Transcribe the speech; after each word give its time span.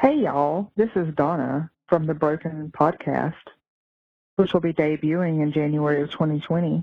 Hey, 0.00 0.16
y'all. 0.16 0.72
This 0.76 0.90
is 0.96 1.14
Donna 1.14 1.70
from 1.88 2.04
the 2.04 2.14
Broken 2.14 2.72
Podcast, 2.76 3.34
which 4.34 4.52
will 4.52 4.60
be 4.60 4.72
debuting 4.72 5.40
in 5.40 5.52
January 5.52 6.02
of 6.02 6.10
2020. 6.10 6.82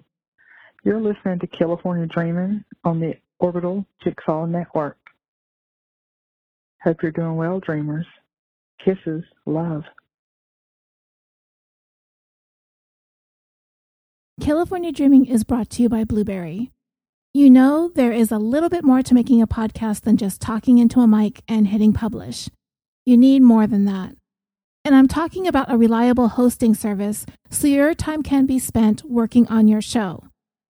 You're 0.86 1.02
listening 1.02 1.40
to 1.40 1.48
California 1.48 2.08
Dreaming 2.08 2.64
on 2.86 3.02
the 3.02 3.18
Orbital 3.38 3.86
Jigsaw 4.02 4.46
Network. 4.46 4.98
Hope 6.82 7.04
you're 7.04 7.12
doing 7.12 7.36
well, 7.36 7.60
dreamers. 7.60 8.06
Kisses, 8.84 9.26
love. 9.46 9.84
California 14.40 14.94
Dreaming 14.94 15.26
is 15.26 15.44
brought 15.44 15.70
to 15.72 15.84
you 15.84 15.90
by 15.90 16.06
Blubrry. 16.06 16.72
You 17.34 17.50
know, 17.50 17.92
there 17.94 18.14
is 18.14 18.32
a 18.32 18.40
little 18.40 18.70
bit 18.70 18.86
more 18.86 19.04
to 19.04 19.14
making 19.14 19.42
a 19.42 19.48
podcast 19.48 20.04
than 20.04 20.16
just 20.16 20.40
talking 20.40 20.78
into 20.78 21.02
a 21.02 21.08
mic 21.08 21.44
and 21.50 21.68
hitting 21.68 21.92
publish. 21.92 22.48
You 23.06 23.18
need 23.18 23.42
more 23.42 23.68
than 23.68 23.86
that. 23.86 24.16
And 24.84 24.96
I'm 24.96 25.08
talking 25.08 25.48
about 25.48 25.72
a 25.72 25.78
reliable 25.78 26.30
hosting 26.30 26.74
service 26.74 27.26
so 27.50 27.68
your 27.68 27.94
time 27.94 28.24
can 28.24 28.46
be 28.46 28.60
spent 28.60 29.04
working 29.04 29.48
on 29.48 29.68
your 29.68 29.82
show. 29.82 30.24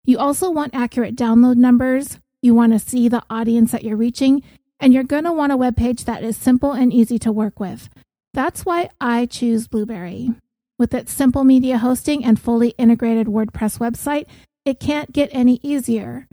You 0.04 0.18
also 0.18 0.50
want 0.50 0.76
accurate 0.76 1.16
download 1.16 1.56
numbers, 1.56 2.20
you 2.42 2.56
want 2.56 2.74
to 2.74 2.80
see 2.80 3.08
the 3.08 3.24
audience 3.30 3.72
that 3.72 3.84
you're 3.84 3.96
reaching, 3.96 4.42
and 4.80 4.94
you're 4.94 5.04
going 5.04 5.26
to 5.26 5.34
want 5.34 5.52
a 5.52 5.58
web 5.58 5.78
page 5.78 6.06
that 6.06 6.24
is 6.24 6.36
simple 6.36 6.72
and 6.72 6.92
easy 6.92 7.20
to 7.20 7.32
work 7.32 7.60
with. 7.60 7.90
That's 8.34 8.66
why 8.66 8.90
I 9.00 9.26
choose 9.26 9.68
Blubrry. 9.68 10.32
With 10.80 10.94
its 10.94 11.14
simple 11.14 11.44
media 11.44 11.78
hosting 11.78 12.26
and 12.26 12.40
fully 12.40 12.70
integrated 12.78 13.28
WordPress 13.28 13.78
website, 13.78 14.26
it 14.66 14.80
can't 14.80 15.12
get 15.12 15.30
any 15.32 15.60
easier. 15.62 16.28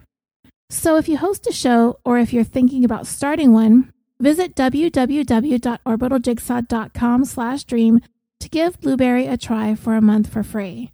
So 0.71 0.97
if 0.97 1.09
you 1.09 1.19
host 1.19 1.47
a 1.47 1.53
show 1.53 1.99
or 2.05 2.19
if 2.19 2.33
you're 2.33 2.45
thinking 2.45 2.85
about 2.85 3.07
starting 3.07 3.53
one, 3.53 3.93
visit 4.21 4.55
www.orbitaljigsaw.com 4.55 7.25
slash 7.25 7.65
dream 7.65 8.01
to 8.41 8.49
give 8.49 8.81
Blubrry 8.81 9.27
a 9.27 9.37
try 9.37 9.75
for 9.75 9.95
a 9.95 10.01
month 10.01 10.33
for 10.33 10.43
free. 10.43 10.91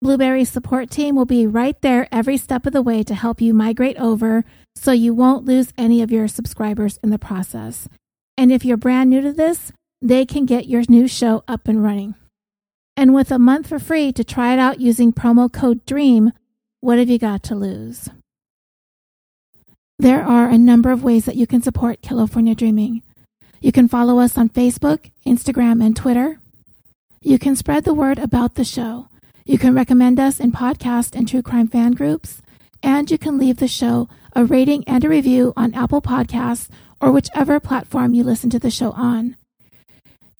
Blubrry's 0.00 0.50
support 0.50 0.90
team 0.90 1.14
will 1.14 1.26
be 1.26 1.46
right 1.46 1.80
there 1.80 2.08
every 2.10 2.36
step 2.36 2.66
of 2.66 2.72
the 2.72 2.82
way 2.82 3.04
to 3.04 3.14
help 3.14 3.40
you 3.40 3.54
migrate 3.54 3.96
over 3.98 4.44
so 4.74 4.90
you 4.90 5.14
won't 5.14 5.44
lose 5.44 5.72
any 5.78 6.02
of 6.02 6.10
your 6.10 6.26
subscribers 6.26 6.98
in 7.04 7.10
the 7.10 7.20
process. 7.20 7.88
And 8.36 8.50
if 8.50 8.64
you're 8.64 8.76
brand 8.76 9.10
new 9.10 9.20
to 9.20 9.32
this, 9.32 9.70
they 10.00 10.26
can 10.26 10.44
get 10.44 10.66
your 10.66 10.82
new 10.88 11.06
show 11.06 11.44
up 11.46 11.68
and 11.68 11.84
running. 11.84 12.16
And 12.96 13.14
with 13.14 13.30
a 13.30 13.38
month 13.38 13.68
for 13.68 13.78
free 13.78 14.12
to 14.12 14.24
try 14.24 14.52
it 14.52 14.58
out 14.58 14.80
using 14.80 15.12
promo 15.12 15.52
code 15.52 15.86
DREAM, 15.86 16.32
what 16.80 16.98
have 16.98 17.08
you 17.08 17.18
got 17.18 17.44
to 17.44 17.54
lose? 17.54 18.08
There 19.98 20.22
are 20.22 20.48
a 20.48 20.58
number 20.58 20.90
of 20.90 21.04
ways 21.04 21.26
that 21.26 21.36
you 21.36 21.46
can 21.46 21.62
support 21.62 22.02
California 22.02 22.54
Dreaming. 22.54 23.02
You 23.60 23.72
can 23.72 23.88
follow 23.88 24.18
us 24.18 24.36
on 24.36 24.48
Facebook, 24.48 25.10
Instagram, 25.24 25.84
and 25.84 25.94
Twitter. 25.94 26.40
You 27.20 27.38
can 27.38 27.54
spread 27.54 27.84
the 27.84 27.94
word 27.94 28.18
about 28.18 28.54
the 28.54 28.64
show. 28.64 29.08
You 29.44 29.58
can 29.58 29.74
recommend 29.74 30.18
us 30.18 30.40
in 30.40 30.50
podcast 30.50 31.14
and 31.14 31.28
true 31.28 31.42
crime 31.42 31.68
fan 31.68 31.92
groups. 31.92 32.42
And 32.82 33.10
you 33.10 33.18
can 33.18 33.38
leave 33.38 33.58
the 33.58 33.68
show 33.68 34.08
a 34.34 34.44
rating 34.44 34.82
and 34.88 35.04
a 35.04 35.08
review 35.08 35.52
on 35.56 35.74
Apple 35.74 36.02
Podcasts 36.02 36.68
or 37.00 37.12
whichever 37.12 37.60
platform 37.60 38.14
you 38.14 38.24
listen 38.24 38.50
to 38.50 38.58
the 38.58 38.70
show 38.70 38.92
on. 38.92 39.36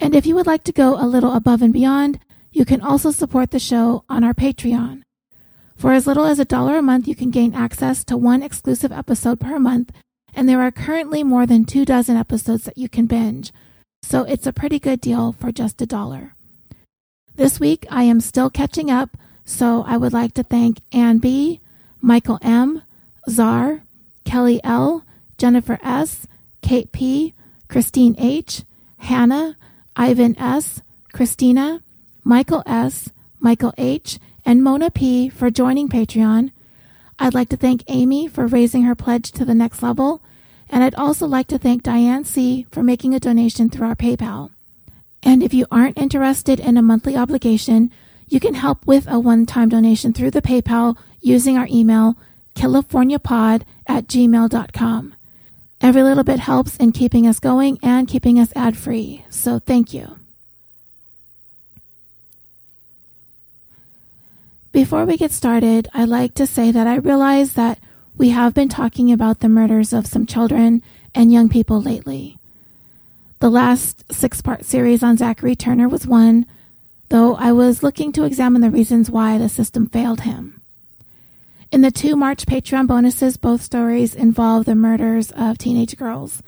And 0.00 0.16
if 0.16 0.26
you 0.26 0.34
would 0.34 0.46
like 0.46 0.64
to 0.64 0.72
go 0.72 0.96
a 0.96 1.06
little 1.06 1.34
above 1.34 1.62
and 1.62 1.72
beyond, 1.72 2.18
you 2.50 2.64
can 2.64 2.80
also 2.80 3.10
support 3.10 3.50
the 3.50 3.58
show 3.58 4.04
on 4.08 4.24
our 4.24 4.34
Patreon. 4.34 5.02
For 5.82 5.92
as 5.92 6.06
little 6.06 6.26
as 6.26 6.38
a 6.38 6.44
dollar 6.44 6.78
a 6.78 6.80
month, 6.80 7.08
you 7.08 7.16
can 7.16 7.32
gain 7.32 7.54
access 7.54 8.04
to 8.04 8.16
one 8.16 8.40
exclusive 8.40 8.92
episode 8.92 9.40
per 9.40 9.58
month, 9.58 9.90
and 10.32 10.48
there 10.48 10.60
are 10.60 10.70
currently 10.70 11.24
more 11.24 11.44
than 11.44 11.64
two 11.64 11.84
dozen 11.84 12.16
episodes 12.16 12.62
that 12.62 12.78
you 12.78 12.88
can 12.88 13.06
binge. 13.06 13.52
So 14.00 14.22
it's 14.22 14.46
a 14.46 14.52
pretty 14.52 14.78
good 14.78 15.00
deal 15.00 15.32
for 15.32 15.50
just 15.50 15.82
a 15.82 15.86
dollar. 15.86 16.36
This 17.34 17.58
week, 17.58 17.84
I 17.90 18.04
am 18.04 18.20
still 18.20 18.48
catching 18.48 18.92
up, 18.92 19.16
so 19.44 19.82
I 19.84 19.96
would 19.96 20.12
like 20.12 20.34
to 20.34 20.44
thank 20.44 20.78
Ann 20.92 21.18
B., 21.18 21.58
Michael 22.00 22.38
M., 22.42 22.82
Czar, 23.28 23.82
Kelly 24.24 24.60
L., 24.62 25.04
Jennifer 25.36 25.80
S., 25.82 26.28
Kate 26.62 26.92
P., 26.92 27.34
Christine 27.66 28.14
H., 28.20 28.62
Hannah, 28.98 29.56
Ivan 29.96 30.38
S., 30.38 30.80
Christina, 31.12 31.82
Michael 32.22 32.62
S., 32.66 33.10
Michael 33.40 33.74
H., 33.76 34.20
and 34.44 34.62
Mona 34.62 34.90
P. 34.90 35.28
for 35.28 35.50
joining 35.50 35.88
Patreon. 35.88 36.50
I'd 37.18 37.34
like 37.34 37.48
to 37.50 37.56
thank 37.56 37.84
Amy 37.88 38.26
for 38.28 38.46
raising 38.46 38.82
her 38.82 38.94
pledge 38.94 39.32
to 39.32 39.44
the 39.44 39.54
next 39.54 39.82
level, 39.82 40.22
and 40.68 40.82
I'd 40.82 40.94
also 40.94 41.26
like 41.26 41.46
to 41.48 41.58
thank 41.58 41.82
Diane 41.82 42.24
C. 42.24 42.66
for 42.70 42.82
making 42.82 43.14
a 43.14 43.20
donation 43.20 43.70
through 43.70 43.86
our 43.86 43.94
PayPal. 43.94 44.50
And 45.22 45.42
if 45.42 45.54
you 45.54 45.66
aren't 45.70 45.98
interested 45.98 46.58
in 46.58 46.76
a 46.76 46.82
monthly 46.82 47.16
obligation, 47.16 47.90
you 48.28 48.40
can 48.40 48.54
help 48.54 48.86
with 48.86 49.06
a 49.08 49.20
one 49.20 49.46
time 49.46 49.68
donation 49.68 50.12
through 50.12 50.30
the 50.30 50.42
PayPal 50.42 50.96
using 51.20 51.56
our 51.56 51.68
email, 51.70 52.16
californiapod 52.54 53.62
at 53.86 54.06
gmail.com. 54.06 55.14
Every 55.80 56.02
little 56.02 56.24
bit 56.24 56.40
helps 56.40 56.76
in 56.76 56.92
keeping 56.92 57.26
us 57.26 57.40
going 57.40 57.78
and 57.82 58.08
keeping 58.08 58.38
us 58.38 58.52
ad 58.54 58.76
free, 58.76 59.24
so 59.28 59.58
thank 59.58 59.92
you. 59.92 60.21
Before 64.72 65.04
we 65.04 65.18
get 65.18 65.32
started, 65.32 65.86
I'd 65.92 66.08
like 66.08 66.32
to 66.34 66.46
say 66.46 66.72
that 66.72 66.86
I 66.86 66.94
realize 66.94 67.52
that 67.52 67.78
we 68.16 68.30
have 68.30 68.54
been 68.54 68.70
talking 68.70 69.12
about 69.12 69.40
the 69.40 69.50
murders 69.50 69.92
of 69.92 70.06
some 70.06 70.24
children 70.24 70.82
and 71.14 71.30
young 71.30 71.50
people 71.50 71.82
lately. 71.82 72.38
The 73.40 73.50
last 73.50 74.10
six 74.10 74.40
part 74.40 74.64
series 74.64 75.02
on 75.02 75.18
Zachary 75.18 75.54
Turner 75.54 75.90
was 75.90 76.06
one, 76.06 76.46
though 77.10 77.34
I 77.34 77.52
was 77.52 77.82
looking 77.82 78.12
to 78.12 78.24
examine 78.24 78.62
the 78.62 78.70
reasons 78.70 79.10
why 79.10 79.36
the 79.36 79.50
system 79.50 79.88
failed 79.88 80.22
him. 80.22 80.62
In 81.70 81.82
the 81.82 81.90
two 81.90 82.16
March 82.16 82.46
Patreon 82.46 82.86
bonuses, 82.86 83.36
both 83.36 83.60
stories 83.60 84.14
involve 84.14 84.64
the 84.64 84.74
murders 84.74 85.32
of 85.32 85.58
teenage 85.58 85.98
girls, 85.98 86.42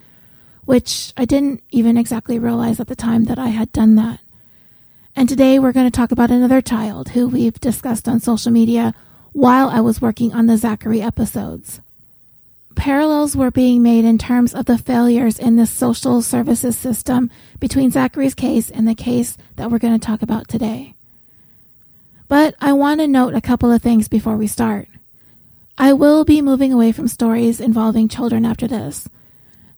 which 0.65 1.13
I 1.15 1.27
didn't 1.27 1.63
even 1.71 1.99
exactly 1.99 2.39
realize 2.39 2.81
at 2.81 2.87
the 2.87 2.97
time 2.97 3.25
that 3.25 3.39
I 3.39 3.49
had 3.49 3.71
done 3.73 3.97
that. 3.97 4.21
And 5.17 5.29
today 5.29 5.61
we're 5.61 5.73
going 5.73 5.87
to 5.87 5.97
talk 5.97 6.11
about 6.11 6.33
another 6.33 6.61
child 6.61 7.11
who 7.11 7.29
we've 7.29 7.61
discussed 7.61 8.09
on 8.09 8.19
social 8.19 8.51
media 8.51 8.93
while 9.33 9.69
I 9.69 9.81
was 9.81 10.03
working 10.03 10.33
on 10.33 10.47
the 10.47 10.57
Zachary 10.57 11.01
episodes. 11.01 11.81
Parallels 12.75 13.37
were 13.37 13.53
being 13.53 13.81
made 13.81 14.05
in 14.05 14.19
terms 14.19 14.53
of 14.53 14.65
the 14.67 14.77
failures 14.77 15.39
in 15.39 15.55
the 15.55 15.67
social 15.67 16.21
services 16.21 16.77
system 16.77 17.31
between 17.61 17.93
Zachary's 17.93 18.35
case 18.35 18.71
and 18.71 18.89
the 18.89 18.95
case 18.97 19.37
that 19.55 19.71
we're 19.71 19.79
going 19.79 19.97
to 19.97 20.05
talk 20.05 20.21
about 20.21 20.49
today. 20.49 20.97
But 22.27 22.57
I 22.61 22.73
want 22.73 22.99
to 22.99 23.07
note 23.07 23.35
a 23.35 23.41
couple 23.41 23.71
of 23.71 23.83
things 23.83 24.09
before 24.09 24.37
we 24.37 24.49
start. 24.49 24.89
I 25.79 25.93
will 25.93 26.25
be 26.25 26.43
moving 26.43 26.73
away 26.73 26.91
from 26.91 27.07
stories 27.07 27.61
involving 27.61 28.09
children 28.09 28.45
after 28.45 28.67
this. 28.67 29.09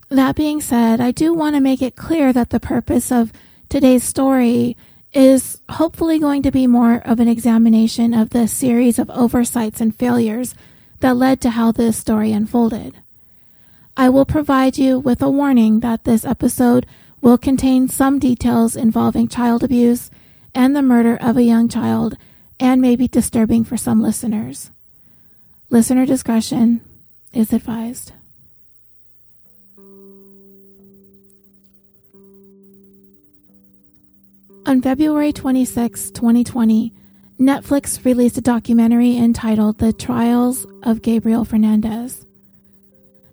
That 0.09 0.35
being 0.35 0.63
said, 0.63 0.99
I 0.99 1.11
do 1.11 1.35
want 1.35 1.57
to 1.57 1.61
make 1.61 1.83
it 1.83 1.95
clear 1.95 2.33
that 2.33 2.49
the 2.49 2.61
purpose 2.61 3.13
of 3.13 3.33
today's 3.69 4.03
story 4.03 4.79
is 5.17 5.63
hopefully 5.71 6.19
going 6.19 6.43
to 6.43 6.51
be 6.51 6.67
more 6.67 6.97
of 7.07 7.19
an 7.21 7.27
examination 7.27 8.13
of 8.13 8.31
the 8.31 8.47
series 8.47 8.99
of 8.99 9.09
oversights 9.09 9.81
and 9.81 9.97
failures 9.97 10.55
that 11.01 11.17
led 11.17 11.41
to 11.41 11.49
how 11.49 11.73
this 11.73 11.97
story 11.97 12.33
unfolded. 12.33 12.95
I 13.97 14.11
will 14.11 14.27
provide 14.27 14.77
you 14.77 14.99
with 14.99 15.23
a 15.23 15.31
warning 15.31 15.81
that 15.81 16.05
this 16.05 16.27
episode 16.27 16.85
will 17.23 17.39
contain 17.39 17.89
some 17.89 18.19
details 18.19 18.77
involving 18.77 19.27
child 19.27 19.65
abuse 19.65 20.11
and 20.55 20.77
the 20.77 20.83
murder 20.83 21.17
of 21.17 21.39
a 21.39 21.43
young 21.43 21.67
child 21.67 22.19
and 22.61 22.83
may 22.83 22.95
be 22.95 23.09
disturbing 23.09 23.65
for 23.65 23.79
some 23.79 24.03
listeners. 24.03 24.71
Listener 25.71 26.05
discretion 26.05 26.83
is 27.33 27.55
advised. 27.55 28.13
On 34.67 34.83
February 34.83 35.33
26, 35.33 36.11
2020, 36.11 36.93
Netflix 37.39 38.05
released 38.05 38.37
a 38.37 38.41
documentary 38.41 39.17
entitled 39.17 39.79
The 39.79 39.93
Trials 39.93 40.67
of 40.83 41.03
Gabriel 41.03 41.45
Fernandez. 41.45 42.27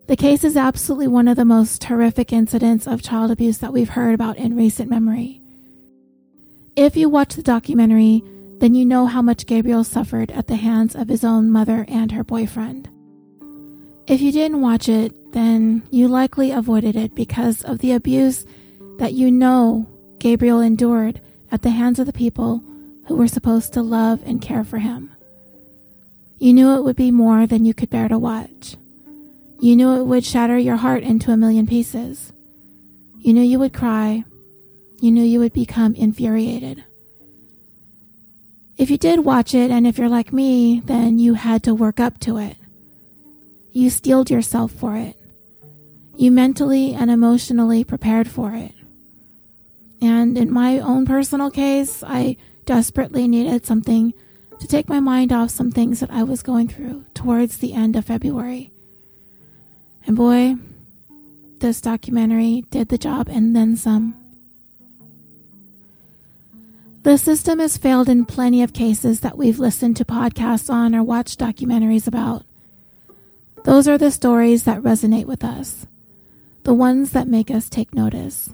The 0.06 0.15
case 0.15 0.44
is 0.44 0.56
absolutely 0.56 1.07
one 1.07 1.27
of 1.27 1.35
the 1.35 1.44
most 1.44 1.83
horrific 1.83 2.31
incidents 2.31 2.85
of 2.85 3.01
child 3.01 3.31
abuse 3.31 3.57
that 3.57 3.74
we've 3.74 3.89
heard 3.89 4.13
about 4.13 4.38
in 4.38 4.56
recent 4.56 4.91
memory. 4.91 5.41
If 6.75 6.95
you 6.95 7.09
watch 7.09 7.33
the 7.33 7.41
documentary, 7.41 8.21
then 8.59 8.75
you 8.75 8.86
know 8.86 9.07
how 9.07 9.24
much 9.24 9.47
Gabriel 9.47 9.83
suffered 9.83 10.29
at 10.29 10.45
the 10.45 10.57
hands 10.57 10.95
of 10.95 11.07
his 11.09 11.24
own 11.24 11.50
mother 11.50 11.83
and 11.88 12.12
her 12.12 12.24
boyfriend. 12.24 12.89
If 14.06 14.21
you 14.21 14.31
didn't 14.31 14.62
watch 14.62 14.88
it, 14.88 15.33
then 15.33 15.81
you 15.89 16.09
likely 16.09 16.51
avoided 16.51 16.95
it 16.95 17.15
because 17.15 17.63
of 17.63 17.79
the 17.79 17.94
abuse 17.94 18.45
that 19.00 19.13
you 19.13 19.31
know 19.31 19.88
Gabriel 20.24 20.62
endured 20.62 21.20
at 21.52 21.64
the 21.64 21.72
hands 21.72 22.00
of 22.00 22.06
the 22.06 22.14
people 22.14 22.64
who 23.08 23.18
were 23.18 23.28
supposed 23.28 23.74
to 23.74 23.81
love 23.81 24.22
and 24.25 24.42
care 24.42 24.64
for 24.64 24.78
him. 24.80 25.12
You 26.38 26.54
knew 26.54 26.78
it 26.78 26.84
would 26.86 26.96
be 26.96 27.12
more 27.12 27.46
than 27.46 27.66
you 27.66 27.74
could 27.74 27.90
bear 27.90 28.08
to 28.08 28.18
watch. 28.18 28.78
You 29.60 29.75
knew 29.75 30.00
it 30.00 30.06
would 30.06 30.24
shatter 30.24 30.58
your 30.58 30.78
heart 30.78 31.04
into 31.04 31.31
a 31.31 31.36
million 31.36 31.68
pieces. 31.68 32.31
You 33.20 33.34
knew 33.34 33.42
you 33.42 33.60
would 33.60 33.74
cry 33.74 34.24
you 35.04 35.12
knew 35.12 35.24
you 35.24 35.40
would 35.40 35.52
become 35.52 35.96
infuriated. 35.96 36.86
If 38.78 38.90
you 38.90 38.98
did 38.98 39.25
watch 39.25 39.54
it, 39.54 39.70
and 39.70 39.86
if 39.86 39.98
you're 39.98 40.08
like 40.08 40.31
me, 40.31 40.81
then 40.86 41.20
you 41.20 41.34
had 41.34 41.62
to 41.64 41.75
work 41.75 42.00
up 42.00 42.22
to 42.22 42.38
it. 42.38 42.56
You 43.74 43.90
steeled 43.90 44.30
yourself 44.30 44.72
for 44.72 44.96
it. 44.96 45.18
You 46.16 46.31
mentally 46.31 46.94
and 46.94 47.12
emotionally 47.12 47.84
prepared 47.84 48.30
for 48.30 48.54
it. 48.54 48.74
And 50.03 50.38
in 50.38 50.51
my 50.51 50.79
own 50.79 51.05
personal 51.05 51.50
case, 51.50 52.03
I 52.05 52.35
desperately 52.65 53.25
needed 53.25 53.65
something 53.65 54.13
to 54.59 54.67
take 54.67 54.89
my 54.89 55.00
mind 55.00 55.31
off 55.31 55.50
some 55.50 55.71
things 55.71 56.01
that 56.01 56.11
I 56.11 56.23
was 56.23 56.44
going 56.44 56.67
through 56.67 57.05
towards 57.13 57.57
the 57.57 57.71
end 57.73 57.95
of 57.95 58.03
February. 58.03 58.69
And 60.05 60.17
boy, 60.17 60.55
this 61.59 61.79
documentary 61.79 62.65
did 62.69 62.89
the 62.89 62.97
job 62.97 63.29
and 63.29 63.55
then 63.55 63.77
some. 63.77 64.17
The 67.03 67.17
system 67.17 67.59
has 67.59 67.77
failed 67.77 68.09
in 68.09 68.25
plenty 68.25 68.61
of 68.61 68.73
cases 68.73 69.21
that 69.21 69.38
we've 69.38 69.59
listened 69.59 69.95
to 69.97 70.05
podcasts 70.05 70.69
on 70.69 70.94
or 70.94 71.01
watched 71.01 71.39
documentaries 71.39 72.07
about. 72.07 72.44
Those 73.63 73.88
are 73.88 73.97
the 73.97 74.11
stories 74.11 74.63
that 74.63 74.81
resonate 74.81 75.27
with 75.27 75.45
us, 75.45 75.88
the 76.63 76.73
ones 76.73 77.11
that 77.11 77.29
make 77.29 77.50
us 77.50 77.69
take 77.69 77.94
notice, 77.94 78.50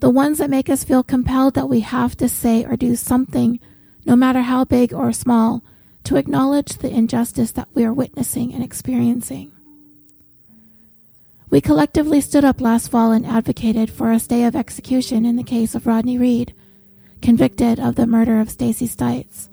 the 0.00 0.10
ones 0.10 0.38
that 0.38 0.50
make 0.50 0.68
us 0.68 0.84
feel 0.84 1.02
compelled 1.02 1.54
that 1.54 1.68
we 1.68 1.80
have 1.80 2.16
to 2.16 2.28
say 2.28 2.64
or 2.64 2.76
do 2.76 2.96
something, 2.96 3.60
no 4.04 4.16
matter 4.16 4.40
how 4.40 4.64
big 4.64 4.92
or 4.92 5.12
small, 5.12 5.62
to 6.04 6.16
acknowledge 6.16 6.78
the 6.78 6.90
injustice 6.90 7.52
that 7.52 7.68
we 7.74 7.84
are 7.84 7.92
witnessing 7.92 8.52
and 8.54 8.64
experiencing. 8.64 9.52
We 11.50 11.60
collectively 11.60 12.20
stood 12.20 12.44
up 12.44 12.60
last 12.60 12.88
fall 12.88 13.12
and 13.12 13.26
advocated 13.26 13.90
for 13.90 14.10
a 14.10 14.20
stay 14.20 14.44
of 14.44 14.56
execution 14.56 15.24
in 15.24 15.36
the 15.36 15.42
case 15.42 15.74
of 15.74 15.86
Rodney 15.86 16.16
Reed, 16.16 16.54
convicted 17.20 17.78
of 17.78 17.96
the 17.96 18.06
murder 18.06 18.40
of 18.40 18.50
Stacey 18.50 18.88
Stites, 18.88 19.48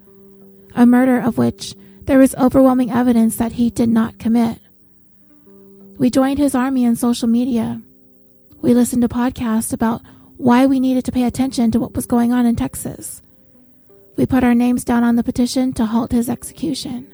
a 0.75 0.85
murder 0.85 1.19
of 1.19 1.37
which 1.37 1.75
there 2.05 2.21
is 2.21 2.35
overwhelming 2.35 2.91
evidence 2.91 3.35
that 3.35 3.53
he 3.53 3.69
did 3.69 3.89
not 3.89 4.19
commit. 4.19 4.59
We 5.97 6.09
joined 6.09 6.37
his 6.37 6.55
army 6.55 6.85
in 6.85 6.95
social 6.95 7.27
media. 7.27 7.81
We 8.61 8.73
listened 8.73 9.01
to 9.01 9.09
podcasts 9.09 9.73
about 9.73 10.01
why 10.37 10.65
we 10.65 10.79
needed 10.79 11.05
to 11.05 11.11
pay 11.11 11.23
attention 11.23 11.71
to 11.71 11.79
what 11.79 11.93
was 11.93 12.05
going 12.05 12.31
on 12.31 12.45
in 12.45 12.55
Texas. 12.55 13.21
We 14.15 14.25
put 14.25 14.43
our 14.43 14.55
names 14.55 14.83
down 14.83 15.03
on 15.03 15.15
the 15.15 15.23
petition 15.23 15.73
to 15.73 15.85
halt 15.85 16.11
his 16.11 16.29
execution. 16.29 17.13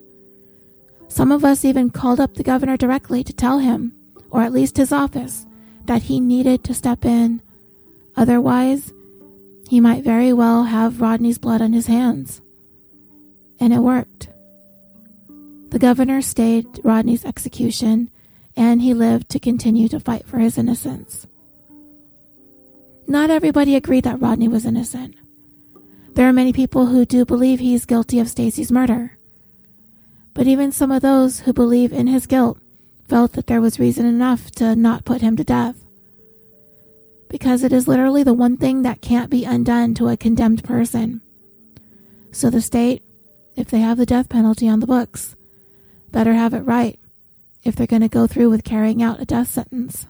Some 1.08 1.32
of 1.32 1.44
us 1.44 1.66
even 1.66 1.90
called 1.90 2.20
up 2.20 2.36
the 2.36 2.44
governor 2.44 2.78
directly 2.78 3.24
to 3.24 3.34
tell 3.34 3.60
him 3.60 3.94
or 4.34 4.42
at 4.42 4.52
least 4.52 4.78
his 4.78 4.92
office, 4.92 5.46
that 5.86 6.02
he 6.04 6.20
needed 6.20 6.64
to 6.64 6.74
step 6.74 7.06
in. 7.06 7.40
Otherwise, 8.18 8.92
he 9.70 9.80
might 9.80 10.04
very 10.04 10.34
well 10.34 10.64
have 10.64 11.02
Rodney's 11.02 11.38
blood 11.38 11.62
on 11.62 11.72
his 11.72 11.86
hands. 11.86 12.42
And 13.60 13.72
it 13.72 13.80
worked. 13.80 14.30
The 15.70 15.78
governor 15.78 16.24
stayed 16.24 16.66
Rodney's 16.84 17.26
execution, 17.26 18.10
and 18.58 18.82
he 18.82 18.96
lived 18.96 19.30
to 19.30 19.40
continue 19.40 19.88
to 19.90 20.00
fight 20.00 20.28
for 20.28 20.40
his 20.40 20.58
innocence. 20.58 21.28
Not 23.14 23.30
everybody 23.30 23.76
agreed 23.76 24.06
that 24.06 24.20
Rodney 24.20 24.48
was 24.48 24.66
innocent. 24.66 25.14
There 26.16 26.28
are 26.28 26.34
many 26.34 26.52
people 26.52 26.88
who 26.88 27.06
do 27.06 27.26
believe 27.26 27.60
he's 27.60 27.86
guilty 27.86 28.20
of 28.20 28.28
Stacey's 28.28 28.72
murder. 28.72 29.20
But 30.34 30.48
even 30.48 30.72
some 30.72 30.92
of 30.92 31.04
those 31.04 31.42
who 31.42 31.54
believe 31.54 31.94
in 31.94 32.08
his 32.08 32.26
guilt 32.26 32.58
felt 33.08 33.34
that 33.34 33.46
there 33.46 33.62
was 33.62 33.80
reason 33.80 34.08
enough 34.08 34.50
to 34.54 34.76
not 34.76 35.06
put 35.06 35.22
him 35.22 35.38
to 35.38 35.44
death. 35.44 35.76
Because 37.30 37.64
it 37.64 37.72
is 37.72 37.88
literally 37.88 38.24
the 38.24 38.34
one 38.34 38.58
thing 38.58 38.82
that 38.82 39.04
can't 39.04 39.30
be 39.30 39.46
undone 39.46 39.94
to 39.94 40.10
a 40.10 40.18
condemned 40.18 40.64
person. 40.64 41.22
So 42.32 42.50
the 42.50 42.62
state, 42.62 43.04
if 43.56 43.70
they 43.70 43.82
have 43.82 44.00
the 44.00 44.08
death 44.08 44.28
penalty 44.28 44.68
on 44.68 44.80
the 44.80 44.88
books, 44.88 45.36
better 46.10 46.34
have 46.34 46.56
it 46.56 46.62
right 46.62 47.00
if 47.62 47.76
they're 47.76 47.86
going 47.86 48.02
to 48.02 48.10
go 48.10 48.26
through 48.26 48.50
with 48.50 48.64
carrying 48.64 49.04
out 49.04 49.22
a 49.22 49.26
death 49.26 49.52
sentence. 49.52 50.08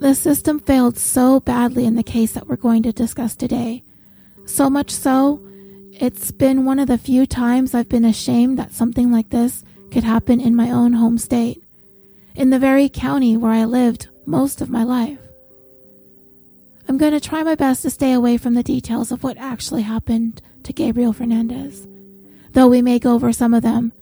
The 0.00 0.14
system 0.14 0.58
failed 0.60 0.98
so 0.98 1.40
badly 1.40 1.84
in 1.84 1.96
the 1.96 2.02
case 2.02 2.32
that 2.32 2.46
we're 2.46 2.56
going 2.56 2.82
to 2.82 2.92
discuss 2.92 3.34
today. 3.34 3.82
So 4.44 4.68
much 4.68 4.90
so, 4.90 5.40
it's 5.92 6.30
been 6.30 6.64
one 6.64 6.78
of 6.78 6.88
the 6.88 6.98
few 6.98 7.26
times 7.26 7.74
I've 7.74 7.88
been 7.88 8.04
ashamed 8.04 8.58
that 8.58 8.72
something 8.72 9.10
like 9.10 9.30
this 9.30 9.64
could 9.90 10.04
happen 10.04 10.40
in 10.40 10.56
my 10.56 10.70
own 10.70 10.92
home 10.94 11.18
state, 11.18 11.62
in 12.34 12.50
the 12.50 12.58
very 12.58 12.88
county 12.88 13.36
where 13.36 13.52
I 13.52 13.64
lived 13.64 14.08
most 14.26 14.60
of 14.60 14.68
my 14.68 14.82
life. 14.82 15.18
I'm 16.88 16.98
going 16.98 17.12
to 17.12 17.20
try 17.20 17.42
my 17.42 17.54
best 17.54 17.82
to 17.82 17.90
stay 17.90 18.12
away 18.12 18.36
from 18.36 18.54
the 18.54 18.62
details 18.62 19.10
of 19.10 19.22
what 19.22 19.38
actually 19.38 19.82
happened 19.82 20.42
to 20.64 20.72
Gabriel 20.72 21.12
Fernandez, 21.12 21.86
though 22.52 22.68
we 22.68 22.82
may 22.82 22.98
go 22.98 23.14
over 23.14 23.32
some 23.32 23.54
of 23.54 23.62
them. 23.62 23.92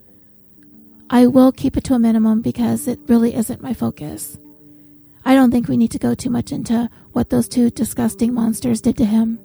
I 1.11 1.27
will 1.27 1.53
keep 1.53 1.77
it 1.77 1.85
to 1.85 1.95
a 1.95 1.99
minimum 1.99 2.41
because 2.41 2.89
it 2.89 2.99
really 3.07 3.35
isn't 3.35 3.63
my 3.63 3.75
focus. 3.75 4.39
I 5.25 5.35
don't 5.35 5.51
think 5.51 5.69
we 5.69 5.77
need 5.77 5.93
to 5.93 5.99
go 5.99 6.15
too 6.15 6.31
much 6.31 6.53
into 6.53 6.91
what 7.13 7.31
those 7.31 7.49
two 7.49 7.71
disgusting 7.71 8.35
monsters 8.35 8.81
did 8.81 8.97
to 8.99 9.05
him. 9.05 9.39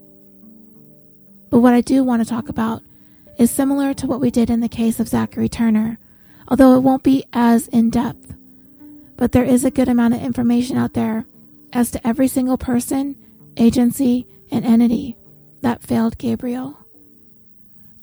But 1.50 1.60
what 1.60 1.74
I 1.74 1.82
do 1.82 2.04
want 2.04 2.22
to 2.22 2.30
talk 2.30 2.50
about 2.50 2.82
is 3.38 3.52
similar 3.52 3.94
to 3.94 4.08
what 4.08 4.20
we 4.20 4.32
did 4.32 4.50
in 4.50 4.60
the 4.60 4.70
case 4.70 5.00
of 5.00 5.08
Zachary 5.08 5.50
Turner, 5.50 6.00
although 6.48 6.76
it 6.76 6.82
won't 6.82 7.04
be 7.04 7.26
as 7.34 7.68
in 7.68 7.90
depth. 7.90 8.34
But 9.16 9.32
there 9.32 9.44
is 9.44 9.64
a 9.64 9.72
good 9.72 9.88
amount 9.88 10.16
of 10.16 10.22
information 10.22 10.78
out 10.78 10.94
there 10.94 11.26
as 11.74 11.92
to 11.92 12.08
every 12.08 12.28
single 12.28 12.58
person, 12.58 13.16
agency, 13.56 14.26
and 14.50 14.66
entity 14.66 15.16
that 15.62 15.82
failed 15.82 16.18
Gabriel. 16.18 16.78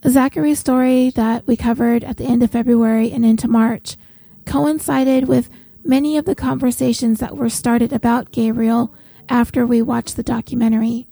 Zachary's 0.07 0.59
story 0.59 1.11
that 1.11 1.47
we 1.47 1.57
covered 1.57 2.05
at 2.05 2.19
the 2.19 2.27
end 2.27 2.43
of 2.43 2.51
February 2.51 3.11
and 3.11 3.25
into 3.25 3.49
March 3.49 3.97
coincided 4.45 5.27
with 5.27 5.49
many 5.85 6.17
of 6.17 6.25
the 6.25 6.35
conversations 6.35 7.21
that 7.21 7.37
were 7.37 7.51
started 7.51 7.93
about 7.93 8.33
Gabriel 8.33 8.93
after 9.29 9.67
we 9.67 9.83
watched 9.83 10.17
the 10.17 10.23
documentary 10.23 11.07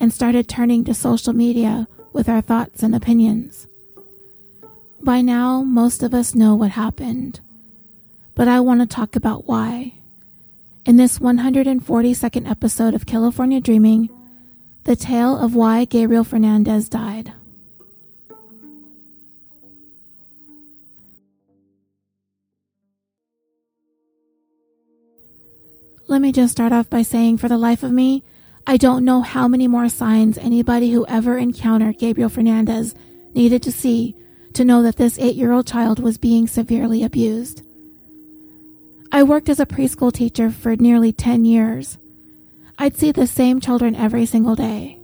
and 0.00 0.12
started 0.12 0.48
turning 0.48 0.84
to 0.84 0.94
social 0.94 1.32
media 1.32 1.86
with 2.12 2.28
our 2.28 2.40
thoughts 2.40 2.82
and 2.82 2.94
opinions. 2.94 3.66
By 5.02 5.20
now, 5.20 5.62
most 5.62 6.02
of 6.02 6.14
us 6.14 6.34
know 6.34 6.54
what 6.54 6.70
happened, 6.70 7.40
but 8.34 8.48
I 8.48 8.60
want 8.60 8.80
to 8.80 8.86
talk 8.86 9.14
about 9.14 9.46
why. 9.46 9.94
In 10.86 10.96
this 10.96 11.18
142nd 11.18 12.50
episode 12.50 12.94
of 12.94 13.06
California 13.06 13.60
Dreaming, 13.60 14.08
the 14.84 14.96
tale 14.96 15.38
of 15.38 15.54
why 15.54 15.84
Gabriel 15.84 16.24
Fernandez 16.24 16.88
died. 16.88 17.32
Let 26.14 26.22
me 26.22 26.30
just 26.30 26.52
start 26.52 26.72
off 26.72 26.88
by 26.88 27.02
saying, 27.02 27.38
for 27.38 27.48
the 27.48 27.58
life 27.58 27.82
of 27.82 27.90
me, 27.90 28.22
I 28.68 28.76
don't 28.76 29.04
know 29.04 29.22
how 29.22 29.48
many 29.48 29.66
more 29.66 29.88
signs 29.88 30.38
anybody 30.38 30.92
who 30.92 31.04
ever 31.08 31.36
encountered 31.36 31.98
Gabriel 31.98 32.28
Fernandez 32.28 32.94
needed 33.34 33.64
to 33.64 33.72
see 33.72 34.14
to 34.52 34.64
know 34.64 34.80
that 34.84 34.94
this 34.94 35.18
eight 35.18 35.34
year 35.34 35.50
old 35.50 35.66
child 35.66 35.98
was 35.98 36.16
being 36.16 36.46
severely 36.46 37.02
abused. 37.02 37.62
I 39.10 39.24
worked 39.24 39.48
as 39.48 39.58
a 39.58 39.66
preschool 39.66 40.12
teacher 40.12 40.50
for 40.52 40.76
nearly 40.76 41.12
10 41.12 41.44
years. 41.46 41.98
I'd 42.78 42.96
see 42.96 43.10
the 43.10 43.26
same 43.26 43.58
children 43.58 43.96
every 43.96 44.24
single 44.24 44.54
day. 44.54 45.00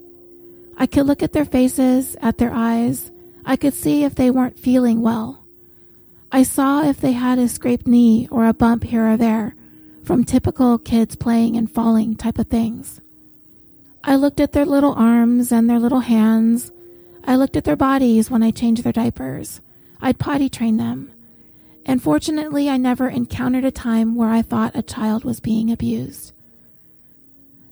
I 0.77 0.87
could 0.87 1.07
look 1.07 1.25
at 1.25 1.33
their 1.33 1.45
faces, 1.45 2.15
at 2.23 2.39
their 2.39 2.53
eyes. 2.53 3.11
I 3.45 3.57
could 3.57 3.75
see 3.75 4.05
if 4.05 4.15
they 4.15 4.31
weren't 4.31 4.61
feeling 4.61 5.03
well. 5.03 5.45
I 6.31 6.45
saw 6.45 6.89
if 6.89 7.01
they 7.01 7.13
had 7.13 7.41
a 7.41 7.49
scraped 7.49 7.89
knee 7.89 8.29
or 8.31 8.47
a 8.47 8.55
bump 8.55 8.85
here 8.85 9.09
or 9.09 9.17
there 9.17 9.57
from 10.11 10.25
typical 10.25 10.77
kids 10.77 11.15
playing 11.15 11.57
and 11.57 11.71
falling 11.71 12.17
type 12.17 12.37
of 12.37 12.49
things. 12.49 13.01
I 14.03 14.17
looked 14.17 14.41
at 14.41 14.51
their 14.51 14.67
little 14.67 14.93
arms 14.95 15.53
and 15.53 15.71
their 15.71 15.79
little 15.79 16.01
hands. 16.01 16.73
I 17.23 17.37
looked 17.37 17.55
at 17.55 17.63
their 17.63 17.77
bodies 17.77 18.29
when 18.29 18.43
I 18.43 18.51
changed 18.51 18.83
their 18.83 18.93
diapers. 18.93 19.61
I'd 20.01 20.19
potty 20.19 20.49
train 20.49 20.79
them. 20.79 21.13
And 21.87 22.03
fortunately, 22.03 22.69
I 22.69 22.77
never 22.77 23.09
encountered 23.09 23.65
a 23.65 23.71
time 23.71 24.17
where 24.17 24.31
I 24.31 24.43
thought 24.43 24.75
a 24.75 24.83
child 24.83 25.23
was 25.23 25.39
being 25.39 25.71
abused. 25.71 26.33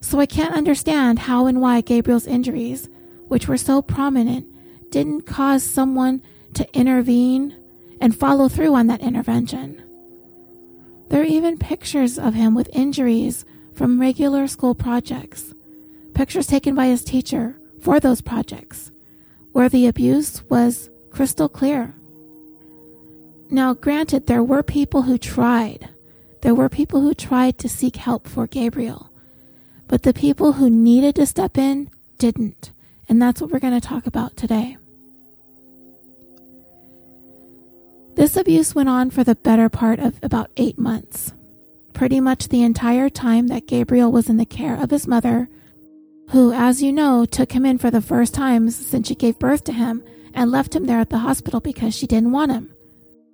So 0.01 0.21
I 0.21 0.27
can't 0.27 0.55
understand 0.55 1.19
how 1.19 1.47
and 1.47 1.61
why 1.61 1.81
Gabriel's 1.81 2.29
injuries, 2.29 2.89
which 3.27 3.49
were 3.49 3.57
so 3.57 3.83
prominent, 3.83 4.47
didn't 4.93 5.23
cause 5.23 5.65
someone 5.65 6.23
to 6.55 6.73
intervene 6.73 7.57
and 8.01 8.17
follow 8.17 8.49
through 8.49 8.77
on 8.77 8.87
that 8.87 9.01
intervention. 9.01 9.83
There 11.09 11.23
are 11.23 11.25
even 11.25 11.59
pictures 11.59 12.19
of 12.19 12.35
him 12.35 12.55
with 12.55 12.69
injuries 12.73 13.45
from 13.75 14.01
regular 14.01 14.47
school 14.47 14.75
projects, 14.75 15.55
pictures 16.15 16.47
taken 16.47 16.75
by 16.75 16.87
his 16.87 17.05
teacher 17.05 17.57
for 17.81 18.01
those 18.01 18.21
projects 18.21 18.91
where 19.53 19.69
the 19.69 19.87
abuse 19.87 20.43
was 20.49 20.91
crystal 21.11 21.49
clear. 21.49 21.95
Now, 23.51 23.75
granted, 23.75 24.27
there 24.27 24.43
were 24.43 24.63
people 24.63 25.03
who 25.03 25.17
tried. 25.17 25.89
There 26.43 26.55
were 26.55 26.69
people 26.69 27.01
who 27.01 27.15
tried 27.15 27.59
to 27.59 27.69
seek 27.69 27.97
help 27.97 28.29
for 28.29 28.47
Gabriel. 28.47 29.11
But 29.89 30.03
the 30.03 30.13
people 30.13 30.53
who 30.53 30.69
needed 30.69 31.15
to 31.17 31.27
step 31.27 31.57
in 31.57 31.91
didn't. 32.19 32.73
And 33.09 33.21
that's 33.21 33.41
what 33.41 33.51
we're 33.51 33.59
going 33.59 33.81
to 33.81 33.87
talk 33.87 34.07
about 34.07 34.37
today. 34.37 34.77
This 38.19 38.37
abuse 38.37 38.75
went 38.75 38.89
on 38.89 39.11
for 39.11 39.23
the 39.23 39.37
better 39.37 39.69
part 39.69 40.01
of 40.01 40.19
about 40.25 40.51
eight 40.57 40.77
months. 40.77 41.33
Pretty 41.93 42.19
much 42.19 42.49
the 42.49 42.65
entire 42.65 43.09
time 43.09 43.47
that 43.47 43.69
Gabriel 43.69 44.11
was 44.11 44.29
in 44.29 44.39
the 44.39 44.45
care 44.45 44.75
of 44.75 44.91
his 44.91 45.07
mother, 45.07 45.49
who, 46.31 46.53
as 46.53 46.83
you 46.83 46.93
know, 46.93 47.25
took 47.25 47.53
him 47.53 47.65
in 47.65 47.79
for 47.79 47.93
the 47.93 48.01
first 48.01 48.35
time 48.35 48.71
since 48.71 49.07
she 49.07 49.15
gave 49.15 49.39
birth 49.39 49.63
to 49.65 49.73
him 49.73 50.03
and 50.35 50.51
left 50.51 50.75
him 50.75 50.87
there 50.87 50.99
at 50.99 51.11
the 51.11 51.19
hospital 51.19 51.61
because 51.61 51.95
she 51.95 52.09
didn't 52.09 52.33
want 52.33 52.51
him. 52.51 52.75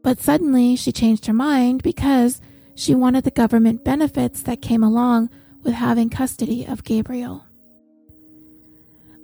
But 0.03 0.21
suddenly 0.21 0.77
she 0.77 0.93
changed 0.93 1.25
her 1.25 1.33
mind 1.33 1.83
because 1.83 2.43
she 2.75 2.95
wanted 2.95 3.25
the 3.25 3.31
government 3.31 3.85
benefits 3.85 4.43
that 4.43 4.61
came 4.61 4.83
along 4.83 5.31
with 5.63 5.73
having 5.73 6.11
custody 6.11 6.67
of 6.67 6.85
Gabriel. 6.85 7.47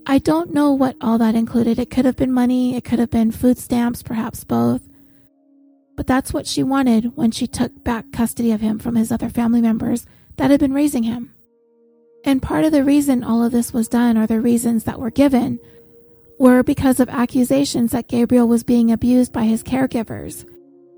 I 0.07 0.21
don't 0.21 0.55
know 0.55 0.73
what 0.73 0.97
all 1.03 1.19
that 1.19 1.35
included. 1.35 1.79
It 1.79 1.91
could 1.91 2.07
have 2.07 2.17
been 2.17 2.33
money, 2.33 2.77
it 2.77 2.85
could 2.85 2.99
have 2.99 3.11
been 3.11 3.31
food 3.31 3.59
stamps, 3.59 4.03
perhaps 4.03 4.43
both. 4.43 4.81
But 6.01 6.07
that's 6.07 6.33
what 6.33 6.47
she 6.47 6.63
wanted 6.63 7.15
when 7.15 7.31
she 7.31 7.47
took 7.47 7.85
back 7.85 8.11
custody 8.11 8.53
of 8.53 8.63
him 8.63 8.79
from 8.79 8.95
his 8.97 9.13
other 9.13 9.29
family 9.29 9.61
members 9.61 10.07
that 10.39 10.51
had 10.51 10.59
been 10.59 10.73
raising 10.73 11.03
him. 11.03 11.35
And 12.25 12.41
part 12.41 12.65
of 12.65 12.73
the 12.73 12.83
reason 12.85 13.23
all 13.23 13.45
of 13.45 13.53
this 13.53 13.75
was 13.75 13.87
done, 13.87 14.17
or 14.17 14.27
the 14.27 14.41
reasons 14.41 14.85
that 14.85 14.99
were 14.99 15.11
given, 15.11 15.61
were 16.39 16.63
because 16.63 17.01
of 17.01 17.11
accusations 17.11 17.93
that 17.93 18.09
Gabriel 18.09 18.49
was 18.49 18.63
being 18.63 18.91
abused 18.91 19.31
by 19.31 19.45
his 19.45 19.63
caregivers, 19.63 20.49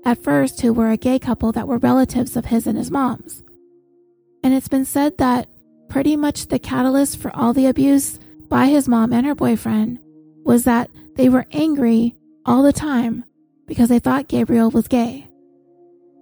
at 0.05 0.23
first, 0.23 0.61
who 0.61 0.71
were 0.71 0.91
a 0.91 0.95
gay 0.95 1.19
couple 1.19 1.51
that 1.51 1.67
were 1.67 1.79
relatives 1.79 2.37
of 2.37 2.45
his 2.45 2.65
and 2.65 2.77
his 2.77 2.89
mom's. 2.89 3.43
And 4.41 4.53
it's 4.53 4.69
been 4.69 4.85
said 4.85 5.17
that 5.17 5.49
pretty 5.89 6.15
much 6.15 6.47
the 6.47 6.59
catalyst 6.59 7.17
for 7.17 7.35
all 7.35 7.51
the 7.51 7.67
abuse 7.67 8.19
by 8.47 8.67
his 8.67 8.87
mom 8.87 9.11
and 9.11 9.27
her 9.27 9.35
boyfriend 9.35 9.99
was 10.45 10.63
that 10.63 10.89
they 11.17 11.27
were 11.27 11.45
angry 11.51 12.15
all 12.45 12.63
the 12.63 12.71
time 12.71 13.25
because 13.65 13.89
they 13.89 13.99
thought 13.99 14.27
Gabriel 14.27 14.69
was 14.69 14.87
gay. 14.87 15.27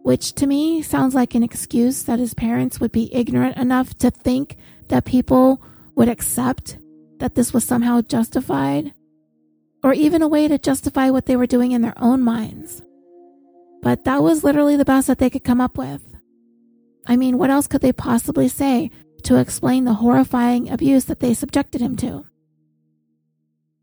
Which 0.03 0.33
to 0.33 0.47
me 0.47 0.81
sounds 0.81 1.13
like 1.13 1.35
an 1.35 1.43
excuse 1.43 2.03
that 2.03 2.19
his 2.19 2.33
parents 2.33 2.79
would 2.79 2.91
be 2.91 3.13
ignorant 3.13 3.57
enough 3.57 3.93
to 3.99 4.09
think 4.09 4.57
that 4.87 5.05
people 5.05 5.61
would 5.95 6.09
accept 6.09 6.77
that 7.19 7.35
this 7.35 7.53
was 7.53 7.63
somehow 7.63 8.01
justified, 8.01 8.93
or 9.83 9.93
even 9.93 10.21
a 10.21 10.27
way 10.27 10.47
to 10.47 10.57
justify 10.57 11.09
what 11.09 11.27
they 11.27 11.35
were 11.35 11.45
doing 11.45 11.71
in 11.71 11.81
their 11.81 11.93
own 11.97 12.21
minds. 12.21 12.81
But 13.81 14.03
that 14.05 14.21
was 14.23 14.43
literally 14.43 14.75
the 14.75 14.85
best 14.85 15.07
that 15.07 15.19
they 15.19 15.29
could 15.29 15.43
come 15.43 15.61
up 15.61 15.77
with. 15.77 16.15
I 17.07 17.15
mean, 17.15 17.37
what 17.37 17.49
else 17.49 17.67
could 17.67 17.81
they 17.81 17.93
possibly 17.93 18.47
say 18.47 18.91
to 19.23 19.37
explain 19.37 19.85
the 19.85 19.95
horrifying 19.95 20.69
abuse 20.69 21.05
that 21.05 21.19
they 21.19 21.33
subjected 21.33 21.81
him 21.81 21.95
to? 21.97 22.25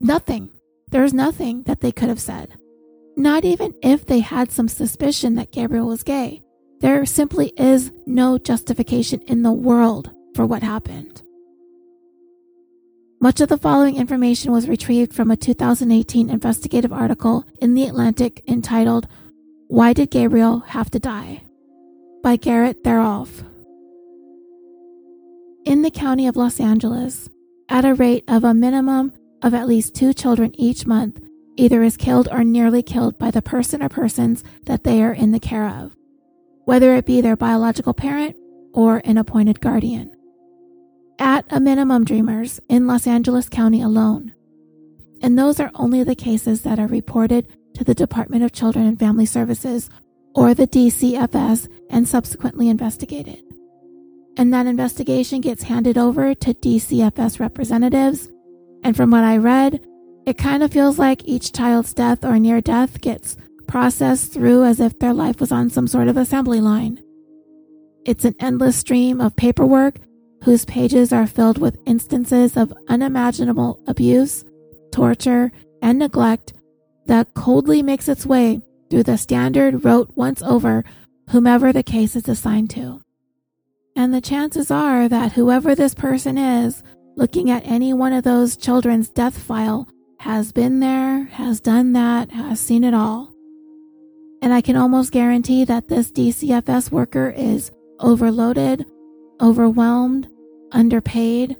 Nothing. 0.00 0.50
There's 0.90 1.12
nothing 1.12 1.64
that 1.64 1.80
they 1.80 1.92
could 1.92 2.08
have 2.08 2.20
said. 2.20 2.54
Not 3.18 3.44
even 3.44 3.74
if 3.82 4.06
they 4.06 4.20
had 4.20 4.52
some 4.52 4.68
suspicion 4.68 5.34
that 5.34 5.50
Gabriel 5.50 5.88
was 5.88 6.04
gay. 6.04 6.40
There 6.78 7.04
simply 7.04 7.52
is 7.56 7.90
no 8.06 8.38
justification 8.38 9.20
in 9.22 9.42
the 9.42 9.50
world 9.50 10.12
for 10.36 10.46
what 10.46 10.62
happened. 10.62 11.20
Much 13.20 13.40
of 13.40 13.48
the 13.48 13.58
following 13.58 13.96
information 13.96 14.52
was 14.52 14.68
retrieved 14.68 15.12
from 15.12 15.32
a 15.32 15.36
2018 15.36 16.30
investigative 16.30 16.92
article 16.92 17.44
in 17.60 17.74
The 17.74 17.86
Atlantic 17.88 18.44
entitled, 18.46 19.08
Why 19.66 19.92
Did 19.94 20.12
Gabriel 20.12 20.60
Have 20.60 20.88
to 20.92 21.00
Die? 21.00 21.42
by 22.22 22.36
Garrett 22.36 22.84
Therolf. 22.84 23.44
In 25.64 25.82
the 25.82 25.90
county 25.90 26.28
of 26.28 26.36
Los 26.36 26.60
Angeles, 26.60 27.28
at 27.68 27.84
a 27.84 27.94
rate 27.94 28.22
of 28.28 28.44
a 28.44 28.54
minimum 28.54 29.12
of 29.42 29.54
at 29.54 29.66
least 29.66 29.96
two 29.96 30.14
children 30.14 30.52
each 30.54 30.86
month, 30.86 31.27
either 31.58 31.82
is 31.82 31.96
killed 31.96 32.28
or 32.30 32.44
nearly 32.44 32.82
killed 32.82 33.18
by 33.18 33.30
the 33.30 33.42
person 33.42 33.82
or 33.82 33.88
persons 33.88 34.44
that 34.64 34.84
they 34.84 35.02
are 35.02 35.12
in 35.12 35.32
the 35.32 35.40
care 35.40 35.68
of, 35.68 35.94
whether 36.64 36.94
it 36.94 37.06
be 37.06 37.20
their 37.20 37.36
biological 37.36 37.92
parent 37.92 38.36
or 38.72 39.02
an 39.04 39.18
appointed 39.18 39.60
guardian. 39.60 40.10
At 41.18 41.44
a 41.50 41.58
minimum, 41.58 42.04
dreamers 42.04 42.60
in 42.68 42.86
Los 42.86 43.06
Angeles 43.06 43.48
County 43.48 43.82
alone. 43.82 44.32
And 45.20 45.36
those 45.36 45.58
are 45.58 45.72
only 45.74 46.04
the 46.04 46.14
cases 46.14 46.62
that 46.62 46.78
are 46.78 46.86
reported 46.86 47.48
to 47.74 47.82
the 47.82 47.94
Department 47.94 48.44
of 48.44 48.52
Children 48.52 48.86
and 48.86 48.98
Family 48.98 49.26
Services 49.26 49.90
or 50.34 50.54
the 50.54 50.68
DCFS 50.68 51.68
and 51.90 52.06
subsequently 52.06 52.68
investigated. 52.68 53.42
And 54.36 54.54
that 54.54 54.66
investigation 54.66 55.40
gets 55.40 55.64
handed 55.64 55.98
over 55.98 56.32
to 56.36 56.54
DCFS 56.54 57.40
representatives. 57.40 58.28
And 58.84 58.96
from 58.96 59.10
what 59.10 59.24
I 59.24 59.38
read, 59.38 59.84
it 60.28 60.36
kind 60.36 60.62
of 60.62 60.70
feels 60.70 60.98
like 60.98 61.24
each 61.24 61.52
child's 61.54 61.94
death 61.94 62.22
or 62.22 62.38
near 62.38 62.60
death 62.60 63.00
gets 63.00 63.38
processed 63.66 64.30
through 64.30 64.62
as 64.62 64.78
if 64.78 64.98
their 64.98 65.14
life 65.14 65.40
was 65.40 65.50
on 65.50 65.70
some 65.70 65.88
sort 65.88 66.06
of 66.06 66.18
assembly 66.18 66.60
line. 66.60 67.02
It's 68.04 68.26
an 68.26 68.34
endless 68.38 68.76
stream 68.76 69.22
of 69.22 69.36
paperwork 69.36 69.96
whose 70.44 70.66
pages 70.66 71.14
are 71.14 71.26
filled 71.26 71.56
with 71.56 71.80
instances 71.86 72.58
of 72.58 72.74
unimaginable 72.88 73.82
abuse, 73.86 74.44
torture, 74.92 75.50
and 75.80 75.98
neglect 75.98 76.52
that 77.06 77.32
coldly 77.32 77.82
makes 77.82 78.06
its 78.06 78.26
way 78.26 78.60
through 78.90 79.04
the 79.04 79.16
standard 79.16 79.82
rote 79.82 80.10
once 80.14 80.42
over 80.42 80.84
whomever 81.30 81.72
the 81.72 81.82
case 81.82 82.14
is 82.14 82.28
assigned 82.28 82.68
to. 82.68 83.00
And 83.96 84.12
the 84.12 84.20
chances 84.20 84.70
are 84.70 85.08
that 85.08 85.32
whoever 85.32 85.74
this 85.74 85.94
person 85.94 86.36
is 86.36 86.82
looking 87.16 87.50
at 87.50 87.66
any 87.66 87.94
one 87.94 88.12
of 88.12 88.24
those 88.24 88.58
children's 88.58 89.08
death 89.08 89.38
file 89.38 89.88
has 90.18 90.52
been 90.52 90.80
there, 90.80 91.24
has 91.24 91.60
done 91.60 91.92
that, 91.92 92.30
has 92.32 92.60
seen 92.60 92.84
it 92.84 92.94
all. 92.94 93.32
And 94.42 94.52
I 94.52 94.60
can 94.60 94.76
almost 94.76 95.12
guarantee 95.12 95.64
that 95.64 95.88
this 95.88 96.10
DCFS 96.10 96.90
worker 96.90 97.32
is 97.36 97.70
overloaded, 98.00 98.84
overwhelmed, 99.40 100.28
underpaid, 100.72 101.56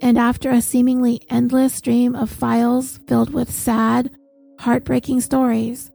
and 0.00 0.18
after 0.18 0.50
a 0.50 0.60
seemingly 0.60 1.20
endless 1.30 1.74
stream 1.74 2.14
of 2.14 2.30
files 2.30 2.98
filled 3.06 3.32
with 3.32 3.50
sad, 3.50 4.10
heartbreaking 4.60 5.20
stories, 5.20 5.90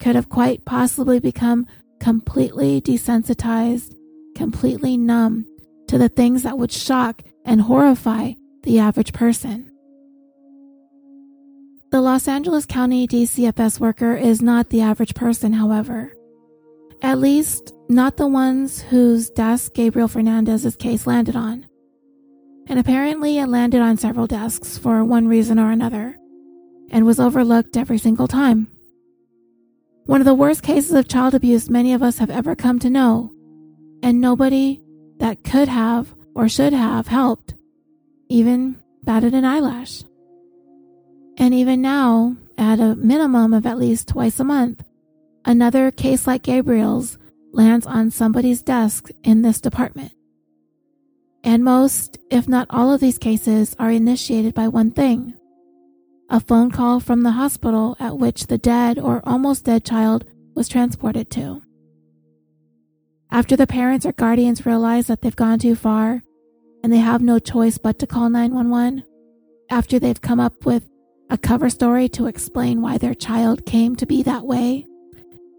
could 0.00 0.14
have 0.14 0.28
quite 0.28 0.64
possibly 0.64 1.20
become 1.20 1.66
completely 2.00 2.80
desensitized, 2.80 3.94
completely 4.34 4.96
numb 4.96 5.44
to 5.88 5.98
the 5.98 6.08
things 6.08 6.42
that 6.44 6.58
would 6.58 6.72
shock 6.72 7.22
and 7.44 7.60
horrify 7.62 8.32
the 8.62 8.78
average 8.78 9.12
person. 9.12 9.70
The 11.90 12.02
Los 12.02 12.28
Angeles 12.28 12.66
County 12.66 13.08
DCFS 13.08 13.80
worker 13.80 14.14
is 14.14 14.42
not 14.42 14.68
the 14.68 14.82
average 14.82 15.14
person, 15.14 15.54
however. 15.54 16.12
At 17.00 17.18
least, 17.18 17.72
not 17.88 18.18
the 18.18 18.26
ones 18.26 18.82
whose 18.82 19.30
desk 19.30 19.72
Gabriel 19.72 20.06
Fernandez's 20.06 20.76
case 20.76 21.06
landed 21.06 21.34
on. 21.34 21.64
And 22.66 22.78
apparently, 22.78 23.38
it 23.38 23.46
landed 23.46 23.80
on 23.80 23.96
several 23.96 24.26
desks 24.26 24.76
for 24.76 25.02
one 25.02 25.28
reason 25.28 25.58
or 25.58 25.70
another, 25.70 26.14
and 26.90 27.06
was 27.06 27.18
overlooked 27.18 27.78
every 27.78 27.96
single 27.96 28.28
time. 28.28 28.68
One 30.04 30.20
of 30.20 30.26
the 30.26 30.34
worst 30.34 30.62
cases 30.62 30.92
of 30.92 31.08
child 31.08 31.34
abuse 31.34 31.70
many 31.70 31.94
of 31.94 32.02
us 32.02 32.18
have 32.18 32.30
ever 32.30 32.54
come 32.54 32.78
to 32.80 32.90
know, 32.90 33.32
and 34.02 34.20
nobody 34.20 34.82
that 35.20 35.42
could 35.42 35.68
have 35.68 36.14
or 36.34 36.50
should 36.50 36.74
have 36.74 37.06
helped 37.06 37.54
even 38.28 38.76
batted 39.04 39.32
an 39.32 39.46
eyelash. 39.46 40.02
And 41.38 41.54
even 41.54 41.80
now, 41.80 42.36
at 42.58 42.80
a 42.80 42.96
minimum 42.96 43.54
of 43.54 43.64
at 43.64 43.78
least 43.78 44.08
twice 44.08 44.40
a 44.40 44.44
month, 44.44 44.82
another 45.44 45.92
case 45.92 46.26
like 46.26 46.42
Gabriel's 46.42 47.16
lands 47.52 47.86
on 47.86 48.10
somebody's 48.10 48.60
desk 48.60 49.08
in 49.22 49.42
this 49.42 49.60
department. 49.60 50.12
And 51.44 51.62
most, 51.62 52.18
if 52.28 52.48
not 52.48 52.66
all 52.70 52.92
of 52.92 53.00
these 53.00 53.18
cases, 53.18 53.76
are 53.78 53.90
initiated 53.90 54.52
by 54.52 54.68
one 54.68 54.90
thing 54.90 55.34
a 56.30 56.40
phone 56.40 56.70
call 56.70 57.00
from 57.00 57.22
the 57.22 57.30
hospital 57.30 57.96
at 57.98 58.18
which 58.18 58.48
the 58.48 58.58
dead 58.58 58.98
or 58.98 59.22
almost 59.24 59.64
dead 59.64 59.82
child 59.82 60.26
was 60.54 60.68
transported 60.68 61.30
to. 61.30 61.62
After 63.30 63.56
the 63.56 63.66
parents 63.66 64.04
or 64.04 64.12
guardians 64.12 64.66
realize 64.66 65.06
that 65.06 65.22
they've 65.22 65.34
gone 65.34 65.58
too 65.58 65.74
far 65.74 66.22
and 66.82 66.92
they 66.92 66.98
have 66.98 67.22
no 67.22 67.38
choice 67.38 67.78
but 67.78 67.98
to 68.00 68.06
call 68.06 68.28
911, 68.28 69.04
after 69.70 69.98
they've 69.98 70.20
come 70.20 70.40
up 70.40 70.66
with 70.66 70.86
a 71.30 71.38
cover 71.38 71.68
story 71.70 72.08
to 72.10 72.26
explain 72.26 72.80
why 72.80 72.98
their 72.98 73.14
child 73.14 73.66
came 73.66 73.96
to 73.96 74.06
be 74.06 74.22
that 74.22 74.44
way, 74.44 74.86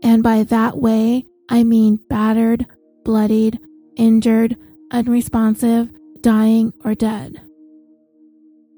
and 0.02 0.24
by 0.24 0.44
that 0.44 0.78
way, 0.78 1.26
I 1.50 1.64
mean 1.64 2.00
battered, 2.10 2.66
bloodied, 3.04 3.60
injured, 3.96 4.56
unresponsive, 4.92 5.90
dying, 6.22 6.74
or 6.84 6.96
dead. 6.96 7.42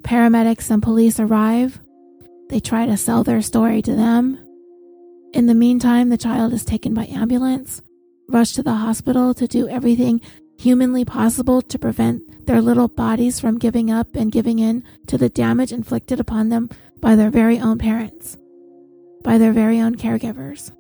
Paramedics 0.04 0.70
and 0.72 0.82
police 0.82 1.20
arrive. 1.20 1.80
They 2.50 2.60
try 2.60 2.86
to 2.86 2.98
sell 2.98 3.24
their 3.24 3.42
story 3.42 3.82
to 3.84 3.96
them. 3.96 4.38
In 5.34 5.46
the 5.46 5.54
meantime, 5.54 6.10
the 6.10 6.18
child 6.18 6.52
is 6.54 6.66
taken 6.66 6.94
by 6.94 7.06
ambulance, 7.06 7.82
rushed 8.28 8.56
to 8.56 8.64
the 8.64 8.74
hospital 8.74 9.34
to 9.36 9.48
do 9.48 9.68
everything 9.70 10.22
humanly 10.62 11.04
possible 11.04 11.60
to 11.60 11.80
prevent 11.80 12.46
their 12.46 12.62
little 12.62 12.88
bodies 12.88 13.40
from 13.40 13.58
giving 13.58 13.90
up 13.90 14.16
and 14.16 14.32
giving 14.32 14.60
in 14.60 14.84
to 15.08 15.18
the 15.18 15.30
damage 15.30 15.72
inflicted 15.72 16.20
upon 16.20 16.50
them 16.50 16.70
by 17.00 17.16
their 17.16 17.32
very 17.32 17.60
own 17.60 17.80
parents, 17.80 18.38
by 19.24 19.40
their 19.40 19.54
very 19.54 19.80
own 19.80 19.96
caregivers. 19.96 20.72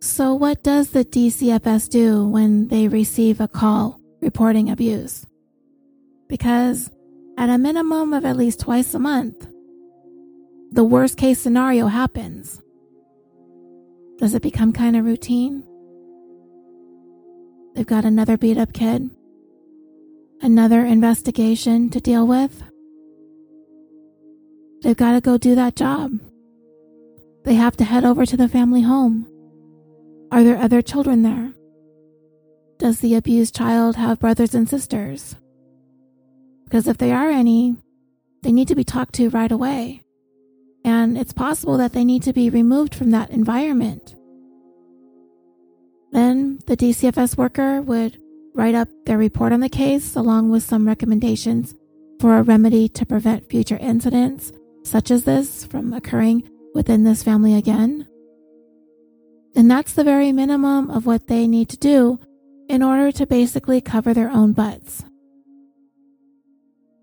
So, 0.00 0.34
what 0.34 0.62
does 0.62 0.90
the 0.90 1.04
DCFS 1.04 1.88
do 1.90 2.26
when 2.26 2.68
they 2.68 2.88
receive 2.88 3.40
a 3.40 3.48
call 3.48 4.00
reporting 4.22 4.70
abuse? 4.70 5.26
Because 6.28 6.90
at 7.36 7.50
a 7.50 7.58
minimum 7.58 8.14
of 8.14 8.24
at 8.24 8.36
least 8.36 8.60
twice 8.60 8.94
a 8.94 8.98
month, 8.98 9.46
the 10.70 10.84
worst 10.84 11.18
case 11.18 11.38
scenario 11.38 11.88
happens. 11.88 12.60
Does 14.18 14.34
it 14.34 14.42
become 14.42 14.72
kind 14.72 14.96
of 14.96 15.04
routine? 15.04 15.62
They've 17.74 17.86
got 17.86 18.04
another 18.04 18.36
beat 18.36 18.58
up 18.58 18.72
kid, 18.72 19.10
another 20.40 20.84
investigation 20.84 21.90
to 21.90 22.00
deal 22.00 22.26
with. 22.26 22.62
They've 24.82 24.96
got 24.96 25.12
to 25.12 25.20
go 25.20 25.38
do 25.38 25.54
that 25.54 25.76
job. 25.76 26.20
They 27.44 27.54
have 27.54 27.76
to 27.78 27.84
head 27.84 28.04
over 28.04 28.24
to 28.26 28.36
the 28.36 28.48
family 28.48 28.82
home 28.82 29.26
are 30.34 30.42
there 30.42 30.58
other 30.58 30.82
children 30.82 31.22
there? 31.22 31.52
Does 32.78 32.98
the 32.98 33.14
abused 33.14 33.54
child 33.54 33.94
have 33.94 34.18
brothers 34.18 34.52
and 34.52 34.68
sisters? 34.68 35.36
Because 36.64 36.88
if 36.88 36.98
there 36.98 37.16
are 37.16 37.30
any, 37.30 37.76
they 38.42 38.50
need 38.50 38.66
to 38.66 38.74
be 38.74 38.82
talked 38.82 39.14
to 39.14 39.30
right 39.30 39.52
away. 39.52 40.02
And 40.84 41.16
it's 41.16 41.32
possible 41.32 41.76
that 41.78 41.92
they 41.92 42.04
need 42.04 42.24
to 42.24 42.32
be 42.32 42.50
removed 42.50 42.96
from 42.96 43.12
that 43.12 43.30
environment. 43.30 44.16
Then 46.14 46.60
the 46.68 46.76
DCFS 46.76 47.36
worker 47.36 47.82
would 47.82 48.16
write 48.54 48.76
up 48.76 48.88
their 49.04 49.18
report 49.18 49.52
on 49.52 49.58
the 49.58 49.68
case 49.68 50.14
along 50.14 50.48
with 50.48 50.62
some 50.62 50.86
recommendations 50.86 51.74
for 52.20 52.38
a 52.38 52.42
remedy 52.42 52.88
to 52.90 53.04
prevent 53.04 53.50
future 53.50 53.78
incidents 53.78 54.52
such 54.84 55.10
as 55.10 55.24
this 55.24 55.64
from 55.64 55.92
occurring 55.92 56.48
within 56.72 57.02
this 57.02 57.24
family 57.24 57.54
again. 57.56 58.06
And 59.56 59.68
that's 59.68 59.94
the 59.94 60.04
very 60.04 60.30
minimum 60.30 60.88
of 60.88 61.04
what 61.04 61.26
they 61.26 61.48
need 61.48 61.68
to 61.70 61.76
do 61.76 62.20
in 62.68 62.80
order 62.80 63.10
to 63.10 63.26
basically 63.26 63.80
cover 63.80 64.14
their 64.14 64.30
own 64.30 64.52
butts. 64.52 65.02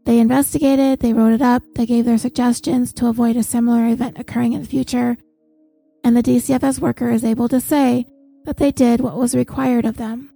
They 0.06 0.20
investigated, 0.20 1.02
they 1.02 1.12
wrote 1.12 1.34
it 1.34 1.42
up, 1.42 1.64
they 1.76 1.86
gave 1.86 2.06
their 2.06 2.18
suggestions 2.18 2.94
to 2.94 3.08
avoid 3.08 3.36
a 3.36 3.44
similar 3.44 3.88
event 3.88 4.18
occurring 4.18 4.54
in 4.54 4.62
the 4.62 4.68
future, 4.68 5.18
and 6.02 6.16
the 6.16 6.24
DCFS 6.24 6.80
worker 6.80 7.10
is 7.10 7.26
able 7.26 7.50
to 7.50 7.60
say 7.60 8.06
that 8.46 8.58
they 8.58 8.72
did 8.72 9.02
what 9.02 9.18
was 9.18 9.36
required 9.36 9.86
of 9.86 9.98
them. 9.98 10.30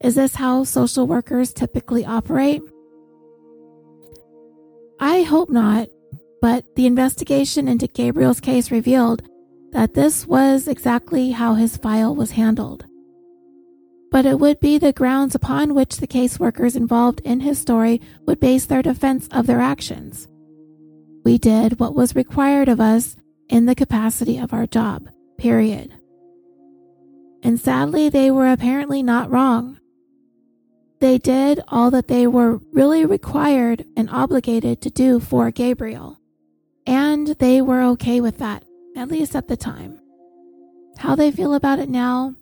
Is 0.00 0.14
this 0.16 0.34
how 0.34 0.64
social 0.64 1.06
workers 1.06 1.52
typically 1.52 2.04
operate? 2.04 2.62
I 5.00 5.22
hope 5.22 5.50
not, 5.50 5.88
but 6.40 6.64
the 6.76 6.86
investigation 6.86 7.68
into 7.68 7.86
Gabriel's 7.86 8.40
case 8.40 8.70
revealed 8.70 9.22
that 9.72 9.94
this 9.94 10.26
was 10.26 10.68
exactly 10.68 11.30
how 11.30 11.54
his 11.54 11.76
file 11.76 12.14
was 12.14 12.32
handled. 12.32 12.84
But 14.10 14.26
it 14.26 14.38
would 14.38 14.60
be 14.60 14.78
the 14.78 14.92
grounds 14.92 15.34
upon 15.34 15.74
which 15.74 15.96
the 15.96 16.06
caseworkers 16.06 16.76
involved 16.76 17.20
in 17.20 17.40
his 17.40 17.58
story 17.58 18.00
would 18.26 18.38
base 18.38 18.66
their 18.66 18.82
defense 18.82 19.26
of 19.32 19.46
their 19.46 19.60
actions. 19.60 20.28
We 21.24 21.38
did 21.38 21.80
what 21.80 21.94
was 21.94 22.14
required 22.14 22.68
of 22.68 22.80
us 22.80 23.16
in 23.48 23.66
the 23.66 23.74
capacity 23.74 24.38
of 24.38 24.52
our 24.52 24.66
job, 24.66 25.08
period. 25.38 25.92
And 27.44 27.60
sadly, 27.60 28.08
they 28.08 28.30
were 28.30 28.50
apparently 28.50 29.02
not 29.02 29.30
wrong. 29.30 29.78
They 31.00 31.18
did 31.18 31.60
all 31.68 31.90
that 31.90 32.08
they 32.08 32.26
were 32.26 32.60
really 32.72 33.04
required 33.04 33.84
and 33.96 34.08
obligated 34.10 34.80
to 34.80 34.90
do 34.90 35.20
for 35.20 35.50
Gabriel. 35.50 36.18
And 36.86 37.28
they 37.38 37.60
were 37.60 37.82
okay 37.82 38.20
with 38.20 38.38
that 38.38 38.64
at 38.96 39.08
least 39.08 39.34
at 39.34 39.48
the 39.48 39.56
time. 39.56 40.00
How 40.98 41.14
they 41.14 41.30
feel 41.30 41.54
about 41.54 41.78
it 41.78 41.88
now, 41.88 42.34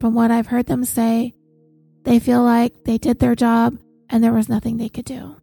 from 0.00 0.14
what 0.14 0.30
I've 0.30 0.48
heard 0.48 0.66
them 0.66 0.84
say, 0.84 1.32
they 2.02 2.18
feel 2.18 2.42
like 2.42 2.84
they 2.84 2.98
did 2.98 3.18
their 3.18 3.34
job 3.34 3.78
and 4.10 4.22
there 4.22 4.32
was 4.32 4.48
nothing 4.48 4.76
they 4.76 4.88
could 4.88 5.04
do. 5.04 5.36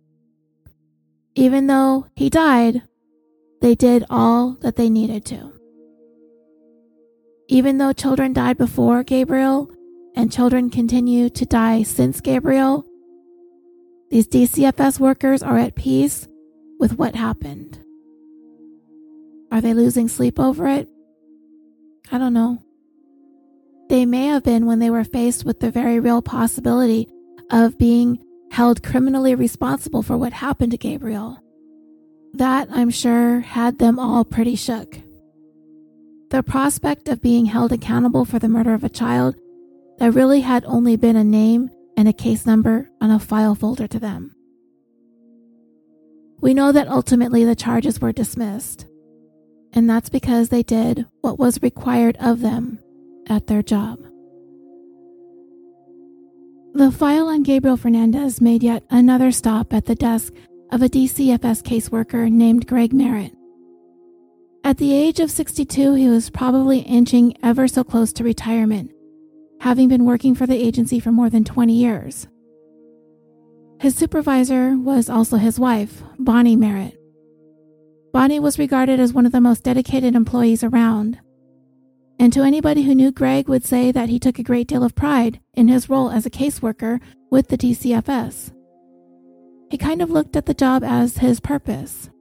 Even 1.36 1.68
though 1.68 2.08
he 2.16 2.30
died, 2.30 2.84
they 3.62 3.74
did 3.74 4.04
all 4.10 4.58
that 4.62 4.76
they 4.76 4.90
needed 4.90 5.26
to. 5.26 5.54
Even 7.52 7.80
though 7.80 7.92
children 7.92 8.32
died 8.32 8.58
before 8.58 9.04
Gabriel 9.04 9.70
and 10.16 10.32
children 10.32 10.70
continue 10.70 11.30
to 11.32 11.46
die 11.46 11.84
since 11.84 12.22
Gabriel, 12.22 12.86
these 14.10 14.26
DCFS 14.26 15.02
workers 15.02 15.44
are 15.44 15.58
at 15.58 15.76
peace 15.76 16.30
with 16.80 16.98
what 16.98 17.14
happened. 17.14 17.78
Are 19.52 19.60
they 19.60 19.74
losing 19.74 20.08
sleep 20.08 20.40
over 20.40 20.66
it? 20.66 20.88
I 22.10 22.18
don't 22.18 22.34
know. 22.34 22.64
They 23.90 24.06
may 24.06 24.28
have 24.28 24.44
been 24.44 24.66
when 24.66 24.80
they 24.80 24.90
were 24.90 25.04
faced 25.04 25.44
with 25.44 25.60
the 25.60 25.72
very 25.72 26.00
real 26.00 26.22
possibility 26.22 27.10
of 27.50 27.78
being 27.78 28.24
held 28.50 28.82
criminally 28.82 29.36
responsible 29.36 30.04
for 30.04 30.18
what 30.18 30.32
happened 30.32 30.72
to 30.72 30.78
Gabriel. 30.78 31.38
That, 32.34 32.70
I'm 32.72 32.92
sure, 32.92 33.42
had 33.42 33.78
them 33.78 34.00
all 34.00 34.24
pretty 34.24 34.56
shook. 34.56 35.02
The 36.32 36.42
prospect 36.42 37.10
of 37.10 37.22
being 37.22 37.46
held 37.46 37.74
accountable 37.74 38.24
for 38.24 38.40
the 38.40 38.48
murder 38.48 38.74
of 38.74 38.86
a 38.86 38.90
child 38.90 39.36
that 40.00 40.14
really 40.14 40.40
had 40.40 40.64
only 40.66 40.96
been 40.96 41.18
a 41.18 41.26
name 41.26 41.70
and 41.98 42.08
a 42.08 42.14
case 42.14 42.46
number 42.46 42.90
on 43.02 43.12
a 43.12 43.20
file 43.20 43.54
folder 43.54 43.86
to 43.88 44.00
them. 44.00 44.34
We 46.40 46.54
know 46.54 46.72
that 46.72 46.88
ultimately 46.88 47.44
the 47.44 47.56
charges 47.56 48.00
were 48.00 48.14
dismissed 48.14 48.86
and 49.74 49.90
that's 49.90 50.10
because 50.10 50.50
they 50.50 50.64
did 50.64 51.06
what 51.20 51.38
was 51.38 51.62
required 51.62 52.18
of 52.22 52.40
them 52.40 52.80
at 53.28 53.48
their 53.48 53.62
job. 53.62 54.00
The 56.74 56.92
file 56.92 57.28
on 57.28 57.44
Gabriel 57.44 57.78
Fernandez 57.78 58.40
made 58.40 58.64
yet 58.64 58.84
another 58.90 59.32
stop 59.32 59.74
at 59.74 59.86
the 59.86 59.96
desk 59.96 60.34
of 60.72 60.82
a 60.82 60.88
DCFS 60.88 61.62
caseworker 61.62 62.32
named 62.32 62.68
Greg 62.68 62.94
Merritt. 62.94 63.34
At 64.64 64.78
the 64.78 64.94
age 64.94 65.20
of 65.20 65.32
62, 65.32 65.96
he 65.96 66.08
was 66.08 66.30
probably 66.30 66.80
inching 66.80 67.36
ever 67.42 67.68
so 67.68 67.84
close 67.84 68.14
to 68.14 68.24
retirement, 68.24 68.92
having 69.60 69.90
been 69.90 70.06
working 70.06 70.36
for 70.36 70.46
the 70.46 70.56
agency 70.56 71.00
for 71.00 71.12
more 71.12 71.30
than 71.32 71.44
20 71.44 71.74
years. 71.74 72.28
His 73.80 73.96
supervisor 73.96 74.78
was 74.78 75.10
also 75.10 75.38
his 75.38 75.60
wife, 75.60 76.04
Bonnie 76.20 76.56
Merritt. 76.56 76.96
Bonnie 78.14 78.40
was 78.40 78.60
regarded 78.60 79.00
as 79.00 79.14
one 79.14 79.26
of 79.26 79.32
the 79.32 79.42
most 79.42 79.64
dedicated 79.64 80.16
employees 80.16 80.64
around. 80.64 81.18
And 82.20 82.32
to 82.34 82.44
anybody 82.44 82.84
who 82.84 82.94
knew 82.94 83.12
Greg 83.12 83.50
would 83.50 83.66
say 83.66 83.92
that 83.92 84.10
he 84.10 84.20
took 84.20 84.38
a 84.38 84.44
great 84.44 84.68
deal 84.68 84.84
of 84.84 84.94
pride 84.94 85.40
in 85.56 85.70
his 85.70 85.90
role 85.90 86.12
as 86.12 86.28
a 86.28 86.30
caseworker 86.30 87.02
with 87.32 87.48
the 87.48 87.58
DCFS. 87.58 88.54
He 89.72 89.78
kind 89.80 90.04
of 90.04 90.12
looked 90.12 90.36
at 90.36 90.46
the 90.46 90.54
job 90.54 90.84
as 90.84 91.18
his 91.18 91.40
purpose. 91.40 92.12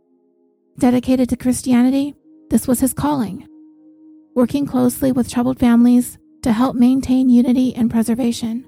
Dedicated 0.79 1.29
to 1.29 1.37
Christianity, 1.37 2.15
this 2.51 2.69
was 2.69 2.81
his 2.81 2.93
calling. 2.93 3.47
Working 4.35 4.67
closely 4.67 5.13
with 5.13 5.31
troubled 5.31 5.59
families 5.59 6.19
to 6.43 6.53
help 6.53 6.77
maintain 6.77 7.29
unity 7.29 7.75
and 7.75 7.91
preservation. 7.91 8.67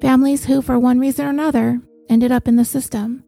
Families 0.00 0.44
who, 0.44 0.60
for 0.60 0.78
one 0.78 0.98
reason 0.98 1.26
or 1.26 1.30
another, 1.30 1.80
ended 2.08 2.30
up 2.30 2.46
in 2.46 2.56
the 2.56 2.64
system. 2.64 3.24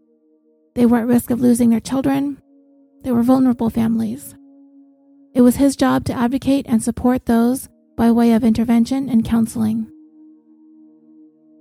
They 0.74 0.86
were 0.86 0.98
at 0.98 1.06
risk 1.06 1.30
of 1.30 1.40
losing 1.40 1.70
their 1.70 1.80
children, 1.80 2.40
they 3.02 3.12
were 3.12 3.22
vulnerable 3.22 3.70
families. 3.70 4.34
It 5.34 5.42
was 5.42 5.56
his 5.56 5.76
job 5.76 6.04
to 6.06 6.12
advocate 6.12 6.66
and 6.68 6.82
support 6.82 7.26
those 7.26 7.68
by 7.96 8.10
way 8.10 8.32
of 8.32 8.44
intervention 8.44 9.08
and 9.08 9.24
counseling. 9.24 9.90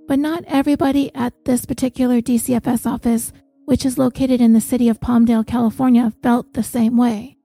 But 0.06 0.18
not 0.18 0.44
everybody 0.46 1.14
at 1.14 1.44
this 1.44 1.64
particular 1.64 2.20
DCFS 2.20 2.86
office, 2.86 3.32
which 3.66 3.84
is 3.84 3.98
located 3.98 4.40
in 4.40 4.52
the 4.52 4.60
city 4.60 4.88
of 4.88 5.00
Palmdale, 5.00 5.46
California, 5.46 6.12
felt 6.22 6.54
the 6.54 6.62
same 6.62 6.96
way. 6.96 7.37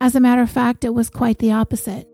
As 0.00 0.14
a 0.14 0.20
matter 0.20 0.42
of 0.42 0.50
fact, 0.50 0.84
it 0.84 0.94
was 0.94 1.08
quite 1.08 1.38
the 1.38 1.52
opposite. 1.52 2.06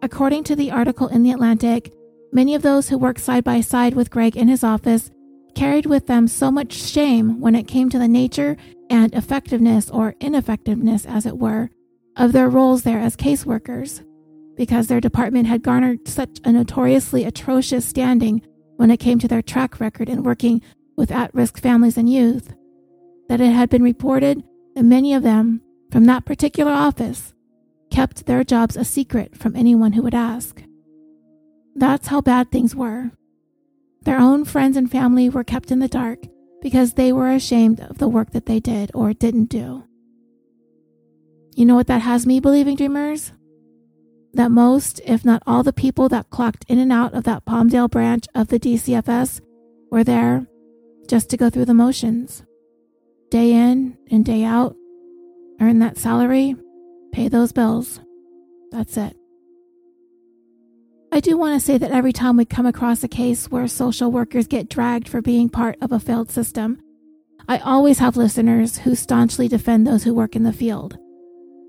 According 0.00 0.44
to 0.44 0.56
the 0.56 0.70
article 0.70 1.08
in 1.08 1.22
The 1.22 1.32
Atlantic, 1.32 1.92
many 2.32 2.54
of 2.54 2.62
those 2.62 2.88
who 2.88 2.98
worked 2.98 3.20
side 3.20 3.44
by 3.44 3.60
side 3.60 3.94
with 3.94 4.10
Greg 4.10 4.36
in 4.36 4.48
his 4.48 4.64
office 4.64 5.10
carried 5.54 5.86
with 5.86 6.06
them 6.06 6.28
so 6.28 6.50
much 6.50 6.72
shame 6.72 7.40
when 7.40 7.54
it 7.54 7.68
came 7.68 7.90
to 7.90 7.98
the 7.98 8.08
nature 8.08 8.56
and 8.88 9.12
effectiveness 9.14 9.90
or 9.90 10.14
ineffectiveness, 10.20 11.04
as 11.04 11.26
it 11.26 11.36
were, 11.36 11.70
of 12.16 12.32
their 12.32 12.48
roles 12.48 12.84
there 12.84 13.00
as 13.00 13.16
caseworkers, 13.16 14.04
because 14.56 14.86
their 14.86 15.00
department 15.00 15.46
had 15.46 15.62
garnered 15.62 16.08
such 16.08 16.38
a 16.44 16.52
notoriously 16.52 17.24
atrocious 17.24 17.84
standing 17.84 18.40
when 18.76 18.90
it 18.90 18.98
came 18.98 19.18
to 19.18 19.28
their 19.28 19.42
track 19.42 19.78
record 19.78 20.08
in 20.08 20.22
working 20.22 20.62
with 20.96 21.10
at 21.10 21.34
risk 21.34 21.58
families 21.58 21.98
and 21.98 22.10
youth, 22.10 22.54
that 23.28 23.40
it 23.40 23.52
had 23.52 23.68
been 23.68 23.82
reported 23.82 24.42
that 24.74 24.84
many 24.84 25.12
of 25.12 25.22
them 25.22 25.60
from 25.90 26.04
that 26.04 26.24
particular 26.24 26.72
office 26.72 27.34
kept 27.90 28.26
their 28.26 28.44
jobs 28.44 28.76
a 28.76 28.84
secret 28.84 29.36
from 29.36 29.56
anyone 29.56 29.92
who 29.92 30.02
would 30.02 30.14
ask. 30.14 30.62
That's 31.74 32.08
how 32.08 32.20
bad 32.20 32.50
things 32.50 32.74
were. 32.74 33.12
Their 34.02 34.18
own 34.18 34.44
friends 34.44 34.76
and 34.76 34.90
family 34.90 35.28
were 35.28 35.44
kept 35.44 35.70
in 35.70 35.78
the 35.78 35.88
dark 35.88 36.20
because 36.60 36.94
they 36.94 37.12
were 37.12 37.30
ashamed 37.30 37.80
of 37.80 37.98
the 37.98 38.08
work 38.08 38.32
that 38.32 38.46
they 38.46 38.60
did 38.60 38.90
or 38.94 39.12
didn't 39.12 39.46
do. 39.46 39.84
You 41.54 41.66
know 41.66 41.74
what 41.74 41.86
that 41.88 42.02
has 42.02 42.26
me 42.26 42.40
believing, 42.40 42.76
dreamers? 42.76 43.32
That 44.34 44.50
most, 44.50 45.00
if 45.04 45.24
not 45.24 45.42
all, 45.46 45.62
the 45.62 45.72
people 45.72 46.08
that 46.10 46.30
clocked 46.30 46.64
in 46.68 46.78
and 46.78 46.92
out 46.92 47.14
of 47.14 47.24
that 47.24 47.44
Palmdale 47.44 47.90
branch 47.90 48.26
of 48.34 48.48
the 48.48 48.60
DCFS 48.60 49.40
were 49.90 50.04
there 50.04 50.46
just 51.08 51.30
to 51.30 51.36
go 51.36 51.50
through 51.50 51.64
the 51.64 51.74
motions. 51.74 52.44
Day 53.30 53.52
in 53.52 53.98
and 54.10 54.24
day 54.24 54.44
out, 54.44 54.76
earn 55.60 55.78
that 55.80 55.98
salary, 55.98 56.56
pay 57.12 57.28
those 57.28 57.52
bills. 57.52 58.00
That's 58.70 58.96
it. 58.96 59.16
I 61.10 61.20
do 61.20 61.38
want 61.38 61.58
to 61.58 61.64
say 61.64 61.78
that 61.78 61.90
every 61.90 62.12
time 62.12 62.36
we 62.36 62.44
come 62.44 62.66
across 62.66 63.02
a 63.02 63.08
case 63.08 63.50
where 63.50 63.66
social 63.66 64.12
workers 64.12 64.46
get 64.46 64.68
dragged 64.68 65.08
for 65.08 65.22
being 65.22 65.48
part 65.48 65.76
of 65.80 65.90
a 65.90 65.98
failed 65.98 66.30
system, 66.30 66.80
I 67.48 67.58
always 67.58 67.98
have 67.98 68.16
listeners 68.16 68.78
who 68.78 68.94
staunchly 68.94 69.48
defend 69.48 69.86
those 69.86 70.04
who 70.04 70.12
work 70.12 70.36
in 70.36 70.42
the 70.42 70.52
field. 70.52 70.98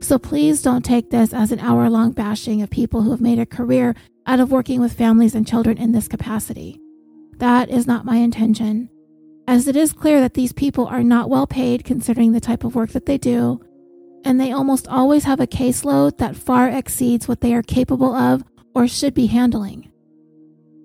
So 0.01 0.19
please 0.19 0.61
don't 0.61 0.83
take 0.83 1.09
this 1.09 1.33
as 1.33 1.51
an 1.51 1.59
hour 1.59 1.89
long 1.89 2.11
bashing 2.11 2.61
of 2.61 2.69
people 2.69 3.01
who 3.01 3.11
have 3.11 3.21
made 3.21 3.39
a 3.39 3.45
career 3.45 3.95
out 4.27 4.39
of 4.39 4.51
working 4.51 4.81
with 4.81 4.93
families 4.93 5.35
and 5.35 5.47
children 5.47 5.77
in 5.77 5.93
this 5.93 6.07
capacity. 6.07 6.79
That 7.37 7.69
is 7.69 7.87
not 7.87 8.05
my 8.05 8.17
intention, 8.17 8.89
as 9.47 9.67
it 9.67 9.75
is 9.77 9.93
clear 9.93 10.19
that 10.19 10.33
these 10.33 10.51
people 10.51 10.85
are 10.85 11.03
not 11.03 11.29
well 11.29 11.47
paid 11.47 11.85
considering 11.85 12.33
the 12.33 12.41
type 12.41 12.65
of 12.65 12.75
work 12.75 12.91
that 12.91 13.05
they 13.05 13.17
do, 13.17 13.61
and 14.25 14.39
they 14.39 14.51
almost 14.51 14.87
always 14.87 15.23
have 15.23 15.39
a 15.39 15.47
caseload 15.47 16.17
that 16.17 16.35
far 16.35 16.69
exceeds 16.69 17.27
what 17.27 17.41
they 17.41 17.53
are 17.53 17.63
capable 17.63 18.13
of 18.13 18.43
or 18.75 18.87
should 18.87 19.13
be 19.13 19.27
handling. 19.27 19.91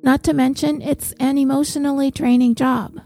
Not 0.03 0.23
to 0.25 0.35
mention, 0.35 0.83
it's 0.83 1.13
an 1.13 1.39
emotionally 1.39 2.11
draining 2.11 2.55
job. 2.55 3.01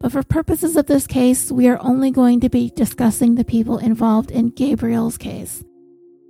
But 0.00 0.12
for 0.12 0.22
purposes 0.22 0.76
of 0.76 0.86
this 0.86 1.06
case, 1.06 1.50
we 1.50 1.66
are 1.68 1.78
only 1.80 2.10
going 2.10 2.40
to 2.40 2.48
be 2.48 2.70
discussing 2.70 3.34
the 3.34 3.44
people 3.44 3.78
involved 3.78 4.30
in 4.30 4.50
Gabriel's 4.50 5.16
case 5.16 5.64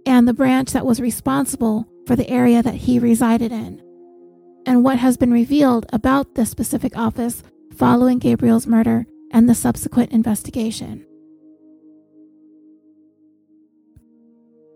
and 0.07 0.29
the 0.29 0.35
branch 0.35 0.73
that 0.73 0.87
was 0.87 1.01
responsible 1.01 1.87
for 2.07 2.17
the 2.17 2.29
area 2.29 2.63
that 2.63 2.75
he 2.75 2.99
resided 2.99 3.51
in, 3.53 3.81
and 4.67 4.85
what 4.85 4.99
has 4.99 5.17
been 5.17 5.33
revealed 5.33 5.87
about 5.93 6.35
this 6.35 6.51
specific 6.51 6.97
office 6.97 7.43
following 7.77 8.19
Gabriel's 8.19 8.67
murder 8.67 9.07
and 9.31 9.49
the 9.49 9.55
subsequent 9.55 10.13
investigation. 10.13 11.05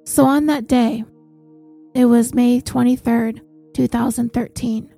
So, 0.08 0.24
on 0.24 0.46
that 0.46 0.66
day, 0.66 1.04
it 1.94 2.06
was 2.06 2.34
May 2.34 2.62
23rd, 2.62 3.42
2013. 3.74 4.94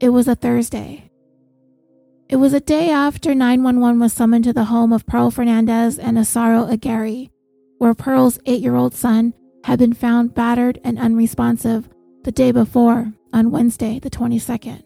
It 0.00 0.08
was 0.08 0.26
a 0.26 0.34
Thursday. 0.34 1.12
It 2.28 2.34
was 2.34 2.52
a 2.52 2.58
day 2.58 2.90
after 2.90 3.36
911 3.36 4.00
was 4.00 4.12
summoned 4.12 4.42
to 4.44 4.52
the 4.52 4.64
home 4.64 4.92
of 4.92 5.06
Pearl 5.06 5.30
Fernandez 5.30 5.96
and 5.96 6.18
Isauro 6.18 6.68
Aguirre, 6.68 7.30
where 7.78 7.94
Pearl's 7.94 8.40
eight 8.46 8.60
year 8.60 8.74
old 8.74 8.94
son 8.94 9.32
had 9.62 9.78
been 9.78 9.94
found 9.94 10.34
battered 10.34 10.80
and 10.82 10.98
unresponsive 10.98 11.88
the 12.24 12.32
day 12.32 12.50
before 12.50 13.12
on 13.32 13.52
Wednesday, 13.52 14.00
the 14.00 14.10
22nd. 14.10 14.82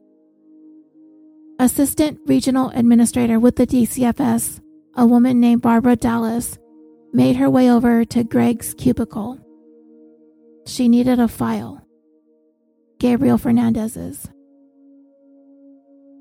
Assistant 1.58 2.20
Regional 2.26 2.68
Administrator 2.74 3.40
with 3.40 3.56
the 3.56 3.66
DCFS, 3.66 4.60
a 4.96 5.06
woman 5.06 5.40
named 5.40 5.62
Barbara 5.62 5.96
Dallas, 5.96 6.58
made 7.14 7.37
her 7.37 7.48
way 7.48 7.70
over 7.70 8.05
to 8.05 8.24
Greg's 8.24 8.74
cubicle. 8.74 9.38
She 10.66 10.88
needed 10.88 11.20
a 11.20 11.29
file. 11.29 11.81
Gabriel 12.98 13.38
Fernandez's. 13.38 14.29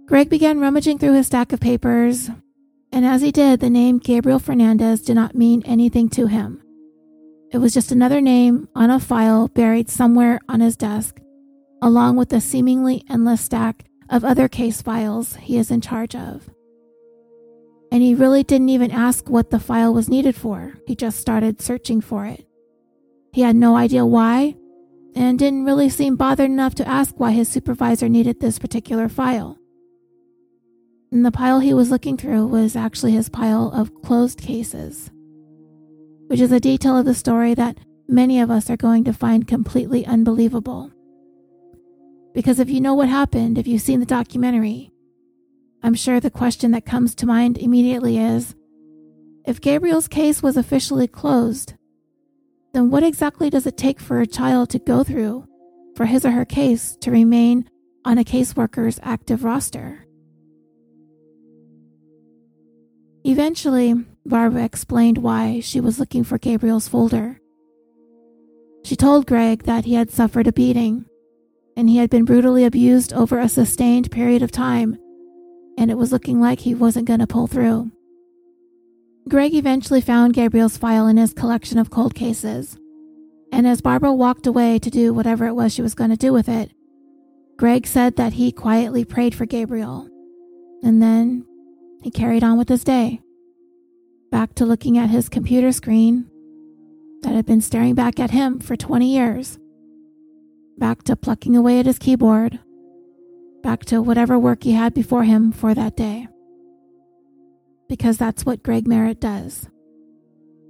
Greg 0.06 0.30
began 0.30 0.60
rummaging 0.60 1.00
through 1.00 1.14
his 1.14 1.28
stack 1.28 1.52
of 1.52 1.60
papers, 1.60 2.30
and 2.92 3.06
as 3.06 3.22
he 3.24 3.32
did, 3.32 3.60
the 3.60 3.70
name 3.70 3.98
Gabriel 3.98 4.38
Fernandez 4.38 5.02
did 5.02 5.16
not 5.16 5.34
mean 5.34 5.64
anything 5.66 6.10
to 6.10 6.28
him. 6.28 6.62
It 7.52 7.58
was 7.58 7.74
just 7.74 7.92
another 7.92 8.22
name 8.22 8.68
on 8.76 8.92
a 8.92 9.00
file 9.00 9.48
buried 9.48 9.90
somewhere 9.90 10.40
on 10.48 10.60
his 10.60 10.78
desk, 10.78 11.20
along 11.82 12.18
with 12.18 12.32
a 12.34 12.42
seemingly 12.42 13.04
endless 13.10 13.42
stack 13.42 13.86
of 14.10 14.24
other 14.24 14.48
case 14.48 14.82
files 14.82 15.38
he 15.38 15.58
is 15.58 15.72
in 15.72 15.82
charge 15.82 16.16
of. 16.16 16.50
And 17.94 18.02
he 18.02 18.16
really 18.16 18.42
didn't 18.42 18.70
even 18.70 18.90
ask 18.90 19.30
what 19.30 19.52
the 19.52 19.60
file 19.60 19.94
was 19.94 20.10
needed 20.10 20.36
for, 20.36 20.74
he 20.88 20.96
just 20.96 21.20
started 21.20 21.62
searching 21.62 22.02
for 22.02 22.26
it. 22.26 22.44
He 23.32 23.42
had 23.42 23.56
no 23.56 23.76
idea 23.76 24.04
why, 24.04 24.56
and 25.16 25.38
didn't 25.38 25.66
really 25.66 25.90
seem 25.90 26.16
bothered 26.16 26.50
enough 26.50 26.74
to 26.76 26.88
ask 26.88 27.20
why 27.20 27.34
his 27.34 27.48
supervisor 27.48 28.10
needed 28.10 28.40
this 28.40 28.58
particular 28.58 29.08
file. 29.08 29.60
And 31.12 31.24
the 31.24 31.32
pile 31.32 31.60
he 31.60 31.76
was 31.76 31.92
looking 31.92 32.18
through 32.18 32.48
was 32.48 32.76
actually 32.76 33.12
his 33.12 33.30
pile 33.30 33.72
of 33.72 33.94
closed 34.02 34.42
cases, 34.42 35.12
which 36.30 36.40
is 36.40 36.52
a 36.52 36.60
detail 36.60 36.98
of 36.98 37.06
the 37.06 37.14
story 37.14 37.54
that 37.54 37.78
many 38.08 38.42
of 38.42 38.50
us 38.50 38.72
are 38.72 38.78
going 38.78 39.04
to 39.04 39.14
find 39.14 39.48
completely 39.48 40.04
unbelievable. 40.04 40.92
Because 42.34 42.58
if 42.58 42.72
you 42.72 42.82
know 42.82 42.96
what 42.96 43.10
happened, 43.10 43.60
if 43.60 43.68
you've 43.68 43.84
seen 43.84 44.00
the 44.00 44.08
documentary, 44.08 44.93
I'm 45.84 45.96
sure 45.96 46.22
the 46.22 46.32
question 46.32 46.72
that 46.72 46.86
comes 46.86 47.14
to 47.16 47.26
mind 47.26 47.58
immediately 47.58 48.18
is 48.18 48.56
if 49.46 49.60
Gabriel's 49.60 50.08
case 50.08 50.42
was 50.42 50.56
officially 50.56 51.08
closed, 51.08 51.74
then 52.74 52.90
what 52.90 53.04
exactly 53.04 53.50
does 53.50 53.68
it 53.68 53.78
take 53.78 54.00
for 54.00 54.22
a 54.22 54.26
child 54.26 54.70
to 54.70 54.80
go 54.80 55.04
through 55.04 55.46
for 55.98 56.06
his 56.06 56.26
or 56.26 56.32
her 56.32 56.46
case 56.46 56.96
to 57.02 57.12
remain 57.12 57.70
on 58.06 58.18
a 58.18 58.24
caseworker's 58.24 58.98
active 59.04 59.44
roster? 59.44 60.06
Eventually, 63.26 63.94
Barbara 64.26 64.64
explained 64.64 65.18
why 65.18 65.60
she 65.60 65.82
was 65.82 66.00
looking 66.00 66.24
for 66.24 66.38
Gabriel's 66.38 66.88
folder. 66.88 67.42
She 68.86 68.96
told 68.96 69.28
Greg 69.28 69.64
that 69.64 69.84
he 69.84 69.96
had 69.96 70.12
suffered 70.12 70.48
a 70.48 70.54
beating 70.54 71.06
and 71.76 71.90
he 71.90 71.98
had 71.98 72.10
been 72.10 72.26
brutally 72.26 72.64
abused 72.64 73.12
over 73.12 73.40
a 73.40 73.50
sustained 73.50 74.12
period 74.12 74.44
of 74.44 74.52
time, 74.52 74.98
and 75.78 75.90
it 75.92 75.98
was 75.98 76.12
looking 76.12 76.40
like 76.40 76.60
he 76.60 76.76
wasn't 76.76 77.08
going 77.08 77.20
to 77.20 77.28
pull 77.28 77.48
through. 77.48 77.92
Greg 79.30 79.54
eventually 79.54 80.02
found 80.02 80.34
Gabriel's 80.34 80.78
file 80.78 81.08
in 81.08 81.18
his 81.18 81.34
collection 81.34 81.78
of 81.78 81.90
cold 81.90 82.14
cases, 82.14 82.78
and 83.52 83.68
as 83.68 83.82
Barbara 83.82 84.14
walked 84.14 84.48
away 84.48 84.80
to 84.80 84.90
do 84.90 85.14
whatever 85.14 85.46
it 85.46 85.54
was 85.54 85.74
she 85.74 85.82
was 85.82 85.96
going 85.96 86.10
to 86.10 86.18
do 86.18 86.34
with 86.34 86.50
it, 86.50 86.72
Greg 87.58 87.88
said 87.88 88.16
that 88.16 88.34
he 88.34 88.52
quietly 88.52 89.06
prayed 89.06 89.34
for 89.36 89.46
Gabriel, 89.46 90.10
and 90.82 91.02
then 91.02 91.46
he 92.02 92.12
carried 92.12 92.44
on 92.44 92.58
with 92.58 92.68
his 92.68 92.84
day. 92.84 93.22
Back 94.32 94.56
to 94.56 94.66
looking 94.66 94.98
at 94.98 95.10
his 95.10 95.30
computer 95.30 95.72
screen 95.72 96.30
that 97.22 97.34
had 97.34 97.46
been 97.46 97.62
staring 97.62 97.96
back 97.96 98.20
at 98.20 98.32
him 98.32 98.60
for 98.60 98.76
20 98.76 99.14
years. 99.14 99.60
Back 100.78 101.04
to 101.04 101.16
plucking 101.16 101.56
away 101.56 101.80
at 101.80 101.86
his 101.86 102.00
keyboard. 102.00 102.60
Back 103.64 103.86
to 103.86 104.02
whatever 104.02 104.38
work 104.38 104.64
he 104.64 104.74
had 104.74 104.94
before 104.94 105.24
him 105.24 105.52
for 105.52 105.74
that 105.74 105.98
day 105.98 106.28
because 107.94 108.18
that's 108.18 108.44
what 108.44 108.64
Greg 108.64 108.88
Merritt 108.88 109.20
does. 109.20 109.68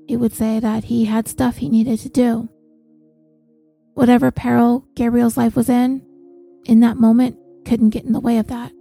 He 0.08 0.18
would 0.18 0.34
say 0.34 0.60
that 0.60 0.84
he 0.84 1.06
had 1.06 1.28
stuff 1.28 1.56
he 1.56 1.70
needed 1.70 2.00
to 2.00 2.10
do. 2.10 2.50
Whatever 3.94 4.30
peril 4.30 4.86
Gabriel's 4.96 5.38
life 5.38 5.56
was 5.56 5.70
in, 5.70 6.06
in 6.66 6.82
that 6.82 6.98
moment, 6.98 7.38
couldn't 7.66 7.92
get 7.92 8.04
in 8.04 8.12
the 8.12 8.20
way 8.20 8.40
of 8.40 8.48
that. 8.48 8.74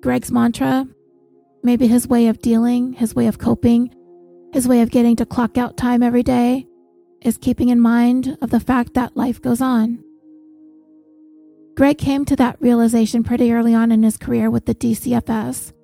Greg's 0.00 0.32
mantra, 0.32 0.88
maybe 1.62 1.86
his 1.86 2.08
way 2.08 2.26
of 2.26 2.42
dealing, 2.42 2.94
his 2.94 3.14
way 3.14 3.28
of 3.28 3.38
coping, 3.38 3.94
his 4.52 4.66
way 4.66 4.80
of 4.80 4.90
getting 4.90 5.14
to 5.14 5.24
clock 5.24 5.56
out 5.56 5.76
time 5.76 6.02
every 6.02 6.24
day, 6.24 6.66
is 7.22 7.38
keeping 7.38 7.68
in 7.68 7.80
mind 7.80 8.36
of 8.42 8.50
the 8.50 8.58
fact 8.58 8.94
that 8.94 9.16
life 9.16 9.40
goes 9.40 9.60
on. 9.60 10.02
Greg 11.76 11.98
came 11.98 12.24
to 12.24 12.36
that 12.36 12.56
realization 12.58 13.22
pretty 13.22 13.52
early 13.52 13.74
on 13.74 13.92
in 13.92 14.02
his 14.02 14.16
career 14.16 14.50
with 14.50 14.64
the 14.64 14.74
DCFS 14.74 15.74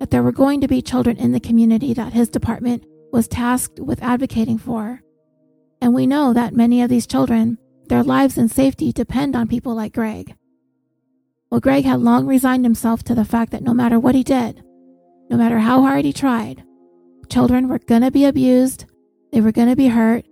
that 0.00 0.10
there 0.10 0.22
were 0.22 0.32
going 0.32 0.62
to 0.62 0.66
be 0.66 0.80
children 0.80 1.18
in 1.18 1.32
the 1.32 1.40
community 1.40 1.92
that 1.92 2.14
his 2.14 2.30
department 2.30 2.86
was 3.12 3.28
tasked 3.28 3.78
with 3.78 4.02
advocating 4.02 4.56
for. 4.56 5.02
And 5.82 5.92
we 5.92 6.06
know 6.06 6.32
that 6.32 6.54
many 6.54 6.80
of 6.80 6.88
these 6.88 7.06
children, 7.06 7.58
their 7.88 8.02
lives 8.02 8.38
and 8.38 8.50
safety 8.50 8.92
depend 8.92 9.36
on 9.36 9.46
people 9.46 9.74
like 9.74 9.92
Greg. 9.92 10.34
Well, 11.50 11.60
Greg 11.60 11.84
had 11.84 12.00
long 12.00 12.26
resigned 12.26 12.64
himself 12.64 13.02
to 13.04 13.14
the 13.14 13.26
fact 13.26 13.52
that 13.52 13.62
no 13.62 13.74
matter 13.74 14.00
what 14.00 14.14
he 14.14 14.22
did, 14.22 14.64
no 15.28 15.36
matter 15.36 15.58
how 15.58 15.82
hard 15.82 16.06
he 16.06 16.14
tried, 16.14 16.64
children 17.28 17.68
were 17.68 17.78
going 17.78 18.00
to 18.00 18.10
be 18.10 18.24
abused, 18.24 18.86
they 19.32 19.42
were 19.42 19.52
going 19.52 19.68
to 19.68 19.76
be 19.76 19.88
hurt, 19.88 20.24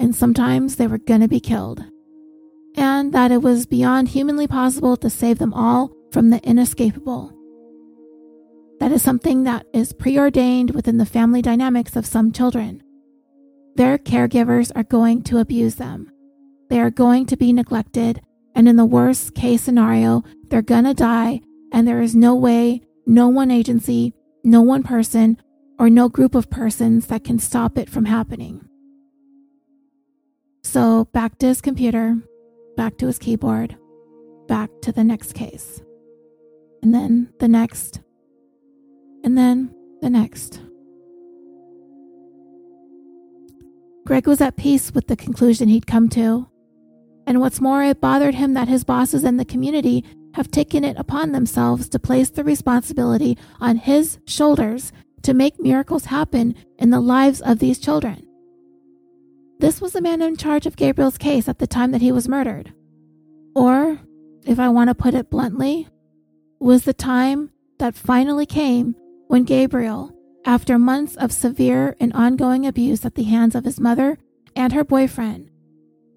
and 0.00 0.16
sometimes 0.16 0.74
they 0.74 0.88
were 0.88 0.98
going 0.98 1.20
to 1.20 1.28
be 1.28 1.38
killed. 1.38 1.84
And 2.76 3.12
that 3.12 3.30
it 3.32 3.42
was 3.42 3.66
beyond 3.66 4.08
humanly 4.08 4.46
possible 4.46 4.96
to 4.98 5.10
save 5.10 5.38
them 5.38 5.54
all 5.54 5.92
from 6.12 6.30
the 6.30 6.40
inescapable. 6.42 7.32
That 8.80 8.92
is 8.92 9.02
something 9.02 9.44
that 9.44 9.66
is 9.72 9.92
preordained 9.92 10.72
within 10.72 10.98
the 10.98 11.06
family 11.06 11.40
dynamics 11.42 11.96
of 11.96 12.06
some 12.06 12.32
children. 12.32 12.82
their 13.76 13.98
caregivers 13.98 14.70
are 14.76 14.84
going 14.84 15.22
to 15.24 15.38
abuse 15.38 15.76
them. 15.76 16.10
They 16.70 16.80
are 16.80 16.90
going 16.90 17.26
to 17.26 17.36
be 17.36 17.52
neglected, 17.52 18.20
and 18.54 18.68
in 18.68 18.76
the 18.76 18.84
worst 18.84 19.34
case 19.34 19.62
scenario, 19.62 20.22
they're 20.48 20.62
gonna 20.62 20.94
die, 20.94 21.40
and 21.72 21.86
there 21.86 22.00
is 22.00 22.14
no 22.14 22.34
way, 22.34 22.82
no 23.06 23.28
one 23.28 23.50
agency, 23.50 24.14
no 24.44 24.62
one 24.62 24.82
person, 24.82 25.36
or 25.78 25.90
no 25.90 26.08
group 26.08 26.34
of 26.34 26.50
persons 26.50 27.06
that 27.06 27.24
can 27.24 27.38
stop 27.38 27.76
it 27.76 27.90
from 27.90 28.04
happening. 28.04 28.68
So, 30.62 31.06
back 31.12 31.38
to 31.38 31.46
his 31.46 31.60
computer, 31.60 32.16
back 32.76 32.98
to 32.98 33.06
his 33.06 33.18
keyboard, 33.18 33.76
back 34.46 34.70
to 34.82 34.92
the 34.92 35.04
next 35.04 35.34
case, 35.34 35.82
and 36.82 36.94
then 36.94 37.32
the 37.38 37.48
next, 37.48 38.00
and 39.22 39.36
then 39.36 39.74
the 40.02 40.10
next. 40.10 40.60
Greg 44.06 44.26
was 44.26 44.40
at 44.40 44.56
peace 44.56 44.92
with 44.92 45.06
the 45.06 45.16
conclusion 45.16 45.68
he'd 45.68 45.86
come 45.86 46.10
to. 46.10 46.46
And 47.26 47.40
what's 47.40 47.60
more, 47.60 47.82
it 47.82 48.02
bothered 48.02 48.34
him 48.34 48.52
that 48.52 48.68
his 48.68 48.84
bosses 48.84 49.24
and 49.24 49.40
the 49.40 49.46
community 49.46 50.04
have 50.34 50.50
taken 50.50 50.84
it 50.84 50.98
upon 50.98 51.32
themselves 51.32 51.88
to 51.88 51.98
place 51.98 52.28
the 52.28 52.44
responsibility 52.44 53.38
on 53.60 53.76
his 53.76 54.18
shoulders 54.26 54.92
to 55.22 55.32
make 55.32 55.58
miracles 55.58 56.06
happen 56.06 56.54
in 56.78 56.90
the 56.90 57.00
lives 57.00 57.40
of 57.40 57.60
these 57.60 57.78
children. 57.78 58.26
This 59.60 59.80
was 59.80 59.92
the 59.92 60.00
man 60.00 60.20
in 60.20 60.36
charge 60.36 60.66
of 60.66 60.76
Gabriel's 60.76 61.18
case 61.18 61.48
at 61.48 61.58
the 61.58 61.66
time 61.66 61.92
that 61.92 62.02
he 62.02 62.12
was 62.12 62.28
murdered. 62.28 62.72
Or, 63.54 64.00
if 64.44 64.58
I 64.58 64.68
want 64.68 64.88
to 64.88 64.94
put 64.94 65.14
it 65.14 65.30
bluntly, 65.30 65.88
was 66.60 66.84
the 66.84 66.94
time 66.94 67.50
that 67.78 67.94
finally 67.94 68.46
came 68.46 68.94
when 69.28 69.44
Gabriel, 69.44 70.12
after 70.44 70.78
months 70.78 71.16
of 71.16 71.32
severe 71.32 71.96
and 72.00 72.12
ongoing 72.12 72.66
abuse 72.66 73.04
at 73.04 73.14
the 73.14 73.22
hands 73.24 73.54
of 73.54 73.64
his 73.64 73.80
mother 73.80 74.18
and 74.56 74.72
her 74.72 74.84
boyfriend, 74.84 75.50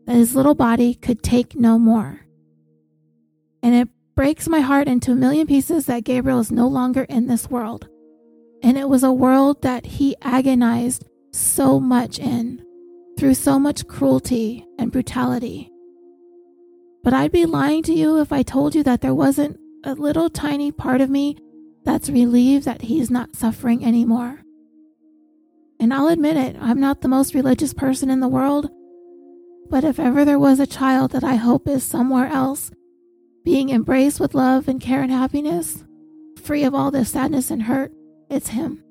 that 0.05 0.15
his 0.15 0.35
little 0.35 0.55
body 0.55 0.93
could 0.95 1.21
take 1.21 1.55
no 1.55 1.77
more. 1.77 2.21
And 3.61 3.75
it 3.75 3.89
breaks 4.15 4.47
my 4.47 4.61
heart 4.61 4.87
into 4.87 5.11
a 5.11 5.15
million 5.15 5.47
pieces 5.47 5.85
that 5.85 6.03
Gabriel 6.03 6.39
is 6.39 6.51
no 6.51 6.67
longer 6.67 7.03
in 7.03 7.27
this 7.27 7.49
world. 7.49 7.87
And 8.63 8.77
it 8.77 8.89
was 8.89 9.03
a 9.03 9.11
world 9.11 9.61
that 9.61 9.85
he 9.85 10.15
agonized 10.21 11.07
so 11.31 11.79
much 11.79 12.17
in, 12.17 12.63
through 13.17 13.33
so 13.33 13.57
much 13.57 13.87
cruelty 13.87 14.65
and 14.77 14.91
brutality. 14.91 15.71
But 17.03 17.13
I'd 17.13 17.31
be 17.31 17.45
lying 17.45 17.83
to 17.83 17.93
you 17.93 18.19
if 18.19 18.31
I 18.31 18.43
told 18.43 18.75
you 18.75 18.83
that 18.83 19.01
there 19.01 19.15
wasn't 19.15 19.59
a 19.83 19.93
little 19.93 20.29
tiny 20.29 20.71
part 20.71 21.01
of 21.01 21.09
me 21.09 21.37
that's 21.83 22.09
relieved 22.09 22.65
that 22.65 22.81
he's 22.83 23.09
not 23.09 23.35
suffering 23.35 23.83
anymore. 23.83 24.41
And 25.79 25.93
I'll 25.93 26.09
admit 26.09 26.37
it, 26.37 26.57
I'm 26.59 26.79
not 26.79 27.01
the 27.01 27.07
most 27.07 27.33
religious 27.33 27.73
person 27.73 28.09
in 28.09 28.19
the 28.19 28.27
world, 28.27 28.69
but 29.69 29.83
if 29.83 29.99
ever 29.99 30.25
there 30.25 30.39
was 30.39 30.59
a 30.59 30.67
child 30.67 31.11
that 31.11 31.23
I 31.23 31.35
hope 31.35 31.67
is 31.67 31.83
somewhere 31.83 32.27
else, 32.27 32.71
being 33.43 33.69
embraced 33.69 34.19
with 34.19 34.33
love 34.33 34.67
and 34.67 34.81
care 34.81 35.01
and 35.01 35.11
happiness, 35.11 35.83
free 36.43 36.63
of 36.63 36.75
all 36.75 36.91
this 36.91 37.09
sadness 37.11 37.51
and 37.51 37.63
hurt, 37.63 37.91
it's 38.29 38.49
him. 38.49 38.83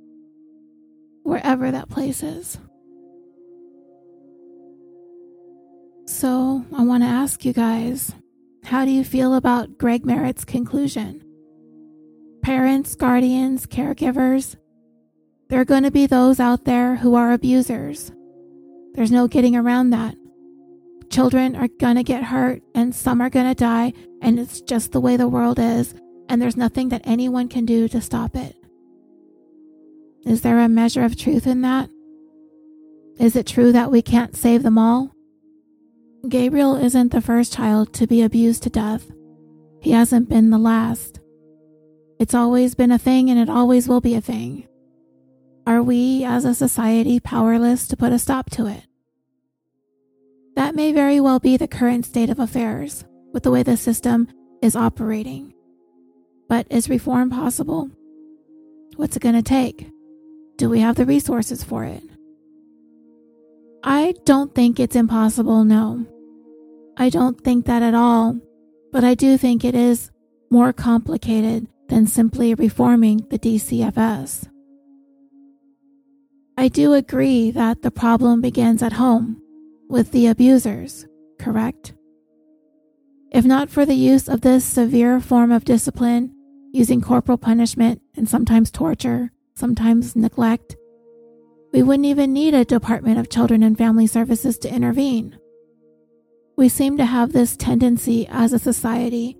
Wherever 1.22 1.70
that 1.70 1.88
place 1.88 2.22
is. 2.22 2.58
So, 6.06 6.64
I 6.74 6.82
want 6.84 7.02
to 7.02 7.08
ask 7.08 7.44
you 7.44 7.52
guys 7.52 8.14
how 8.64 8.84
do 8.84 8.90
you 8.90 9.04
feel 9.04 9.34
about 9.34 9.78
Greg 9.78 10.04
Merritt's 10.04 10.44
conclusion? 10.44 11.26
parents, 12.46 12.94
guardians, 12.94 13.66
caregivers. 13.66 14.54
There 15.48 15.60
are 15.60 15.64
going 15.64 15.82
to 15.82 15.90
be 15.90 16.06
those 16.06 16.38
out 16.38 16.64
there 16.64 16.94
who 16.94 17.16
are 17.16 17.32
abusers. 17.32 18.12
There's 18.92 19.10
no 19.10 19.26
getting 19.26 19.56
around 19.56 19.90
that. 19.90 20.14
Children 21.10 21.56
are 21.56 21.66
going 21.80 21.96
to 21.96 22.04
get 22.04 22.22
hurt 22.22 22.62
and 22.72 22.94
some 22.94 23.20
are 23.20 23.30
going 23.30 23.48
to 23.48 23.54
die, 23.56 23.94
and 24.22 24.38
it's 24.38 24.60
just 24.60 24.92
the 24.92 25.00
way 25.00 25.16
the 25.16 25.26
world 25.26 25.58
is, 25.58 25.92
and 26.28 26.40
there's 26.40 26.56
nothing 26.56 26.90
that 26.90 27.00
anyone 27.02 27.48
can 27.48 27.66
do 27.66 27.88
to 27.88 28.00
stop 28.00 28.36
it. 28.36 28.54
Is 30.24 30.42
there 30.42 30.60
a 30.60 30.68
measure 30.68 31.02
of 31.02 31.16
truth 31.16 31.48
in 31.48 31.62
that? 31.62 31.90
Is 33.18 33.34
it 33.34 33.48
true 33.48 33.72
that 33.72 33.90
we 33.90 34.02
can't 34.02 34.36
save 34.36 34.62
them 34.62 34.78
all? 34.78 35.15
Gabriel 36.28 36.74
isn't 36.76 37.12
the 37.12 37.20
first 37.20 37.52
child 37.52 37.92
to 37.94 38.06
be 38.06 38.22
abused 38.22 38.64
to 38.64 38.70
death. 38.70 39.10
He 39.80 39.92
hasn't 39.92 40.28
been 40.28 40.50
the 40.50 40.58
last. 40.58 41.20
It's 42.18 42.34
always 42.34 42.74
been 42.74 42.90
a 42.90 42.98
thing 42.98 43.30
and 43.30 43.38
it 43.38 43.48
always 43.48 43.86
will 43.86 44.00
be 44.00 44.14
a 44.14 44.20
thing. 44.20 44.66
Are 45.66 45.82
we 45.82 46.24
as 46.24 46.44
a 46.44 46.54
society 46.54 47.20
powerless 47.20 47.86
to 47.88 47.96
put 47.96 48.12
a 48.12 48.18
stop 48.18 48.50
to 48.50 48.66
it? 48.66 48.84
That 50.56 50.74
may 50.74 50.92
very 50.92 51.20
well 51.20 51.38
be 51.38 51.56
the 51.56 51.68
current 51.68 52.06
state 52.06 52.30
of 52.30 52.40
affairs 52.40 53.04
with 53.32 53.44
the 53.44 53.50
way 53.50 53.62
the 53.62 53.76
system 53.76 54.28
is 54.62 54.74
operating. 54.74 55.52
But 56.48 56.66
is 56.70 56.88
reform 56.88 57.30
possible? 57.30 57.90
What's 58.96 59.16
it 59.16 59.22
going 59.22 59.34
to 59.34 59.42
take? 59.42 59.90
Do 60.56 60.70
we 60.70 60.80
have 60.80 60.96
the 60.96 61.04
resources 61.04 61.62
for 61.62 61.84
it? 61.84 62.02
I 63.84 64.14
don't 64.24 64.54
think 64.54 64.80
it's 64.80 64.96
impossible, 64.96 65.62
no. 65.64 66.06
I 66.96 67.10
don't 67.10 67.40
think 67.40 67.66
that 67.66 67.82
at 67.82 67.94
all, 67.94 68.38
but 68.92 69.04
I 69.04 69.14
do 69.14 69.36
think 69.36 69.64
it 69.64 69.74
is 69.74 70.10
more 70.50 70.72
complicated 70.72 71.68
than 71.88 72.06
simply 72.06 72.54
reforming 72.54 73.26
the 73.28 73.38
DCFS. 73.38 74.48
I 76.56 76.68
do 76.68 76.94
agree 76.94 77.50
that 77.50 77.82
the 77.82 77.90
problem 77.90 78.40
begins 78.40 78.82
at 78.82 78.94
home 78.94 79.42
with 79.88 80.10
the 80.12 80.26
abusers, 80.26 81.06
correct? 81.38 81.92
If 83.30 83.44
not 83.44 83.68
for 83.68 83.84
the 83.84 83.94
use 83.94 84.28
of 84.28 84.40
this 84.40 84.64
severe 84.64 85.20
form 85.20 85.52
of 85.52 85.66
discipline, 85.66 86.32
using 86.72 87.02
corporal 87.02 87.36
punishment 87.36 88.00
and 88.16 88.28
sometimes 88.28 88.70
torture, 88.70 89.32
sometimes 89.54 90.16
neglect, 90.16 90.76
we 91.72 91.82
wouldn't 91.82 92.06
even 92.06 92.32
need 92.32 92.54
a 92.54 92.64
Department 92.64 93.18
of 93.18 93.28
Children 93.28 93.62
and 93.62 93.76
Family 93.76 94.06
Services 94.06 94.56
to 94.58 94.74
intervene. 94.74 95.38
We 96.56 96.70
seem 96.70 96.96
to 96.96 97.04
have 97.04 97.32
this 97.32 97.56
tendency 97.56 98.26
as 98.28 98.52
a 98.52 98.58
society 98.58 99.36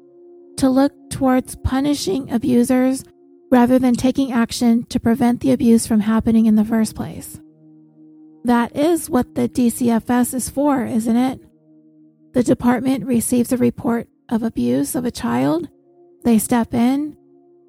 to 0.59 0.69
look 0.69 0.93
towards 1.11 1.57
punishing 1.57 2.31
abusers 2.31 3.05
rather 3.51 3.79
than 3.79 3.95
taking 3.95 4.33
action 4.33 4.85
to 4.87 5.01
prevent 5.01 5.41
the 5.41 5.53
abuse 5.53 5.87
from 5.87 6.01
happening 6.01 6.47
in 6.47 6.57
the 6.57 6.65
first 6.65 6.95
place. 6.95 7.41
That 8.45 8.77
is 8.77 9.09
what 9.09 9.35
the 9.35 9.49
DCFS 9.49 10.35
is 10.35 10.51
for, 10.51 10.85
isn't 10.85 11.17
it? 11.17 11.41
The 12.35 12.43
department 12.43 13.07
receives 13.07 13.51
a 13.51 13.57
report 13.57 14.09
of 14.29 14.43
abuse 14.43 14.95
of 14.95 15.05
a 15.05 15.11
child, 15.11 15.69
they 16.25 16.39
step 16.39 16.75
in, 16.75 17.17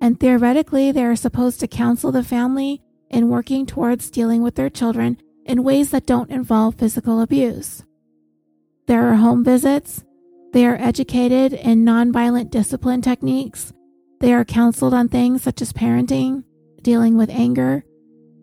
and 0.02 0.20
theoretically, 0.20 0.92
they 0.92 1.06
are 1.06 1.16
supposed 1.16 1.60
to 1.62 1.68
counsel 1.68 2.12
the 2.12 2.24
family 2.24 2.82
in 3.10 3.30
working 3.30 3.66
towards 3.66 4.12
dealing 4.12 4.44
with 4.44 4.56
their 4.56 4.70
children 4.70 5.18
in 5.46 5.64
ways 5.64 5.92
that 5.92 6.06
don't 6.06 6.30
involve 6.32 6.76
physical 6.76 7.22
abuse. 7.22 7.84
There 8.88 9.06
are 9.06 9.16
home 9.16 9.44
visits, 9.44 10.06
they 10.54 10.66
are 10.66 10.78
educated 10.80 11.52
in 11.52 11.84
nonviolent 11.84 12.50
discipline 12.50 13.02
techniques. 13.02 13.74
They 14.22 14.34
are 14.34 14.46
counseled 14.46 14.94
on 14.94 15.10
things 15.10 15.42
such 15.42 15.62
as 15.62 15.74
parenting, 15.74 16.46
dealing 16.82 17.18
with 17.18 17.30
anger, 17.30 17.84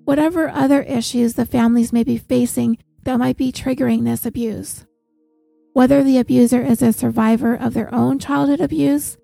whatever 0.05 0.51
other 0.51 0.83
issues 0.83 1.33
the 1.33 1.47
families 1.47 1.95
may 1.95 2.05
be 2.05 2.19
facing 2.19 2.77
that 3.05 3.19
might 3.19 3.39
be 3.39 3.53
triggering 3.53 4.05
this 4.05 4.27
abuse. 4.27 4.85
Whether 5.73 6.05
the 6.05 6.19
abuser 6.19 6.61
is 6.61 6.83
a 6.83 6.93
survivor 6.93 7.55
of 7.55 7.73
their 7.73 7.93
own 7.95 8.19
childhood 8.19 8.61
abuse, 8.61 9.17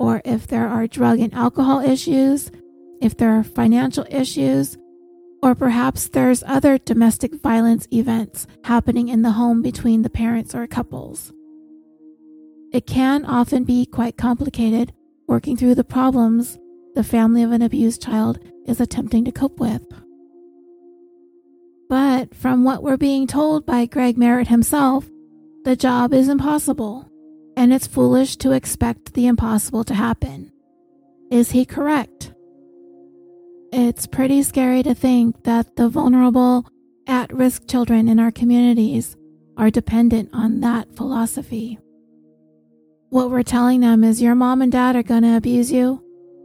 or 0.00 0.22
if 0.24 0.48
there 0.48 0.68
are 0.68 0.88
drug 0.88 1.20
and 1.20 1.32
alcohol 1.32 1.80
issues, 1.80 2.50
if 3.00 3.16
there 3.16 3.30
are 3.30 3.44
financial 3.44 4.06
issues, 4.10 4.76
or 5.44 5.54
perhaps 5.54 6.08
there's 6.08 6.42
other 6.46 6.78
domestic 6.78 7.34
violence 7.42 7.86
events 7.92 8.46
happening 8.64 9.08
in 9.08 9.20
the 9.20 9.32
home 9.32 9.60
between 9.60 10.00
the 10.00 10.08
parents 10.08 10.54
or 10.54 10.66
couples. 10.66 11.34
It 12.72 12.86
can 12.86 13.26
often 13.26 13.64
be 13.64 13.84
quite 13.84 14.16
complicated 14.16 14.94
working 15.28 15.54
through 15.54 15.74
the 15.74 15.84
problems 15.84 16.58
the 16.94 17.04
family 17.04 17.42
of 17.42 17.52
an 17.52 17.60
abused 17.60 18.00
child 18.00 18.38
is 18.66 18.80
attempting 18.80 19.26
to 19.26 19.32
cope 19.32 19.60
with. 19.60 19.82
But 21.90 22.34
from 22.34 22.64
what 22.64 22.82
we're 22.82 22.96
being 22.96 23.26
told 23.26 23.66
by 23.66 23.84
Greg 23.84 24.16
Merritt 24.16 24.48
himself, 24.48 25.10
the 25.64 25.76
job 25.76 26.14
is 26.14 26.30
impossible, 26.30 27.06
and 27.54 27.70
it's 27.70 27.86
foolish 27.86 28.36
to 28.36 28.52
expect 28.52 29.12
the 29.12 29.26
impossible 29.26 29.84
to 29.84 29.94
happen. 29.94 30.50
Is 31.30 31.50
he 31.50 31.66
correct? 31.66 32.33
It's 33.76 34.06
pretty 34.06 34.44
scary 34.44 34.84
to 34.84 34.94
think 34.94 35.42
that 35.42 35.74
the 35.74 35.88
vulnerable, 35.88 36.64
at 37.08 37.34
risk 37.34 37.68
children 37.68 38.08
in 38.08 38.20
our 38.20 38.30
communities 38.30 39.16
are 39.56 39.68
dependent 39.68 40.30
on 40.32 40.60
that 40.60 40.94
philosophy. 40.94 41.80
What 43.10 43.32
we're 43.32 43.42
telling 43.42 43.80
them 43.80 44.04
is 44.04 44.22
your 44.22 44.36
mom 44.36 44.62
and 44.62 44.70
dad 44.70 44.94
are 44.94 45.02
going 45.02 45.24
to 45.24 45.36
abuse 45.36 45.72
you. 45.72 46.00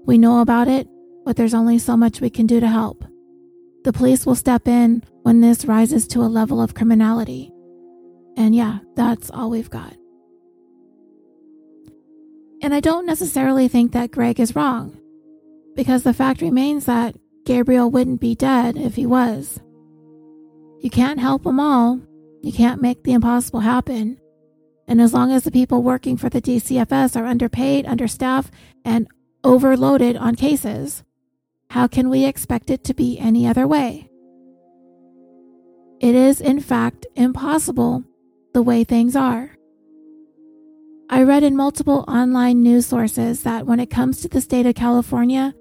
We 0.07 0.17
know 0.17 0.41
about 0.41 0.67
it, 0.67 0.87
but 1.23 1.35
there's 1.35 1.53
only 1.53 1.77
so 1.77 1.95
much 1.95 2.19
we 2.19 2.31
can 2.31 2.47
do 2.47 2.59
to 2.59 2.67
help. 2.67 3.05
The 3.83 3.93
police 3.93 4.25
will 4.25 4.33
step 4.33 4.67
in 4.67 5.03
when 5.21 5.39
this 5.39 5.65
rises 5.65 6.07
to 6.07 6.21
a 6.21 6.33
level 6.33 6.59
of 6.59 6.73
criminality. 6.73 7.51
And 8.37 8.55
yeah, 8.55 8.79
that's 8.95 9.29
all 9.29 9.51
we've 9.51 9.69
got. 9.69 9.93
And 12.63 12.73
I 12.73 12.79
don't 12.79 13.05
necessarily 13.05 13.67
think 13.67 13.91
that 13.91 14.09
Greg 14.09 14.39
is 14.39 14.55
wrong, 14.55 14.98
because 15.79 16.03
the 16.03 16.13
fact 16.13 16.41
remains 16.41 16.83
that 16.83 17.15
Gabriel 17.45 17.89
wouldn't 17.89 18.19
be 18.19 18.35
dead 18.35 18.75
if 18.75 18.95
he 18.95 19.05
was. 19.05 19.61
You 20.81 20.89
can't 20.89 21.21
help 21.21 21.43
them 21.43 21.57
all, 21.57 22.01
you 22.41 22.51
can't 22.51 22.81
make 22.81 23.05
the 23.05 23.13
impossible 23.13 23.61
happen. 23.61 24.19
And 24.89 24.99
as 24.99 25.13
long 25.13 25.31
as 25.31 25.45
the 25.45 25.51
people 25.51 25.81
working 25.81 26.17
for 26.17 26.27
the 26.27 26.41
DCFS 26.41 27.15
are 27.15 27.25
underpaid, 27.25 27.85
understaffed, 27.85 28.53
and 28.83 29.07
overloaded 29.45 30.17
on 30.17 30.35
cases, 30.35 31.05
how 31.69 31.87
can 31.87 32.09
we 32.09 32.25
expect 32.25 32.69
it 32.69 32.83
to 32.83 32.93
be 32.93 33.17
any 33.17 33.47
other 33.47 33.65
way? 33.65 34.09
It 36.01 36.13
is, 36.13 36.41
in 36.41 36.59
fact, 36.59 37.07
impossible 37.15 38.03
the 38.53 38.61
way 38.61 38.83
things 38.83 39.15
are. 39.15 39.55
I 41.09 41.23
read 41.23 41.43
in 41.43 41.55
multiple 41.55 42.03
online 42.09 42.63
news 42.63 42.85
sources 42.85 43.43
that 43.43 43.65
when 43.65 43.79
it 43.79 43.89
comes 43.89 44.19
to 44.21 44.27
the 44.27 44.41
state 44.41 44.65
of 44.65 44.75
California, 44.75 45.55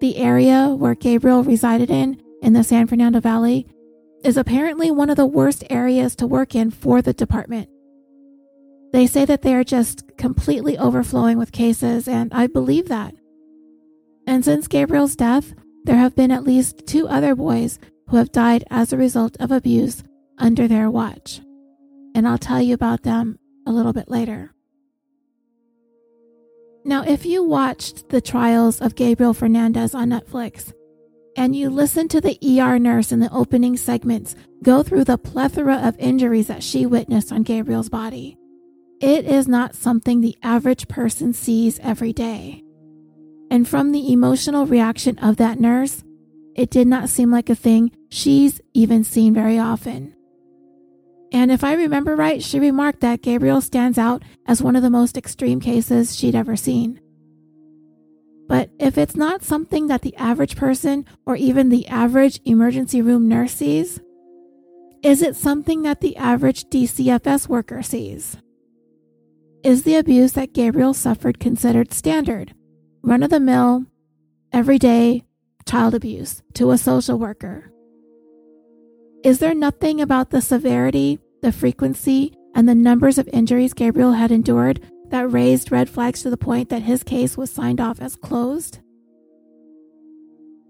the 0.00 0.16
area 0.16 0.68
where 0.68 0.94
Gabriel 0.94 1.44
resided 1.44 1.90
in, 1.90 2.20
in 2.42 2.52
the 2.52 2.64
San 2.64 2.86
Fernando 2.86 3.20
Valley, 3.20 3.66
is 4.24 4.36
apparently 4.36 4.90
one 4.90 5.10
of 5.10 5.16
the 5.16 5.26
worst 5.26 5.64
areas 5.70 6.14
to 6.16 6.26
work 6.26 6.54
in 6.54 6.70
for 6.70 7.00
the 7.00 7.12
department. 7.12 7.68
They 8.92 9.06
say 9.06 9.24
that 9.24 9.42
they 9.42 9.54
are 9.54 9.64
just 9.64 10.04
completely 10.16 10.76
overflowing 10.76 11.38
with 11.38 11.52
cases, 11.52 12.08
and 12.08 12.32
I 12.34 12.46
believe 12.46 12.88
that. 12.88 13.14
And 14.26 14.44
since 14.44 14.68
Gabriel's 14.68 15.16
death, 15.16 15.54
there 15.84 15.96
have 15.96 16.16
been 16.16 16.30
at 16.30 16.44
least 16.44 16.86
two 16.86 17.08
other 17.08 17.34
boys 17.34 17.78
who 18.08 18.16
have 18.16 18.32
died 18.32 18.64
as 18.70 18.92
a 18.92 18.98
result 18.98 19.36
of 19.38 19.50
abuse 19.50 20.02
under 20.38 20.66
their 20.66 20.90
watch. 20.90 21.40
And 22.14 22.26
I'll 22.26 22.38
tell 22.38 22.60
you 22.60 22.74
about 22.74 23.02
them 23.02 23.38
a 23.66 23.72
little 23.72 23.92
bit 23.92 24.08
later. 24.08 24.52
Now, 26.84 27.04
if 27.04 27.26
you 27.26 27.44
watched 27.44 28.08
the 28.08 28.20
trials 28.20 28.80
of 28.80 28.94
Gabriel 28.94 29.34
Fernandez 29.34 29.94
on 29.94 30.08
Netflix, 30.08 30.72
and 31.36 31.54
you 31.54 31.70
listened 31.70 32.10
to 32.10 32.20
the 32.20 32.38
ER 32.42 32.78
nurse 32.78 33.12
in 33.12 33.20
the 33.20 33.32
opening 33.32 33.76
segments 33.76 34.34
go 34.62 34.82
through 34.82 35.04
the 35.04 35.18
plethora 35.18 35.76
of 35.76 35.98
injuries 35.98 36.48
that 36.48 36.62
she 36.62 36.86
witnessed 36.86 37.32
on 37.32 37.42
Gabriel's 37.42 37.88
body, 37.88 38.36
it 39.00 39.24
is 39.24 39.48
not 39.48 39.74
something 39.74 40.20
the 40.20 40.36
average 40.42 40.88
person 40.88 41.32
sees 41.32 41.78
every 41.80 42.12
day. 42.12 42.62
And 43.50 43.66
from 43.66 43.92
the 43.92 44.12
emotional 44.12 44.66
reaction 44.66 45.18
of 45.18 45.36
that 45.38 45.58
nurse, 45.58 46.04
it 46.54 46.70
did 46.70 46.86
not 46.86 47.08
seem 47.08 47.30
like 47.30 47.48
a 47.48 47.54
thing 47.54 47.90
she's 48.10 48.60
even 48.74 49.02
seen 49.04 49.32
very 49.32 49.58
often. 49.58 50.14
And 51.32 51.50
if 51.50 51.62
I 51.62 51.74
remember 51.74 52.16
right, 52.16 52.42
she 52.42 52.58
remarked 52.58 53.00
that 53.00 53.22
Gabriel 53.22 53.60
stands 53.60 53.98
out 53.98 54.22
as 54.46 54.62
one 54.62 54.74
of 54.74 54.82
the 54.82 54.90
most 54.90 55.16
extreme 55.16 55.60
cases 55.60 56.16
she'd 56.16 56.34
ever 56.34 56.56
seen. 56.56 57.00
But 58.48 58.70
if 58.80 58.98
it's 58.98 59.14
not 59.14 59.44
something 59.44 59.86
that 59.86 60.02
the 60.02 60.16
average 60.16 60.56
person 60.56 61.04
or 61.24 61.36
even 61.36 61.68
the 61.68 61.86
average 61.86 62.40
emergency 62.44 63.00
room 63.00 63.28
nurse 63.28 63.54
sees, 63.54 64.00
is 65.04 65.22
it 65.22 65.36
something 65.36 65.82
that 65.82 66.00
the 66.00 66.16
average 66.16 66.64
DCFS 66.64 67.48
worker 67.48 67.80
sees? 67.80 68.36
Is 69.62 69.84
the 69.84 69.96
abuse 69.96 70.32
that 70.32 70.52
Gabriel 70.52 70.94
suffered 70.94 71.38
considered 71.38 71.92
standard, 71.92 72.54
run 73.02 73.22
of 73.22 73.30
the 73.30 73.38
mill, 73.38 73.86
everyday 74.52 75.22
child 75.64 75.94
abuse 75.94 76.42
to 76.54 76.72
a 76.72 76.78
social 76.78 77.18
worker? 77.18 77.69
Is 79.22 79.38
there 79.38 79.54
nothing 79.54 80.00
about 80.00 80.30
the 80.30 80.40
severity, 80.40 81.18
the 81.42 81.52
frequency, 81.52 82.32
and 82.54 82.66
the 82.66 82.74
numbers 82.74 83.18
of 83.18 83.28
injuries 83.28 83.74
Gabriel 83.74 84.12
had 84.12 84.30
endured 84.30 84.80
that 85.10 85.30
raised 85.30 85.70
red 85.70 85.90
flags 85.90 86.22
to 86.22 86.30
the 86.30 86.38
point 86.38 86.70
that 86.70 86.82
his 86.82 87.02
case 87.02 87.36
was 87.36 87.50
signed 87.50 87.82
off 87.82 88.00
as 88.00 88.16
closed? 88.16 88.78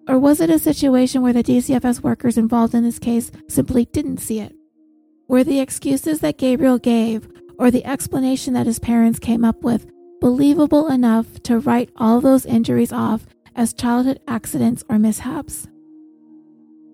Or 0.09 0.19
was 0.19 0.41
it 0.41 0.51
a 0.51 0.59
situation 0.59 1.23
where 1.23 1.33
the 1.33 1.45
DCFS 1.45 2.03
workers 2.03 2.37
involved 2.37 2.75
in 2.75 2.83
this 2.83 2.99
case 2.99 3.31
simply 3.49 3.85
didn't 3.85 4.19
see 4.19 4.41
it? 4.41 4.53
Were 5.29 5.45
the 5.45 5.61
excuses 5.61 6.19
that 6.19 6.39
Gabriel 6.39 6.79
gave 6.79 7.29
or 7.57 7.71
the 7.71 7.85
explanation 7.85 8.55
that 8.55 8.67
his 8.67 8.81
parents 8.81 9.21
came 9.21 9.45
up 9.45 9.63
with 9.63 9.89
believable 10.21 10.89
enough 10.89 11.41
to 11.45 11.61
write 11.61 11.91
all 11.97 12.21
those 12.21 12.45
injuries 12.47 12.93
off 12.93 13.27
as 13.55 13.73
childhood 13.73 14.19
accidents 14.27 14.83
or 14.89 14.99
mishaps? 14.99 15.69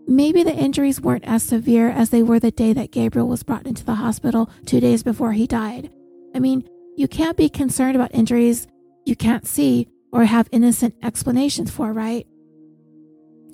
Maybe 0.09 0.43
the 0.43 0.55
injuries 0.55 1.01
weren't 1.01 1.27
as 1.27 1.43
severe 1.43 1.89
as 1.89 2.11
they 2.11 2.23
were 2.23 2.39
the 2.39 2.53
day 2.53 2.73
that 2.73 2.93
Gabriel 2.93 3.27
was 3.27 3.43
brought 3.43 3.67
into 3.67 3.85
the 3.85 3.97
hospital 3.97 4.49
two 4.65 4.79
days 4.79 5.03
before 5.03 5.33
he 5.33 5.47
died. 5.47 5.91
I 6.35 6.39
mean, 6.39 6.69
you 6.97 7.09
can't 7.09 7.37
be 7.37 7.49
concerned 7.49 7.97
about 7.97 8.15
injuries 8.15 8.69
you 9.05 9.17
can't 9.17 9.47
see 9.47 9.89
or 10.13 10.25
have 10.25 10.49
innocent 10.53 10.95
explanations 11.03 11.71
for, 11.71 11.93
right? 11.93 12.27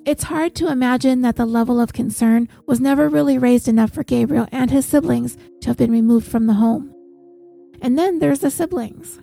It's 0.05 0.23
hard 0.23 0.53
to 0.55 0.67
imagine 0.67 1.21
that 1.21 1.37
the 1.37 1.45
level 1.45 1.79
of 1.79 1.93
concern 1.93 2.49
was 2.67 2.79
never 2.79 3.07
really 3.07 3.37
raised 3.37 3.67
enough 3.67 3.91
for 3.91 4.03
Gabriel 4.03 4.47
and 4.51 4.69
his 4.69 4.85
siblings 4.85 5.37
to 5.61 5.69
have 5.69 5.77
been 5.77 5.91
removed 5.91 6.27
from 6.27 6.45
the 6.45 6.55
home. 6.55 6.93
And 7.81 7.97
then 7.97 8.19
there's 8.19 8.39
the 8.39 8.51
siblings. 8.51 9.19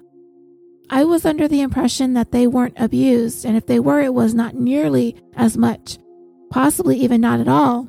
I 0.88 1.04
was 1.04 1.24
under 1.24 1.46
the 1.46 1.60
impression 1.60 2.14
that 2.14 2.32
they 2.32 2.46
weren't 2.46 2.74
abused, 2.76 3.44
and 3.44 3.56
if 3.56 3.66
they 3.66 3.78
were, 3.78 4.00
it 4.00 4.14
was 4.14 4.34
not 4.34 4.54
nearly 4.54 5.16
as 5.34 5.56
much, 5.56 5.98
possibly 6.50 6.96
even 6.98 7.20
not 7.20 7.40
at 7.40 7.48
all. 7.48 7.88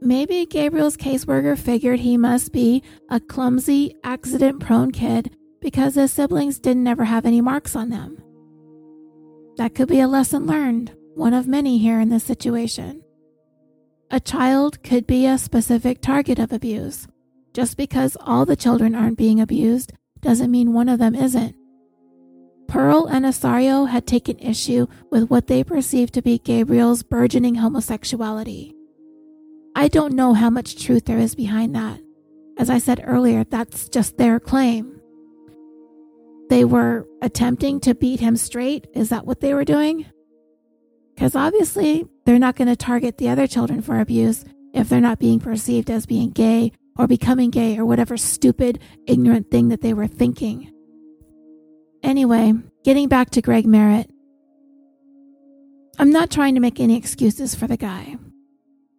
Maybe 0.00 0.44
Gabriel's 0.46 0.96
caseworker 0.96 1.58
figured 1.58 2.00
he 2.00 2.16
must 2.16 2.52
be 2.52 2.82
a 3.10 3.18
clumsy, 3.18 3.96
accident 4.04 4.60
prone 4.60 4.92
kid 4.92 5.34
because 5.60 5.94
his 5.94 6.12
siblings 6.12 6.58
didn't 6.58 6.86
ever 6.86 7.04
have 7.04 7.24
any 7.24 7.40
marks 7.40 7.74
on 7.74 7.88
them. 7.88 8.22
That 9.56 9.74
could 9.74 9.88
be 9.88 10.00
a 10.00 10.08
lesson 10.08 10.46
learned, 10.46 10.94
one 11.14 11.32
of 11.32 11.46
many 11.46 11.78
here 11.78 12.00
in 12.00 12.10
this 12.10 12.24
situation. 12.24 13.02
A 14.10 14.20
child 14.20 14.82
could 14.82 15.06
be 15.06 15.26
a 15.26 15.38
specific 15.38 16.02
target 16.02 16.38
of 16.38 16.52
abuse. 16.52 17.08
Just 17.54 17.76
because 17.76 18.16
all 18.20 18.44
the 18.44 18.56
children 18.56 18.94
aren't 18.94 19.16
being 19.16 19.40
abused 19.40 19.92
doesn't 20.20 20.50
mean 20.50 20.72
one 20.72 20.88
of 20.88 20.98
them 20.98 21.14
isn't. 21.14 21.54
Pearl 22.74 23.06
and 23.06 23.24
Isauro 23.24 23.88
had 23.88 24.04
taken 24.04 24.36
issue 24.40 24.88
with 25.08 25.30
what 25.30 25.46
they 25.46 25.62
perceived 25.62 26.12
to 26.14 26.22
be 26.22 26.38
Gabriel's 26.38 27.04
burgeoning 27.04 27.54
homosexuality. 27.54 28.74
I 29.76 29.86
don't 29.86 30.14
know 30.14 30.34
how 30.34 30.50
much 30.50 30.82
truth 30.82 31.04
there 31.04 31.20
is 31.20 31.36
behind 31.36 31.76
that. 31.76 32.00
As 32.58 32.70
I 32.70 32.78
said 32.78 33.00
earlier, 33.04 33.44
that's 33.44 33.88
just 33.88 34.18
their 34.18 34.40
claim. 34.40 35.00
They 36.50 36.64
were 36.64 37.06
attempting 37.22 37.78
to 37.78 37.94
beat 37.94 38.18
him 38.18 38.36
straight. 38.36 38.88
Is 38.92 39.08
that 39.10 39.24
what 39.24 39.40
they 39.40 39.54
were 39.54 39.64
doing? 39.64 40.06
Because 41.14 41.36
obviously, 41.36 42.06
they're 42.26 42.40
not 42.40 42.56
going 42.56 42.66
to 42.66 42.74
target 42.74 43.18
the 43.18 43.28
other 43.28 43.46
children 43.46 43.82
for 43.82 44.00
abuse 44.00 44.44
if 44.72 44.88
they're 44.88 45.00
not 45.00 45.20
being 45.20 45.38
perceived 45.38 45.92
as 45.92 46.06
being 46.06 46.30
gay 46.30 46.72
or 46.98 47.06
becoming 47.06 47.50
gay 47.50 47.78
or 47.78 47.86
whatever 47.86 48.16
stupid, 48.16 48.80
ignorant 49.06 49.52
thing 49.52 49.68
that 49.68 49.80
they 49.80 49.94
were 49.94 50.08
thinking. 50.08 50.73
Anyway, 52.04 52.52
getting 52.84 53.08
back 53.08 53.30
to 53.30 53.40
Greg 53.40 53.66
Merritt. 53.66 54.10
I'm 55.98 56.10
not 56.10 56.30
trying 56.30 56.54
to 56.54 56.60
make 56.60 56.78
any 56.78 56.98
excuses 56.98 57.54
for 57.54 57.66
the 57.66 57.78
guy. 57.78 58.18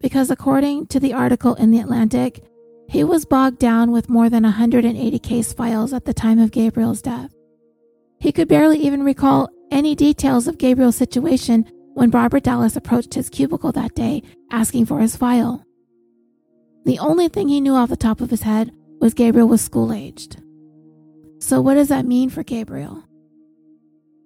Because 0.02 0.32
according 0.32 0.88
to 0.88 1.00
the 1.00 1.14
article 1.14 1.54
in 1.54 1.70
The 1.70 1.80
Atlantic, 1.80 2.44
he 2.90 3.04
was 3.04 3.24
bogged 3.24 3.60
down 3.60 3.92
with 3.92 4.10
more 4.10 4.28
than 4.28 4.42
180 4.42 5.20
case 5.20 5.54
files 5.54 5.94
at 5.94 6.06
the 6.06 6.16
time 6.16 6.40
of 6.40 6.52
Gabriel's 6.52 7.04
death. 7.04 7.32
He 8.20 8.32
could 8.32 8.48
barely 8.48 8.80
even 8.80 9.04
recall 9.04 9.50
any 9.70 9.94
details 9.94 10.48
of 10.48 10.58
Gabriel's 10.58 10.96
situation 10.96 11.70
when 11.94 12.10
Barbara 12.10 12.42
Dallas 12.42 12.76
approached 12.76 13.14
his 13.14 13.30
cubicle 13.30 13.72
that 13.74 13.94
day 13.94 14.24
asking 14.52 14.88
for 14.88 15.00
his 15.00 15.16
file. 15.16 15.64
The 16.86 16.98
only 16.98 17.28
thing 17.28 17.50
he 17.50 17.62
knew 17.62 17.76
off 17.76 17.90
the 17.90 17.98
top 17.98 18.20
of 18.20 18.32
his 18.32 18.42
head 18.42 18.72
was 19.00 19.14
Gabriel 19.14 19.48
was 19.48 19.62
school 19.62 19.94
aged. 19.94 20.42
So, 21.46 21.62
what 21.62 21.76
does 21.76 21.90
that 21.90 22.08
mean 22.08 22.32
for 22.32 22.42
Gabriel? 22.42 23.04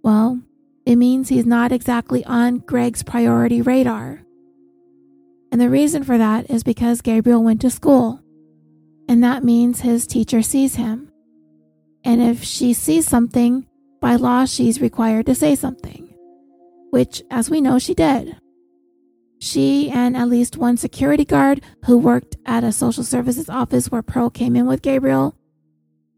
Well, 0.06 0.40
it 0.86 0.96
means 0.96 1.28
he's 1.28 1.46
not 1.46 1.74
exactly 1.74 2.24
on 2.24 2.60
Greg's 2.60 3.04
priority 3.04 3.62
radar. 3.62 4.22
And 5.52 5.60
the 5.60 5.70
reason 5.70 6.06
for 6.06 6.18
that 6.18 6.50
is 6.50 6.64
because 6.64 7.02
Gabriel 7.02 7.44
went 7.44 7.60
to 7.60 7.70
school 7.70 8.22
and 9.10 9.22
that 9.22 9.44
means 9.44 9.82
his 9.82 10.08
teacher 10.08 10.42
sees 10.42 10.76
him. 10.76 11.12
And 12.06 12.22
if 12.22 12.42
she 12.42 12.72
sees 12.72 13.06
something, 13.06 13.68
by 14.00 14.16
law, 14.16 14.46
she's 14.46 14.80
required 14.80 15.26
to 15.26 15.36
say 15.36 15.56
something, 15.56 16.16
which, 16.92 17.22
as 17.30 17.50
we 17.50 17.60
know, 17.60 17.80
she 17.80 17.94
did. 17.94 18.38
She 19.40 19.90
and 19.90 20.16
at 20.16 20.30
least 20.30 20.56
one 20.56 20.78
security 20.78 21.26
guard 21.26 21.62
who 21.84 21.98
worked 21.98 22.38
at 22.46 22.64
a 22.64 22.72
social 22.72 23.04
services 23.04 23.50
office 23.50 23.92
where 23.92 24.02
Pearl 24.02 24.30
came 24.30 24.56
in 24.56 24.68
with 24.68 24.82
Gabriel, 24.82 25.36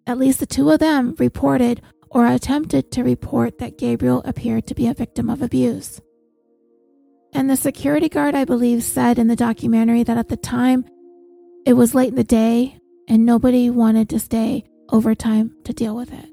at 0.08 0.18
least 0.18 0.40
the 0.40 0.46
two 0.46 0.70
of 0.70 0.80
them 0.80 1.16
reported 1.18 1.82
or 2.10 2.26
attempted 2.26 2.92
to 2.92 3.04
report 3.04 3.60
that 3.60 3.78
Gabriel 3.78 4.22
appeared 4.26 4.68
to 4.68 4.76
be 4.76 4.88
a 4.88 4.94
victim 4.94 5.30
of 5.30 5.42
abuse. 5.42 6.02
And 7.34 7.50
the 7.50 7.56
security 7.56 8.10
guard, 8.10 8.36
I 8.36 8.44
believe, 8.44 8.84
said 8.84 9.18
in 9.18 9.28
the 9.28 9.36
documentary 9.36 10.04
that 10.04 10.18
at 10.18 10.28
the 10.28 10.38
time 10.38 10.86
it 11.66 11.74
was 11.74 11.96
late 11.96 12.10
in 12.10 12.16
the 12.16 12.24
day 12.24 12.78
and 13.08 13.26
nobody 13.26 13.70
wanted 13.70 14.10
to 14.10 14.20
stay 14.20 14.66
overtime 14.90 15.56
to 15.64 15.74
deal 15.74 15.96
with 15.96 16.12
it. 16.12 16.30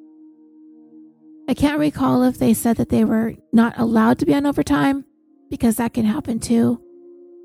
I 1.48 1.54
can't 1.54 1.78
recall 1.78 2.24
if 2.24 2.38
they 2.38 2.52
said 2.52 2.76
that 2.76 2.88
they 2.88 3.04
were 3.04 3.34
not 3.52 3.78
allowed 3.78 4.18
to 4.18 4.26
be 4.26 4.34
on 4.34 4.46
overtime 4.46 5.04
because 5.48 5.76
that 5.76 5.94
can 5.94 6.04
happen 6.04 6.40
too. 6.40 6.82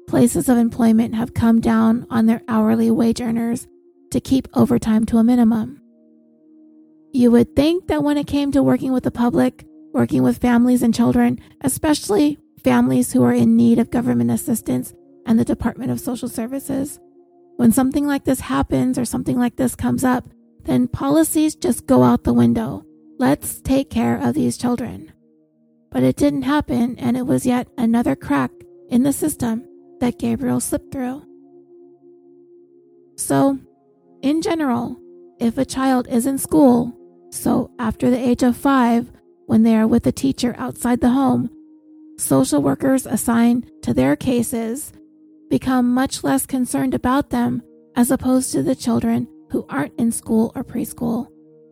Places 0.07 0.49
of 0.49 0.57
employment 0.57 1.15
have 1.15 1.33
come 1.33 1.61
down 1.61 2.05
on 2.09 2.25
their 2.25 2.41
hourly 2.47 2.91
wage 2.91 3.21
earners 3.21 3.67
to 4.11 4.19
keep 4.19 4.47
overtime 4.53 5.05
to 5.05 5.17
a 5.17 5.23
minimum. 5.23 5.79
You 7.15 7.29
would 7.29 7.55
think 7.55 7.87
that 7.87 8.03
when 8.03 8.17
it 8.17 8.25
came 8.25 8.51
to 8.51 8.63
working 8.63 8.91
with 8.91 9.03
the 9.03 9.11
public, 9.11 9.65
working 9.93 10.23
with 10.23 10.39
families 10.39 10.81
and 10.81 10.95
children, 10.95 11.39
especially 11.61 12.39
families 12.63 13.13
who 13.13 13.23
are 13.23 13.31
in 13.31 13.55
need 13.55 13.77
of 13.77 13.91
government 13.91 14.31
assistance 14.31 14.95
and 15.27 15.37
the 15.37 15.45
Department 15.45 15.91
of 15.91 15.99
Social 15.99 16.27
Services. 16.27 16.99
When 17.57 17.71
something 17.71 18.07
like 18.07 18.23
this 18.23 18.39
happens 18.39 18.97
or 18.97 19.05
something 19.05 19.37
like 19.37 19.57
this 19.57 19.75
comes 19.75 20.03
up, 20.03 20.27
then 20.63 20.87
policies 20.87 21.53
just 21.53 21.85
go 21.85 22.01
out 22.01 22.23
the 22.23 22.33
window. 22.33 22.83
Let's 23.19 23.61
take 23.61 23.91
care 23.91 24.17
of 24.17 24.33
these 24.33 24.57
children. 24.57 25.11
But 25.91 26.01
it 26.01 26.15
didn't 26.15 26.41
happen, 26.41 26.97
and 26.97 27.15
it 27.15 27.27
was 27.27 27.45
yet 27.45 27.67
another 27.77 28.15
crack 28.15 28.49
in 28.89 29.03
the 29.03 29.13
system 29.13 29.67
that 29.99 30.17
Gabriel 30.17 30.59
slipped 30.59 30.91
through. 30.91 31.23
So, 33.17 33.59
in 34.23 34.41
general, 34.41 34.99
if 35.39 35.59
a 35.59 35.65
child 35.65 36.07
is 36.07 36.25
in 36.25 36.39
school, 36.39 36.97
so 37.33 37.71
after 37.79 38.11
the 38.11 38.19
age 38.29 38.43
of 38.43 38.55
five, 38.55 39.11
when 39.47 39.63
they 39.63 39.75
are 39.75 39.87
with 39.87 40.05
a 40.05 40.11
teacher 40.11 40.53
outside 40.59 41.01
the 41.01 41.09
home, 41.09 41.49
social 42.19 42.61
workers 42.61 43.07
assigned 43.07 43.71
to 43.81 43.91
their 43.91 44.15
cases 44.15 44.93
become 45.49 45.91
much 45.95 46.23
less 46.23 46.45
concerned 46.45 46.93
about 46.93 47.31
them 47.31 47.63
as 47.95 48.11
opposed 48.11 48.51
to 48.51 48.61
the 48.61 48.75
children 48.75 49.27
who 49.49 49.65
aren't 49.67 49.99
in 49.99 50.11
school 50.11 50.51
or 50.55 50.63
preschool, 50.63 51.27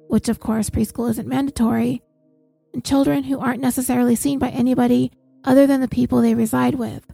which 0.07 0.30
of 0.30 0.39
course 0.39 0.72
preschool 0.72 1.12
isn't 1.12 1.28
mandatory, 1.28 2.01
and 2.74 2.84
children 2.84 3.24
who 3.24 3.39
aren't 3.39 3.62
necessarily 3.62 4.16
seen 4.16 4.39
by 4.39 4.49
anybody 4.49 5.12
other 5.43 5.68
than 5.68 5.80
the 5.80 5.88
people 5.88 6.22
they 6.22 6.34
reside 6.34 6.74
with. 6.74 7.05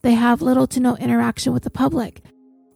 They 0.00 0.14
have 0.14 0.40
little 0.40 0.66
to 0.68 0.80
no 0.80 0.96
interaction 0.96 1.52
with 1.52 1.64
the 1.64 1.70
public. 1.70 2.22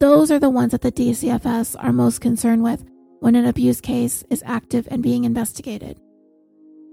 Those 0.01 0.31
are 0.31 0.39
the 0.39 0.51
ones 0.51 0.73
that 0.73 0.83
the 0.83 0.93
DCFS 0.93 1.77
are 1.83 1.93
most 1.93 2.21
concerned 2.21 2.63
with 2.63 2.85
when 3.21 3.35
an 3.35 3.47
abuse 3.47 3.81
case 3.81 4.25
is 4.31 4.43
active 4.47 4.89
and 4.91 5.03
being 5.03 5.25
investigated. 5.25 6.01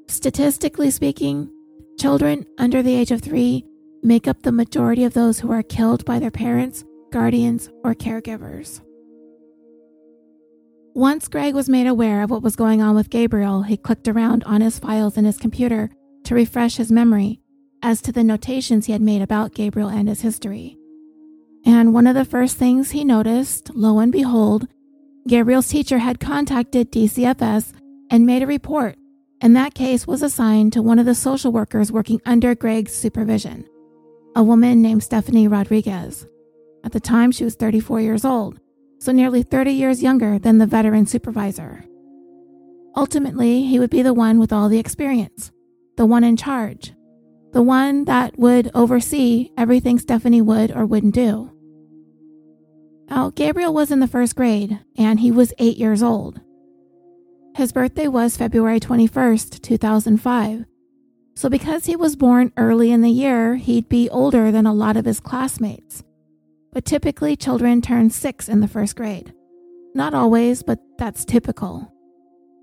Statistically 0.08 0.92
speaking, 0.92 1.50
Children 1.98 2.46
under 2.58 2.84
the 2.84 2.94
age 2.94 3.12
of 3.12 3.22
three 3.22 3.66
make 4.04 4.28
up 4.28 4.42
the 4.42 4.52
majority 4.52 5.06
of 5.06 5.14
those 5.14 5.40
who 5.40 5.52
are 5.52 5.64
killed 5.64 6.04
by 6.04 6.20
their 6.20 6.32
parents, 6.32 6.84
guardians, 7.12 7.70
or 7.84 7.96
caregivers. 7.96 8.82
Once 10.94 11.28
Greg 11.28 11.56
was 11.56 11.70
made 11.70 11.88
aware 11.88 12.22
of 12.22 12.30
what 12.30 12.44
was 12.44 12.56
going 12.56 12.82
on 12.82 12.96
with 12.96 13.10
Gabriel, 13.10 13.64
he 13.64 13.78
clicked 13.78 14.08
around 14.08 14.44
on 14.44 14.62
his 14.62 14.78
files 14.78 15.18
in 15.18 15.26
his 15.26 15.38
computer 15.38 15.90
to 16.26 16.36
refresh 16.36 16.76
his 16.76 16.92
memory 16.92 17.40
as 17.82 18.02
to 18.02 18.12
the 18.12 18.24
notations 18.24 18.86
he 18.86 18.92
had 18.92 19.02
made 19.02 19.22
about 19.22 19.54
Gabriel 19.54 19.90
and 19.90 20.08
his 20.08 20.22
history. 20.22 20.78
And 21.66 21.94
one 21.94 22.08
of 22.08 22.16
the 22.16 22.26
first 22.26 22.58
things 22.58 22.92
he 22.92 23.04
noticed, 23.04 23.72
lo 23.74 24.00
and 24.00 24.12
behold, 24.12 24.68
Gabriel's 25.28 25.68
teacher 25.68 25.98
had 25.98 26.20
contacted 26.20 26.92
DCFS 26.92 27.74
and 28.12 28.26
made 28.26 28.44
a 28.44 28.48
report 28.48 28.96
and 29.42 29.56
that 29.56 29.74
case 29.74 30.08
was 30.08 30.24
assigned 30.24 30.74
to 30.74 30.82
one 30.82 31.00
of 31.00 31.06
the 31.06 31.16
social 31.16 31.52
workers 31.52 31.92
working 31.92 32.22
under 32.26 32.56
Greg's 32.56 32.94
supervision, 32.94 33.66
a 34.36 34.44
woman 34.44 34.82
named 34.82 35.04
Stephanie 35.04 35.48
Rodriguez. 35.48 36.26
At 36.84 36.94
the 36.94 37.00
time, 37.00 37.32
she 37.32 37.44
was 37.44 37.56
34 37.56 38.02
years 38.02 38.26
old, 38.26 38.60
so 39.00 39.12
nearly 39.12 39.44
30 39.44 39.72
years 39.72 40.02
younger 40.02 40.40
than 40.40 40.58
the 40.58 40.66
veteran 40.66 41.06
supervisor. 41.06 41.86
Ultimately, 42.96 43.64
he 43.64 43.80
would 43.80 43.90
be 43.90 44.02
the 44.02 44.14
one 44.14 44.40
with 44.40 44.54
all 44.54 44.70
the 44.70 44.80
experience, 44.80 45.52
the 45.98 46.06
one 46.06 46.24
in 46.24 46.38
charge, 46.38 46.94
the 47.52 47.64
one 47.64 48.06
that 48.06 48.40
would 48.40 48.72
oversee 48.74 49.52
everything 49.58 50.00
Stephanie 50.00 50.42
would 50.42 50.72
or 50.72 50.86
wouldn't 50.86 51.16
do. 51.16 51.52
Now, 53.10 53.30
Gabriel 53.30 53.74
was 53.74 53.92
in 53.92 54.00
the 54.00 54.08
first 54.08 54.36
grade, 54.36 54.80
and 54.98 55.20
he 55.20 55.32
was 55.32 55.54
eight 55.60 55.78
years 55.78 56.02
old. 56.02 56.42
His 57.56 57.72
birthday 57.72 58.08
was 58.08 58.36
February 58.36 58.80
21st, 58.80 59.62
2005. 59.62 60.66
So, 61.36 61.50
because 61.50 61.86
he 61.86 61.96
was 61.96 62.16
born 62.16 62.52
early 62.58 62.92
in 62.92 63.02
the 63.02 63.10
year, 63.10 63.56
he'd 63.56 63.90
be 63.90 64.10
older 64.10 64.52
than 64.52 64.66
a 64.66 64.74
lot 64.74 64.98
of 64.98 65.06
his 65.06 65.20
classmates. 65.20 66.04
But 66.74 66.86
typically, 66.86 67.36
children 67.36 67.82
turn 67.82 68.10
six 68.10 68.50
in 68.50 68.60
the 68.60 68.68
first 68.68 68.96
grade. 68.96 69.34
Not 69.94 70.14
always, 70.14 70.64
but 70.64 70.80
that's 70.98 71.24
typical. 71.24 71.92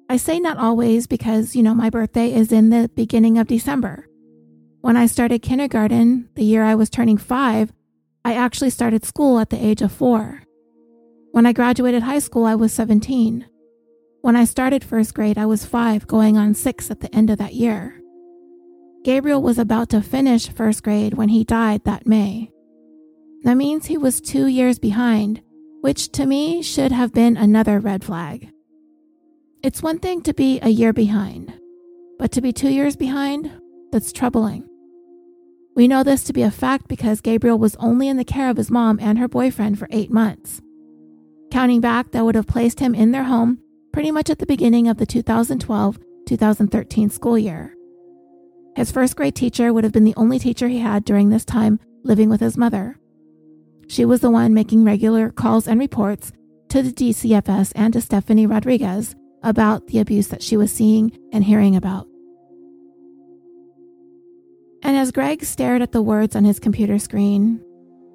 I 0.09 0.17
say 0.17 0.41
not 0.41 0.59
always 0.59 1.07
because, 1.07 1.57
you 1.57 1.63
know, 1.63 1.75
my 1.75 1.89
birthday 1.89 2.35
is 2.35 2.53
in 2.53 2.69
the 2.69 2.91
beginning 2.95 3.39
of 3.39 3.47
December. 3.47 4.07
When 4.83 4.97
I 4.97 5.07
started 5.07 5.41
kindergarten, 5.41 6.29
the 6.35 6.45
year 6.45 6.65
I 6.65 6.75
was 6.75 6.91
turning 6.91 7.17
five, 7.17 7.73
I 8.25 8.35
actually 8.35 8.71
started 8.71 9.05
school 9.05 9.39
at 9.39 9.51
the 9.51 9.65
age 9.65 9.83
of 9.83 9.91
four. 9.91 10.43
When 11.33 11.47
I 11.47 11.53
graduated 11.53 12.03
high 12.03 12.21
school, 12.21 12.45
I 12.45 12.55
was 12.55 12.73
17. 12.73 13.47
When 14.21 14.37
I 14.37 14.45
started 14.45 14.85
first 14.85 15.15
grade, 15.15 15.39
I 15.39 15.47
was 15.47 15.65
five, 15.65 16.07
going 16.07 16.37
on 16.37 16.55
six 16.55 16.91
at 16.91 17.01
the 17.01 17.13
end 17.15 17.31
of 17.31 17.39
that 17.39 17.55
year. 17.55 18.01
Gabriel 19.03 19.43
was 19.43 19.59
about 19.59 19.89
to 19.89 20.01
finish 20.01 20.49
first 20.49 20.85
grade 20.85 21.15
when 21.15 21.31
he 21.31 21.43
died 21.43 21.85
that 21.85 22.07
May. 22.07 22.53
That 23.43 23.57
means 23.57 23.87
he 23.87 23.99
was 23.99 24.21
two 24.21 24.47
years 24.47 24.79
behind, 24.79 25.43
which 25.81 26.13
to 26.13 26.25
me 26.25 26.63
should 26.63 26.93
have 26.93 27.13
been 27.13 27.37
another 27.37 27.81
red 27.81 28.05
flag. 28.05 28.53
It's 29.65 29.83
one 29.83 29.99
thing 29.99 30.23
to 30.23 30.33
be 30.33 30.61
a 30.61 30.69
year 30.69 30.93
behind, 30.93 31.53
but 32.21 32.31
to 32.33 32.41
be 32.41 32.53
two 32.53 32.71
years 32.71 32.95
behind, 32.95 33.51
that's 33.91 34.13
troubling. 34.13 34.69
We 35.75 35.89
know 35.89 36.03
this 36.03 36.23
to 36.25 36.33
be 36.33 36.43
a 36.43 36.51
fact 36.51 36.87
because 36.89 37.23
Gabriel 37.23 37.59
was 37.59 37.77
only 37.77 38.09
in 38.09 38.19
the 38.19 38.25
care 38.25 38.51
of 38.51 38.59
his 38.59 38.71
mom 38.71 38.99
and 39.01 39.19
her 39.19 39.29
boyfriend 39.29 39.79
for 39.79 39.89
eight 39.91 40.11
months. 40.11 40.61
Counting 41.51 41.81
back, 41.81 42.11
that 42.11 42.25
would 42.25 42.35
have 42.35 42.47
placed 42.47 42.81
him 42.81 42.95
in 42.95 43.13
their 43.13 43.25
home 43.25 43.59
pretty 43.93 44.11
much 44.11 44.31
at 44.31 44.39
the 44.39 44.47
beginning 44.47 44.89
of 44.89 44.97
the 44.99 45.07
2012 45.07 45.99
2013 46.27 47.11
school 47.11 47.39
year. 47.39 47.75
His 48.77 48.93
first 48.93 49.17
grade 49.17 49.35
teacher 49.35 49.73
would 49.73 49.85
have 49.85 49.93
been 49.93 50.05
the 50.05 50.15
only 50.17 50.39
teacher 50.39 50.69
he 50.69 50.79
had 50.79 51.05
during 51.05 51.29
this 51.29 51.45
time 51.45 51.79
living 52.05 52.31
with 52.31 52.41
his 52.41 52.57
mother. 52.57 52.97
She 53.89 54.05
was 54.05 54.21
the 54.21 54.31
one 54.31 54.55
making 54.55 54.85
regular 54.85 55.31
calls 55.31 55.69
and 55.69 55.79
reports 55.79 56.33
to 56.71 56.83
the 56.83 56.93
DCFS 56.93 57.73
and 57.75 57.93
to 57.93 58.01
Stephanie 58.01 58.47
Rodriguez 58.47 59.15
about 59.43 59.89
the 59.89 59.99
abuse 59.99 60.29
that 60.29 60.43
she 60.43 60.57
was 60.57 60.73
seeing 60.73 61.13
and 61.33 61.45
hearing 61.45 61.77
about. 61.77 62.07
And 64.83 64.97
as 64.97 65.13
Greg 65.13 65.45
stared 65.45 65.83
at 65.83 65.93
the 65.93 66.03
words 66.03 66.35
on 66.35 66.45
his 66.45 66.59
computer 66.59 66.99
screen, 66.99 67.65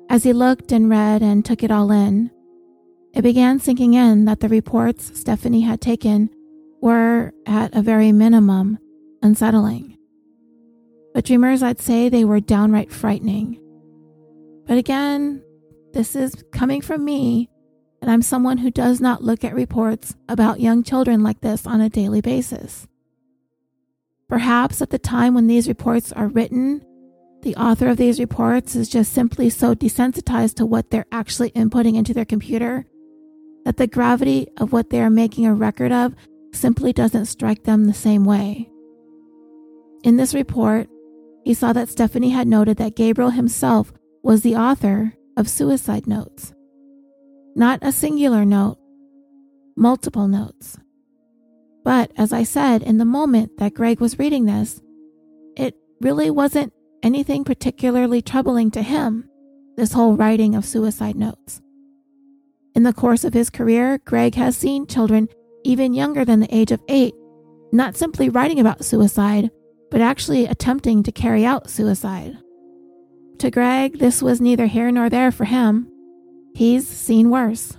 as 0.10 0.24
he 0.24 0.34
looked 0.34 0.72
and 0.72 0.90
read 0.90 1.22
and 1.22 1.44
took 1.44 1.64
it 1.64 1.72
all 1.72 1.92
in, 1.92 2.30
it 3.14 3.22
began 3.22 3.60
sinking 3.60 3.94
in 3.94 4.26
that 4.26 4.42
the 4.42 4.50
reports 4.50 5.18
Stephanie 5.20 5.62
had 5.62 5.82
taken 5.82 6.30
were, 6.82 7.34
at 7.46 7.74
a 7.76 7.82
very 7.82 8.12
minimum, 8.12 8.78
unsettling. 9.24 9.98
But 11.14 11.26
dreamers, 11.26 11.64
I'd 11.64 11.82
say 11.82 12.10
they 12.10 12.26
were 12.26 12.40
downright 12.40 12.92
frightening. 12.92 13.60
But 14.66 14.78
again, 14.78 15.42
this 15.94 16.16
is 16.16 16.44
coming 16.52 16.82
from 16.82 17.04
me, 17.04 17.50
and 18.02 18.12
I'm 18.12 18.22
someone 18.22 18.60
who 18.60 18.70
does 18.70 19.02
not 19.02 19.24
look 19.24 19.44
at 19.44 19.56
reports 19.56 20.16
about 20.30 20.60
young 20.60 20.84
children 20.84 21.24
like 21.24 21.42
this 21.42 21.66
on 21.66 21.82
a 21.82 21.90
daily 21.90 22.22
basis. 22.22 22.88
Perhaps 24.30 24.82
at 24.82 24.90
the 24.90 25.00
time 25.00 25.34
when 25.34 25.48
these 25.48 25.68
reports 25.68 26.12
are 26.12 26.28
written, 26.28 26.82
the 27.44 27.56
author 27.56 27.88
of 27.88 27.98
these 27.98 28.20
reports 28.20 28.76
is 28.76 28.90
just 28.90 29.14
simply 29.14 29.50
so 29.50 29.74
desensitized 29.74 30.56
to 30.56 30.66
what 30.66 30.90
they're 30.90 31.06
actually 31.12 31.52
inputting 31.52 31.96
into 31.96 32.14
their 32.14 32.26
computer 32.26 32.86
that 33.64 33.78
the 33.78 33.88
gravity 33.88 34.48
of 34.58 34.72
what 34.72 34.90
they 34.90 35.02
are 35.02 35.10
making 35.10 35.46
a 35.46 35.54
record 35.54 35.92
of 35.92 36.16
simply 36.54 36.94
doesn't 36.94 37.26
strike 37.26 37.64
them 37.64 37.86
the 37.86 37.94
same 37.94 38.26
way. 38.26 38.70
In 40.04 40.18
this 40.18 40.34
report, 40.34 40.90
he 41.44 41.54
saw 41.54 41.74
that 41.74 41.90
Stephanie 41.90 42.30
had 42.30 42.48
noted 42.48 42.78
that 42.78 42.96
Gabriel 42.96 43.32
himself 43.32 43.94
was 44.24 44.42
the 44.42 44.56
author 44.56 45.14
of 45.38 45.50
suicide 45.50 46.08
notes. 46.08 46.54
Not 47.56 47.80
a 47.82 47.92
singular 47.92 48.46
note, 48.46 48.78
multiple 49.76 50.28
notes. 50.28 50.78
But 51.88 52.12
as 52.18 52.34
I 52.34 52.44
said, 52.44 52.84
in 52.84 52.98
the 52.98 53.06
moment 53.06 53.60
that 53.60 53.74
Greg 53.74 54.02
was 54.02 54.20
reading 54.20 54.44
this, 54.44 54.82
it 55.56 55.74
really 56.02 56.30
wasn't 56.30 56.74
anything 57.02 57.46
particularly 57.46 58.22
troubling 58.22 58.72
to 58.72 58.82
him, 58.82 59.24
this 59.78 59.94
whole 59.94 60.18
writing 60.18 60.54
of 60.54 60.66
suicide 60.66 61.16
notes. 61.16 61.62
In 62.76 62.84
the 62.84 62.92
course 62.92 63.24
of 63.24 63.34
his 63.34 63.50
career, 63.50 64.02
Greg 64.04 64.36
has 64.36 64.58
seen 64.58 64.86
children 64.86 65.30
even 65.64 65.94
younger 65.94 66.26
than 66.26 66.42
the 66.42 66.54
age 66.54 66.74
of 66.74 66.84
eight, 66.90 67.14
not 67.72 67.96
simply 67.96 68.28
writing 68.28 68.60
about 68.60 68.84
suicide, 68.84 69.50
but 69.90 70.02
actually 70.02 70.46
attempting 70.46 71.04
to 71.04 71.14
carry 71.14 71.46
out 71.46 71.70
suicide. 71.70 72.38
to 73.38 73.50
Greg, 73.50 73.98
this 74.00 74.22
was 74.22 74.42
neither 74.42 74.66
here 74.66 74.92
nor 74.92 75.10
there 75.10 75.32
for 75.32 75.46
him. 75.46 75.90
He's 76.54 76.86
seen 76.86 77.30
worse. 77.30 77.78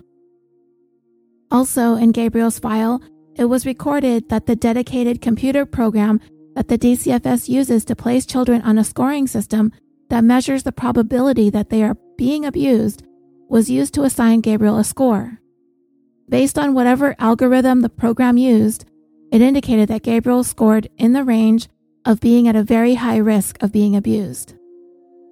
Also, 1.50 1.96
in 1.96 2.12
Gabriel's 2.12 2.58
file, 2.58 3.02
it 3.38 3.44
was 3.44 3.64
recorded 3.64 4.28
that 4.28 4.46
the 4.46 4.56
dedicated 4.56 5.22
computer 5.22 5.64
program 5.64 6.20
that 6.56 6.66
the 6.66 6.76
DCFS 6.76 7.48
uses 7.48 7.84
to 7.84 7.94
place 7.94 8.26
children 8.26 8.60
on 8.62 8.78
a 8.78 8.84
scoring 8.84 9.28
system 9.28 9.72
that 10.10 10.24
measures 10.24 10.64
the 10.64 10.72
probability 10.72 11.48
that 11.48 11.70
they 11.70 11.84
are 11.84 11.96
being 12.16 12.44
abused 12.44 13.04
was 13.48 13.70
used 13.70 13.94
to 13.94 14.02
assign 14.02 14.40
Gabriel 14.40 14.76
a 14.76 14.82
score. 14.82 15.38
Based 16.28 16.58
on 16.58 16.74
whatever 16.74 17.14
algorithm 17.20 17.80
the 17.80 17.88
program 17.88 18.36
used, 18.36 18.84
it 19.30 19.40
indicated 19.40 19.88
that 19.88 20.02
Gabriel 20.02 20.42
scored 20.42 20.88
in 20.98 21.12
the 21.12 21.24
range 21.24 21.68
of 22.04 22.20
being 22.20 22.48
at 22.48 22.56
a 22.56 22.64
very 22.64 22.94
high 22.94 23.18
risk 23.18 23.62
of 23.62 23.72
being 23.72 23.94
abused. 23.94 24.54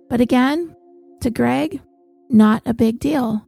But 0.09 0.21
again, 0.21 0.77
to 1.23 1.31
Greg, 1.31 1.81
not 2.31 2.63
a 2.65 2.73
big 2.73 3.01
deal. 3.01 3.47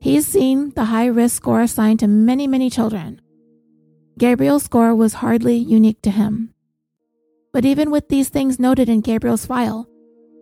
He's 0.00 0.26
seen 0.26 0.70
the 0.70 0.86
high 0.86 1.06
risk 1.06 1.36
score 1.36 1.60
assigned 1.60 2.00
to 2.00 2.08
many, 2.08 2.48
many 2.48 2.68
children. 2.68 3.20
Gabriel's 4.20 4.64
score 4.64 4.94
was 4.94 5.14
hardly 5.14 5.56
unique 5.56 6.02
to 6.02 6.10
him. 6.10 6.52
But 7.54 7.64
even 7.64 7.90
with 7.90 8.10
these 8.10 8.28
things 8.28 8.60
noted 8.60 8.86
in 8.86 9.00
Gabriel's 9.00 9.46
file, 9.46 9.88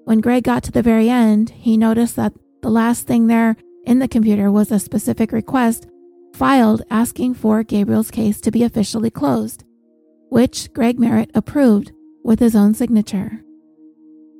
when 0.04 0.20
Greg 0.20 0.42
got 0.42 0.64
to 0.64 0.72
the 0.72 0.82
very 0.82 1.08
end, 1.08 1.50
he 1.50 1.76
noticed 1.76 2.16
that 2.16 2.32
the 2.60 2.70
last 2.70 3.06
thing 3.06 3.28
there 3.28 3.56
in 3.84 4.00
the 4.00 4.08
computer 4.08 4.50
was 4.50 4.72
a 4.72 4.80
specific 4.80 5.30
request 5.30 5.86
filed 6.34 6.82
asking 6.90 7.34
for 7.34 7.62
Gabriel's 7.62 8.10
case 8.10 8.40
to 8.40 8.50
be 8.50 8.64
officially 8.64 9.10
closed, 9.10 9.62
which 10.28 10.72
Greg 10.72 10.98
Merritt 10.98 11.30
approved 11.32 11.92
with 12.24 12.40
his 12.40 12.56
own 12.56 12.74
signature. 12.74 13.44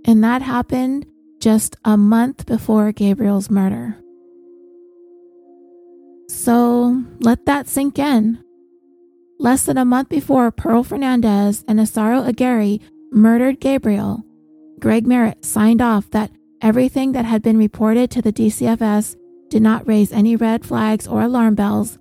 And 0.05 0.25
that 0.25 0.43
happened 0.43 1.07
just 1.39 1.77
a 1.85 1.97
month 1.97 2.45
before 2.45 2.91
Gabriel's 2.91 3.51
murder. 3.51 3.99
So 6.29 7.05
let 7.21 7.47
that 7.47 7.69
sink 7.69 8.01
in. 8.01 8.43
Less 9.41 9.65
than 9.65 9.79
a 9.79 9.85
month 9.85 10.09
before 10.09 10.51
Pearl 10.51 10.83
Fernandez 10.83 11.65
and 11.69 11.79
Isauro 11.79 12.27
Aguirre 12.27 12.81
murdered 13.13 13.61
Gabriel, 13.61 14.25
Greg 14.81 15.07
Merritt 15.07 15.45
signed 15.45 15.81
off 15.81 16.11
that 16.11 16.33
everything 16.61 17.13
that 17.13 17.25
had 17.25 17.43
been 17.43 17.57
reported 17.57 18.11
to 18.11 18.23
the 18.23 18.33
DCFS 18.33 19.17
did 19.49 19.63
not 19.63 19.87
raise 19.87 20.13
any 20.13 20.35
red 20.35 20.67
flags 20.67 21.07
or 21.07 21.23
alarm 21.23 21.55
bells. 21.55 21.99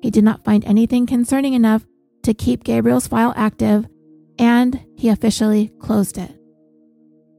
He 0.00 0.10
did 0.10 0.24
not 0.24 0.44
find 0.44 0.64
anything 0.64 1.06
concerning 1.06 1.52
enough 1.52 1.86
to 2.22 2.32
keep 2.32 2.64
Gabriel's 2.64 3.06
file 3.06 3.34
active, 3.36 3.86
and 4.38 4.80
he 4.96 5.10
officially 5.10 5.70
closed 5.80 6.16
it. 6.16 6.34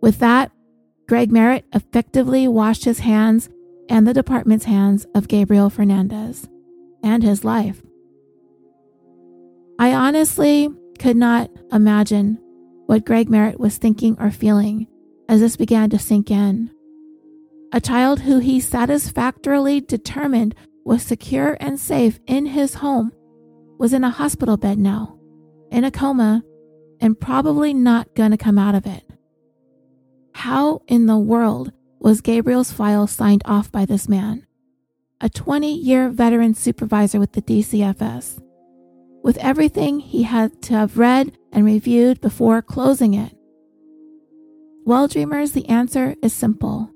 With 0.01 0.19
that, 0.19 0.51
Greg 1.07 1.31
Merritt 1.31 1.65
effectively 1.73 2.47
washed 2.47 2.85
his 2.85 2.99
hands 2.99 3.49
and 3.89 4.07
the 4.07 4.13
department's 4.13 4.65
hands 4.65 5.07
of 5.15 5.27
Gabriel 5.27 5.71
Fernandez 5.71 6.47
and 7.03 7.23
his 7.23 7.43
life. 7.43 7.81
I 9.79 9.93
honestly 9.93 10.67
could 10.99 11.15
not 11.15 11.49
imagine 11.71 12.37
what 12.87 13.05
Greg 13.05 13.29
Merritt 13.29 13.61
was 13.61 13.77
thinking 13.77 14.17
or 14.19 14.29
feeling 14.29 14.87
as 15.29 15.39
this 15.39 15.55
began 15.55 15.89
to 15.91 15.97
sink 15.97 16.29
in. 16.29 16.69
A 17.71 17.79
child 17.79 18.19
who 18.19 18.39
he 18.39 18.59
satisfactorily 18.59 19.79
determined 19.79 20.53
was 20.83 21.01
secure 21.01 21.55
and 21.61 21.79
safe 21.79 22.19
in 22.27 22.47
his 22.47 22.73
home 22.73 23.13
was 23.77 23.93
in 23.93 24.03
a 24.03 24.09
hospital 24.09 24.57
bed 24.57 24.77
now, 24.77 25.17
in 25.71 25.85
a 25.85 25.91
coma, 25.91 26.43
and 26.99 27.17
probably 27.17 27.73
not 27.73 28.13
going 28.15 28.31
to 28.31 28.37
come 28.37 28.57
out 28.57 28.75
of 28.75 28.85
it. 28.85 29.03
How 30.33 30.81
in 30.89 31.05
the 31.05 31.17
world 31.17 31.71
was 31.99 32.19
Gabriel's 32.19 32.73
file 32.73 33.07
signed 33.07 33.43
off 33.45 33.71
by 33.71 33.85
this 33.85 34.09
man, 34.09 34.45
a 35.21 35.29
20 35.29 35.73
year 35.73 36.09
veteran 36.09 36.53
supervisor 36.53 37.17
with 37.17 37.31
the 37.31 37.41
DCFS, 37.41 38.41
with 39.23 39.37
everything 39.37 39.99
he 39.99 40.23
had 40.23 40.61
to 40.63 40.73
have 40.73 40.97
read 40.97 41.37
and 41.51 41.65
reviewed 41.65 42.21
before 42.21 42.61
closing 42.61 43.13
it? 43.13 43.35
Well, 44.85 45.07
dreamers, 45.07 45.51
the 45.51 45.67
answer 45.67 46.15
is 46.21 46.33
simple. 46.33 46.91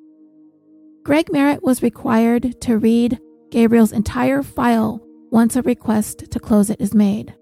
Greg 1.04 1.32
Merritt 1.32 1.64
was 1.64 1.84
required 1.84 2.62
to 2.62 2.78
read 2.78 3.20
Gabriel's 3.52 3.92
entire 3.92 4.42
file 4.42 5.02
once 5.32 5.56
a 5.56 5.62
request 5.62 6.32
to 6.32 6.40
close 6.40 6.70
it 6.70 6.80
is 6.80 6.94
made. 6.94 7.36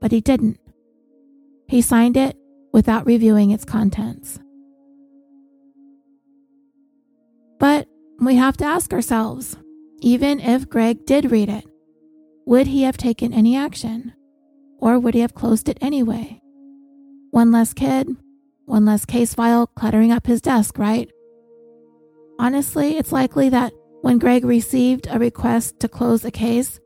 But 0.00 0.12
he 0.12 0.20
didn't. 0.20 0.58
He 1.68 1.82
signed 1.82 2.16
it 2.16 2.36
without 2.72 3.06
reviewing 3.06 3.50
its 3.50 3.64
contents. 3.64 4.38
But 7.58 7.86
we 8.18 8.36
have 8.36 8.56
to 8.58 8.64
ask 8.64 8.92
ourselves 8.92 9.56
even 10.00 10.40
if 10.40 10.68
Greg 10.68 11.04
did 11.04 11.30
read 11.30 11.48
it, 11.48 11.64
would 12.50 12.66
he 12.66 12.82
have 12.82 12.96
taken 12.96 13.32
any 13.32 13.56
action? 13.56 14.12
Or 14.78 14.98
would 14.98 15.14
he 15.14 15.20
have 15.20 15.36
closed 15.36 15.68
it 15.68 15.78
anyway? 15.80 16.40
One 17.30 17.52
less 17.52 17.72
kid, 17.72 18.08
one 18.64 18.84
less 18.84 19.04
case 19.04 19.34
file 19.34 19.68
cluttering 19.68 20.10
up 20.10 20.26
his 20.26 20.40
desk, 20.40 20.76
right? 20.76 21.08
Honestly, 22.40 22.96
it's 22.96 23.12
likely 23.12 23.50
that 23.50 23.72
when 24.00 24.18
Greg 24.18 24.44
received 24.44 25.06
a 25.08 25.20
request 25.20 25.78
to 25.78 25.86
close 25.86 26.24
a 26.24 26.32
case, 26.32 26.80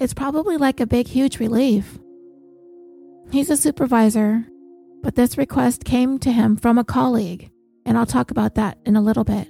it's 0.00 0.14
probably 0.14 0.56
like 0.56 0.80
a 0.80 0.86
big, 0.86 1.06
huge 1.06 1.38
relief. 1.38 1.96
He's 3.30 3.50
a 3.50 3.56
supervisor, 3.56 4.44
but 5.00 5.14
this 5.14 5.38
request 5.38 5.84
came 5.84 6.18
to 6.18 6.32
him 6.32 6.56
from 6.56 6.76
a 6.76 6.82
colleague, 6.84 7.52
and 7.86 7.96
I'll 7.96 8.04
talk 8.04 8.32
about 8.32 8.56
that 8.56 8.78
in 8.84 8.96
a 8.96 9.02
little 9.02 9.22
bit. 9.22 9.46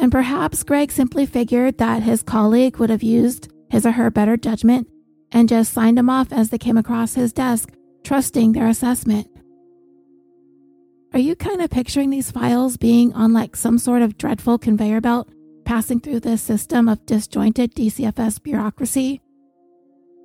And 0.00 0.10
perhaps 0.10 0.64
Greg 0.64 0.90
simply 0.90 1.24
figured 1.24 1.78
that 1.78 2.02
his 2.02 2.24
colleague 2.24 2.78
would 2.78 2.90
have 2.90 3.04
used 3.04 3.48
his 3.72 3.86
or 3.86 3.92
her 3.92 4.10
better 4.10 4.36
judgment 4.36 4.86
and 5.32 5.48
just 5.48 5.72
signed 5.72 5.96
them 5.96 6.10
off 6.10 6.30
as 6.30 6.50
they 6.50 6.58
came 6.58 6.76
across 6.76 7.14
his 7.14 7.32
desk, 7.32 7.72
trusting 8.04 8.52
their 8.52 8.68
assessment. 8.68 9.26
Are 11.14 11.18
you 11.18 11.34
kind 11.34 11.62
of 11.62 11.70
picturing 11.70 12.10
these 12.10 12.30
files 12.30 12.76
being 12.76 13.14
on 13.14 13.32
like 13.32 13.56
some 13.56 13.78
sort 13.78 14.02
of 14.02 14.18
dreadful 14.18 14.58
conveyor 14.58 15.00
belt 15.00 15.30
passing 15.64 16.00
through 16.00 16.20
this 16.20 16.42
system 16.42 16.86
of 16.86 17.04
disjointed 17.06 17.74
DCFS 17.74 18.42
bureaucracy? 18.42 19.22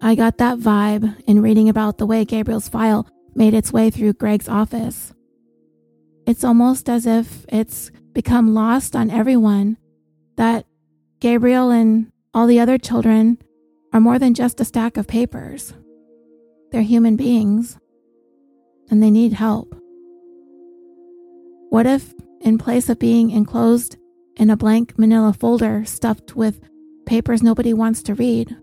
I 0.01 0.15
got 0.15 0.37
that 0.39 0.59
vibe 0.59 1.17
in 1.25 1.41
reading 1.41 1.69
about 1.69 1.97
the 1.97 2.05
way 2.05 2.25
Gabriel's 2.25 2.67
file 2.67 3.07
made 3.33 3.53
its 3.53 3.71
way 3.71 3.89
through 3.89 4.13
Greg's 4.13 4.49
office. 4.49 5.13
It's 6.25 6.43
almost 6.43 6.89
as 6.89 7.05
if 7.05 7.45
it's 7.47 7.91
become 8.11 8.53
lost 8.53 8.93
on 8.93 9.09
everyone 9.09 9.77
that 10.35 10.65
Gabriel 11.21 11.71
and 11.71 12.11
all 12.34 12.47
the 12.47 12.59
other 12.59 12.78
children 12.78 13.38
are 13.93 13.99
more 13.99 14.19
than 14.19 14.34
just 14.34 14.59
a 14.59 14.65
stack 14.65 14.97
of 14.97 15.07
papers. 15.07 15.73
They're 16.71 16.82
human 16.82 17.15
beings 17.15 17.78
and 18.89 19.01
they 19.01 19.11
need 19.11 19.34
help. 19.34 19.75
What 21.69 21.86
if, 21.86 22.13
in 22.41 22.57
place 22.57 22.89
of 22.89 22.99
being 22.99 23.32
enclosed 23.32 23.97
in 24.36 24.49
a 24.49 24.57
blank 24.57 24.97
manila 24.97 25.34
folder 25.34 25.84
stuffed 25.86 26.36
with 26.36 26.61
papers 27.05 27.41
nobody 27.43 27.73
wants 27.73 28.03
to 28.03 28.15
read, 28.15 28.55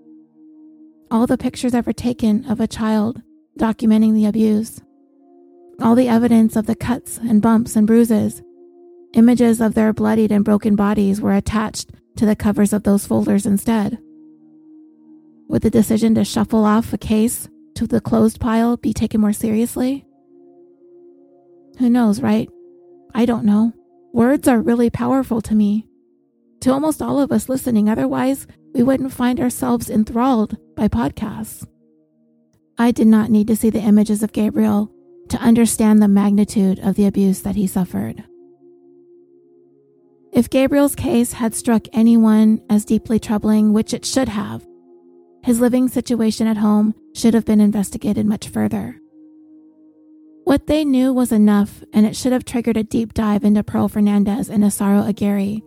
all 1.11 1.27
the 1.27 1.39
pictures 1.39 1.75
ever 1.75 1.93
taken 1.93 2.45
of 2.47 2.61
a 2.61 2.67
child 2.67 3.23
documenting 3.59 4.15
the 4.15 4.27
abuse, 4.27 4.81
all 5.83 5.95
the 5.95 6.09
evidence 6.09 6.57
of 6.57 6.67
the 6.67 6.75
cuts 6.75 7.19
and 7.19 7.43
bumps 7.43 7.77
and 7.77 7.87
bruises 7.87 8.43
Images 9.15 9.61
of 9.61 9.75
their 9.75 9.93
bloodied 9.93 10.33
and 10.33 10.45
broken 10.45 10.75
bodies 10.75 11.21
were 11.21 11.35
attached 11.35 11.93
to 12.17 12.27
the 12.27 12.37
covers 12.37 12.73
of 12.73 12.83
those 12.83 13.07
folders 13.07 13.47
instead. 13.47 13.99
Would 15.49 15.63
the 15.63 15.71
decision 15.71 16.15
to 16.15 16.25
shuffle 16.25 16.65
off 16.65 16.93
a 16.93 16.99
case 16.99 17.49
to 17.75 17.87
the 17.87 18.01
closed 18.01 18.41
pile 18.41 18.77
be 18.77 18.93
taken 18.93 19.21
more 19.21 19.33
seriously? 19.33 20.05
Who 21.79 21.91
knows, 21.91 22.21
right? 22.21 22.49
I 23.15 23.27
don't 23.27 23.45
know. 23.45 23.73
Words 24.13 24.49
are 24.49 24.61
really 24.61 24.91
powerful 24.91 25.41
to 25.43 25.55
me. 25.55 25.87
To 26.61 26.73
almost 26.73 27.03
all 27.03 27.21
of 27.21 27.33
us 27.33 27.49
listening, 27.49 27.89
otherwise, 27.89 28.47
we 28.75 28.83
wouldn't 28.83 29.13
find 29.13 29.41
ourselves 29.41 29.91
enthralled 29.91 30.57
by 30.77 30.89
podcasts. 30.89 31.67
I 32.79 32.91
did 32.91 33.07
not 33.07 33.31
need 33.31 33.47
to 33.49 33.57
see 33.57 33.71
the 33.71 33.81
images 33.81 34.23
of 34.23 34.33
Gabriel 34.33 34.91
to 35.29 35.39
understand 35.39 36.01
the 36.01 36.09
magnitude 36.09 36.79
of 36.81 36.97
the 36.97 37.07
abuse 37.07 37.43
that 37.43 37.57
he 37.57 37.67
suffered. 37.67 38.25
If 40.35 40.51
Gabriel's 40.51 40.97
case 40.97 41.33
had 41.33 41.55
struck 41.55 41.87
anyone 41.93 42.61
as 42.69 42.85
deeply 42.85 43.21
troubling, 43.21 43.73
which 43.73 43.95
it 43.95 44.05
should 44.05 44.29
have, 44.29 44.67
his 45.45 45.61
living 45.61 45.89
situation 45.89 46.49
at 46.49 46.57
home 46.57 46.95
should 47.15 47.35
have 47.35 47.45
been 47.45 47.61
investigated 47.61 48.27
much 48.27 48.49
further. 48.49 48.99
What 50.43 50.67
they 50.67 50.85
knew 50.85 51.13
was 51.13 51.31
enough, 51.31 51.85
and 51.93 52.05
it 52.05 52.17
should 52.17 52.33
have 52.33 52.45
triggered 52.45 52.77
a 52.77 52.83
deep 52.83 53.15
dive 53.15 53.45
into 53.45 53.63
Pearl 53.63 53.89
Fernandez 53.89 54.51
and 54.51 54.65
Isauro 54.65 55.09
Aguirre. 55.09 55.63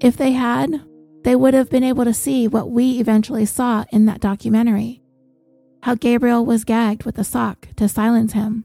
If 0.00 0.16
they 0.16 0.32
had, 0.32 0.82
they 1.24 1.34
would 1.34 1.54
have 1.54 1.70
been 1.70 1.82
able 1.82 2.04
to 2.04 2.14
see 2.14 2.46
what 2.46 2.70
we 2.70 3.00
eventually 3.00 3.46
saw 3.46 3.84
in 3.90 4.04
that 4.06 4.20
documentary 4.20 5.00
how 5.84 5.94
Gabriel 5.94 6.44
was 6.44 6.64
gagged 6.64 7.04
with 7.04 7.18
a 7.18 7.24
sock 7.24 7.68
to 7.76 7.88
silence 7.88 8.34
him, 8.34 8.64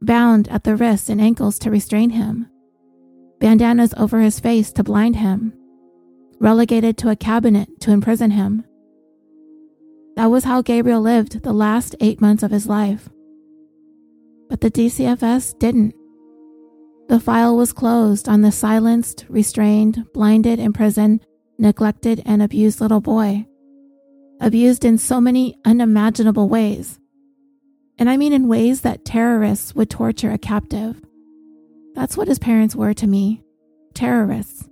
bound 0.00 0.48
at 0.48 0.64
the 0.64 0.76
wrists 0.76 1.08
and 1.08 1.20
ankles 1.20 1.58
to 1.58 1.70
restrain 1.70 2.10
him, 2.10 2.48
bandanas 3.42 3.92
over 3.96 4.20
his 4.20 4.38
face 4.38 4.72
to 4.72 4.84
blind 4.84 5.16
him, 5.16 5.52
relegated 6.38 6.96
to 6.96 7.08
a 7.08 7.16
cabinet 7.16 7.68
to 7.80 7.90
imprison 7.90 8.30
him. 8.30 8.64
That 10.14 10.30
was 10.30 10.44
how 10.44 10.62
Gabriel 10.62 11.00
lived 11.00 11.42
the 11.42 11.52
last 11.52 11.96
eight 11.98 12.20
months 12.20 12.44
of 12.44 12.52
his 12.52 12.68
life. 12.68 13.08
But 14.48 14.60
the 14.60 14.70
DCFS 14.70 15.58
didn't. 15.58 15.92
The 17.08 17.18
file 17.18 17.56
was 17.56 17.72
closed 17.72 18.28
on 18.28 18.42
the 18.42 18.52
silenced, 18.52 19.26
restrained, 19.28 20.06
blinded, 20.14 20.60
imprisoned, 20.60 21.26
neglected, 21.58 22.22
and 22.24 22.44
abused 22.44 22.80
little 22.80 23.00
boy. 23.00 23.44
Abused 24.40 24.84
in 24.84 24.98
so 24.98 25.20
many 25.20 25.56
unimaginable 25.64 26.48
ways. 26.48 27.00
And 27.98 28.08
I 28.08 28.16
mean 28.16 28.32
in 28.32 28.46
ways 28.46 28.82
that 28.82 29.04
terrorists 29.04 29.74
would 29.74 29.90
torture 29.90 30.30
a 30.30 30.38
captive. 30.38 31.02
That's 31.94 32.16
what 32.16 32.28
his 32.28 32.38
parents 32.38 32.74
were 32.74 32.94
to 32.94 33.06
me 33.06 33.42
terrorists. 33.94 34.68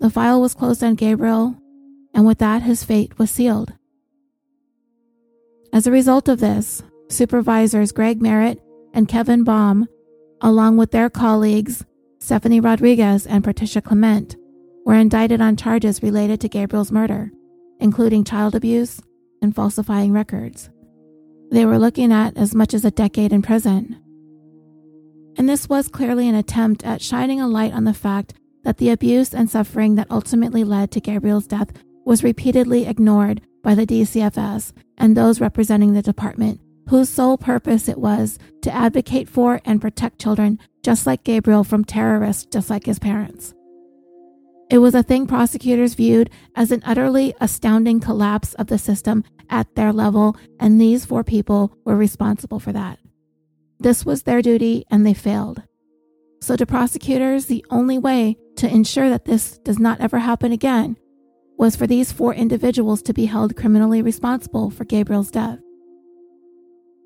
The 0.00 0.10
file 0.10 0.40
was 0.40 0.54
closed 0.54 0.84
on 0.84 0.94
Gabriel, 0.94 1.56
and 2.14 2.26
with 2.26 2.38
that, 2.38 2.62
his 2.62 2.84
fate 2.84 3.18
was 3.18 3.30
sealed. 3.30 3.72
As 5.72 5.86
a 5.86 5.92
result 5.92 6.28
of 6.28 6.40
this, 6.40 6.82
supervisors 7.08 7.92
Greg 7.92 8.20
Merritt 8.20 8.60
and 8.92 9.08
Kevin 9.08 9.44
Bom, 9.44 9.88
along 10.40 10.76
with 10.76 10.90
their 10.90 11.10
colleagues 11.10 11.84
Stephanie 12.18 12.60
Rodriguez 12.60 13.26
and 13.26 13.44
Patricia 13.44 13.80
Clement, 13.80 14.36
were 14.84 14.94
indicted 14.94 15.40
on 15.40 15.56
charges 15.56 16.02
related 16.02 16.40
to 16.40 16.48
Gabriel's 16.48 16.92
murder, 16.92 17.30
including 17.78 18.24
child 18.24 18.54
abuse 18.54 19.00
and 19.42 19.54
falsifying 19.54 20.12
records. 20.12 20.70
They 21.50 21.66
were 21.66 21.78
looking 21.78 22.12
at 22.12 22.36
as 22.36 22.54
much 22.54 22.74
as 22.74 22.84
a 22.84 22.90
decade 22.90 23.32
in 23.32 23.42
prison. 23.42 24.02
And 25.36 25.48
this 25.48 25.68
was 25.68 25.88
clearly 25.88 26.28
an 26.28 26.34
attempt 26.34 26.84
at 26.84 27.02
shining 27.02 27.40
a 27.40 27.48
light 27.48 27.72
on 27.72 27.84
the 27.84 27.94
fact 27.94 28.34
that 28.64 28.78
the 28.78 28.90
abuse 28.90 29.34
and 29.34 29.48
suffering 29.48 29.94
that 29.94 30.10
ultimately 30.10 30.64
led 30.64 30.90
to 30.90 31.00
Gabriel's 31.00 31.46
death 31.46 31.72
was 32.04 32.24
repeatedly 32.24 32.86
ignored 32.86 33.40
by 33.62 33.74
the 33.74 33.86
DCFS 33.86 34.72
and 34.98 35.16
those 35.16 35.40
representing 35.40 35.92
the 35.92 36.02
department, 36.02 36.60
whose 36.88 37.08
sole 37.08 37.38
purpose 37.38 37.88
it 37.88 37.98
was 37.98 38.38
to 38.62 38.74
advocate 38.74 39.28
for 39.28 39.60
and 39.64 39.80
protect 39.80 40.20
children 40.20 40.58
just 40.82 41.06
like 41.06 41.24
Gabriel 41.24 41.64
from 41.64 41.84
terrorists 41.84 42.46
just 42.46 42.70
like 42.70 42.86
his 42.86 42.98
parents. 42.98 43.54
It 44.70 44.78
was 44.78 44.94
a 44.94 45.02
thing 45.02 45.26
prosecutors 45.26 45.94
viewed 45.94 46.30
as 46.54 46.70
an 46.70 46.82
utterly 46.86 47.34
astounding 47.40 47.98
collapse 47.98 48.54
of 48.54 48.68
the 48.68 48.78
system 48.78 49.24
at 49.48 49.74
their 49.74 49.92
level, 49.92 50.36
and 50.60 50.80
these 50.80 51.04
four 51.04 51.24
people 51.24 51.76
were 51.84 51.96
responsible 51.96 52.60
for 52.60 52.72
that. 52.72 53.00
This 53.80 54.04
was 54.04 54.22
their 54.22 54.42
duty, 54.42 54.84
and 54.90 55.06
they 55.06 55.14
failed. 55.14 55.62
So, 56.42 56.54
to 56.56 56.66
prosecutors, 56.66 57.46
the 57.46 57.64
only 57.70 57.98
way 57.98 58.36
to 58.56 58.68
ensure 58.68 59.08
that 59.08 59.24
this 59.24 59.58
does 59.58 59.78
not 59.78 60.00
ever 60.00 60.18
happen 60.18 60.52
again 60.52 60.96
was 61.58 61.76
for 61.76 61.86
these 61.86 62.12
four 62.12 62.34
individuals 62.34 63.02
to 63.02 63.12
be 63.12 63.26
held 63.26 63.56
criminally 63.56 64.00
responsible 64.00 64.70
for 64.70 64.84
Gabriel's 64.84 65.30
death. 65.30 65.58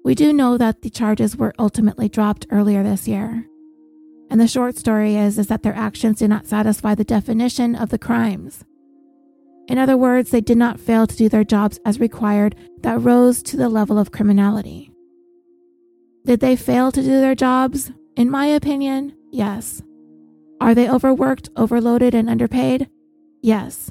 We 0.05 0.14
do 0.14 0.33
know 0.33 0.59
that 0.59 0.83
the 0.83 0.91
charges 0.91 1.37
were 1.37 1.55
ultimately 1.59 2.09
dropped 2.09 2.47
earlier 2.51 2.83
this 2.83 3.09
year. 3.09 3.47
And 4.31 4.41
the 4.41 4.47
short 4.47 4.77
story 4.77 5.16
is, 5.16 5.39
is 5.39 5.49
that 5.49 5.62
their 5.62 5.75
actions 5.75 6.18
did 6.18 6.29
not 6.29 6.47
satisfy 6.47 6.95
the 6.95 7.05
definition 7.05 7.75
of 7.75 7.89
the 7.89 7.99
crimes. 7.99 8.64
In 9.66 9.79
other 9.79 9.97
words, 9.97 10.31
they 10.31 10.41
did 10.41 10.59
not 10.59 10.79
fail 10.79 11.07
to 11.07 11.16
do 11.16 11.29
their 11.29 11.45
jobs 11.45 11.81
as 11.85 11.99
required 11.99 12.55
that 12.83 13.01
rose 13.01 13.43
to 13.45 13.57
the 13.57 13.68
level 13.68 13.99
of 13.99 14.12
criminality. 14.12 14.93
Did 16.25 16.41
they 16.41 16.57
fail 16.57 16.91
to 16.91 17.03
do 17.03 17.20
their 17.20 17.35
jobs? 17.35 17.93
In 18.16 18.31
my 18.31 18.47
opinion, 18.47 19.16
yes. 19.31 19.83
Are 20.61 20.75
they 20.75 20.89
overworked, 20.89 21.51
overloaded, 21.57 22.14
and 22.14 22.31
underpaid? 22.31 22.89
Yes. 23.43 23.91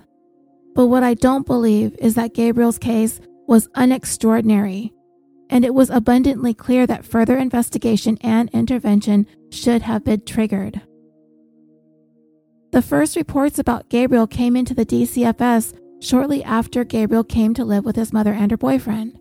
But 0.73 0.87
what 0.87 1.03
I 1.03 1.13
don't 1.13 1.45
believe 1.45 1.95
is 1.99 2.15
that 2.15 2.33
Gabriel's 2.33 2.79
case 2.79 3.19
was 3.47 3.67
unextraordinary 3.69 4.91
and 5.49 5.63
it 5.63 5.75
was 5.75 5.91
abundantly 5.91 6.53
clear 6.53 6.87
that 6.87 7.05
further 7.05 7.37
investigation 7.37 8.17
and 8.21 8.49
intervention 8.49 9.27
should 9.51 9.83
have 9.83 10.03
been 10.03 10.21
triggered. 10.25 10.81
The 12.71 12.81
first 12.81 13.15
reports 13.15 13.59
about 13.59 13.89
Gabriel 13.89 14.25
came 14.25 14.55
into 14.55 14.73
the 14.73 14.85
DCFS 14.85 15.77
shortly 16.01 16.43
after 16.43 16.83
Gabriel 16.83 17.23
came 17.23 17.53
to 17.53 17.63
live 17.63 17.85
with 17.85 17.95
his 17.95 18.11
mother 18.11 18.33
and 18.33 18.49
her 18.49 18.57
boyfriend. 18.57 19.19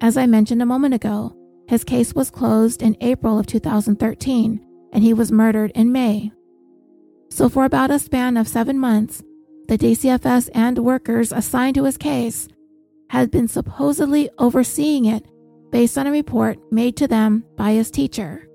As 0.00 0.16
I 0.16 0.26
mentioned 0.26 0.60
a 0.60 0.66
moment 0.66 0.92
ago, 0.92 1.36
his 1.66 1.84
case 1.84 2.14
was 2.14 2.30
closed 2.30 2.82
in 2.82 2.96
April 3.00 3.38
of 3.38 3.46
2013 3.46 4.60
and 4.92 5.02
he 5.02 5.12
was 5.12 5.32
murdered 5.32 5.72
in 5.74 5.92
May. 5.92 6.30
So, 7.30 7.48
for 7.48 7.64
about 7.64 7.90
a 7.90 7.98
span 7.98 8.36
of 8.36 8.46
seven 8.46 8.78
months, 8.78 9.22
the 9.66 9.76
DCFS 9.76 10.50
and 10.54 10.78
workers 10.78 11.32
assigned 11.32 11.74
to 11.74 11.84
his 11.84 11.96
case 11.96 12.48
had 13.10 13.30
been 13.30 13.48
supposedly 13.48 14.30
overseeing 14.38 15.04
it 15.06 15.26
based 15.70 15.98
on 15.98 16.06
a 16.06 16.12
report 16.12 16.58
made 16.70 16.96
to 16.96 17.08
them 17.08 17.44
by 17.56 17.72
his 17.72 17.90
teacher. 17.90 18.48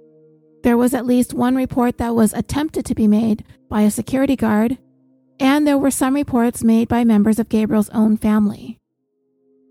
There 0.64 0.78
was 0.78 0.94
at 0.94 1.06
least 1.06 1.34
one 1.34 1.56
report 1.56 1.98
that 1.98 2.16
was 2.16 2.34
attempted 2.34 2.86
to 2.86 2.96
be 2.96 3.08
made 3.08 3.44
by 3.70 3.82
a 3.82 3.92
security 3.92 4.36
guard, 4.36 4.78
and 5.40 5.68
there 5.68 5.78
were 5.78 5.92
some 5.92 6.16
reports 6.16 6.64
made 6.64 6.88
by 6.88 7.04
members 7.04 7.40
of 7.40 7.50
Gabriel's 7.50 7.90
own 7.90 8.18
family. 8.18 8.79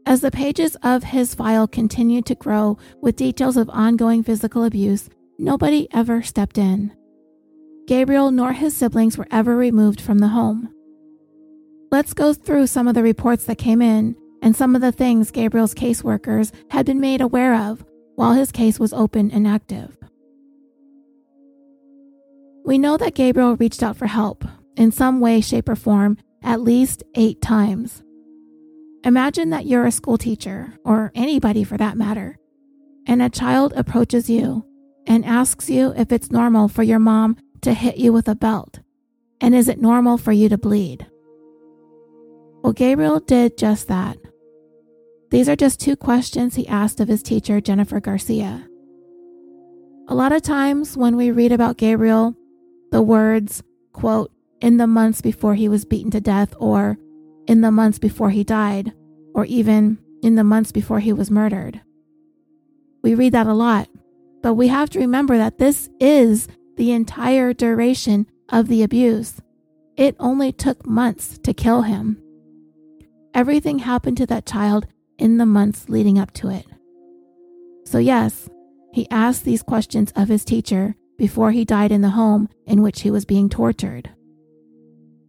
As 0.08 0.22
the 0.22 0.30
pages 0.30 0.74
of 0.82 1.04
his 1.04 1.34
file 1.34 1.68
continued 1.68 2.24
to 2.26 2.34
grow 2.34 2.78
with 3.02 3.16
details 3.16 3.58
of 3.58 3.68
ongoing 3.68 4.22
physical 4.22 4.64
abuse, 4.64 5.10
nobody 5.38 5.86
ever 5.92 6.22
stepped 6.22 6.56
in. 6.56 6.96
Gabriel 7.86 8.30
nor 8.30 8.54
his 8.54 8.74
siblings 8.74 9.18
were 9.18 9.28
ever 9.30 9.54
removed 9.54 10.00
from 10.00 10.20
the 10.20 10.28
home. 10.28 10.72
Let's 11.90 12.14
go 12.14 12.32
through 12.32 12.68
some 12.68 12.88
of 12.88 12.94
the 12.94 13.02
reports 13.02 13.44
that 13.44 13.58
came 13.58 13.82
in 13.82 14.16
and 14.40 14.56
some 14.56 14.74
of 14.74 14.80
the 14.80 14.92
things 14.92 15.30
Gabriel's 15.30 15.74
caseworkers 15.74 16.52
had 16.70 16.86
been 16.86 17.00
made 17.00 17.20
aware 17.20 17.54
of 17.54 17.84
while 18.14 18.32
his 18.32 18.50
case 18.50 18.80
was 18.80 18.94
open 18.94 19.30
and 19.30 19.46
active. 19.46 19.94
We 22.64 22.78
know 22.78 22.96
that 22.96 23.14
Gabriel 23.14 23.56
reached 23.56 23.82
out 23.82 23.98
for 23.98 24.06
help 24.06 24.42
in 24.74 24.90
some 24.90 25.20
way, 25.20 25.42
shape, 25.42 25.68
or 25.68 25.76
form 25.76 26.16
at 26.42 26.62
least 26.62 27.02
eight 27.14 27.42
times. 27.42 28.02
Imagine 29.04 29.50
that 29.50 29.66
you're 29.66 29.86
a 29.86 29.92
school 29.92 30.18
teacher, 30.18 30.74
or 30.84 31.12
anybody 31.14 31.64
for 31.64 31.76
that 31.76 31.96
matter, 31.96 32.36
and 33.06 33.22
a 33.22 33.30
child 33.30 33.72
approaches 33.76 34.28
you 34.28 34.64
and 35.06 35.24
asks 35.24 35.70
you 35.70 35.94
if 35.96 36.12
it's 36.12 36.30
normal 36.30 36.68
for 36.68 36.82
your 36.82 36.98
mom 36.98 37.36
to 37.62 37.72
hit 37.72 37.96
you 37.96 38.12
with 38.12 38.28
a 38.28 38.34
belt, 38.34 38.80
and 39.40 39.54
is 39.54 39.68
it 39.68 39.80
normal 39.80 40.18
for 40.18 40.32
you 40.32 40.48
to 40.48 40.58
bleed? 40.58 41.06
Well, 42.62 42.72
Gabriel 42.72 43.20
did 43.20 43.56
just 43.56 43.88
that. 43.88 44.18
These 45.30 45.48
are 45.48 45.56
just 45.56 45.80
two 45.80 45.94
questions 45.94 46.54
he 46.54 46.66
asked 46.66 47.00
of 47.00 47.08
his 47.08 47.22
teacher, 47.22 47.60
Jennifer 47.60 48.00
Garcia. 48.00 48.66
A 50.08 50.14
lot 50.14 50.32
of 50.32 50.42
times 50.42 50.96
when 50.96 51.16
we 51.16 51.30
read 51.30 51.52
about 51.52 51.76
Gabriel, 51.76 52.34
the 52.90 53.02
words, 53.02 53.62
quote, 53.92 54.32
in 54.60 54.78
the 54.78 54.86
months 54.86 55.20
before 55.20 55.54
he 55.54 55.68
was 55.68 55.84
beaten 55.84 56.10
to 56.10 56.20
death, 56.20 56.54
or 56.58 56.98
in 57.48 57.62
the 57.62 57.72
months 57.72 57.98
before 57.98 58.30
he 58.30 58.44
died, 58.44 58.92
or 59.34 59.44
even 59.46 59.98
in 60.22 60.36
the 60.36 60.44
months 60.44 60.70
before 60.70 61.00
he 61.00 61.12
was 61.12 61.30
murdered. 61.30 61.80
We 63.02 63.14
read 63.14 63.32
that 63.32 63.46
a 63.46 63.54
lot, 63.54 63.88
but 64.42 64.54
we 64.54 64.68
have 64.68 64.90
to 64.90 65.00
remember 65.00 65.36
that 65.38 65.58
this 65.58 65.88
is 65.98 66.46
the 66.76 66.92
entire 66.92 67.52
duration 67.52 68.26
of 68.50 68.68
the 68.68 68.82
abuse. 68.82 69.40
It 69.96 70.14
only 70.20 70.52
took 70.52 70.86
months 70.86 71.38
to 71.38 71.54
kill 71.54 71.82
him. 71.82 72.22
Everything 73.34 73.80
happened 73.80 74.18
to 74.18 74.26
that 74.26 74.46
child 74.46 74.86
in 75.18 75.38
the 75.38 75.46
months 75.46 75.88
leading 75.88 76.18
up 76.18 76.32
to 76.34 76.50
it. 76.50 76.66
So, 77.84 77.98
yes, 77.98 78.48
he 78.92 79.08
asked 79.10 79.44
these 79.44 79.62
questions 79.62 80.12
of 80.14 80.28
his 80.28 80.44
teacher 80.44 80.94
before 81.16 81.50
he 81.50 81.64
died 81.64 81.90
in 81.90 82.02
the 82.02 82.10
home 82.10 82.48
in 82.66 82.82
which 82.82 83.00
he 83.00 83.10
was 83.10 83.24
being 83.24 83.48
tortured. 83.48 84.10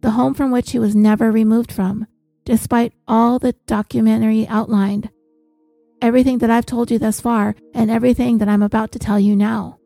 The 0.00 0.12
home 0.12 0.32
from 0.32 0.50
which 0.50 0.70
he 0.72 0.78
was 0.78 0.96
never 0.96 1.30
removed 1.30 1.70
from, 1.70 2.06
despite 2.44 2.94
all 3.06 3.38
the 3.38 3.54
documentary 3.66 4.46
outlined. 4.48 5.10
Everything 6.00 6.38
that 6.38 6.50
I've 6.50 6.64
told 6.64 6.90
you 6.90 6.98
thus 6.98 7.20
far, 7.20 7.54
and 7.74 7.90
everything 7.90 8.38
that 8.38 8.48
I'm 8.48 8.62
about 8.62 8.92
to 8.92 8.98
tell 8.98 9.20
you 9.20 9.36
now. 9.36 9.78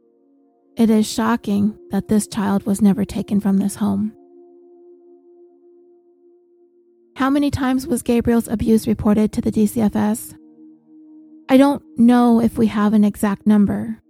It 0.77 0.89
is 0.89 1.07
shocking 1.07 1.77
that 1.91 2.07
this 2.07 2.29
child 2.29 2.65
was 2.65 2.81
never 2.81 3.05
taken 3.05 3.41
from 3.41 3.59
this 3.59 3.77
home. 3.77 4.13
How 7.17 7.29
many 7.29 7.51
times 7.51 7.87
was 7.87 8.03
Gabriel's 8.03 8.49
abuse 8.49 8.87
reported 8.87 9.33
to 9.33 9.41
the 9.41 9.51
DCFS? 9.51 10.37
I 11.49 11.57
don't 11.57 11.83
know 11.99 12.41
if 12.41 12.57
we 12.57 12.69
have 12.69 12.93
an 12.93 13.05
exact 13.05 13.47
number. 13.47 14.01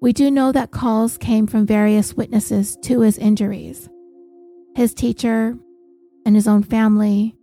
We 0.00 0.14
do 0.14 0.30
know 0.30 0.50
that 0.52 0.70
calls 0.70 1.18
came 1.18 1.46
from 1.46 1.66
various 1.66 2.14
witnesses 2.14 2.78
to 2.84 3.02
his 3.02 3.18
injuries 3.18 3.89
his 4.80 4.94
teacher, 4.94 5.54
and 6.24 6.34
his 6.34 6.48
own 6.48 6.62
family. 6.62 7.36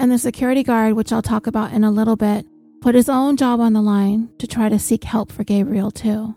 And 0.00 0.10
the 0.10 0.18
security 0.18 0.64
guard, 0.64 0.94
which 0.94 1.12
I'll 1.12 1.22
talk 1.22 1.46
about 1.46 1.72
in 1.72 1.84
a 1.84 1.92
little 1.92 2.16
bit, 2.16 2.44
put 2.80 2.96
his 2.96 3.08
own 3.08 3.36
job 3.36 3.60
on 3.60 3.72
the 3.72 3.80
line 3.80 4.28
to 4.38 4.48
try 4.48 4.68
to 4.68 4.76
seek 4.76 5.04
help 5.04 5.30
for 5.30 5.44
Gabriel, 5.44 5.92
too. 5.92 6.34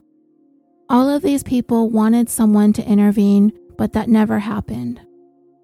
All 0.87 1.09
of 1.09 1.23
these 1.23 1.41
people 1.41 1.89
wanted 1.89 2.29
someone 2.29 2.73
to 2.73 2.87
intervene, 2.87 3.53
but 3.75 3.93
that 3.93 4.07
never 4.07 4.37
happened. 4.37 5.01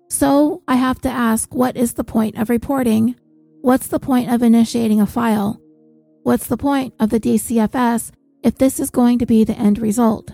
So 0.09 0.63
I 0.67 0.77
have 0.77 0.99
to 1.01 1.09
ask 1.09 1.53
what 1.53 1.77
is 1.77 1.93
the 1.93 2.03
point 2.03 2.35
of 2.39 2.49
reporting? 2.49 3.15
What's 3.61 3.85
the 3.85 3.99
point 3.99 4.31
of 4.31 4.41
initiating 4.41 4.99
a 4.99 5.05
file? 5.05 5.61
What's 6.23 6.47
the 6.47 6.57
point 6.57 6.95
of 6.99 7.11
the 7.11 7.19
DCFS 7.19 8.09
if 8.41 8.57
this 8.57 8.79
is 8.79 8.89
going 8.89 9.19
to 9.19 9.27
be 9.27 9.43
the 9.43 9.53
end 9.53 9.77
result? 9.77 10.31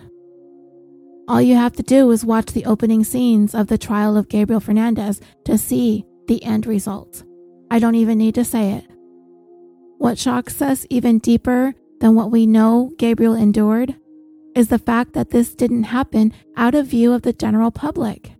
All 1.28 1.42
you 1.42 1.56
have 1.56 1.72
to 1.74 1.82
do 1.82 2.10
is 2.12 2.24
watch 2.24 2.52
the 2.52 2.66
opening 2.66 3.02
scenes 3.02 3.52
of 3.52 3.66
the 3.66 3.78
trial 3.78 4.16
of 4.16 4.28
Gabriel 4.28 4.60
Fernandez 4.60 5.20
to 5.44 5.58
see 5.58 6.04
the 6.28 6.42
end 6.44 6.66
result. 6.66 7.24
I 7.68 7.80
don't 7.80 7.96
even 7.96 8.18
need 8.18 8.36
to 8.36 8.44
say 8.44 8.72
it. 8.72 8.84
What 9.98 10.18
shocks 10.18 10.62
us 10.62 10.86
even 10.88 11.18
deeper 11.18 11.74
than 12.00 12.14
what 12.14 12.30
we 12.30 12.46
know 12.46 12.92
Gabriel 12.96 13.34
endured 13.34 13.96
is 14.54 14.68
the 14.68 14.78
fact 14.78 15.14
that 15.14 15.30
this 15.30 15.54
didn't 15.54 15.84
happen 15.84 16.32
out 16.56 16.76
of 16.76 16.86
view 16.86 17.12
of 17.12 17.22
the 17.22 17.32
general 17.32 17.72
public. 17.72 18.32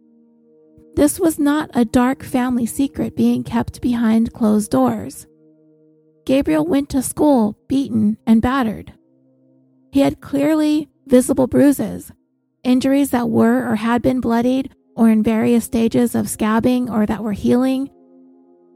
This 0.94 1.18
was 1.18 1.40
not 1.40 1.70
a 1.74 1.84
dark 1.84 2.22
family 2.22 2.66
secret 2.66 3.16
being 3.16 3.42
kept 3.42 3.80
behind 3.80 4.32
closed 4.32 4.70
doors. 4.70 5.26
Gabriel 6.24 6.64
went 6.64 6.88
to 6.90 7.02
school 7.02 7.58
beaten 7.68 8.16
and 8.26 8.40
battered. 8.40 8.92
He 9.90 10.00
had 10.00 10.20
clearly 10.20 10.88
visible 11.06 11.46
bruises, 11.46 12.12
injuries 12.66 13.10
that 13.10 13.30
were 13.30 13.70
or 13.70 13.76
had 13.76 14.02
been 14.02 14.20
bloodied 14.20 14.74
or 14.96 15.08
in 15.08 15.22
various 15.22 15.64
stages 15.64 16.14
of 16.14 16.26
scabbing 16.26 16.90
or 16.90 17.06
that 17.06 17.22
were 17.22 17.32
healing. 17.32 17.88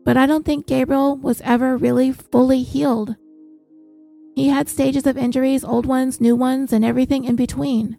But 0.04 0.16
I 0.16 0.26
don't 0.26 0.46
think 0.46 0.66
Gabriel 0.66 1.16
was 1.16 1.40
ever 1.42 1.76
really 1.76 2.12
fully 2.12 2.62
healed. 2.62 3.16
He 4.36 4.48
had 4.48 4.68
stages 4.68 5.06
of 5.06 5.18
injuries, 5.18 5.64
old 5.64 5.86
ones, 5.86 6.20
new 6.20 6.36
ones, 6.36 6.72
and 6.72 6.84
everything 6.84 7.24
in 7.24 7.36
between. 7.36 7.98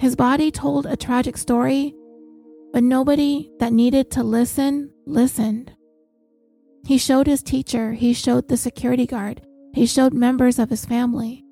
His 0.00 0.14
body 0.14 0.50
told 0.50 0.86
a 0.86 0.96
tragic 0.96 1.36
story, 1.36 1.94
but 2.72 2.82
nobody 2.82 3.50
that 3.58 3.72
needed 3.72 4.10
to 4.12 4.22
listen 4.22 4.92
listened. 5.06 5.72
He 6.86 6.98
showed 6.98 7.26
his 7.26 7.42
teacher, 7.42 7.94
he 7.94 8.12
showed 8.12 8.48
the 8.48 8.56
security 8.56 9.06
guard, 9.06 9.42
he 9.72 9.86
showed 9.86 10.12
members 10.12 10.58
of 10.58 10.70
his 10.70 10.84
family. 10.84 11.44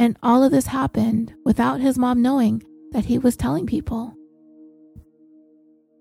And 0.00 0.16
all 0.22 0.42
of 0.42 0.50
this 0.50 0.64
happened 0.64 1.34
without 1.44 1.82
his 1.82 1.98
mom 1.98 2.22
knowing 2.22 2.62
that 2.92 3.04
he 3.04 3.18
was 3.18 3.36
telling 3.36 3.66
people. 3.66 4.14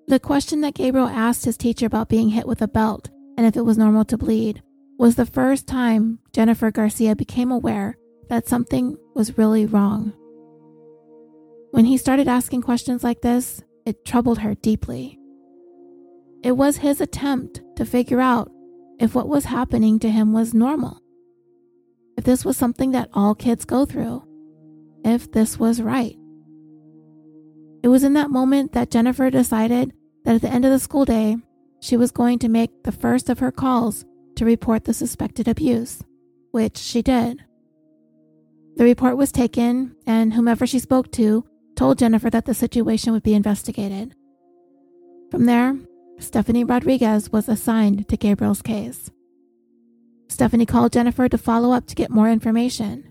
The 0.07 0.21
question 0.21 0.61
that 0.61 0.73
Gabriel 0.73 1.09
asked 1.09 1.43
his 1.43 1.57
teacher 1.57 1.85
about 1.85 2.07
being 2.07 2.29
hit 2.29 2.47
with 2.47 2.61
a 2.61 2.67
belt 2.69 3.09
and 3.37 3.45
if 3.45 3.57
it 3.57 3.65
was 3.65 3.77
normal 3.77 4.05
to 4.05 4.17
bleed 4.17 4.63
was 4.97 5.15
the 5.15 5.25
first 5.25 5.67
time 5.67 6.19
Jennifer 6.31 6.71
Garcia 6.71 7.13
became 7.13 7.51
aware 7.51 7.97
that 8.29 8.47
something 8.47 8.95
was 9.15 9.37
really 9.37 9.65
wrong. 9.65 10.13
When 11.71 11.83
he 11.83 11.97
started 11.97 12.29
asking 12.29 12.61
questions 12.61 13.03
like 13.03 13.19
this, 13.19 13.61
it 13.85 14.05
troubled 14.05 14.39
her 14.39 14.55
deeply. 14.55 15.19
It 16.41 16.53
was 16.53 16.77
his 16.77 17.01
attempt 17.01 17.59
to 17.75 17.85
figure 17.85 18.21
out 18.21 18.49
if 18.97 19.13
what 19.13 19.27
was 19.27 19.43
happening 19.43 19.99
to 19.99 20.09
him 20.09 20.31
was 20.31 20.53
normal, 20.53 21.01
if 22.19 22.25
this 22.25 22.43
was 22.43 22.57
something 22.57 22.91
that 22.91 23.09
all 23.13 23.33
kids 23.33 23.63
go 23.63 23.85
through, 23.85 24.21
if 25.05 25.31
this 25.31 25.57
was 25.57 25.81
right. 25.81 26.17
It 27.81 27.87
was 27.87 28.03
in 28.03 28.11
that 28.11 28.29
moment 28.29 28.73
that 28.73 28.91
Jennifer 28.91 29.29
decided 29.29 29.93
that 30.25 30.35
at 30.35 30.41
the 30.41 30.49
end 30.49 30.65
of 30.65 30.71
the 30.71 30.79
school 30.79 31.05
day, 31.05 31.37
she 31.79 31.95
was 31.95 32.11
going 32.11 32.37
to 32.39 32.49
make 32.49 32.83
the 32.83 32.91
first 32.91 33.29
of 33.29 33.39
her 33.39 33.53
calls 33.53 34.03
to 34.35 34.43
report 34.43 34.83
the 34.83 34.93
suspected 34.93 35.47
abuse, 35.47 36.03
which 36.51 36.77
she 36.77 37.01
did. 37.01 37.39
The 38.75 38.83
report 38.83 39.15
was 39.15 39.31
taken, 39.31 39.95
and 40.05 40.33
whomever 40.33 40.67
she 40.67 40.79
spoke 40.79 41.13
to 41.13 41.45
told 41.77 41.99
Jennifer 41.99 42.29
that 42.31 42.43
the 42.43 42.53
situation 42.53 43.13
would 43.13 43.23
be 43.23 43.33
investigated. 43.33 44.13
From 45.31 45.45
there, 45.45 45.77
Stephanie 46.19 46.65
Rodriguez 46.65 47.31
was 47.31 47.47
assigned 47.47 48.09
to 48.09 48.17
Gabriel's 48.17 48.61
case. 48.61 49.09
Stephanie 50.29 50.65
called 50.65 50.93
Jennifer 50.93 51.27
to 51.27 51.37
follow 51.37 51.71
up 51.71 51.87
to 51.87 51.95
get 51.95 52.09
more 52.09 52.29
information. 52.29 53.09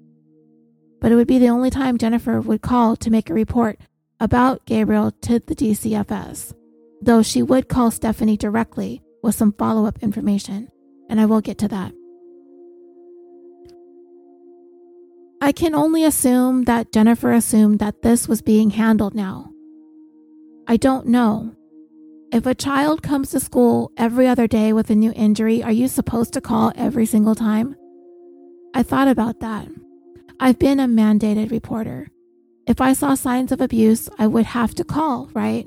But 1.01 1.13
it 1.13 1.17
would 1.17 1.29
be 1.29 1.39
the 1.39 1.51
only 1.51 1.71
time 1.71 1.99
Jennifer 1.99 2.41
would 2.41 2.63
call 2.63 2.97
to 2.97 3.11
make 3.11 3.29
a 3.29 3.35
report 3.35 3.79
about 4.19 4.65
Gabriel 4.67 5.13
to 5.23 5.39
the 5.39 5.55
DCFS 5.55 6.55
though 7.01 7.23
she 7.23 7.43
would 7.43 7.69
call 7.69 7.91
Stephanie 7.91 8.37
directly 8.37 9.03
with 9.23 9.35
some 9.35 9.53
follow 9.53 9.87
up 9.87 10.03
information, 10.03 10.69
and 11.09 11.21
I 11.21 11.27
will 11.27 11.41
get 11.41 11.59
to 11.59 11.69
that. 11.69 11.93
I 15.41 15.53
can 15.53 15.75
only 15.75 16.05
assume 16.05 16.65
that 16.65 16.93
Jennifer 16.93 17.33
assumed 17.33 17.79
that 17.79 18.03
this 18.03 18.27
was 18.27 18.43
being 18.43 18.71
handled 18.71 19.15
now. 19.15 19.53
I 20.67 20.77
don't 20.77 21.07
know. 21.07 21.55
If 22.31 22.47
a 22.47 22.55
child 22.55 23.03
comes 23.03 23.31
to 23.31 23.41
school 23.41 23.91
every 23.97 24.27
other 24.27 24.47
day 24.47 24.73
with 24.73 24.91
a 24.91 24.95
new 24.95 25.13
injury, 25.17 25.63
are 25.63 25.73
you 25.73 25.89
supposed 25.89 26.33
to 26.35 26.41
call 26.41 26.73
every 26.77 27.07
single 27.07 27.35
time? 27.35 27.75
I 28.75 28.83
thought 28.83 29.09
about 29.09 29.41
that. 29.41 29.69
I've 30.39 30.59
been 30.59 30.79
a 30.79 30.87
mandated 30.87 31.51
reporter. 31.51 32.09
If 32.67 32.81
I 32.81 32.93
saw 32.93 33.15
signs 33.15 33.51
of 33.51 33.61
abuse, 33.61 34.09
I 34.19 34.27
would 34.27 34.45
have 34.47 34.75
to 34.75 34.85
call, 34.85 35.31
right? 35.33 35.67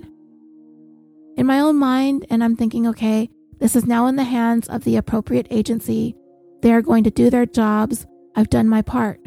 in 1.38 1.46
my 1.46 1.60
own 1.60 1.76
mind, 1.78 2.26
and 2.30 2.44
I'm 2.44 2.56
thinking, 2.56 2.86
okay, 2.88 3.30
this 3.60 3.76
is 3.76 3.86
now 3.86 4.08
in 4.08 4.16
the 4.16 4.24
hands 4.24 4.68
of 4.68 4.84
the 4.84 4.98
appropriate 4.98 5.48
agency. 5.50 6.16
They 6.62 6.72
are 6.72 6.82
going 6.82 7.04
to 7.04 7.12
do 7.12 7.30
their 7.30 7.46
jobs. 7.46 8.06
I've 8.36 8.50
done 8.50 8.70
my 8.70 8.82
part. 8.82 9.20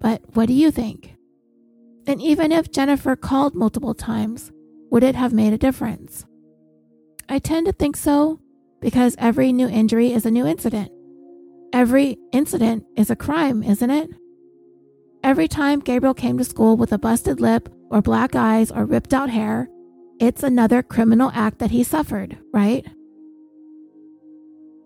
But 0.00 0.22
what 0.34 0.46
do 0.46 0.52
you 0.52 0.70
think? 0.70 1.14
And 2.06 2.20
even 2.20 2.52
if 2.52 2.70
Jennifer 2.70 3.16
called 3.16 3.54
multiple 3.54 3.94
times, 3.94 4.52
would 4.90 5.02
it 5.02 5.14
have 5.14 5.32
made 5.32 5.52
a 5.52 5.58
difference? 5.58 6.26
I 7.28 7.38
tend 7.38 7.66
to 7.66 7.72
think 7.72 7.96
so 7.96 8.40
because 8.80 9.16
every 9.18 9.52
new 9.52 9.68
injury 9.68 10.12
is 10.12 10.26
a 10.26 10.30
new 10.30 10.46
incident. 10.46 10.90
Every 11.72 12.18
incident 12.32 12.84
is 12.96 13.10
a 13.10 13.16
crime, 13.16 13.62
isn't 13.62 13.90
it? 13.90 14.10
Every 15.24 15.48
time 15.48 15.80
Gabriel 15.80 16.14
came 16.14 16.38
to 16.38 16.44
school 16.44 16.76
with 16.76 16.92
a 16.92 16.98
busted 16.98 17.40
lip 17.40 17.68
or 17.90 18.00
black 18.00 18.36
eyes 18.36 18.70
or 18.70 18.84
ripped 18.84 19.12
out 19.12 19.30
hair, 19.30 19.68
it's 20.20 20.42
another 20.42 20.82
criminal 20.82 21.32
act 21.34 21.58
that 21.58 21.72
he 21.72 21.82
suffered, 21.82 22.38
right? 22.52 22.86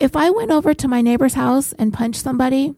If 0.01 0.17
I 0.17 0.31
went 0.31 0.51
over 0.51 0.73
to 0.73 0.89
my 0.89 1.03
neighbor's 1.03 1.35
house 1.35 1.75
and 1.75 1.93
punched 1.93 2.23
somebody, 2.23 2.75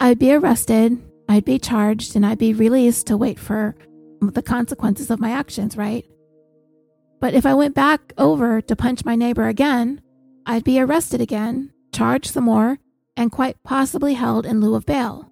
I'd 0.00 0.18
be 0.18 0.32
arrested, 0.32 1.00
I'd 1.28 1.44
be 1.44 1.60
charged, 1.60 2.16
and 2.16 2.26
I'd 2.26 2.38
be 2.38 2.52
released 2.52 3.06
to 3.06 3.16
wait 3.16 3.38
for 3.38 3.76
the 4.20 4.42
consequences 4.42 5.10
of 5.10 5.20
my 5.20 5.30
actions, 5.30 5.76
right? 5.76 6.04
But 7.20 7.34
if 7.34 7.46
I 7.46 7.54
went 7.54 7.74
back 7.74 8.12
over 8.18 8.60
to 8.60 8.76
punch 8.76 9.04
my 9.04 9.14
neighbor 9.16 9.48
again, 9.48 10.00
I'd 10.46 10.64
be 10.64 10.80
arrested 10.80 11.20
again, 11.20 11.72
charged 11.92 12.30
some 12.30 12.44
more, 12.44 12.78
and 13.16 13.32
quite 13.32 13.62
possibly 13.62 14.14
held 14.14 14.44
in 14.44 14.60
lieu 14.60 14.74
of 14.74 14.86
bail. 14.86 15.30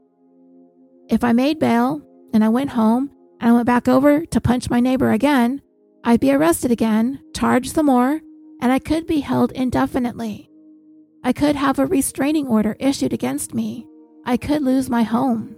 If 1.09 1.24
I 1.24 1.33
made 1.33 1.59
bail 1.59 2.01
and 2.33 2.43
I 2.45 2.49
went 2.49 2.70
home 2.70 3.11
and 3.41 3.51
I 3.51 3.53
went 3.53 3.66
back 3.66 3.89
over 3.89 4.24
to 4.24 4.41
punch 4.41 4.70
my 4.70 4.80
neighbor 4.80 5.11
again, 5.11 5.61
I'd 6.05 6.20
be 6.20 6.33
arrested 6.33 6.70
again, 6.70 7.20
charged 7.35 7.72
some 7.72 7.87
more, 7.87 8.20
and 8.61 8.72
I 8.72 8.78
could 8.78 9.07
be 9.07 9.20
held 9.20 9.53
indefinitely. 9.53 10.49
I 11.24 11.33
could 11.33 11.57
have 11.57 11.78
a 11.78 11.87
restraining 11.87 12.47
order 12.47 12.76
issued 12.80 13.12
against 13.12 13.55
me. 13.55 13.87
I 14.24 14.37
could 14.37 14.62
lose 14.62 14.89
my 14.89 15.03
home. 15.03 15.57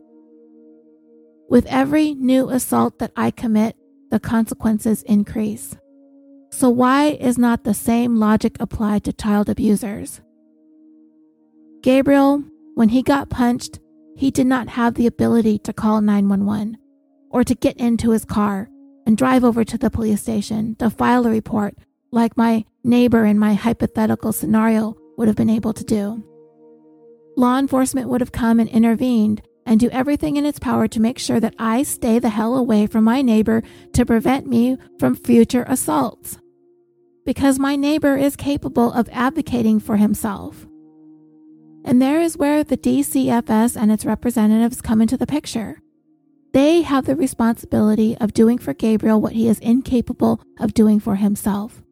With 1.49 1.66
every 1.66 2.14
new 2.14 2.51
assault 2.51 2.99
that 2.99 3.12
I 3.16 3.31
commit, 3.31 3.77
the 4.11 4.18
consequences 4.18 5.03
increase. 5.03 5.77
So, 6.57 6.71
why 6.71 7.07
is 7.09 7.37
not 7.37 7.65
the 7.65 7.75
same 7.75 8.15
logic 8.15 8.57
applied 8.61 9.03
to 9.05 9.13
child 9.13 9.49
abusers? 9.49 10.21
Gabriel, 11.83 12.45
when 12.77 12.91
he 12.91 13.03
got 13.03 13.29
punched, 13.29 13.81
he 14.17 14.31
did 14.31 14.47
not 14.47 14.69
have 14.69 14.95
the 14.95 15.09
ability 15.09 15.59
to 15.59 15.73
call 15.73 16.01
911 16.01 16.79
or 17.31 17.43
to 17.43 17.57
get 17.57 17.77
into 17.79 18.13
his 18.13 18.25
car 18.25 18.69
and 19.05 19.19
drive 19.19 19.43
over 19.43 19.65
to 19.65 19.77
the 19.77 19.91
police 19.91 20.23
station 20.23 20.77
to 20.77 20.91
file 20.91 21.27
a 21.27 21.31
report 21.31 21.77
like 22.13 22.37
my 22.37 22.65
neighbor 22.85 23.25
in 23.25 23.37
my 23.37 23.55
hypothetical 23.55 24.33
scenario 24.33 24.97
would 25.19 25.27
have 25.27 25.37
been 25.37 25.51
able 25.51 25.73
to 25.73 25.83
do. 25.83 26.23
Law 27.37 27.59
enforcement 27.59 28.09
would 28.09 28.21
have 28.21 28.31
come 28.31 28.61
and 28.61 28.71
intervened 28.71 29.43
and 29.67 29.81
do 29.81 29.91
everything 29.91 30.37
in 30.37 30.47
its 30.47 30.61
power 30.61 30.87
to 30.87 31.01
make 31.01 31.19
sure 31.19 31.41
that 31.41 31.57
I 31.59 31.83
stay 31.83 32.21
the 32.21 32.29
hell 32.29 32.55
away 32.55 32.87
from 32.87 33.03
my 33.03 33.23
neighbor 33.23 33.65
to 33.95 34.07
prevent 34.07 34.47
me 34.47 34.77
from 35.01 35.17
future 35.17 35.65
assaults. 35.67 36.39
Because 37.25 37.59
my 37.59 37.75
neighbor 37.75 38.16
is 38.16 38.37
capable 38.37 38.93
of 38.93 39.09
advocating 39.11 39.81
for 39.81 39.97
himself. 39.97 40.66
And 41.85 42.01
there 42.01 42.20
is 42.20 42.37
where 42.37 42.62
the 42.62 42.77
DCFS 42.77 43.81
and 43.81 43.91
its 43.91 44.05
representatives 44.05 44.81
come 44.81 45.01
into 45.01 45.16
the 45.16 45.27
picture. 45.27 45.81
They 46.53 46.83
have 46.83 47.07
the 47.07 47.16
responsibility 47.16 48.16
of 48.18 48.33
doing 48.33 48.59
for 48.59 48.75
Gabriel 48.75 49.20
what 49.20 49.33
he 49.33 49.49
is 49.49 49.59
incapable 49.59 50.41
of 50.61 50.75
doing 50.75 51.01
for 51.01 51.16
himself. 51.16 51.83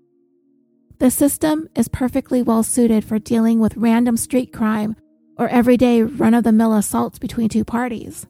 The 0.99 1.11
system 1.11 1.68
is 1.74 1.89
perfectly 1.89 2.43
well 2.43 2.62
suited 2.62 3.05
for 3.05 3.18
dealing 3.18 3.59
with 3.59 3.76
random 3.76 4.16
street 4.16 4.53
crime 4.53 4.95
or 5.37 5.49
everyday 5.49 6.03
run 6.03 6.35
of 6.35 6.45
the 6.45 6.53
mill 6.53 6.74
assaults 6.74 7.18
between 7.18 7.49
two 7.49 7.64
parties. 7.64 8.26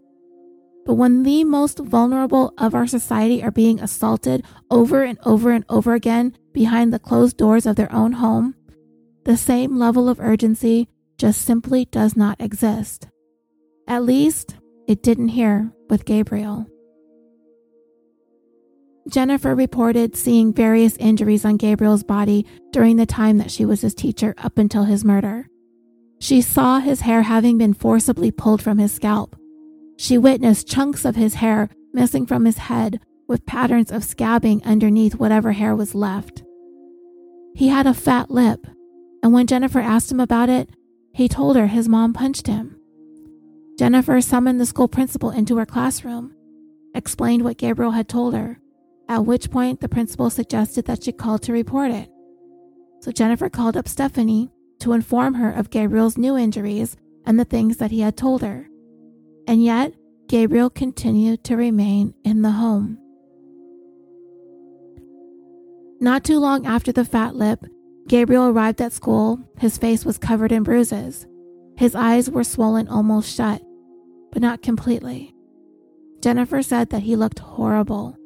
But 0.86 0.94
when 0.94 1.22
the 1.22 1.44
most 1.44 1.78
vulnerable 1.78 2.54
of 2.58 2.74
our 2.74 2.86
society 2.86 3.42
are 3.42 3.50
being 3.50 3.78
assaulted 3.78 4.44
over 4.70 5.02
and 5.02 5.18
over 5.24 5.50
and 5.50 5.64
over 5.68 5.94
again 5.94 6.34
behind 6.52 6.92
the 6.92 6.98
closed 6.98 7.36
doors 7.36 7.66
of 7.66 7.76
their 7.76 7.92
own 7.92 8.12
home, 8.12 8.54
the 9.24 9.36
same 9.36 9.78
level 9.78 10.08
of 10.08 10.20
urgency 10.20 10.88
just 11.18 11.42
simply 11.42 11.84
does 11.86 12.16
not 12.16 12.40
exist. 12.40 13.08
At 13.86 14.04
least, 14.04 14.56
it 14.88 15.02
didn't 15.02 15.28
here 15.28 15.72
with 15.88 16.04
Gabriel. 16.04 16.66
Jennifer 19.08 19.54
reported 19.54 20.16
seeing 20.16 20.52
various 20.52 20.96
injuries 20.96 21.44
on 21.44 21.56
Gabriel's 21.56 22.04
body 22.04 22.46
during 22.70 22.96
the 22.96 23.06
time 23.06 23.38
that 23.38 23.50
she 23.50 23.64
was 23.64 23.80
his 23.80 23.94
teacher 23.94 24.34
up 24.38 24.58
until 24.58 24.84
his 24.84 25.04
murder. 25.04 25.46
She 26.20 26.40
saw 26.40 26.78
his 26.78 27.00
hair 27.00 27.22
having 27.22 27.58
been 27.58 27.74
forcibly 27.74 28.30
pulled 28.30 28.62
from 28.62 28.78
his 28.78 28.92
scalp. 28.92 29.36
She 29.96 30.18
witnessed 30.18 30.68
chunks 30.68 31.04
of 31.04 31.16
his 31.16 31.34
hair 31.34 31.68
missing 31.92 32.26
from 32.26 32.44
his 32.44 32.58
head 32.58 33.00
with 33.32 33.46
patterns 33.46 33.90
of 33.90 34.04
scabbing 34.04 34.62
underneath 34.62 35.14
whatever 35.14 35.52
hair 35.52 35.74
was 35.74 35.94
left. 35.94 36.44
He 37.54 37.68
had 37.68 37.86
a 37.86 37.94
fat 37.94 38.30
lip, 38.30 38.66
and 39.22 39.32
when 39.32 39.46
Jennifer 39.46 39.80
asked 39.80 40.12
him 40.12 40.20
about 40.20 40.50
it, 40.50 40.68
he 41.14 41.28
told 41.28 41.56
her 41.56 41.66
his 41.66 41.88
mom 41.88 42.12
punched 42.12 42.46
him. 42.46 42.76
Jennifer 43.78 44.20
summoned 44.20 44.60
the 44.60 44.66
school 44.66 44.86
principal 44.86 45.30
into 45.30 45.56
her 45.56 45.64
classroom, 45.64 46.34
explained 46.94 47.42
what 47.42 47.56
Gabriel 47.56 47.92
had 47.92 48.06
told 48.06 48.34
her, 48.34 48.60
at 49.08 49.24
which 49.24 49.50
point 49.50 49.80
the 49.80 49.88
principal 49.88 50.28
suggested 50.28 50.84
that 50.84 51.02
she 51.02 51.10
call 51.10 51.38
to 51.38 51.54
report 51.54 51.90
it. 51.90 52.10
So 53.00 53.12
Jennifer 53.12 53.48
called 53.48 53.78
up 53.78 53.88
Stephanie 53.88 54.50
to 54.80 54.92
inform 54.92 55.34
her 55.34 55.50
of 55.50 55.70
Gabriel's 55.70 56.18
new 56.18 56.36
injuries 56.36 56.98
and 57.24 57.40
the 57.40 57.46
things 57.46 57.78
that 57.78 57.92
he 57.92 58.00
had 58.00 58.14
told 58.14 58.42
her. 58.42 58.68
And 59.48 59.64
yet, 59.64 59.94
Gabriel 60.28 60.68
continued 60.68 61.44
to 61.44 61.56
remain 61.56 62.12
in 62.24 62.42
the 62.42 62.50
home. 62.50 62.98
Not 66.02 66.24
too 66.24 66.40
long 66.40 66.66
after 66.66 66.90
the 66.90 67.04
fat 67.04 67.36
lip, 67.36 67.64
Gabriel 68.08 68.48
arrived 68.48 68.82
at 68.82 68.92
school. 68.92 69.38
His 69.60 69.78
face 69.78 70.04
was 70.04 70.18
covered 70.18 70.50
in 70.50 70.64
bruises. 70.64 71.28
His 71.76 71.94
eyes 71.94 72.28
were 72.28 72.42
swollen 72.42 72.88
almost 72.88 73.32
shut, 73.32 73.62
but 74.32 74.42
not 74.42 74.62
completely. 74.62 75.32
Jennifer 76.20 76.60
said 76.60 76.90
that 76.90 77.04
he 77.04 77.14
looked 77.14 77.38
horrible. 77.38 78.16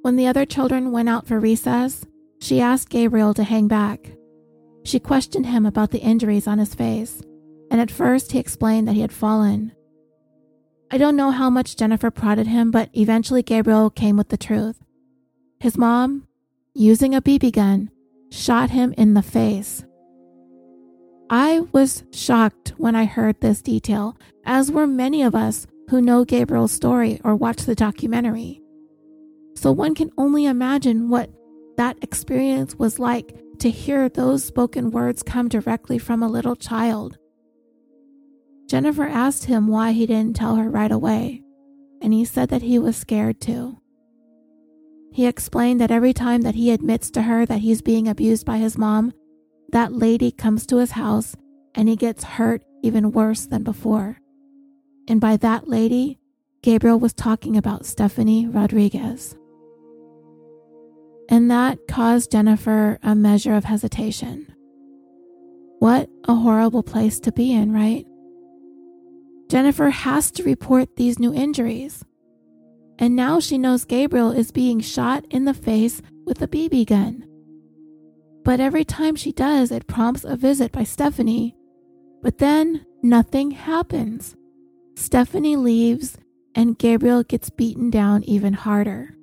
When 0.00 0.16
the 0.16 0.26
other 0.26 0.46
children 0.46 0.90
went 0.90 1.10
out 1.10 1.26
for 1.26 1.38
recess, 1.38 2.06
she 2.40 2.62
asked 2.62 2.88
Gabriel 2.88 3.34
to 3.34 3.44
hang 3.44 3.68
back. 3.68 4.12
She 4.82 4.98
questioned 4.98 5.44
him 5.44 5.66
about 5.66 5.90
the 5.90 6.00
injuries 6.00 6.46
on 6.46 6.58
his 6.58 6.74
face, 6.74 7.20
and 7.70 7.78
at 7.78 7.90
first 7.90 8.32
he 8.32 8.38
explained 8.38 8.88
that 8.88 8.94
he 8.94 9.02
had 9.02 9.12
fallen. 9.12 9.72
I 10.90 10.96
don't 10.96 11.14
know 11.14 11.30
how 11.30 11.50
much 11.50 11.76
Jennifer 11.76 12.10
prodded 12.10 12.46
him, 12.46 12.70
but 12.70 12.88
eventually 12.94 13.42
Gabriel 13.42 13.90
came 13.90 14.16
with 14.16 14.30
the 14.30 14.38
truth. 14.38 14.82
His 15.58 15.76
mom, 15.76 16.26
using 16.80 17.14
a 17.14 17.20
BB 17.20 17.52
gun, 17.52 17.90
shot 18.30 18.70
him 18.70 18.94
in 18.96 19.12
the 19.12 19.22
face. 19.22 19.84
I 21.28 21.60
was 21.72 22.04
shocked 22.10 22.72
when 22.78 22.96
I 22.96 23.04
heard 23.04 23.38
this 23.40 23.60
detail, 23.60 24.16
as 24.46 24.72
were 24.72 24.86
many 24.86 25.22
of 25.22 25.34
us 25.34 25.66
who 25.90 26.00
know 26.00 26.24
Gabriel's 26.24 26.72
story 26.72 27.20
or 27.22 27.36
watch 27.36 27.58
the 27.64 27.74
documentary. 27.74 28.62
So 29.56 29.70
one 29.72 29.94
can 29.94 30.10
only 30.16 30.46
imagine 30.46 31.10
what 31.10 31.30
that 31.76 31.98
experience 32.02 32.74
was 32.76 32.98
like 32.98 33.38
to 33.58 33.68
hear 33.68 34.08
those 34.08 34.42
spoken 34.42 34.90
words 34.90 35.22
come 35.22 35.48
directly 35.48 35.98
from 35.98 36.22
a 36.22 36.28
little 36.28 36.56
child. 36.56 37.18
Jennifer 38.70 39.04
asked 39.04 39.44
him 39.44 39.68
why 39.68 39.92
he 39.92 40.06
didn't 40.06 40.34
tell 40.34 40.56
her 40.56 40.70
right 40.70 40.90
away, 40.90 41.42
and 42.00 42.14
he 42.14 42.24
said 42.24 42.48
that 42.48 42.62
he 42.62 42.78
was 42.78 42.96
scared 42.96 43.38
too. 43.38 43.76
He 45.12 45.26
explained 45.26 45.80
that 45.80 45.90
every 45.90 46.12
time 46.12 46.42
that 46.42 46.54
he 46.54 46.70
admits 46.70 47.10
to 47.12 47.22
her 47.22 47.44
that 47.46 47.60
he's 47.60 47.82
being 47.82 48.08
abused 48.08 48.46
by 48.46 48.58
his 48.58 48.78
mom, 48.78 49.12
that 49.72 49.92
lady 49.92 50.30
comes 50.30 50.66
to 50.66 50.78
his 50.78 50.92
house 50.92 51.36
and 51.74 51.88
he 51.88 51.96
gets 51.96 52.24
hurt 52.24 52.62
even 52.82 53.12
worse 53.12 53.46
than 53.46 53.62
before. 53.62 54.18
And 55.08 55.20
by 55.20 55.36
that 55.38 55.68
lady, 55.68 56.18
Gabriel 56.62 56.98
was 56.98 57.12
talking 57.12 57.56
about 57.56 57.86
Stephanie 57.86 58.46
Rodriguez. 58.46 59.36
And 61.28 61.50
that 61.50 61.78
caused 61.88 62.32
Jennifer 62.32 62.98
a 63.02 63.14
measure 63.14 63.54
of 63.54 63.64
hesitation. 63.64 64.52
What 65.78 66.10
a 66.28 66.34
horrible 66.34 66.82
place 66.82 67.18
to 67.20 67.32
be 67.32 67.52
in, 67.52 67.72
right? 67.72 68.04
Jennifer 69.48 69.90
has 69.90 70.30
to 70.32 70.42
report 70.42 70.96
these 70.96 71.18
new 71.18 71.32
injuries. 71.32 72.04
And 73.00 73.16
now 73.16 73.40
she 73.40 73.58
knows 73.58 73.84
Gabriel 73.84 74.30
is 74.30 74.52
being 74.52 74.78
shot 74.78 75.24
in 75.30 75.44
the 75.44 75.54
face 75.54 76.00
with 76.24 76.40
a 76.42 76.46
BB 76.46 76.86
gun. 76.86 77.26
But 78.44 78.60
every 78.60 78.84
time 78.84 79.16
she 79.16 79.32
does, 79.32 79.72
it 79.72 79.88
prompts 79.88 80.22
a 80.24 80.36
visit 80.36 80.70
by 80.70 80.84
Stephanie. 80.84 81.56
But 82.22 82.38
then 82.38 82.86
nothing 83.02 83.50
happens. 83.50 84.36
Stephanie 84.94 85.56
leaves, 85.56 86.18
and 86.54 86.78
Gabriel 86.78 87.22
gets 87.24 87.50
beaten 87.50 87.90
down 87.90 88.22
even 88.24 88.52
harder. 88.52 89.16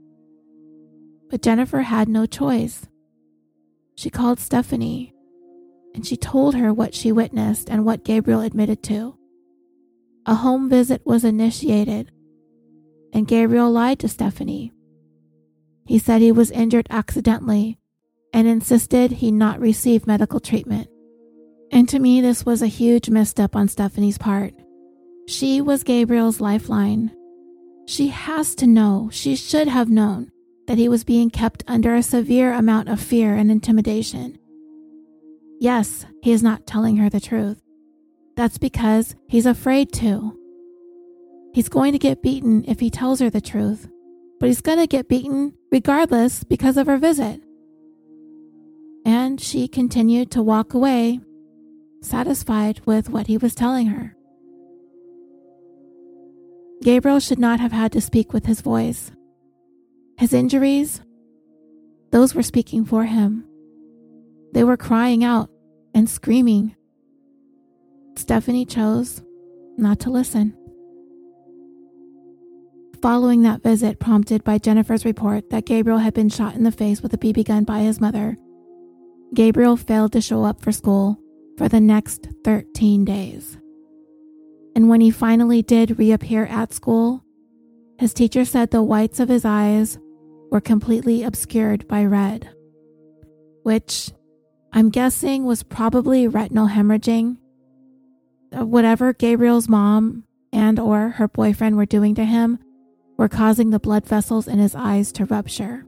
But 1.30 1.42
Jennifer 1.42 1.82
had 1.82 2.10
no 2.10 2.26
choice. 2.26 2.88
She 3.96 4.10
called 4.10 4.40
Stephanie 4.40 5.14
and 5.98 6.06
she 6.06 6.16
told 6.16 6.54
her 6.54 6.72
what 6.72 6.94
she 6.94 7.12
witnessed 7.12 7.72
and 7.72 7.84
what 7.84 8.06
Gabriel 8.06 8.42
admitted 8.42 8.84
to. 8.84 9.18
A 10.28 10.36
home 10.36 10.70
visit 10.70 11.02
was 11.06 11.24
initiated, 11.24 12.12
and 13.18 13.28
Gabriel 13.28 13.72
lied 13.72 13.97
to 13.97 14.07
Stephanie. 14.07 14.72
He 15.88 15.97
said 15.97 16.22
he 16.22 16.32
was 16.32 16.51
injured 16.51 16.86
accidentally 16.91 17.80
and 18.32 18.47
insisted 18.47 19.09
he 19.09 19.32
not 19.32 19.59
receive 19.59 20.05
medical 20.05 20.39
treatment. 20.39 20.88
And 21.72 21.89
to 21.89 21.97
me, 21.97 22.22
this 22.22 22.45
was 22.45 22.61
a 22.61 22.68
huge 22.68 23.09
misstep 23.09 23.55
on 23.55 23.70
Stephanie's 23.70 24.20
part. 24.20 24.53
She 25.28 25.61
was 25.61 25.84
Gabriel's 25.84 26.39
lifeline. 26.39 27.09
She 27.88 28.09
has 28.09 28.53
to 28.53 28.68
know, 28.68 29.09
she 29.11 29.36
should 29.36 29.68
have 29.68 29.89
known, 29.89 30.32
that 30.68 30.78
he 30.78 30.88
was 30.88 31.03
being 31.03 31.32
kept 31.32 31.63
under 31.68 31.95
a 31.95 32.03
severe 32.03 32.53
amount 32.53 32.88
of 32.88 32.99
fear 32.99 33.34
and 33.34 33.49
intimidation. 33.49 34.38
Yes, 35.59 36.05
he 36.22 36.32
is 36.32 36.43
not 36.43 36.68
telling 36.68 36.97
her 36.97 37.09
the 37.09 37.20
truth. 37.20 37.63
That's 38.36 38.59
because 38.59 39.15
he's 39.28 39.47
afraid 39.47 39.91
to. 39.93 40.37
He's 41.58 41.70
going 41.70 41.91
to 41.93 41.97
get 41.97 42.22
beaten 42.22 42.64
if 42.68 42.80
he 42.80 42.91
tells 42.91 43.20
her 43.20 43.32
the 43.32 43.41
truth, 43.41 43.89
but 44.39 44.45
he's 44.45 44.62
going 44.62 44.78
to 44.78 44.86
get 44.86 45.08
beaten 45.08 45.55
regardless 45.72 46.43
because 46.43 46.78
of 46.78 46.86
her 46.86 46.99
visit. 46.99 47.41
And 49.03 49.41
she 49.41 49.68
continued 49.68 50.30
to 50.30 50.43
walk 50.43 50.76
away, 50.76 51.20
satisfied 51.99 52.82
with 52.86 53.10
what 53.10 53.26
he 53.26 53.39
was 53.39 53.55
telling 53.55 53.88
her. 53.88 54.16
Gabriel 56.84 57.20
should 57.20 57.39
not 57.39 57.60
have 57.60 57.72
had 57.72 57.91
to 57.93 58.01
speak 58.01 58.34
with 58.34 58.45
his 58.45 58.62
voice. 58.62 59.10
His 60.20 60.34
injuries, 60.34 61.01
those 62.12 62.36
were 62.36 62.43
speaking 62.43 62.86
for 62.86 63.05
him. 63.05 63.43
They 64.53 64.64
were 64.64 64.78
crying 64.78 65.24
out 65.24 65.49
and 65.95 66.08
screaming. 66.08 66.76
Stephanie 68.16 68.66
chose 68.68 69.24
not 69.76 69.99
to 70.01 70.12
listen. 70.12 70.55
Following 73.08 73.43
that 73.43 73.64
visit, 73.64 74.01
prompted 74.01 74.43
by 74.43 74.58
Jennifer's 74.58 75.05
report 75.05 75.49
that 75.49 75.66
Gabriel 75.66 75.99
had 75.99 76.14
been 76.14 76.28
shot 76.28 76.55
in 76.55 76.64
the 76.64 76.74
face 76.74 77.01
with 77.01 77.14
a 77.14 77.18
BB 77.18 77.45
gun 77.45 77.64
by 77.64 77.80
his 77.80 78.01
mother, 78.01 78.36
Gabriel 79.34 79.78
failed 79.78 80.12
to 80.12 80.20
show 80.20 80.43
up 80.43 80.62
for 80.62 80.74
school 80.74 81.18
for 81.58 81.70
the 81.70 81.80
next 81.80 82.28
13 82.43 83.05
days. 83.05 83.58
And 84.76 84.89
when 84.89 84.99
he 84.99 85.10
finally 85.10 85.62
did 85.62 85.97
reappear 85.97 86.47
at 86.47 86.74
school, 86.74 87.24
his 87.97 88.14
teacher 88.14 88.43
said 88.43 88.72
the 88.72 88.84
whites 88.84 89.22
of 89.22 89.30
his 89.30 89.45
eyes 89.45 89.97
were 90.51 90.60
completely 90.60 91.24
obscured 91.24 91.88
by 91.88 92.03
red, 92.03 92.49
which 93.64 94.12
I'm 94.74 94.89
guessing 94.89 95.45
was 95.45 95.64
probably 95.64 96.28
retinal 96.28 96.68
hemorrhaging. 96.68 97.38
Uh, 98.51 98.66
whatever 98.66 99.14
Gabriel's 99.14 99.70
mom 99.70 100.26
and 100.51 100.78
or 100.78 101.12
her 101.12 101.30
boyfriend 101.30 101.78
were 101.78 101.86
doing 101.86 102.14
to 102.16 102.26
him 102.26 102.60
were 103.18 103.28
causing 103.28 103.70
the 103.70 103.80
blood 103.80 104.05
vessels 104.05 104.47
in 104.47 104.59
his 104.59 104.76
eyes 104.76 105.11
to 105.13 105.26
rupture. 105.26 105.86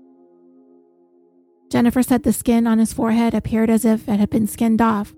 Jennifer 1.72 2.02
said 2.02 2.24
the 2.24 2.34
skin 2.34 2.66
on 2.66 2.80
his 2.80 2.94
forehead 2.94 3.36
appeared 3.36 3.70
as 3.70 3.86
if 3.86 4.10
it 4.10 4.20
had 4.20 4.30
been 4.30 4.48
skinned 4.48 4.82
off, 4.82 5.14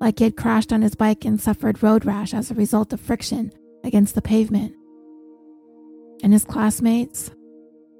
like 0.00 0.18
he 0.18 0.24
had 0.24 0.36
crashed 0.36 0.72
on 0.72 0.80
his 0.80 0.94
bike 0.94 1.24
and 1.26 1.40
suffered 1.40 1.82
road 1.82 2.06
rash 2.06 2.32
as 2.32 2.50
a 2.50 2.54
result 2.54 2.92
of 2.92 3.00
friction 3.00 3.52
against 3.84 4.14
the 4.14 4.22
pavement. 4.22 4.74
And 6.22 6.32
his 6.32 6.44
classmates 6.44 7.30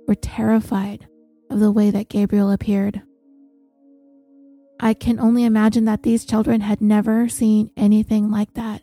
were 0.08 0.14
terrified 0.14 1.06
of 1.50 1.60
the 1.60 1.70
way 1.70 1.90
that 1.90 2.08
Gabriel 2.08 2.50
appeared. 2.50 3.02
I 4.78 4.94
can 4.94 5.20
only 5.20 5.44
imagine 5.44 5.84
that 5.84 6.02
these 6.02 6.24
children 6.24 6.62
had 6.62 6.80
never 6.80 7.28
seen 7.28 7.70
anything 7.76 8.30
like 8.30 8.54
that. 8.54 8.82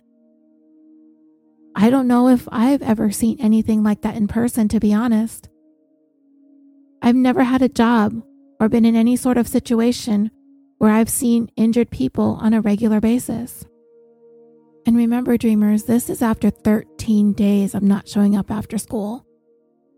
I 1.80 1.92
don't 1.92 2.08
know 2.08 2.28
if 2.28 2.48
I've 2.52 2.82
ever 2.82 3.12
seen 3.12 3.38
anything 3.40 3.84
like 3.84 4.02
that 4.02 4.16
in 4.16 4.28
person, 4.28 4.68
to 4.70 4.80
be 4.80 4.96
honest. 4.96 5.48
I've 7.04 7.16
never 7.16 7.44
had 7.44 7.62
a 7.62 7.70
job 7.70 8.20
or 8.60 8.68
been 8.68 8.84
in 8.84 8.96
any 8.96 9.16
sort 9.16 9.38
of 9.38 9.48
situation 9.48 10.32
where 10.80 10.92
I've 10.92 11.08
seen 11.08 11.52
injured 11.56 11.92
people 11.92 12.40
on 12.42 12.56
a 12.56 12.62
regular 12.62 13.00
basis. 13.00 13.64
And 14.88 14.98
remember, 14.98 15.38
dreamers, 15.38 15.84
this 15.84 16.10
is 16.10 16.24
after 16.24 16.50
13 16.50 17.34
days 17.34 17.76
of 17.76 17.84
not 17.84 18.08
showing 18.08 18.36
up 18.36 18.50
after 18.50 18.80
school, 18.80 19.24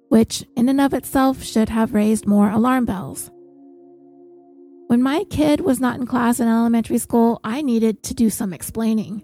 which 0.10 0.44
in 0.58 0.68
and 0.68 0.82
of 0.82 0.94
itself 0.94 1.42
should 1.42 1.70
have 1.70 1.94
raised 1.94 2.28
more 2.28 2.50
alarm 2.50 2.84
bells. 2.84 3.32
When 4.88 5.02
my 5.02 5.24
kid 5.30 5.62
was 5.62 5.80
not 5.80 5.98
in 5.98 6.06
class 6.06 6.42
in 6.42 6.50
elementary 6.50 6.98
school, 6.98 7.40
I 7.42 7.62
needed 7.62 8.04
to 8.04 8.14
do 8.14 8.30
some 8.30 8.52
explaining. 8.52 9.24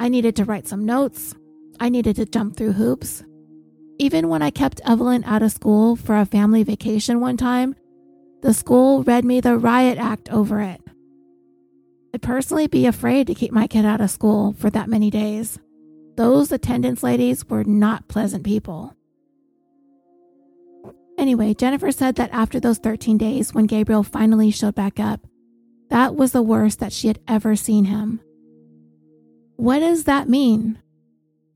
I 0.00 0.08
needed 0.08 0.34
to 0.36 0.44
write 0.44 0.66
some 0.66 0.84
notes. 0.84 1.32
I 1.80 1.88
needed 1.88 2.16
to 2.16 2.26
jump 2.26 2.56
through 2.56 2.72
hoops. 2.72 3.24
Even 3.98 4.28
when 4.28 4.42
I 4.42 4.50
kept 4.50 4.80
Evelyn 4.84 5.24
out 5.24 5.42
of 5.42 5.52
school 5.52 5.96
for 5.96 6.16
a 6.16 6.26
family 6.26 6.62
vacation 6.62 7.20
one 7.20 7.36
time, 7.36 7.74
the 8.42 8.52
school 8.52 9.02
read 9.02 9.24
me 9.24 9.40
the 9.40 9.56
riot 9.56 9.98
act 9.98 10.30
over 10.30 10.60
it. 10.60 10.80
I'd 12.14 12.22
personally 12.22 12.66
be 12.66 12.86
afraid 12.86 13.26
to 13.26 13.34
keep 13.34 13.52
my 13.52 13.66
kid 13.66 13.84
out 13.84 14.00
of 14.00 14.10
school 14.10 14.54
for 14.58 14.70
that 14.70 14.88
many 14.88 15.10
days. 15.10 15.58
Those 16.16 16.52
attendance 16.52 17.02
ladies 17.02 17.46
were 17.48 17.64
not 17.64 18.08
pleasant 18.08 18.44
people. 18.44 18.94
Anyway, 21.18 21.54
Jennifer 21.54 21.90
said 21.92 22.16
that 22.16 22.30
after 22.32 22.60
those 22.60 22.78
13 22.78 23.18
days, 23.18 23.54
when 23.54 23.66
Gabriel 23.66 24.02
finally 24.02 24.50
showed 24.50 24.74
back 24.74 25.00
up, 25.00 25.26
that 25.88 26.14
was 26.14 26.32
the 26.32 26.42
worst 26.42 26.80
that 26.80 26.92
she 26.92 27.08
had 27.08 27.18
ever 27.26 27.56
seen 27.56 27.86
him. 27.86 28.20
What 29.56 29.80
does 29.80 30.04
that 30.04 30.28
mean? 30.28 30.78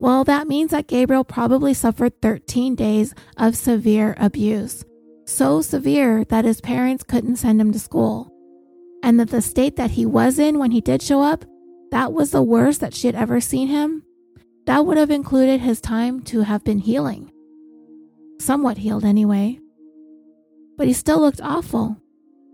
Well, 0.01 0.25
that 0.25 0.47
means 0.47 0.71
that 0.71 0.87
Gabriel 0.87 1.23
probably 1.23 1.73
suffered 1.73 2.21
13 2.21 2.75
days 2.75 3.13
of 3.37 3.55
severe 3.55 4.15
abuse 4.17 4.83
so 5.31 5.61
severe 5.61 6.25
that 6.25 6.45
his 6.45 6.61
parents 6.61 7.03
couldn't 7.03 7.37
send 7.37 7.59
him 7.59 7.71
to 7.71 7.79
school. 7.79 8.31
And 9.03 9.19
that 9.19 9.29
the 9.29 9.41
state 9.41 9.77
that 9.77 9.91
he 9.91 10.05
was 10.05 10.37
in 10.37 10.59
when 10.59 10.71
he 10.71 10.81
did 10.81 11.01
show 11.01 11.21
up, 11.21 11.45
that 11.91 12.13
was 12.13 12.31
the 12.31 12.43
worst 12.43 12.81
that 12.81 12.93
she 12.93 13.07
had 13.07 13.15
ever 13.15 13.41
seen 13.41 13.67
him. 13.67 14.03
That 14.65 14.85
would 14.85 14.97
have 14.97 15.09
included 15.09 15.61
his 15.61 15.81
time 15.81 16.21
to 16.23 16.41
have 16.41 16.63
been 16.63 16.77
healing. 16.77 17.31
Somewhat 18.39 18.77
healed, 18.77 19.03
anyway. 19.03 19.59
But 20.77 20.87
he 20.87 20.93
still 20.93 21.19
looked 21.19 21.41
awful. 21.41 21.97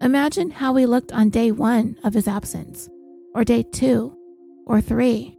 Imagine 0.01 0.51
how 0.51 0.75
he 0.75 0.85
looked 0.85 1.11
on 1.11 1.29
day 1.29 1.51
one 1.51 1.97
of 2.03 2.13
his 2.13 2.27
absence, 2.27 2.87
or 3.33 3.43
day 3.43 3.63
two, 3.63 4.15
or 4.65 4.79
three. 4.79 5.36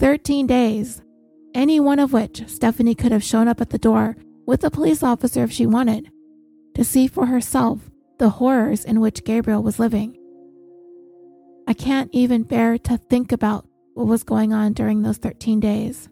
Thirteen 0.00 0.46
days, 0.46 1.02
any 1.54 1.78
one 1.78 1.98
of 1.98 2.14
which 2.14 2.48
Stephanie 2.48 2.94
could 2.94 3.12
have 3.12 3.22
shown 3.22 3.48
up 3.48 3.60
at 3.60 3.68
the 3.68 3.76
door 3.76 4.16
with 4.46 4.64
a 4.64 4.70
police 4.70 5.02
officer 5.02 5.44
if 5.44 5.52
she 5.52 5.66
wanted, 5.66 6.10
to 6.74 6.84
see 6.84 7.06
for 7.06 7.26
herself 7.26 7.90
the 8.18 8.30
horrors 8.30 8.86
in 8.86 9.00
which 9.00 9.24
Gabriel 9.24 9.62
was 9.62 9.78
living. 9.78 10.16
I 11.68 11.74
can't 11.74 12.08
even 12.14 12.44
bear 12.44 12.78
to 12.78 12.96
think 12.96 13.30
about 13.30 13.66
what 13.92 14.06
was 14.06 14.22
going 14.22 14.54
on 14.54 14.72
during 14.72 15.02
those 15.02 15.18
13 15.18 15.60
days. 15.60 16.08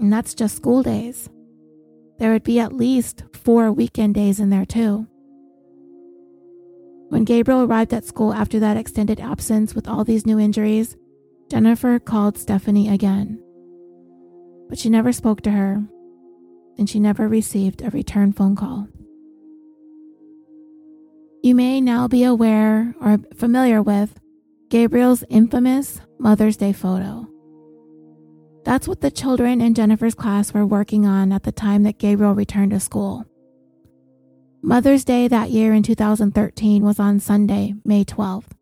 And 0.00 0.10
that's 0.10 0.32
just 0.32 0.56
school 0.56 0.82
days. 0.82 1.28
There 2.18 2.32
would 2.32 2.42
be 2.42 2.58
at 2.58 2.72
least 2.72 3.24
four 3.34 3.70
weekend 3.70 4.14
days 4.14 4.40
in 4.40 4.48
there, 4.48 4.64
too. 4.64 5.06
When 7.10 7.24
Gabriel 7.24 7.64
arrived 7.64 7.92
at 7.92 8.06
school 8.06 8.32
after 8.32 8.58
that 8.60 8.78
extended 8.78 9.20
absence 9.20 9.74
with 9.74 9.86
all 9.86 10.04
these 10.04 10.24
new 10.24 10.38
injuries, 10.38 10.96
Jennifer 11.50 11.98
called 11.98 12.38
Stephanie 12.38 12.88
again. 12.88 13.40
But 14.68 14.78
she 14.78 14.88
never 14.88 15.12
spoke 15.12 15.42
to 15.42 15.50
her 15.50 15.82
and 16.78 16.88
she 16.88 16.98
never 16.98 17.28
received 17.28 17.82
a 17.82 17.90
return 17.90 18.32
phone 18.32 18.56
call. 18.56 18.88
You 21.42 21.54
may 21.54 21.80
now 21.80 22.08
be 22.08 22.24
aware 22.24 22.94
or 23.00 23.18
familiar 23.36 23.82
with 23.82 24.18
Gabriel's 24.70 25.24
infamous 25.28 26.00
Mother's 26.18 26.56
Day 26.56 26.72
photo. 26.72 27.28
That's 28.64 28.88
what 28.88 29.02
the 29.02 29.10
children 29.10 29.60
in 29.60 29.74
Jennifer's 29.74 30.14
class 30.14 30.54
were 30.54 30.66
working 30.66 31.06
on 31.06 31.32
at 31.32 31.42
the 31.42 31.52
time 31.52 31.82
that 31.82 31.98
Gabriel 31.98 32.34
returned 32.34 32.70
to 32.70 32.80
school. 32.80 33.26
Mother's 34.62 35.04
Day 35.04 35.28
that 35.28 35.50
year 35.50 35.74
in 35.74 35.82
2013 35.82 36.82
was 36.82 36.98
on 36.98 37.20
Sunday, 37.20 37.74
May 37.84 38.04
12th. 38.04 38.52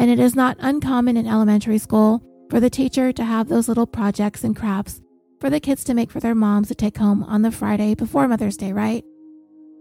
And 0.00 0.10
it 0.10 0.18
is 0.18 0.34
not 0.34 0.56
uncommon 0.60 1.18
in 1.18 1.26
elementary 1.26 1.76
school 1.76 2.24
for 2.48 2.58
the 2.58 2.70
teacher 2.70 3.12
to 3.12 3.22
have 3.22 3.48
those 3.48 3.68
little 3.68 3.86
projects 3.86 4.42
and 4.42 4.56
crafts 4.56 5.02
for 5.38 5.50
the 5.50 5.60
kids 5.60 5.84
to 5.84 5.94
make 5.94 6.10
for 6.10 6.20
their 6.20 6.34
moms 6.34 6.68
to 6.68 6.74
take 6.74 6.96
home 6.96 7.22
on 7.22 7.42
the 7.42 7.50
Friday 7.50 7.94
before 7.94 8.26
Mother's 8.26 8.56
Day, 8.56 8.72
right? 8.72 9.04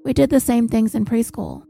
We 0.04 0.12
did 0.12 0.30
the 0.30 0.42
same 0.42 0.68
things 0.68 0.94
in 0.94 1.06
preschool. 1.06 1.64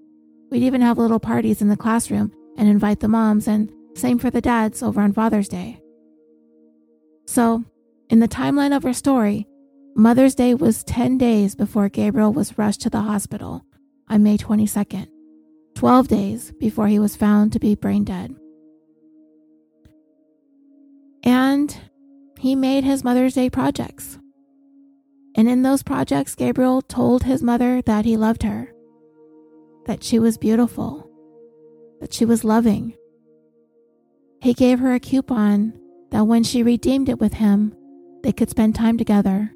We'd 0.49 0.63
even 0.63 0.81
have 0.81 0.97
little 0.97 1.19
parties 1.19 1.61
in 1.61 1.69
the 1.69 1.77
classroom 1.77 2.31
and 2.57 2.67
invite 2.67 3.01
the 3.01 3.07
moms, 3.07 3.47
and 3.47 3.71
same 3.93 4.17
for 4.17 4.31
the 4.31 4.41
dads 4.41 4.81
over 4.81 4.99
on 4.99 5.13
Father's 5.13 5.47
Day. 5.47 5.79
So, 7.27 7.63
in 8.09 8.19
the 8.19 8.27
timeline 8.27 8.75
of 8.75 8.83
our 8.83 8.93
story, 8.93 9.45
Mother's 9.95 10.33
Day 10.33 10.55
was 10.55 10.83
10 10.85 11.19
days 11.19 11.53
before 11.53 11.87
Gabriel 11.87 12.33
was 12.33 12.57
rushed 12.57 12.81
to 12.81 12.89
the 12.89 13.01
hospital 13.01 13.63
on 14.07 14.23
May 14.23 14.37
22nd, 14.37 15.07
12 15.75 16.07
days 16.07 16.51
before 16.59 16.87
he 16.87 16.97
was 16.97 17.15
found 17.15 17.53
to 17.53 17.59
be 17.59 17.75
brain 17.75 18.03
dead. 18.03 18.38
And 21.23 21.75
he 22.37 22.55
made 22.55 22.83
his 22.83 23.03
Mother's 23.03 23.33
Day 23.33 23.49
projects. 23.49 24.17
And 25.35 25.49
in 25.49 25.61
those 25.61 25.83
projects, 25.83 26.35
Gabriel 26.35 26.81
told 26.81 27.23
his 27.23 27.43
mother 27.43 27.81
that 27.83 28.05
he 28.05 28.17
loved 28.17 28.43
her, 28.43 28.73
that 29.85 30.03
she 30.03 30.19
was 30.19 30.37
beautiful, 30.37 31.09
that 31.99 32.13
she 32.13 32.25
was 32.25 32.43
loving. 32.43 32.95
He 34.41 34.53
gave 34.53 34.79
her 34.79 34.93
a 34.93 34.99
coupon 34.99 35.73
that 36.11 36.27
when 36.27 36.43
she 36.43 36.63
redeemed 36.63 37.09
it 37.09 37.19
with 37.19 37.33
him, 37.33 37.75
they 38.23 38.31
could 38.31 38.49
spend 38.49 38.75
time 38.75 38.97
together. 38.97 39.53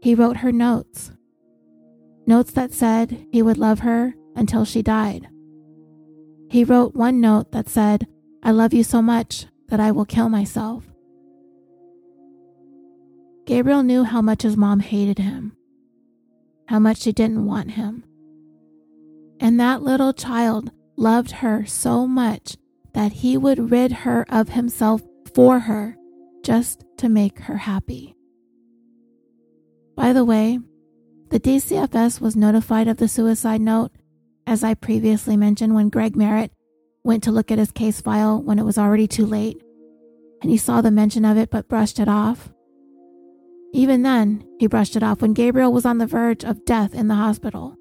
He 0.00 0.14
wrote 0.14 0.38
her 0.38 0.52
notes, 0.52 1.12
notes 2.26 2.52
that 2.52 2.72
said 2.72 3.26
he 3.32 3.42
would 3.42 3.58
love 3.58 3.80
her 3.80 4.14
until 4.36 4.64
she 4.64 4.82
died. 4.82 5.28
He 6.50 6.64
wrote 6.64 6.94
one 6.94 7.20
note 7.20 7.52
that 7.52 7.68
said, 7.68 8.06
I 8.42 8.50
love 8.50 8.72
you 8.72 8.82
so 8.82 9.02
much 9.02 9.46
that 9.68 9.80
I 9.80 9.90
will 9.90 10.04
kill 10.04 10.28
myself. 10.28 10.84
Gabriel 13.46 13.82
knew 13.82 14.04
how 14.04 14.20
much 14.20 14.42
his 14.42 14.56
mom 14.56 14.80
hated 14.80 15.18
him, 15.18 15.56
how 16.66 16.78
much 16.78 16.98
she 16.98 17.12
didn't 17.12 17.46
want 17.46 17.72
him. 17.72 18.04
And 19.40 19.58
that 19.58 19.82
little 19.82 20.12
child 20.12 20.70
loved 20.96 21.30
her 21.30 21.64
so 21.64 22.06
much 22.06 22.56
that 22.92 23.12
he 23.12 23.36
would 23.36 23.70
rid 23.70 23.92
her 23.92 24.26
of 24.28 24.50
himself 24.50 25.02
for 25.34 25.60
her 25.60 25.96
just 26.42 26.84
to 26.98 27.08
make 27.08 27.38
her 27.40 27.56
happy. 27.56 28.14
By 29.96 30.12
the 30.12 30.24
way, 30.24 30.58
the 31.30 31.40
DCFS 31.40 32.20
was 32.20 32.36
notified 32.36 32.88
of 32.88 32.96
the 32.96 33.08
suicide 33.08 33.60
note, 33.60 33.92
as 34.46 34.64
I 34.64 34.74
previously 34.74 35.36
mentioned 35.36 35.74
when 35.74 35.88
Greg 35.88 36.16
Merritt 36.16 36.52
went 37.08 37.24
to 37.24 37.32
look 37.32 37.50
at 37.50 37.58
his 37.58 37.72
case 37.72 38.02
file 38.02 38.38
when 38.42 38.58
it 38.58 38.64
was 38.64 38.76
already 38.76 39.08
too 39.08 39.24
late, 39.24 39.56
and 40.42 40.50
he 40.50 40.58
saw 40.58 40.82
the 40.82 40.90
mention 40.90 41.24
of 41.24 41.38
it 41.38 41.50
but 41.50 41.66
brushed 41.66 41.98
it 41.98 42.06
off. 42.06 42.50
Even 43.72 44.02
then, 44.02 44.46
he 44.58 44.66
brushed 44.66 44.94
it 44.94 45.02
off 45.02 45.22
when 45.22 45.32
Gabriel 45.32 45.72
was 45.72 45.86
on 45.86 45.96
the 45.96 46.06
verge 46.06 46.44
of 46.44 46.66
death 46.66 46.94
in 46.94 47.08
the 47.08 47.14
hospital. 47.14 47.74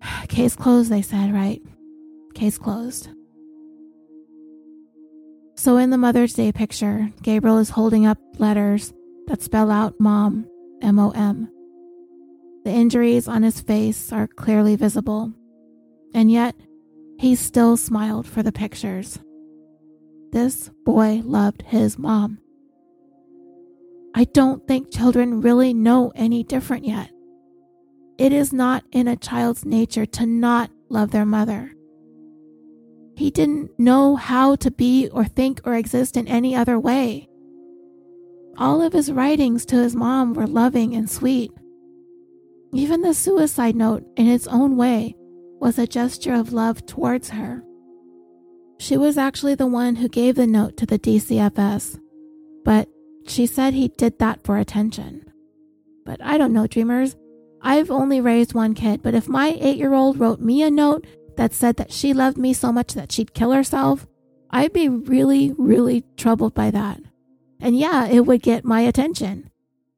Case 0.28 0.56
closed, 0.56 0.90
they 0.90 1.02
said, 1.02 1.34
right? 1.34 1.60
Case 2.34 2.56
closed. 2.56 3.10
So, 5.54 5.76
in 5.76 5.90
the 5.90 5.98
Mother's 5.98 6.32
Day 6.32 6.52
picture, 6.52 7.10
Gabriel 7.22 7.58
is 7.58 7.68
holding 7.68 8.06
up 8.06 8.18
letters 8.38 8.94
that 9.26 9.42
spell 9.42 9.70
out 9.70 10.00
mom, 10.00 10.46
M 10.80 10.98
O 10.98 11.10
M. 11.10 11.50
The 12.64 12.70
injuries 12.70 13.28
on 13.28 13.42
his 13.42 13.60
face 13.60 14.10
are 14.10 14.26
clearly 14.26 14.74
visible, 14.74 15.34
and 16.14 16.30
yet 16.30 16.56
he 17.22 17.36
still 17.36 17.76
smiled 17.76 18.26
for 18.26 18.42
the 18.42 18.50
pictures. 18.50 19.20
This 20.32 20.70
boy 20.84 21.22
loved 21.24 21.62
his 21.62 21.96
mom. 21.96 22.38
I 24.12 24.24
don't 24.24 24.66
think 24.66 24.92
children 24.92 25.40
really 25.40 25.72
know 25.72 26.10
any 26.16 26.42
different 26.42 26.84
yet. 26.84 27.12
It 28.18 28.32
is 28.32 28.52
not 28.52 28.82
in 28.90 29.06
a 29.06 29.14
child's 29.14 29.64
nature 29.64 30.04
to 30.04 30.26
not 30.26 30.72
love 30.88 31.12
their 31.12 31.24
mother. 31.24 31.70
He 33.14 33.30
didn't 33.30 33.70
know 33.78 34.16
how 34.16 34.56
to 34.56 34.72
be 34.72 35.08
or 35.12 35.24
think 35.24 35.60
or 35.64 35.76
exist 35.76 36.16
in 36.16 36.26
any 36.26 36.56
other 36.56 36.76
way. 36.76 37.28
All 38.58 38.82
of 38.82 38.92
his 38.92 39.12
writings 39.12 39.64
to 39.66 39.76
his 39.76 39.94
mom 39.94 40.34
were 40.34 40.48
loving 40.48 40.96
and 40.96 41.08
sweet. 41.08 41.52
Even 42.74 43.02
the 43.02 43.14
suicide 43.14 43.76
note, 43.76 44.02
in 44.16 44.26
its 44.26 44.48
own 44.48 44.76
way, 44.76 45.14
was 45.62 45.78
a 45.78 45.86
gesture 45.86 46.34
of 46.34 46.52
love 46.52 46.84
towards 46.86 47.30
her. 47.30 47.62
She 48.80 48.96
was 48.96 49.16
actually 49.16 49.54
the 49.54 49.68
one 49.68 49.94
who 49.94 50.08
gave 50.08 50.34
the 50.34 50.46
note 50.46 50.76
to 50.78 50.86
the 50.86 50.98
DCFS, 50.98 52.00
but 52.64 52.88
she 53.28 53.46
said 53.46 53.72
he 53.72 53.86
did 53.86 54.18
that 54.18 54.42
for 54.42 54.58
attention. 54.58 55.24
But 56.04 56.20
I 56.20 56.36
don't 56.36 56.52
know, 56.52 56.66
dreamers. 56.66 57.14
I've 57.62 57.92
only 57.92 58.20
raised 58.20 58.54
one 58.54 58.74
kid, 58.74 59.04
but 59.04 59.14
if 59.14 59.28
my 59.28 59.56
eight 59.60 59.76
year 59.76 59.94
old 59.94 60.18
wrote 60.18 60.40
me 60.40 60.64
a 60.64 60.70
note 60.70 61.06
that 61.36 61.54
said 61.54 61.76
that 61.76 61.92
she 61.92 62.12
loved 62.12 62.36
me 62.36 62.52
so 62.52 62.72
much 62.72 62.94
that 62.94 63.12
she'd 63.12 63.32
kill 63.32 63.52
herself, 63.52 64.08
I'd 64.50 64.72
be 64.72 64.88
really, 64.88 65.54
really 65.56 66.04
troubled 66.16 66.54
by 66.54 66.72
that. 66.72 66.98
And 67.60 67.78
yeah, 67.78 68.06
it 68.08 68.26
would 68.26 68.42
get 68.42 68.64
my 68.64 68.80
attention. 68.80 69.48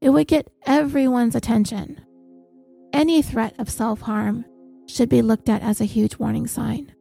It 0.02 0.10
would 0.10 0.28
get 0.28 0.46
everyone's 0.66 1.34
attention. 1.34 2.04
Any 2.92 3.22
threat 3.22 3.54
of 3.58 3.70
self 3.70 4.02
harm 4.02 4.44
should 4.86 5.08
be 5.08 5.22
looked 5.22 5.48
at 5.48 5.62
as 5.62 5.80
a 5.80 5.86
huge 5.86 6.16
warning 6.18 6.46
sign. 6.46 6.92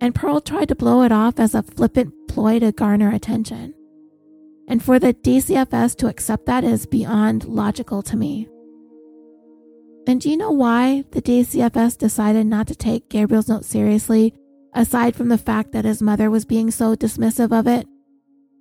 And 0.00 0.14
Pearl 0.14 0.40
tried 0.40 0.68
to 0.68 0.74
blow 0.74 1.02
it 1.02 1.12
off 1.12 1.38
as 1.38 1.54
a 1.54 1.62
flippant 1.62 2.12
ploy 2.28 2.58
to 2.58 2.72
garner 2.72 3.12
attention. 3.12 3.74
And 4.68 4.82
for 4.82 4.98
the 4.98 5.14
DCFS 5.14 5.96
to 5.96 6.08
accept 6.08 6.46
that 6.46 6.64
is 6.64 6.86
beyond 6.86 7.44
logical 7.44 8.02
to 8.02 8.16
me. 8.16 8.48
And 10.06 10.20
do 10.20 10.28
you 10.28 10.36
know 10.36 10.50
why 10.50 11.04
the 11.12 11.22
DCFS 11.22 11.96
decided 11.96 12.46
not 12.46 12.66
to 12.68 12.74
take 12.74 13.08
Gabriel's 13.08 13.48
note 13.48 13.64
seriously, 13.64 14.34
aside 14.74 15.16
from 15.16 15.28
the 15.28 15.38
fact 15.38 15.72
that 15.72 15.86
his 15.86 16.02
mother 16.02 16.30
was 16.30 16.44
being 16.44 16.70
so 16.70 16.94
dismissive 16.94 17.58
of 17.58 17.66
it? 17.66 17.86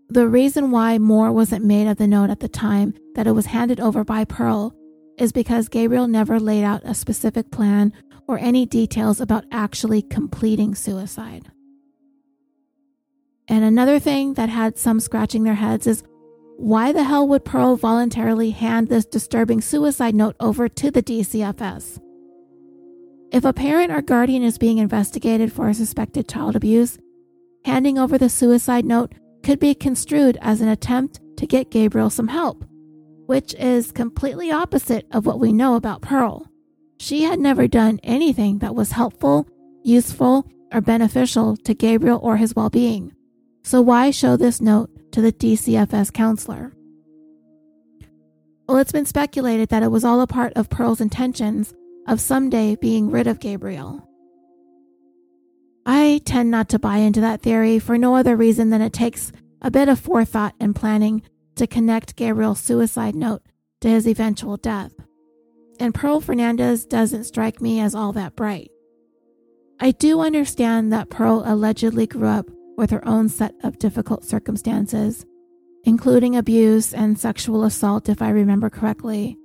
The 0.09 0.27
reason 0.27 0.71
why 0.71 0.97
more 0.99 1.31
wasn't 1.31 1.65
made 1.65 1.87
of 1.87 1.97
the 1.97 2.07
note 2.07 2.29
at 2.29 2.39
the 2.39 2.47
time 2.47 2.93
that 3.15 3.27
it 3.27 3.31
was 3.31 3.47
handed 3.47 3.79
over 3.79 4.03
by 4.03 4.25
Pearl 4.25 4.73
is 5.17 5.31
because 5.31 5.67
Gabriel 5.69 6.07
never 6.07 6.39
laid 6.39 6.63
out 6.63 6.81
a 6.83 6.93
specific 6.93 7.51
plan 7.51 7.93
or 8.27 8.37
any 8.39 8.65
details 8.65 9.19
about 9.19 9.45
actually 9.51 10.01
completing 10.01 10.75
suicide. 10.75 11.49
And 13.47 13.63
another 13.63 13.99
thing 13.99 14.35
that 14.35 14.49
had 14.49 14.77
some 14.77 14.99
scratching 14.99 15.43
their 15.43 15.55
heads 15.55 15.87
is 15.87 16.03
why 16.57 16.91
the 16.91 17.03
hell 17.03 17.27
would 17.27 17.43
Pearl 17.43 17.75
voluntarily 17.75 18.51
hand 18.51 18.87
this 18.87 19.05
disturbing 19.05 19.59
suicide 19.59 20.15
note 20.15 20.35
over 20.39 20.69
to 20.69 20.91
the 20.91 21.03
DCFS? 21.03 21.99
If 23.31 23.43
a 23.43 23.51
parent 23.51 23.91
or 23.91 24.01
guardian 24.01 24.43
is 24.43 24.59
being 24.59 24.77
investigated 24.77 25.51
for 25.51 25.73
suspected 25.73 26.29
child 26.29 26.55
abuse, 26.55 26.99
handing 27.65 27.97
over 27.97 28.17
the 28.17 28.29
suicide 28.29 28.85
note 28.85 29.13
could 29.43 29.59
be 29.59 29.73
construed 29.73 30.37
as 30.41 30.61
an 30.61 30.69
attempt 30.69 31.19
to 31.37 31.47
get 31.47 31.71
Gabriel 31.71 32.09
some 32.09 32.27
help, 32.27 32.63
which 33.25 33.55
is 33.55 33.91
completely 33.91 34.51
opposite 34.51 35.07
of 35.11 35.25
what 35.25 35.39
we 35.39 35.51
know 35.51 35.75
about 35.75 36.01
Pearl. 36.01 36.47
She 37.03 37.23
had 37.23 37.37
never 37.37 37.67
done 37.67 37.99
anything 38.01 38.59
that 38.59 38.75
was 38.75 38.93
helpful, 38.93 39.45
useful, 39.83 40.47
or 40.71 40.79
beneficial 40.79 41.57
to 41.57 41.73
Gabriel 41.73 42.17
or 42.23 42.37
his 42.37 42.55
well 42.55 42.69
being. 42.69 43.11
So 43.61 43.81
why 43.81 44.09
show 44.09 44.37
this 44.37 44.61
note 44.61 44.89
to 45.11 45.19
the 45.19 45.33
DCFS 45.33 46.13
counselor. 46.13 46.71
Well, 48.69 48.77
it's 48.77 48.93
been 48.93 49.05
speculated 49.05 49.67
that 49.67 49.83
it 49.83 49.91
was 49.91 50.05
all 50.05 50.21
a 50.21 50.27
part 50.27 50.53
of 50.53 50.69
Pearl's 50.69 51.01
intentions 51.01 51.73
of 52.07 52.21
someday 52.21 52.77
being 52.77 53.11
rid 53.11 53.27
of 53.27 53.41
Gabriel. 53.41 54.07
I 55.85 56.21
tend 56.23 56.51
not 56.51 56.69
to 56.69 56.79
buy 56.79 56.99
into 56.99 57.19
that 57.19 57.41
theory 57.41 57.79
for 57.79 57.97
no 57.97 58.15
other 58.15 58.37
reason 58.37 58.69
than 58.69 58.81
it 58.81 58.93
takes 58.93 59.33
a 59.61 59.69
bit 59.69 59.89
of 59.89 59.99
forethought 59.99 60.55
and 60.57 60.73
planning 60.73 61.21
to 61.57 61.67
connect 61.67 62.15
Gabriel's 62.15 62.61
suicide 62.61 63.13
note 63.13 63.41
to 63.81 63.89
his 63.89 64.07
eventual 64.07 64.55
death. 64.55 64.93
And 65.79 65.93
Pearl 65.93 66.21
Fernandez 66.21 66.85
doesn't 66.85 67.25
strike 67.25 67.61
me 67.61 67.79
as 67.79 67.95
all 67.95 68.13
that 68.13 68.35
bright. 68.35 68.69
I 69.79 69.91
do 69.91 70.21
understand 70.21 70.93
that 70.93 71.09
Pearl 71.09 71.43
allegedly 71.45 72.07
grew 72.07 72.27
up 72.27 72.49
with 72.77 72.89
her 72.91 73.05
own 73.07 73.29
set 73.29 73.53
of 73.63 73.79
difficult 73.79 74.23
circumstances, 74.23 75.25
including 75.83 76.35
abuse 76.35 76.93
and 76.93 77.19
sexual 77.19 77.63
assault, 77.63 78.07
if 78.07 78.21
I 78.21 78.29
remember 78.29 78.69
correctly, 78.69 79.37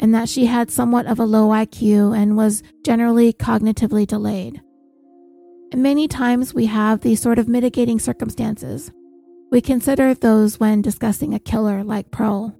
and 0.00 0.14
that 0.14 0.28
she 0.28 0.46
had 0.46 0.70
somewhat 0.70 1.06
of 1.06 1.18
a 1.18 1.24
low 1.24 1.48
IQ 1.48 2.16
and 2.16 2.36
was 2.36 2.62
generally 2.84 3.32
cognitively 3.32 4.06
delayed. 4.06 4.60
And 5.72 5.82
many 5.82 6.08
times 6.08 6.52
we 6.52 6.66
have 6.66 7.00
these 7.00 7.20
sort 7.20 7.38
of 7.38 7.48
mitigating 7.48 8.00
circumstances. 8.00 8.90
We 9.52 9.60
consider 9.60 10.14
those 10.14 10.58
when 10.58 10.82
discussing 10.82 11.34
a 11.34 11.38
killer 11.38 11.84
like 11.84 12.10
Pearl. 12.10 12.56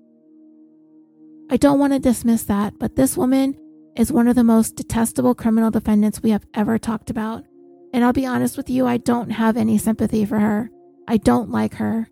I 1.53 1.57
don't 1.57 1.81
want 1.81 1.93
to 1.93 1.99
dismiss 1.99 2.45
that, 2.45 2.79
but 2.79 2.95
this 2.95 3.17
woman 3.17 3.59
is 3.97 4.13
one 4.13 4.29
of 4.29 4.37
the 4.37 4.45
most 4.45 4.77
detestable 4.77 5.35
criminal 5.35 5.73
defendants 5.73 6.23
we 6.23 6.31
have 6.31 6.47
ever 6.55 6.79
talked 6.79 7.11
about. 7.11 7.45
And 7.93 8.05
I'll 8.05 8.13
be 8.13 8.25
honest 8.25 8.57
with 8.57 8.71
you, 8.71 8.87
I 8.87 8.99
don't 8.99 9.31
have 9.31 9.57
any 9.57 9.77
sympathy 9.77 10.25
for 10.25 10.39
her. 10.39 10.71
I 11.09 11.17
don't 11.17 11.51
like 11.51 11.75
her. 11.75 12.09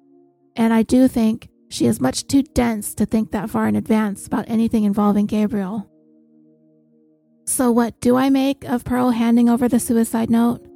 And 0.57 0.74
I 0.74 0.82
do 0.82 1.07
think 1.07 1.49
she 1.70 1.86
is 1.86 2.01
much 2.01 2.26
too 2.26 2.43
dense 2.43 2.95
to 2.97 3.07
think 3.07 3.30
that 3.30 3.49
far 3.49 3.68
in 3.68 3.76
advance 3.76 4.26
about 4.26 4.49
anything 4.49 4.82
involving 4.82 5.26
Gabriel. 5.26 5.89
So, 7.45 7.70
what 7.70 8.01
do 8.01 8.16
I 8.16 8.30
make 8.30 8.64
of 8.64 8.84
Pearl 8.84 9.11
handing 9.11 9.49
over 9.49 9.68
the 9.68 9.78
suicide 9.78 10.30
note? 10.30 10.66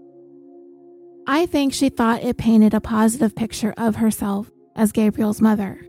I 1.27 1.47
think 1.47 1.75
she 1.75 1.89
thought 1.89 2.23
it 2.23 2.39
painted 2.39 2.75
a 2.75 2.81
positive 2.81 3.35
picture 3.35 3.75
of 3.77 3.97
herself 3.97 4.51
as 4.77 4.93
Gabriel's 4.93 5.41
mother. 5.41 5.85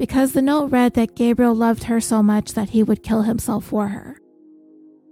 Because 0.00 0.32
the 0.32 0.40
note 0.40 0.70
read 0.72 0.94
that 0.94 1.14
Gabriel 1.14 1.54
loved 1.54 1.84
her 1.84 2.00
so 2.00 2.22
much 2.22 2.54
that 2.54 2.70
he 2.70 2.82
would 2.82 3.02
kill 3.02 3.20
himself 3.20 3.66
for 3.66 3.88
her. 3.88 4.16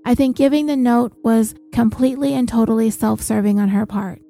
I 0.07 0.15
think 0.15 0.35
giving 0.35 0.65
the 0.65 0.77
note 0.77 1.13
was 1.23 1.55
completely 1.75 2.33
and 2.33 2.49
totally 2.49 2.89
self 2.89 3.21
serving 3.21 3.61
on 3.61 3.69
her 3.69 3.85
part. 3.85 4.23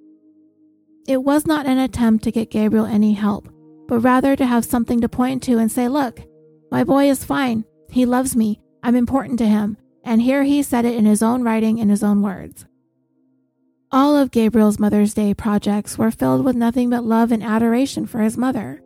It 1.06 1.22
was 1.22 1.46
not 1.46 1.66
an 1.66 1.78
attempt 1.78 2.24
to 2.24 2.32
get 2.32 2.50
Gabriel 2.50 2.86
any 2.86 3.12
help, 3.12 3.48
but 3.86 4.00
rather 4.00 4.34
to 4.34 4.44
have 4.44 4.64
something 4.64 5.00
to 5.00 5.08
point 5.08 5.44
to 5.44 5.58
and 5.58 5.70
say, 5.70 5.86
Look, 5.86 6.22
my 6.72 6.82
boy 6.82 7.08
is 7.08 7.24
fine. 7.24 7.64
He 7.88 8.04
loves 8.04 8.34
me. 8.34 8.60
I'm 8.82 8.96
important 8.96 9.38
to 9.38 9.46
him. 9.46 9.76
And 10.02 10.20
here 10.20 10.42
he 10.42 10.64
said 10.64 10.84
it 10.84 10.96
in 10.96 11.04
his 11.04 11.22
own 11.22 11.44
writing, 11.44 11.78
in 11.78 11.88
his 11.88 12.02
own 12.02 12.20
words. 12.20 12.66
All 13.92 14.16
of 14.16 14.32
Gabriel's 14.32 14.80
Mother's 14.80 15.14
Day 15.14 15.34
projects 15.34 15.96
were 15.96 16.10
filled 16.10 16.44
with 16.44 16.56
nothing 16.56 16.90
but 16.90 17.04
love 17.04 17.30
and 17.30 17.44
adoration 17.44 18.06
for 18.06 18.22
his 18.22 18.36
mother. 18.36 18.82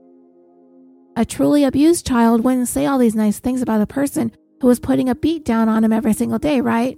A 1.17 1.25
truly 1.25 1.65
abused 1.65 2.07
child 2.07 2.43
wouldn't 2.43 2.69
say 2.69 2.87
all 2.87 2.99
these 2.99 3.15
nice 3.15 3.39
things 3.39 3.61
about 3.61 3.83
a 3.83 3.87
person 3.87 4.33
who 4.61 4.67
was 4.67 4.81
putting 4.81 5.09
a 5.09 5.15
beat 5.15 5.45
down 5.45 5.69
on 5.69 5.85
him 5.85 5.93
every 5.93 6.15
single 6.15 6.39
day, 6.39 6.61
right? 6.61 6.97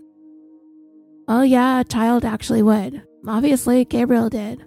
Oh, 1.27 1.43
yeah, 1.43 1.81
a 1.81 1.85
child 1.85 2.25
actually 2.25 2.63
would. 2.63 3.03
Obviously, 3.27 3.85
Gabriel 3.85 4.29
did. 4.29 4.65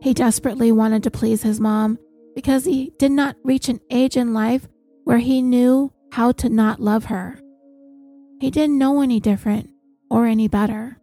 He 0.00 0.12
desperately 0.14 0.72
wanted 0.72 1.02
to 1.04 1.10
please 1.10 1.42
his 1.42 1.60
mom 1.60 1.98
because 2.34 2.64
he 2.64 2.92
did 2.98 3.12
not 3.12 3.36
reach 3.44 3.68
an 3.68 3.80
age 3.90 4.16
in 4.16 4.34
life 4.34 4.66
where 5.04 5.18
he 5.18 5.40
knew 5.40 5.92
how 6.12 6.32
to 6.32 6.48
not 6.48 6.80
love 6.80 7.06
her. 7.06 7.38
He 8.40 8.50
didn't 8.50 8.78
know 8.78 9.02
any 9.02 9.20
different 9.20 9.70
or 10.10 10.26
any 10.26 10.48
better. 10.48 10.98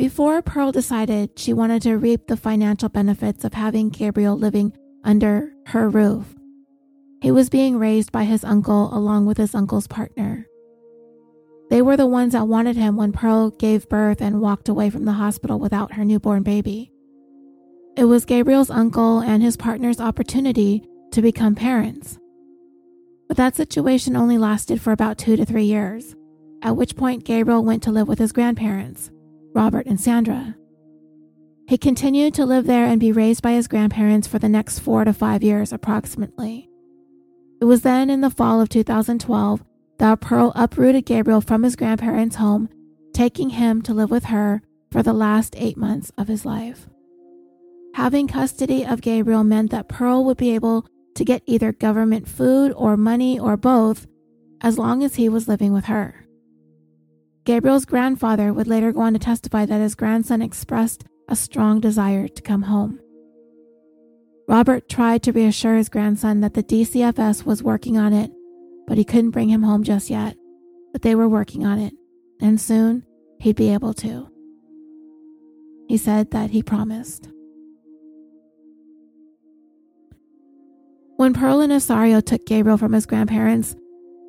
Before 0.00 0.40
Pearl 0.40 0.72
decided 0.72 1.38
she 1.38 1.52
wanted 1.52 1.82
to 1.82 1.98
reap 1.98 2.26
the 2.26 2.38
financial 2.38 2.88
benefits 2.88 3.44
of 3.44 3.52
having 3.52 3.90
Gabriel 3.90 4.34
living 4.34 4.72
under 5.04 5.52
her 5.66 5.90
roof, 5.90 6.34
he 7.20 7.30
was 7.30 7.50
being 7.50 7.76
raised 7.78 8.10
by 8.10 8.24
his 8.24 8.42
uncle 8.42 8.88
along 8.96 9.26
with 9.26 9.36
his 9.36 9.54
uncle's 9.54 9.86
partner. 9.86 10.46
They 11.68 11.82
were 11.82 11.98
the 11.98 12.06
ones 12.06 12.32
that 12.32 12.48
wanted 12.48 12.76
him 12.76 12.96
when 12.96 13.12
Pearl 13.12 13.50
gave 13.50 13.90
birth 13.90 14.22
and 14.22 14.40
walked 14.40 14.70
away 14.70 14.88
from 14.88 15.04
the 15.04 15.12
hospital 15.12 15.58
without 15.58 15.92
her 15.92 16.04
newborn 16.06 16.44
baby. 16.44 16.90
It 17.94 18.04
was 18.04 18.24
Gabriel's 18.24 18.70
uncle 18.70 19.20
and 19.20 19.42
his 19.42 19.58
partner's 19.58 20.00
opportunity 20.00 20.82
to 21.12 21.20
become 21.20 21.54
parents. 21.54 22.18
But 23.28 23.36
that 23.36 23.54
situation 23.54 24.16
only 24.16 24.38
lasted 24.38 24.80
for 24.80 24.92
about 24.92 25.18
two 25.18 25.36
to 25.36 25.44
three 25.44 25.64
years, 25.64 26.16
at 26.62 26.74
which 26.74 26.96
point 26.96 27.24
Gabriel 27.24 27.62
went 27.62 27.82
to 27.82 27.92
live 27.92 28.08
with 28.08 28.18
his 28.18 28.32
grandparents, 28.32 29.10
Robert 29.54 29.86
and 29.86 30.00
Sandra. 30.00 30.56
He 31.66 31.78
continued 31.78 32.34
to 32.34 32.46
live 32.46 32.66
there 32.66 32.86
and 32.86 32.98
be 32.98 33.12
raised 33.12 33.42
by 33.42 33.52
his 33.52 33.68
grandparents 33.68 34.26
for 34.26 34.38
the 34.38 34.48
next 34.48 34.80
four 34.80 35.04
to 35.04 35.12
five 35.12 35.42
years 35.42 35.72
approximately. 35.72 36.68
It 37.60 37.64
was 37.64 37.82
then 37.82 38.10
in 38.10 38.22
the 38.22 38.30
fall 38.30 38.60
of 38.60 38.68
2012 38.68 39.62
that 39.98 40.20
Pearl 40.20 40.52
uprooted 40.56 41.04
Gabriel 41.04 41.40
from 41.40 41.62
his 41.62 41.76
grandparents' 41.76 42.36
home, 42.36 42.68
taking 43.12 43.50
him 43.50 43.82
to 43.82 43.94
live 43.94 44.10
with 44.10 44.24
her 44.24 44.62
for 44.90 45.02
the 45.02 45.12
last 45.12 45.54
eight 45.58 45.76
months 45.76 46.10
of 46.16 46.26
his 46.26 46.44
life. 46.44 46.88
Having 47.94 48.28
custody 48.28 48.84
of 48.84 49.00
Gabriel 49.00 49.44
meant 49.44 49.70
that 49.70 49.88
Pearl 49.88 50.24
would 50.24 50.38
be 50.38 50.54
able 50.54 50.86
to 51.14 51.24
get 51.24 51.42
either 51.46 51.72
government 51.72 52.26
food 52.26 52.72
or 52.72 52.96
money 52.96 53.38
or 53.38 53.56
both 53.56 54.06
as 54.62 54.78
long 54.78 55.02
as 55.02 55.16
he 55.16 55.28
was 55.28 55.48
living 55.48 55.72
with 55.72 55.84
her. 55.86 56.19
Gabriel's 57.44 57.84
grandfather 57.84 58.52
would 58.52 58.66
later 58.66 58.92
go 58.92 59.00
on 59.00 59.14
to 59.14 59.18
testify 59.18 59.64
that 59.66 59.80
his 59.80 59.94
grandson 59.94 60.42
expressed 60.42 61.04
a 61.28 61.36
strong 61.36 61.80
desire 61.80 62.28
to 62.28 62.42
come 62.42 62.62
home. 62.62 63.00
Robert 64.48 64.88
tried 64.88 65.22
to 65.22 65.32
reassure 65.32 65.76
his 65.76 65.88
grandson 65.88 66.40
that 66.40 66.54
the 66.54 66.62
DCFS 66.62 67.46
was 67.46 67.62
working 67.62 67.96
on 67.96 68.12
it, 68.12 68.32
but 68.86 68.98
he 68.98 69.04
couldn't 69.04 69.30
bring 69.30 69.48
him 69.48 69.62
home 69.62 69.84
just 69.84 70.10
yet. 70.10 70.36
But 70.92 71.02
they 71.02 71.14
were 71.14 71.28
working 71.28 71.64
on 71.64 71.78
it, 71.78 71.94
and 72.40 72.60
soon 72.60 73.04
he'd 73.38 73.56
be 73.56 73.72
able 73.72 73.94
to. 73.94 74.28
he 75.86 75.96
said 75.96 76.30
that 76.30 76.50
he 76.50 76.62
promised. 76.62 77.28
When 81.16 81.34
Pearl 81.34 81.60
and 81.60 81.72
Isauro 81.72 82.24
took 82.24 82.46
Gabriel 82.46 82.78
from 82.78 82.92
his 82.92 83.06
grandparents, 83.06 83.76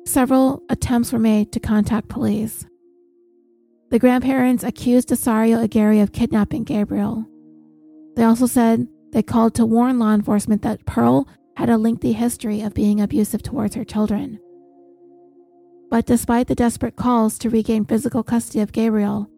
several 0.06 0.62
attempts 0.68 1.12
were 1.12 1.18
made 1.18 1.52
to 1.52 1.60
contact 1.60 2.08
police. 2.08 2.66
The 3.92 3.98
grandparents 3.98 4.64
accused 4.64 5.10
Isauro 5.10 5.62
Aguirre 5.62 6.00
of 6.00 6.12
kidnapping 6.12 6.64
Gabriel. 6.64 7.26
They 8.16 8.24
also 8.24 8.46
said 8.46 8.88
they 9.12 9.22
called 9.22 9.54
to 9.56 9.66
warn 9.66 9.98
law 9.98 10.14
enforcement 10.14 10.62
that 10.62 10.86
Pearl 10.86 11.28
had 11.58 11.68
a 11.68 11.76
lengthy 11.76 12.14
history 12.14 12.62
of 12.62 12.72
being 12.72 13.02
abusive 13.02 13.42
towards 13.42 13.74
her 13.74 13.84
children. 13.84 14.40
But 15.90 16.06
despite 16.06 16.46
the 16.46 16.54
desperate 16.54 16.96
calls 16.96 17.36
to 17.40 17.50
regain 17.50 17.84
physical 17.84 18.22
custody 18.22 18.60
of 18.60 18.72
Gabriel, 18.72 19.28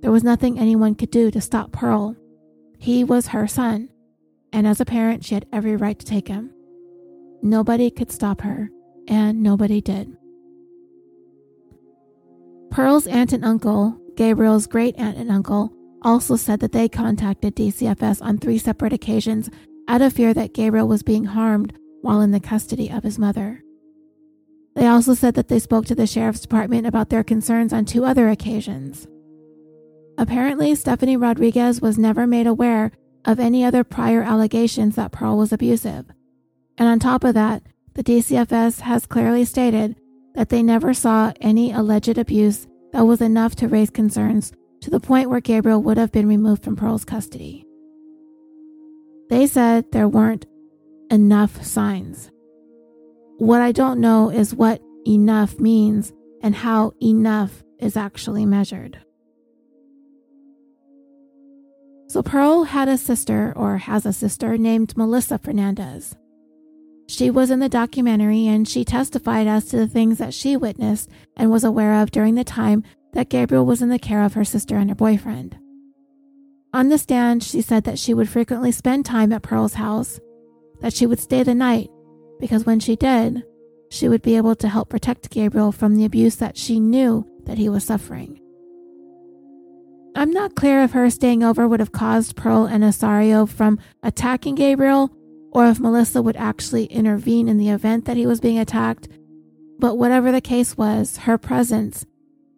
there 0.00 0.10
was 0.10 0.24
nothing 0.24 0.58
anyone 0.58 0.94
could 0.94 1.10
do 1.10 1.30
to 1.30 1.42
stop 1.42 1.70
Pearl. 1.70 2.16
He 2.78 3.04
was 3.04 3.26
her 3.26 3.46
son, 3.46 3.90
and 4.54 4.66
as 4.66 4.80
a 4.80 4.86
parent, 4.86 5.22
she 5.22 5.34
had 5.34 5.44
every 5.52 5.76
right 5.76 5.98
to 5.98 6.06
take 6.06 6.28
him. 6.28 6.50
Nobody 7.42 7.90
could 7.90 8.10
stop 8.10 8.40
her, 8.40 8.70
and 9.06 9.42
nobody 9.42 9.82
did. 9.82 10.16
Pearl's 12.72 13.06
aunt 13.06 13.34
and 13.34 13.44
uncle, 13.44 14.00
Gabriel's 14.16 14.66
great 14.66 14.96
aunt 14.96 15.18
and 15.18 15.30
uncle, 15.30 15.70
also 16.00 16.36
said 16.36 16.60
that 16.60 16.72
they 16.72 16.88
contacted 16.88 17.54
DCFS 17.54 18.22
on 18.22 18.38
three 18.38 18.56
separate 18.56 18.94
occasions 18.94 19.50
out 19.88 20.00
of 20.00 20.14
fear 20.14 20.32
that 20.32 20.54
Gabriel 20.54 20.88
was 20.88 21.02
being 21.02 21.26
harmed 21.26 21.74
while 22.00 22.22
in 22.22 22.30
the 22.30 22.40
custody 22.40 22.88
of 22.90 23.02
his 23.02 23.18
mother. 23.18 23.62
They 24.74 24.86
also 24.86 25.12
said 25.12 25.34
that 25.34 25.48
they 25.48 25.58
spoke 25.58 25.84
to 25.86 25.94
the 25.94 26.06
sheriff's 26.06 26.40
department 26.40 26.86
about 26.86 27.10
their 27.10 27.22
concerns 27.22 27.74
on 27.74 27.84
two 27.84 28.06
other 28.06 28.30
occasions. 28.30 29.06
Apparently, 30.16 30.74
Stephanie 30.74 31.18
Rodriguez 31.18 31.82
was 31.82 31.98
never 31.98 32.26
made 32.26 32.46
aware 32.46 32.90
of 33.26 33.38
any 33.38 33.66
other 33.66 33.84
prior 33.84 34.22
allegations 34.22 34.96
that 34.96 35.12
Pearl 35.12 35.36
was 35.36 35.52
abusive. 35.52 36.06
And 36.78 36.88
on 36.88 36.98
top 36.98 37.22
of 37.22 37.34
that, 37.34 37.64
the 37.92 38.02
DCFS 38.02 38.80
has 38.80 39.04
clearly 39.04 39.44
stated 39.44 39.94
that 40.34 40.48
they 40.48 40.62
never 40.62 40.94
saw 40.94 41.32
any 41.40 41.72
alleged 41.72 42.18
abuse 42.18 42.66
that 42.92 43.06
was 43.06 43.20
enough 43.20 43.54
to 43.56 43.68
raise 43.68 43.90
concerns 43.90 44.52
to 44.80 44.90
the 44.90 45.00
point 45.00 45.30
where 45.30 45.40
Gabriel 45.40 45.82
would 45.82 45.96
have 45.96 46.12
been 46.12 46.28
removed 46.28 46.64
from 46.64 46.76
Pearl's 46.76 47.04
custody. 47.04 47.66
They 49.30 49.46
said 49.46 49.92
there 49.92 50.08
weren't 50.08 50.46
enough 51.10 51.64
signs. 51.64 52.30
What 53.38 53.60
I 53.60 53.72
don't 53.72 54.00
know 54.00 54.30
is 54.30 54.54
what 54.54 54.82
enough 55.06 55.58
means 55.58 56.12
and 56.42 56.54
how 56.54 56.92
enough 57.02 57.62
is 57.78 57.96
actually 57.96 58.46
measured. 58.46 58.98
So, 62.08 62.22
Pearl 62.22 62.64
had 62.64 62.88
a 62.88 62.98
sister, 62.98 63.54
or 63.56 63.78
has 63.78 64.04
a 64.04 64.12
sister, 64.12 64.58
named 64.58 64.96
Melissa 64.98 65.38
Fernandez. 65.38 66.14
She 67.12 67.28
was 67.30 67.50
in 67.50 67.58
the 67.58 67.68
documentary 67.68 68.46
and 68.46 68.66
she 68.66 68.86
testified 68.86 69.46
as 69.46 69.66
to 69.66 69.76
the 69.76 69.86
things 69.86 70.16
that 70.16 70.32
she 70.32 70.56
witnessed 70.56 71.10
and 71.36 71.50
was 71.50 71.62
aware 71.62 72.00
of 72.00 72.10
during 72.10 72.36
the 72.36 72.42
time 72.42 72.82
that 73.12 73.28
Gabriel 73.28 73.66
was 73.66 73.82
in 73.82 73.90
the 73.90 73.98
care 73.98 74.22
of 74.22 74.32
her 74.32 74.46
sister 74.46 74.76
and 74.76 74.88
her 74.88 74.96
boyfriend. 74.96 75.58
On 76.72 76.88
the 76.88 76.96
stand, 76.96 77.42
she 77.42 77.60
said 77.60 77.84
that 77.84 77.98
she 77.98 78.14
would 78.14 78.30
frequently 78.30 78.72
spend 78.72 79.04
time 79.04 79.30
at 79.30 79.42
Pearl's 79.42 79.74
house, 79.74 80.20
that 80.80 80.94
she 80.94 81.04
would 81.04 81.20
stay 81.20 81.42
the 81.42 81.54
night 81.54 81.90
because 82.40 82.64
when 82.64 82.80
she 82.80 82.96
did, 82.96 83.42
she 83.90 84.08
would 84.08 84.22
be 84.22 84.38
able 84.38 84.54
to 84.54 84.68
help 84.70 84.88
protect 84.88 85.28
Gabriel 85.28 85.70
from 85.70 85.96
the 85.96 86.06
abuse 86.06 86.36
that 86.36 86.56
she 86.56 86.80
knew 86.80 87.26
that 87.44 87.58
he 87.58 87.68
was 87.68 87.84
suffering. 87.84 88.40
I'm 90.16 90.30
not 90.30 90.54
clear 90.54 90.82
if 90.82 90.92
her 90.92 91.10
staying 91.10 91.44
over 91.44 91.68
would 91.68 91.80
have 91.80 91.92
caused 91.92 92.36
Pearl 92.36 92.64
and 92.64 92.82
Isauro 92.82 93.46
from 93.46 93.78
attacking 94.02 94.54
Gabriel 94.54 95.14
or 95.52 95.66
if 95.66 95.78
Melissa 95.78 96.22
would 96.22 96.36
actually 96.36 96.86
intervene 96.86 97.46
in 97.46 97.58
the 97.58 97.68
event 97.68 98.06
that 98.06 98.16
he 98.16 98.26
was 98.26 98.40
being 98.40 98.58
attacked, 98.58 99.08
but 99.78 99.98
whatever 99.98 100.32
the 100.32 100.40
case 100.40 100.76
was, 100.76 101.18
her 101.18 101.36
presence, 101.36 102.06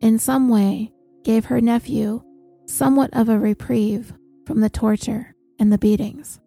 in 0.00 0.18
some 0.18 0.48
way, 0.48 0.92
gave 1.24 1.46
her 1.46 1.60
nephew 1.60 2.22
somewhat 2.66 3.10
of 3.12 3.28
a 3.28 3.38
reprieve 3.38 4.12
from 4.46 4.60
the 4.60 4.70
torture 4.70 5.34
and 5.58 5.72
the 5.72 5.78
beatings. 5.78 6.38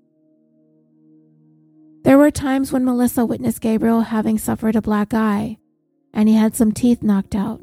There 2.04 2.18
were 2.18 2.32
times 2.32 2.72
when 2.72 2.86
Melissa 2.86 3.26
witnessed 3.26 3.60
Gabriel 3.60 4.02
having 4.02 4.38
suffered 4.38 4.78
a 4.78 4.82
black 4.82 5.14
eye, 5.14 5.58
and 6.14 6.30
he 6.30 6.36
had 6.36 6.56
some 6.56 6.72
teeth 6.72 7.04
knocked 7.04 7.36
out. 7.36 7.62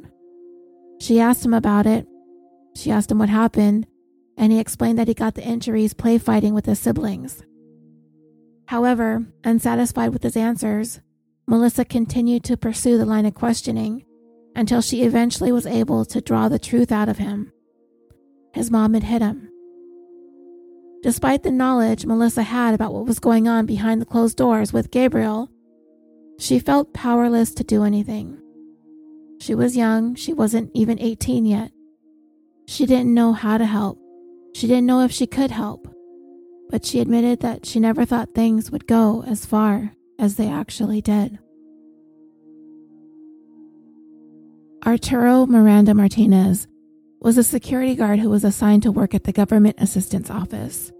She 1.01 1.20
asked 1.20 1.44
him 1.44 1.55
about 1.55 1.86
it. 1.86 2.06
She 2.77 2.90
asked 2.90 3.11
him 3.11 3.19
what 3.19 3.31
happened, 3.31 3.86
and 4.36 4.52
he 4.52 4.59
explained 4.59 4.98
that 4.98 5.09
he 5.09 5.15
got 5.15 5.35
the 5.35 5.44
injuries 5.44 5.94
play 5.94 6.19
fighting 6.19 6.52
with 6.52 6.66
his 6.66 6.78
siblings. 6.78 7.43
However, 8.66 9.27
unsatisfied 9.45 10.12
with 10.12 10.23
his 10.23 10.36
answers, 10.36 11.01
Melissa 11.47 11.85
continued 11.85 12.45
to 12.45 12.57
pursue 12.57 12.97
the 12.97 13.05
line 13.05 13.27
of 13.27 13.35
questioning 13.35 14.05
until 14.57 14.81
she 14.81 15.03
eventually 15.03 15.53
was 15.53 15.66
able 15.66 16.05
to 16.07 16.20
draw 16.20 16.49
the 16.49 16.59
truth 16.59 16.91
out 16.91 17.09
of 17.09 17.19
him. 17.19 17.53
His 18.53 18.70
mom 18.70 18.95
had 18.95 19.03
hit 19.03 19.20
him. 19.20 19.51
Despite 21.03 21.43
the 21.43 21.51
knowledge 21.51 22.07
Melissa 22.07 22.43
had 22.43 22.73
about 22.73 22.95
what 22.95 23.05
was 23.05 23.19
going 23.19 23.47
on 23.47 23.66
behind 23.66 24.01
the 24.01 24.07
closed 24.07 24.39
doors 24.39 24.73
with 24.73 24.91
Gabriel, 24.91 25.51
she 26.39 26.59
felt 26.59 26.95
powerless 26.95 27.53
to 27.55 27.65
do 27.65 27.85
anything. 27.85 28.41
She 29.41 29.55
was 29.55 29.77
young, 29.77 30.15
she 30.15 30.32
wasn't 30.32 30.70
even 30.73 30.99
18 30.99 31.45
yet. 31.45 31.73
She 32.66 32.86
didn't 32.86 33.12
know 33.12 33.35
how 33.35 33.59
to 33.59 33.66
help. 33.66 33.99
She 34.55 34.66
didn't 34.66 34.86
know 34.86 35.03
if 35.03 35.12
she 35.12 35.27
could 35.27 35.51
help. 35.51 35.93
But 36.70 36.85
she 36.85 37.01
admitted 37.01 37.41
that 37.41 37.66
she 37.66 37.78
never 37.81 38.05
thought 38.05 38.35
things 38.35 38.70
would 38.70 38.86
go 38.86 39.23
as 39.27 39.47
far 39.47 39.93
as 40.19 40.36
they 40.36 40.49
actually 40.49 41.01
did. 41.01 41.39
Arturo 44.86 45.47
Miranda 45.47 45.95
Martinez 45.95 46.66
was 47.20 47.39
a 47.39 47.43
security 47.43 47.95
guard 47.95 48.19
who 48.19 48.28
was 48.28 48.45
assigned 48.45 48.82
to 48.82 48.93
work 48.93 49.15
at 49.15 49.24
the 49.24 49.32
Government 49.32 49.77
Assistance 49.78 50.28
Office. 50.28 50.93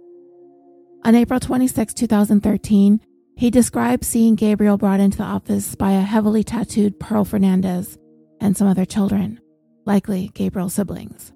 On 1.03 1.13
April 1.13 1.39
26, 1.39 1.93
2013, 1.93 2.99
he 3.37 3.51
described 3.51 4.03
seeing 4.03 4.33
Gabriel 4.33 4.77
brought 4.77 4.99
into 4.99 5.19
the 5.19 5.23
office 5.23 5.75
by 5.75 5.91
a 5.91 6.01
heavily 6.01 6.43
tattooed 6.43 6.99
Pearl 6.99 7.25
Fernandez 7.25 7.99
and 8.41 8.57
some 8.57 8.67
other 8.67 8.85
children, 8.85 9.39
likely 9.85 10.31
Gabriel's 10.33 10.73
siblings. 10.73 11.31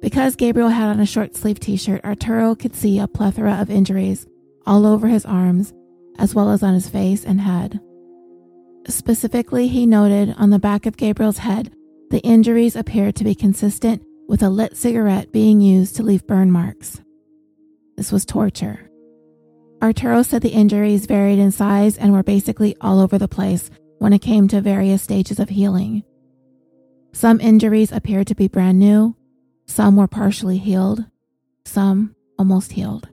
Because 0.00 0.36
Gabriel 0.36 0.68
had 0.68 0.88
on 0.88 1.00
a 1.00 1.06
short 1.06 1.34
sleeve 1.34 1.58
t 1.58 1.76
shirt, 1.76 2.04
Arturo 2.04 2.54
could 2.54 2.74
see 2.74 2.98
a 2.98 3.08
plethora 3.08 3.54
of 3.54 3.70
injuries 3.70 4.26
all 4.66 4.86
over 4.86 5.08
his 5.08 5.24
arms, 5.24 5.72
as 6.18 6.34
well 6.34 6.50
as 6.50 6.62
on 6.62 6.74
his 6.74 6.88
face 6.88 7.24
and 7.24 7.40
head. 7.40 7.80
Specifically, 8.88 9.68
he 9.68 9.86
noted 9.86 10.34
on 10.38 10.50
the 10.50 10.58
back 10.58 10.86
of 10.86 10.96
Gabriel's 10.96 11.38
head 11.38 11.72
the 12.10 12.20
injuries 12.20 12.76
appeared 12.76 13.16
to 13.16 13.24
be 13.24 13.34
consistent 13.34 14.02
with 14.28 14.42
a 14.42 14.48
lit 14.48 14.76
cigarette 14.76 15.32
being 15.32 15.60
used 15.60 15.96
to 15.96 16.02
leave 16.02 16.26
burn 16.26 16.52
marks. 16.52 17.00
This 17.96 18.12
was 18.12 18.24
torture. 18.24 18.88
Arturo 19.82 20.22
said 20.22 20.42
the 20.42 20.50
injuries 20.50 21.06
varied 21.06 21.38
in 21.38 21.50
size 21.50 21.98
and 21.98 22.12
were 22.12 22.22
basically 22.22 22.76
all 22.80 23.00
over 23.00 23.18
the 23.18 23.28
place 23.28 23.70
when 23.98 24.12
it 24.12 24.20
came 24.20 24.46
to 24.48 24.60
various 24.60 25.02
stages 25.02 25.38
of 25.40 25.48
healing. 25.48 26.02
Some 27.12 27.40
injuries 27.40 27.92
appeared 27.92 28.26
to 28.28 28.34
be 28.34 28.48
brand 28.48 28.78
new, 28.78 29.16
some 29.66 29.96
were 29.96 30.06
partially 30.06 30.58
healed, 30.58 31.04
some 31.64 32.14
almost 32.38 32.72
healed. 32.72 33.08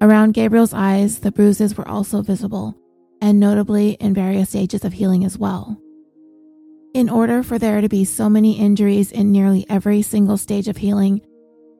Around 0.00 0.34
Gabriel's 0.34 0.72
eyes, 0.72 1.20
the 1.20 1.32
bruises 1.32 1.76
were 1.76 1.88
also 1.88 2.22
visible, 2.22 2.76
and 3.20 3.40
notably 3.40 3.92
in 3.92 4.14
various 4.14 4.50
stages 4.50 4.84
of 4.84 4.92
healing 4.92 5.24
as 5.24 5.36
well. 5.36 5.80
In 6.94 7.10
order 7.10 7.42
for 7.42 7.58
there 7.58 7.80
to 7.80 7.88
be 7.88 8.04
so 8.04 8.28
many 8.28 8.58
injuries 8.58 9.12
in 9.12 9.32
nearly 9.32 9.66
every 9.68 10.02
single 10.02 10.36
stage 10.36 10.68
of 10.68 10.76
healing, 10.76 11.20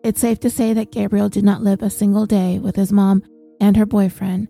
it's 0.05 0.21
safe 0.21 0.41
to 0.41 0.51
say 0.51 0.73
that 0.75 0.93
Gabriel 0.93 1.29
did 1.29 1.45
not 1.45 1.63
live 1.63 1.83
a 1.83 1.91
single 1.91 2.27
day 2.27 2.59
with 2.59 2.77
his 2.77 2.93
mom 2.93 3.23
and 3.61 3.77
her 3.77 3.87
boyfriend 3.87 4.49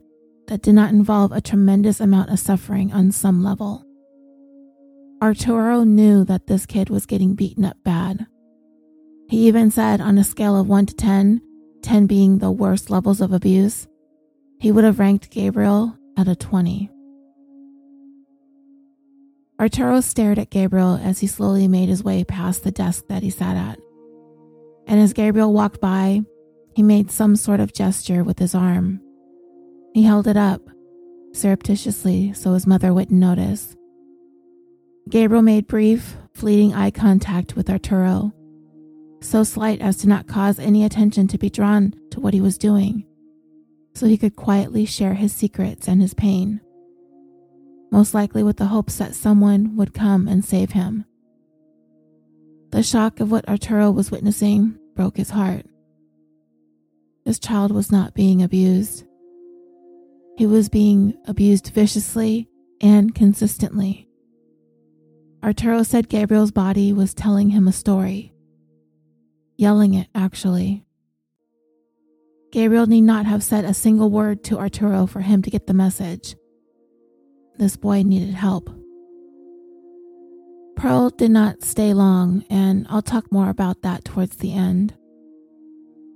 that 0.48 0.62
did 0.62 0.74
not 0.74 0.90
involve 0.90 1.32
a 1.32 1.40
tremendous 1.40 2.00
amount 2.00 2.30
of 2.30 2.38
suffering 2.38 2.92
on 2.92 3.12
some 3.12 3.44
level. 3.44 3.84
Arturo 5.22 5.84
knew 5.84 6.24
that 6.24 6.46
this 6.46 6.64
kid 6.64 6.90
was 6.90 7.06
getting 7.06 7.34
beaten 7.34 7.64
up 7.64 7.76
bad. 7.84 8.26
He 9.28 9.46
even 9.46 9.70
said 9.70 10.00
on 10.00 10.18
a 10.18 10.24
scale 10.24 10.58
of 10.58 10.68
1 10.68 10.86
to 10.86 10.94
10, 10.94 11.40
10 11.82 12.06
being 12.06 12.38
the 12.38 12.50
worst 12.50 12.90
levels 12.90 13.20
of 13.20 13.32
abuse, 13.32 13.86
he 14.58 14.72
would 14.72 14.84
have 14.84 14.98
ranked 14.98 15.30
Gabriel 15.30 15.96
at 16.16 16.28
a 16.28 16.34
20. 16.34 16.90
Arturo 19.60 20.00
stared 20.00 20.38
at 20.38 20.50
Gabriel 20.50 20.98
as 21.02 21.20
he 21.20 21.26
slowly 21.26 21.68
made 21.68 21.88
his 21.88 22.02
way 22.02 22.24
past 22.24 22.64
the 22.64 22.70
desk 22.70 23.04
that 23.08 23.22
he 23.22 23.30
sat 23.30 23.56
at 23.56 23.78
and 24.88 25.00
as 25.00 25.12
Gabriel 25.12 25.52
walked 25.52 25.80
by, 25.80 26.22
he 26.74 26.82
made 26.82 27.10
some 27.10 27.36
sort 27.36 27.60
of 27.60 27.74
gesture 27.74 28.24
with 28.24 28.38
his 28.38 28.54
arm. 28.54 29.00
He 29.92 30.02
held 30.02 30.26
it 30.26 30.36
up, 30.36 30.62
surreptitiously, 31.32 32.32
so 32.32 32.54
his 32.54 32.66
mother 32.66 32.94
wouldn't 32.94 33.20
notice. 33.20 33.76
Gabriel 35.10 35.42
made 35.42 35.66
brief, 35.66 36.16
fleeting 36.34 36.74
eye 36.74 36.90
contact 36.90 37.54
with 37.54 37.68
Arturo. 37.68 38.32
So 39.20 39.42
slight 39.42 39.80
as 39.80 39.96
to 39.98 40.08
not 40.08 40.26
cause 40.26 40.58
any 40.58 40.84
attention 40.84 41.26
to 41.28 41.38
be 41.38 41.50
drawn 41.50 41.94
to 42.10 42.20
what 42.20 42.34
he 42.34 42.40
was 42.40 42.58
doing, 42.58 43.04
so 43.94 44.06
he 44.06 44.16
could 44.18 44.36
quietly 44.36 44.84
share 44.84 45.14
his 45.14 45.32
secrets 45.32 45.88
and 45.88 46.00
his 46.00 46.14
pain, 46.14 46.60
most 47.90 48.14
likely 48.14 48.42
with 48.42 48.56
the 48.56 48.66
hopes 48.66 48.96
that 48.96 49.14
someone 49.14 49.76
would 49.76 49.94
come 49.94 50.28
and 50.28 50.44
save 50.44 50.72
him. 50.72 51.04
The 52.70 52.82
shock 52.82 53.20
of 53.20 53.30
what 53.30 53.48
Arturo 53.48 53.90
was 53.90 54.10
witnessing 54.10 54.78
broke 54.94 55.16
his 55.16 55.30
heart. 55.30 55.64
This 57.24 57.38
child 57.38 57.72
was 57.72 57.90
not 57.90 58.14
being 58.14 58.42
abused. 58.42 59.04
He 60.36 60.46
was 60.46 60.68
being 60.68 61.14
abused 61.26 61.68
viciously 61.68 62.48
and 62.80 63.14
consistently. 63.14 64.08
Arturo 65.42 65.82
said 65.82 66.08
Gabriel's 66.08 66.50
body 66.50 66.92
was 66.92 67.14
telling 67.14 67.50
him 67.50 67.68
a 67.68 67.72
story, 67.72 68.32
yelling 69.58 69.92
it, 69.92 70.08
actually. 70.14 70.84
Gabriel 72.50 72.86
need 72.86 73.02
not 73.02 73.26
have 73.26 73.42
said 73.42 73.66
a 73.66 73.74
single 73.74 74.10
word 74.10 74.42
to 74.44 74.58
Arturo 74.58 75.06
for 75.06 75.20
him 75.20 75.42
to 75.42 75.50
get 75.50 75.66
the 75.66 75.74
message. 75.74 76.34
This 77.58 77.76
boy 77.76 78.02
needed 78.02 78.32
help. 78.34 78.70
Pearl 80.76 81.10
did 81.10 81.32
not 81.32 81.64
stay 81.64 81.92
long, 81.92 82.44
and 82.48 82.86
I'll 82.88 83.02
talk 83.02 83.30
more 83.32 83.50
about 83.50 83.82
that 83.82 84.04
towards 84.04 84.36
the 84.36 84.54
end. 84.54 84.94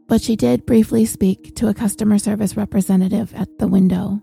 But 0.07 0.23
she 0.23 0.37
did 0.37 0.65
briefly 0.65 1.05
speak 1.05 1.57
to 1.57 1.69
a 1.69 1.75
customer 1.75 2.19
service 2.19 2.57
representative 2.57 3.35
at 3.35 3.59
the 3.59 3.67
window. 3.67 4.23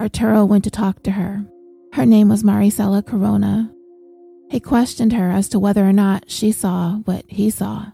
Arturo 0.00 0.44
went 0.44 0.64
to 0.64 0.70
talk 0.70 1.02
to 1.04 1.12
her. 1.12 1.46
Her 1.94 2.04
name 2.04 2.28
was 2.28 2.42
Maricela 2.42 3.04
Corona. 3.04 3.72
He 4.50 4.60
questioned 4.60 5.12
her 5.12 5.30
as 5.30 5.48
to 5.50 5.58
whether 5.58 5.84
or 5.84 5.92
not 5.92 6.30
she 6.30 6.52
saw 6.52 6.96
what 6.98 7.24
he 7.28 7.50
saw. 7.50 7.86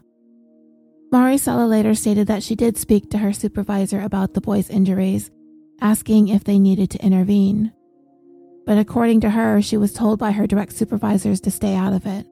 Maricela 1.11 1.69
later 1.69 1.95
stated 1.95 2.27
that 2.27 2.43
she 2.43 2.55
did 2.55 2.77
speak 2.77 3.09
to 3.09 3.19
her 3.19 3.33
supervisor 3.33 4.01
about 4.01 4.33
the 4.33 4.41
boy's 4.41 4.69
injuries, 4.69 5.31
asking 5.81 6.27
if 6.27 6.43
they 6.43 6.59
needed 6.59 6.89
to 6.91 7.05
intervene 7.05 7.71
but 8.65 8.77
according 8.77 9.19
to 9.21 9.29
her, 9.31 9.61
she 9.61 9.77
was 9.77 9.93
told 9.93 10.19
by 10.19 10.31
her 10.31 10.47
direct 10.47 10.73
supervisors 10.73 11.41
to 11.41 11.51
stay 11.51 11.75
out 11.75 11.93
of 11.93 12.05
it. 12.05 12.25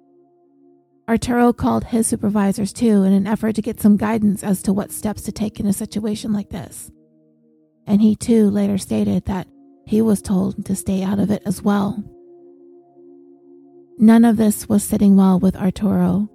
Arturo 1.09 1.51
called 1.51 1.85
his 1.85 2.07
supervisors 2.07 2.71
too 2.71 3.03
in 3.03 3.11
an 3.11 3.27
effort 3.27 3.55
to 3.55 3.61
get 3.61 3.81
some 3.81 3.97
guidance 3.97 4.43
as 4.43 4.61
to 4.63 4.71
what 4.71 4.91
steps 4.91 5.23
to 5.23 5.31
take 5.31 5.59
in 5.59 5.65
a 5.65 5.73
situation 5.73 6.31
like 6.31 6.49
this. 6.49 6.89
And 7.85 8.01
he 8.01 8.15
too 8.15 8.49
later 8.49 8.77
stated 8.77 9.25
that 9.25 9.47
he 9.85 10.01
was 10.01 10.21
told 10.21 10.65
to 10.65 10.75
stay 10.75 11.03
out 11.03 11.19
of 11.19 11.31
it 11.31 11.41
as 11.45 11.61
well. 11.61 12.01
None 14.01 14.25
of 14.25 14.35
this 14.35 14.67
was 14.67 14.83
sitting 14.83 15.15
well 15.15 15.39
with 15.39 15.55
Arturo, 15.55 16.27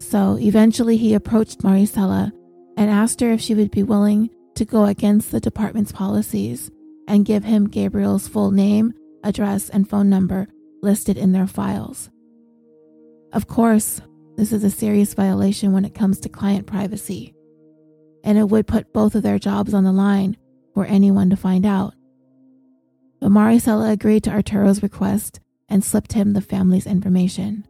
so 0.00 0.36
eventually 0.38 0.96
he 0.96 1.14
approached 1.14 1.60
Maricela 1.60 2.32
and 2.76 2.90
asked 2.90 3.20
her 3.20 3.30
if 3.30 3.40
she 3.40 3.54
would 3.54 3.70
be 3.70 3.84
willing 3.84 4.30
to 4.54 4.64
go 4.64 4.86
against 4.86 5.30
the 5.30 5.38
department's 5.38 5.92
policies 5.92 6.70
and 7.06 7.24
give 7.24 7.44
him 7.44 7.68
Gabriel's 7.68 8.26
full 8.26 8.50
name 8.50 8.94
address, 9.24 9.68
and 9.68 9.88
phone 9.88 10.08
number 10.08 10.48
listed 10.82 11.16
in 11.16 11.32
their 11.32 11.46
files. 11.46 12.10
Of 13.32 13.46
course, 13.46 14.00
this 14.36 14.52
is 14.52 14.64
a 14.64 14.70
serious 14.70 15.14
violation 15.14 15.72
when 15.72 15.84
it 15.84 15.94
comes 15.94 16.18
to 16.20 16.28
client 16.28 16.66
privacy, 16.66 17.34
and 18.24 18.38
it 18.38 18.48
would 18.48 18.66
put 18.66 18.92
both 18.92 19.14
of 19.14 19.22
their 19.22 19.38
jobs 19.38 19.74
on 19.74 19.84
the 19.84 19.92
line 19.92 20.36
for 20.74 20.84
anyone 20.86 21.30
to 21.30 21.36
find 21.36 21.66
out. 21.66 21.94
But 23.20 23.30
Maricela 23.30 23.92
agreed 23.92 24.24
to 24.24 24.30
Arturo's 24.30 24.82
request 24.82 25.40
and 25.72 25.82
slipped 25.82 26.12
him 26.12 26.34
the 26.34 26.42
family's 26.42 26.86
information. 26.86 27.66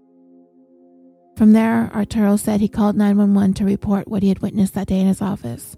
From 1.37 1.53
there, 1.53 1.89
Arturo 1.95 2.37
said 2.37 2.61
he 2.61 2.69
called 2.69 2.97
911 2.97 3.55
to 3.55 3.65
report 3.65 4.09
what 4.09 4.25
he 4.25 4.29
had 4.29 4.41
witnessed 4.41 4.75
that 4.75 4.89
day 4.89 4.99
in 4.99 5.07
his 5.07 5.23
office. 5.23 5.77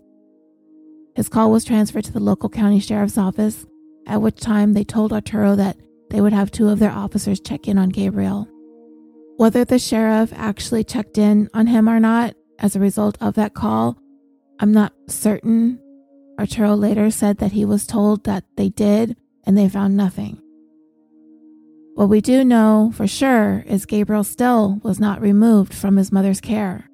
His 1.15 1.29
call 1.29 1.53
was 1.53 1.67
transferred 1.67 2.05
to 2.05 2.13
the 2.13 2.21
local 2.21 2.49
county 2.49 2.81
sheriff's 2.81 3.19
office, 3.19 3.67
at 4.07 4.23
which 4.23 4.41
time 4.41 4.73
they 4.73 4.85
told 4.85 5.13
Arturo 5.13 5.55
that 5.55 5.77
they 6.09 6.23
would 6.23 6.33
have 6.33 6.51
two 6.51 6.71
of 6.71 6.79
their 6.79 6.91
officers 6.91 7.41
check 7.41 7.69
in 7.69 7.77
on 7.77 7.91
Gabriel. 7.91 8.49
Whether 9.37 9.67
the 9.67 9.79
sheriff 9.79 10.33
actually 10.35 10.83
checked 10.83 11.19
in 11.19 11.51
on 11.53 11.67
him 11.67 11.89
or 11.89 12.01
not 12.01 12.35
as 12.59 12.75
a 12.75 12.81
result 12.81 13.19
of 13.21 13.35
that 13.35 13.53
call, 13.53 13.99
I'm 14.61 14.73
not 14.73 14.95
certain. 15.09 15.79
Arturo 16.39 16.75
later 16.75 17.11
said 17.11 17.37
that 17.39 17.53
he 17.53 17.67
was 17.67 17.87
told 17.87 18.25
that 18.25 18.45
they 18.57 18.71
did 18.71 19.17
and 19.45 19.59
they 19.59 19.69
found 19.69 19.95
nothing. 19.95 20.41
What 21.95 22.09
we 22.09 22.21
do 22.21 22.45
know 22.45 22.91
for 22.93 23.07
sure 23.07 23.63
is 23.69 23.87
Gabriel 23.87 24.25
still 24.25 24.81
was 24.83 24.99
not 24.99 25.21
removed 25.21 25.73
from 25.73 25.97
his 25.97 26.11
mother's 26.11 26.41
care. 26.41 26.91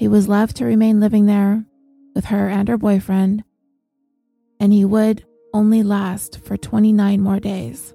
He 0.00 0.08
was 0.08 0.26
left 0.26 0.56
to 0.56 0.64
remain 0.64 0.98
living 0.98 1.26
there 1.26 1.64
with 2.12 2.24
her 2.26 2.48
and 2.48 2.68
her 2.68 2.76
boyfriend, 2.76 3.44
and 4.58 4.72
he 4.72 4.84
would 4.84 5.24
only 5.52 5.84
last 5.84 6.44
for 6.44 6.56
29 6.56 7.20
more 7.20 7.38
days. 7.38 7.94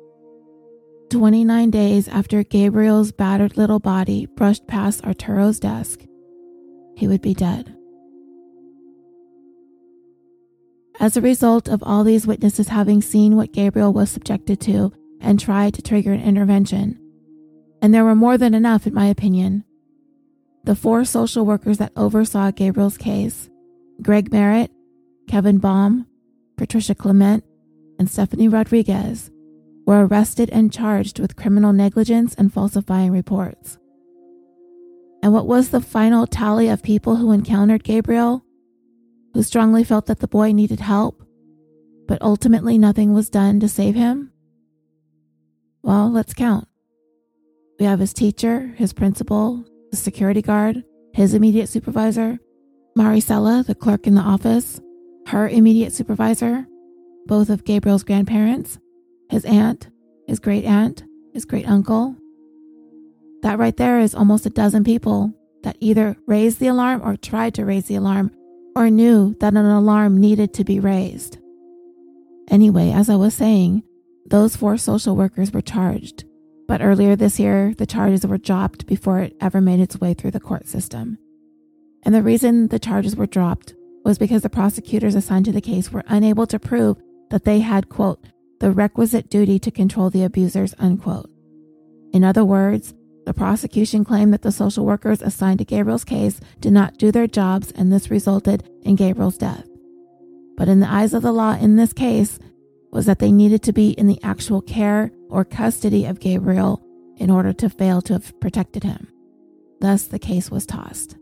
29 1.09 1.69
days 1.69 2.07
after 2.07 2.43
Gabriel's 2.43 3.11
battered 3.11 3.57
little 3.57 3.80
body 3.80 4.26
brushed 4.26 4.67
past 4.67 5.03
Arturo's 5.03 5.59
desk, 5.59 6.05
he 6.95 7.09
would 7.09 7.21
be 7.21 7.34
dead. 7.34 7.76
As 11.01 11.17
a 11.17 11.21
result 11.21 11.67
of 11.67 11.84
all 11.84 12.05
these 12.05 12.26
witnesses 12.27 12.69
having 12.69 13.01
seen 13.01 13.35
what 13.35 13.51
Gabriel 13.51 13.91
was 13.91 14.09
subjected 14.09 14.61
to 14.61 14.93
and 15.21 15.39
tried 15.39 15.73
to 15.73 15.81
trigger 15.81 16.13
an 16.13 16.21
intervention, 16.21 16.99
and 17.81 17.93
there 17.93 18.05
were 18.05 18.15
more 18.15 18.37
than 18.37 18.53
enough, 18.53 18.85
in 18.87 18.93
my 18.93 19.07
opinion, 19.07 19.63
the 20.63 20.75
four 20.75 21.05
social 21.05 21.45
workers 21.45 21.77
that 21.77 21.93
oversaw 21.95 22.51
Gabriel's 22.51 22.97
case 22.97 23.49
Greg 24.01 24.31
Merritt, 24.31 24.71
Kevin 25.27 25.57
Bom, 25.57 26.05
Patricia 26.57 26.95
Clement, 26.95 27.43
and 27.97 28.09
Stephanie 28.09 28.47
Rodriguez 28.47 29.29
were 29.85 30.05
arrested 30.05 30.49
and 30.51 30.71
charged 30.71 31.19
with 31.19 31.35
criminal 31.35 31.73
negligence 31.73 32.33
and 32.35 32.53
falsifying 32.53 33.11
reports. 33.11 33.77
And 35.21 35.33
what 35.33 35.47
was 35.47 35.69
the 35.69 35.81
final 35.81 36.27
tally 36.27 36.69
of 36.69 36.83
people 36.83 37.17
who 37.17 37.31
encountered 37.31 37.83
Gabriel, 37.83 38.45
who 39.33 39.43
strongly 39.43 39.83
felt 39.83 40.05
that 40.05 40.19
the 40.19 40.27
boy 40.27 40.51
needed 40.53 40.79
help, 40.79 41.23
but 42.07 42.21
ultimately 42.21 42.77
nothing 42.77 43.13
was 43.13 43.29
done 43.29 43.59
to 43.59 43.67
save 43.67 43.95
him? 43.95 44.31
Well, 45.81 46.11
let's 46.11 46.34
count. 46.34 46.68
We 47.80 47.85
have 47.85 47.99
his 47.99 48.14
teacher, 48.14 48.68
his 48.77 48.93
principal, 48.93 49.64
the 49.91 49.97
security 49.97 50.41
guard, 50.41 50.84
his 51.14 51.34
immediate 51.34 51.69
supervisor, 51.69 52.39
Maricela, 52.97 53.65
the 53.65 53.76
clerk 53.76 54.06
in 54.06 54.15
the 54.15 54.22
office, 54.22 54.81
her 55.27 55.47
immediate 55.47 55.93
supervisor, 55.93 56.68
both 57.26 57.49
of 57.49 57.64
Gabriel's 57.64 58.03
grandparents, 58.03 58.80
his 59.30 59.45
aunt, 59.45 59.89
his 60.27 60.39
great 60.39 60.65
aunt, 60.65 61.03
his 61.34 61.45
great 61.45 61.68
uncle. 61.68 62.15
That 63.41 63.57
right 63.57 63.77
there 63.77 63.99
is 63.99 64.14
almost 64.14 64.45
a 64.45 64.49
dozen 64.49 64.84
people 64.84 65.34
that 65.64 65.77
either 65.80 66.18
raised 66.26 66.60
the 66.60 66.68
alarm 66.68 67.01
or 67.03 67.15
tried 67.15 67.53
to 67.53 67.65
raise 67.65 67.85
the 67.85 67.95
alarm 67.95 68.31
or 68.76 68.89
knew 68.89 69.35
that 69.39 69.53
an 69.53 69.65
alarm 69.65 70.19
needed 70.19 70.53
to 70.56 70.64
be 70.64 70.80
raised. 70.80 71.38
Anyway, 72.49 72.91
as 72.91 73.10
I 73.10 73.15
was 73.15 73.34
saying, 73.34 73.84
those 74.30 74.56
four 74.56 74.77
social 74.77 75.15
workers 75.15 75.51
were 75.51 75.61
charged, 75.61 76.23
but 76.68 76.81
earlier 76.81 77.15
this 77.15 77.39
year, 77.39 77.73
the 77.77 77.88
charges 77.88 78.26
were 78.26 78.38
dropped 78.38 78.85
before 78.85 79.19
it 79.19 79.35
ever 79.41 79.60
made 79.60 79.80
its 79.80 79.99
way 79.99 80.14
through 80.14 80.31
the 80.31 80.39
court 80.39 80.68
system. 80.68 81.18
And 82.03 82.14
the 82.14 82.22
reason 82.22 82.68
the 82.68 82.80
charges 82.80 83.15
were 83.15 83.26
dropped 83.26 83.73
was 84.06 84.19
because 84.19 84.43
the 84.43 84.49
prosecutors 84.49 85.15
assigned 85.15 85.45
to 85.45 85.51
the 85.51 85.61
case 85.61 85.91
were 85.91 86.03
unable 86.07 86.45
to 86.47 86.60
prove 86.60 86.97
that 87.31 87.43
they 87.43 87.60
had, 87.61 87.89
quote, 87.89 88.23
the 88.60 88.72
requisite 88.72 89.30
duty 89.30 89.57
to 89.60 89.72
control 89.72 90.10
the 90.10 90.23
abusers, 90.23 90.76
unquote. 90.77 91.30
In 92.14 92.23
other 92.23 92.45
words, 92.45 92.93
the 93.26 93.34
prosecution 93.34 94.03
claimed 94.03 94.34
that 94.34 94.41
the 94.41 94.51
social 94.51 94.85
workers 94.85 95.22
assigned 95.22 95.60
to 95.60 95.65
Gabriel's 95.65 96.03
case 96.03 96.39
did 96.60 96.73
not 96.73 96.97
do 96.97 97.11
their 97.11 97.27
jobs 97.27 97.72
and 97.72 97.91
this 97.91 98.11
resulted 98.11 98.68
in 98.84 98.95
Gabriel's 98.95 99.38
death. 99.38 99.68
But 100.56 100.68
in 100.68 100.80
the 100.80 100.91
eyes 100.91 101.14
of 101.14 101.22
the 101.22 101.31
law 101.31 101.53
in 101.53 101.76
this 101.76 101.93
case 101.93 102.39
was 102.91 103.06
that 103.06 103.20
they 103.20 103.32
needed 103.32 103.64
to 103.64 103.74
be 103.74 103.91
in 103.91 104.07
the 104.07 104.20
actual 104.24 104.61
care 104.61 105.11
or 105.30 105.45
custody 105.45 106.06
of 106.06 106.20
Gabriel 106.20 106.84
in 107.18 107.30
order 107.30 107.53
to 107.53 107.70
fail 107.70 108.02
to 108.02 108.14
have 108.14 108.40
protected 108.40 108.84
him. 108.84 109.07
Thus, 109.82 110.06
the 110.06 110.20
case 110.20 110.49
was 110.49 110.66
tossed. 110.66 111.16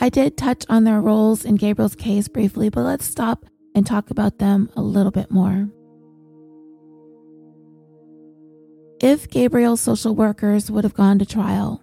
I 0.00 0.08
did 0.08 0.36
touch 0.36 0.64
on 0.68 0.84
their 0.84 1.00
roles 1.00 1.44
in 1.44 1.56
Gabriel's 1.56 1.94
case 1.94 2.28
briefly, 2.28 2.68
but 2.68 2.82
let's 2.82 3.06
stop 3.06 3.46
and 3.74 3.86
talk 3.86 4.10
about 4.10 4.38
them 4.38 4.70
a 4.76 4.82
little 4.82 5.10
bit 5.10 5.30
more. 5.30 5.68
If 9.00 9.28
Gabriel's 9.28 9.80
social 9.80 10.14
workers 10.14 10.70
would 10.70 10.84
have 10.84 10.94
gone 10.94 11.18
to 11.18 11.26
trial, 11.26 11.82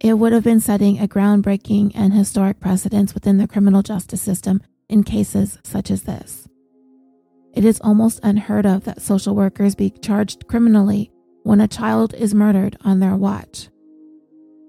it 0.00 0.14
would 0.14 0.32
have 0.32 0.44
been 0.44 0.60
setting 0.60 0.98
a 0.98 1.08
groundbreaking 1.08 1.92
and 1.94 2.12
historic 2.12 2.60
precedence 2.60 3.14
within 3.14 3.38
the 3.38 3.48
criminal 3.48 3.82
justice 3.82 4.22
system 4.22 4.60
in 4.88 5.04
cases 5.04 5.58
such 5.64 5.90
as 5.90 6.02
this. 6.02 6.48
It 7.52 7.64
is 7.64 7.80
almost 7.80 8.20
unheard 8.22 8.66
of 8.66 8.84
that 8.84 9.02
social 9.02 9.34
workers 9.34 9.74
be 9.74 9.90
charged 9.90 10.46
criminally 10.46 11.10
when 11.42 11.60
a 11.60 11.68
child 11.68 12.14
is 12.14 12.34
murdered 12.34 12.76
on 12.82 13.00
their 13.00 13.16
watch. 13.16 13.68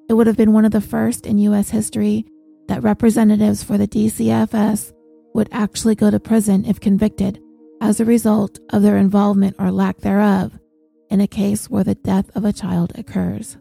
It 0.09 0.13
would 0.13 0.27
have 0.27 0.37
been 0.37 0.53
one 0.53 0.65
of 0.65 0.71
the 0.71 0.81
first 0.81 1.25
in 1.25 1.37
U.S. 1.37 1.69
history 1.69 2.25
that 2.67 2.83
representatives 2.83 3.63
for 3.63 3.77
the 3.77 3.87
DCFS 3.87 4.93
would 5.33 5.49
actually 5.51 5.95
go 5.95 6.11
to 6.11 6.19
prison 6.19 6.65
if 6.65 6.79
convicted 6.79 7.39
as 7.81 7.99
a 7.99 8.05
result 8.05 8.59
of 8.71 8.81
their 8.81 8.97
involvement 8.97 9.55
or 9.59 9.71
lack 9.71 9.99
thereof 9.99 10.57
in 11.09 11.21
a 11.21 11.27
case 11.27 11.69
where 11.69 11.83
the 11.83 11.95
death 11.95 12.29
of 12.35 12.45
a 12.45 12.53
child 12.53 12.91
occurs. 12.95 13.57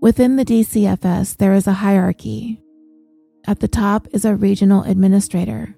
Within 0.00 0.36
the 0.36 0.44
DCFS, 0.44 1.36
there 1.36 1.54
is 1.54 1.66
a 1.66 1.74
hierarchy. 1.74 2.60
At 3.46 3.60
the 3.60 3.68
top 3.68 4.08
is 4.12 4.24
a 4.24 4.34
regional 4.34 4.82
administrator. 4.82 5.76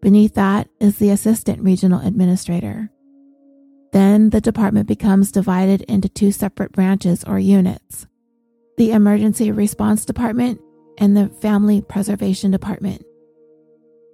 Beneath 0.00 0.34
that 0.34 0.68
is 0.80 0.98
the 0.98 1.10
assistant 1.10 1.62
regional 1.62 2.00
administrator. 2.06 2.90
Then 3.92 4.30
the 4.30 4.40
department 4.40 4.86
becomes 4.86 5.32
divided 5.32 5.82
into 5.82 6.08
two 6.08 6.30
separate 6.30 6.72
branches 6.72 7.24
or 7.24 7.38
units 7.38 8.06
the 8.76 8.92
Emergency 8.92 9.50
Response 9.50 10.04
Department 10.04 10.60
and 10.98 11.16
the 11.16 11.28
Family 11.28 11.80
Preservation 11.80 12.52
Department. 12.52 13.04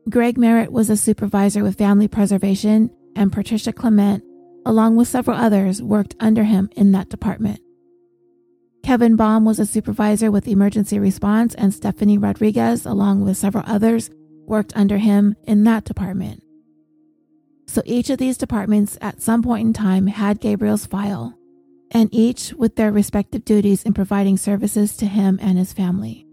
Greg 0.09 0.39
Merritt 0.39 0.73
was 0.73 0.89
a 0.89 0.97
supervisor 0.97 1.63
with 1.63 1.77
Family 1.77 2.09
Preservation, 2.09 2.91
and 3.15 3.31
Patricia 3.31 3.75
Clement, 3.75 4.25
along 4.65 4.97
with 4.97 5.09
several 5.09 5.37
others, 5.37 5.83
worked 5.83 6.17
under 6.19 6.45
him 6.45 6.71
in 6.77 6.93
that 6.93 7.11
department. 7.11 7.61
Kevin 8.83 9.17
Bom 9.17 9.45
was 9.45 9.59
a 9.59 9.67
supervisor 9.67 10.31
with 10.31 10.49
Emergency 10.49 10.99
Response, 10.99 11.55
and 11.55 11.73
Stephanie 11.73 12.19
Rodriguez, 12.19 12.87
along 12.87 13.25
with 13.25 13.37
several 13.37 13.65
others, 13.67 14.11
worked 14.47 14.77
under 14.77 14.99
him 14.99 15.37
in 15.45 15.65
that 15.65 15.85
department. 15.85 16.43
So 17.67 17.83
each 17.85 18.11
of 18.11 18.19
these 18.19 18.37
departments 18.37 18.99
at 19.01 19.23
some 19.23 19.43
point 19.43 19.67
in 19.67 19.73
time 19.73 20.07
had 20.07 20.41
Gabriel's 20.41 20.87
file, 20.87 21.37
and 21.91 22.09
each 22.13 22.53
with 22.53 22.77
their 22.77 22.93
respective 22.93 23.45
duties 23.45 23.83
in 23.83 23.95
providing 23.95 24.37
services 24.37 24.97
to 24.99 25.07
him 25.07 25.39
and 25.43 25.59
his 25.59 25.73
family. 25.73 26.27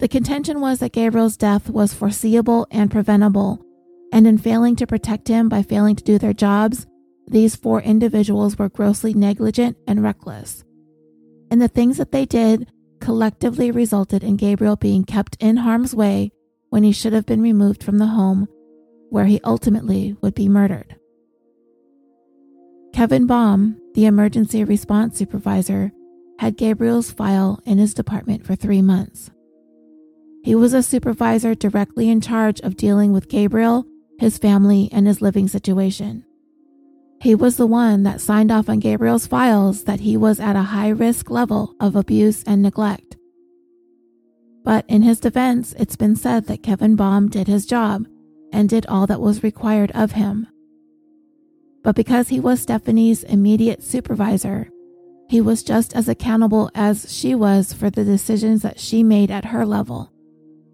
The 0.00 0.08
contention 0.08 0.60
was 0.60 0.80
that 0.80 0.92
Gabriel's 0.92 1.36
death 1.36 1.70
was 1.70 1.94
foreseeable 1.94 2.66
and 2.70 2.90
preventable, 2.90 3.64
and 4.12 4.26
in 4.26 4.36
failing 4.36 4.76
to 4.76 4.86
protect 4.86 5.28
him 5.28 5.48
by 5.48 5.62
failing 5.62 5.96
to 5.96 6.04
do 6.04 6.18
their 6.18 6.32
jobs, 6.32 6.86
these 7.28 7.56
four 7.56 7.80
individuals 7.80 8.58
were 8.58 8.68
grossly 8.68 9.14
negligent 9.14 9.76
and 9.86 10.02
reckless. 10.02 10.64
And 11.50 11.62
the 11.62 11.68
things 11.68 11.98
that 11.98 12.12
they 12.12 12.26
did 12.26 12.70
collectively 13.02 13.72
resulted 13.72 14.22
in 14.22 14.36
Gabriel 14.36 14.76
being 14.76 15.04
kept 15.04 15.36
in 15.40 15.58
harm's 15.58 15.94
way 15.94 16.30
when 16.70 16.84
he 16.84 16.92
should 16.92 17.12
have 17.12 17.26
been 17.26 17.42
removed 17.42 17.82
from 17.82 17.98
the 17.98 18.06
home 18.06 18.48
where 19.10 19.26
he 19.26 19.40
ultimately 19.44 20.16
would 20.22 20.34
be 20.34 20.48
murdered. 20.48 20.96
Kevin 22.94 23.26
Bom, 23.26 23.76
the 23.94 24.06
emergency 24.06 24.62
response 24.62 25.18
supervisor, 25.18 25.90
had 26.38 26.56
Gabriel's 26.56 27.10
file 27.10 27.60
in 27.66 27.78
his 27.78 27.92
department 27.92 28.46
for 28.46 28.54
three 28.54 28.80
months. 28.80 29.30
He 30.44 30.54
was 30.54 30.72
a 30.72 30.82
supervisor 30.82 31.54
directly 31.54 32.08
in 32.08 32.20
charge 32.20 32.60
of 32.60 32.76
dealing 32.76 33.12
with 33.12 33.28
Gabriel, 33.28 33.84
his 34.18 34.38
family, 34.38 34.88
and 34.92 35.06
his 35.06 35.20
living 35.20 35.48
situation. 35.48 36.24
He 37.22 37.36
was 37.36 37.56
the 37.56 37.68
one 37.68 38.02
that 38.02 38.20
signed 38.20 38.50
off 38.50 38.68
on 38.68 38.80
Gabriel's 38.80 39.28
files 39.28 39.84
that 39.84 40.00
he 40.00 40.16
was 40.16 40.40
at 40.40 40.56
a 40.56 40.62
high 40.62 40.88
risk 40.88 41.30
level 41.30 41.76
of 41.78 41.94
abuse 41.94 42.42
and 42.42 42.60
neglect. 42.60 43.16
But 44.64 44.84
in 44.88 45.02
his 45.02 45.20
defense, 45.20 45.72
it's 45.78 45.94
been 45.94 46.16
said 46.16 46.46
that 46.46 46.64
Kevin 46.64 46.96
Bom 46.96 47.28
did 47.28 47.46
his 47.46 47.64
job 47.64 48.08
and 48.52 48.68
did 48.68 48.86
all 48.86 49.06
that 49.06 49.20
was 49.20 49.44
required 49.44 49.92
of 49.92 50.12
him. 50.12 50.48
But 51.84 51.94
because 51.94 52.28
he 52.28 52.40
was 52.40 52.60
Stephanie's 52.60 53.22
immediate 53.22 53.84
supervisor, 53.84 54.68
he 55.28 55.40
was 55.40 55.62
just 55.62 55.94
as 55.94 56.08
accountable 56.08 56.72
as 56.74 57.06
she 57.16 57.36
was 57.36 57.72
for 57.72 57.88
the 57.88 58.04
decisions 58.04 58.62
that 58.62 58.80
she 58.80 59.04
made 59.04 59.30
at 59.30 59.44
her 59.44 59.64
level, 59.64 60.10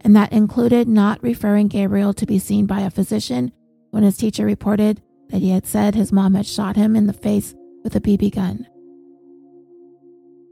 and 0.01 0.17
that 0.17 0.33
included 0.33 0.89
not 0.89 1.23
referring 1.23 1.69
Gabriel 1.69 2.15
to 2.15 2.25
be 2.25 2.39
seen 2.39 2.65
by 2.65 2.81
a 2.81 2.91
physician 2.91 3.53
when 3.91 4.03
his 4.03 4.17
teacher 4.17 4.47
reported 4.47 5.03
that 5.31 5.43
he 5.43 5.51
had 5.51 5.67
said 5.67 5.95
his 5.95 6.13
mom 6.13 6.35
had 6.35 6.47
shot 6.47 6.77
him 6.77 6.97
in 6.97 7.07
the 7.07 7.13
face 7.13 7.55
with 7.85 7.95
a 7.97 8.01
BB 8.01 8.35
gun. 8.35 8.67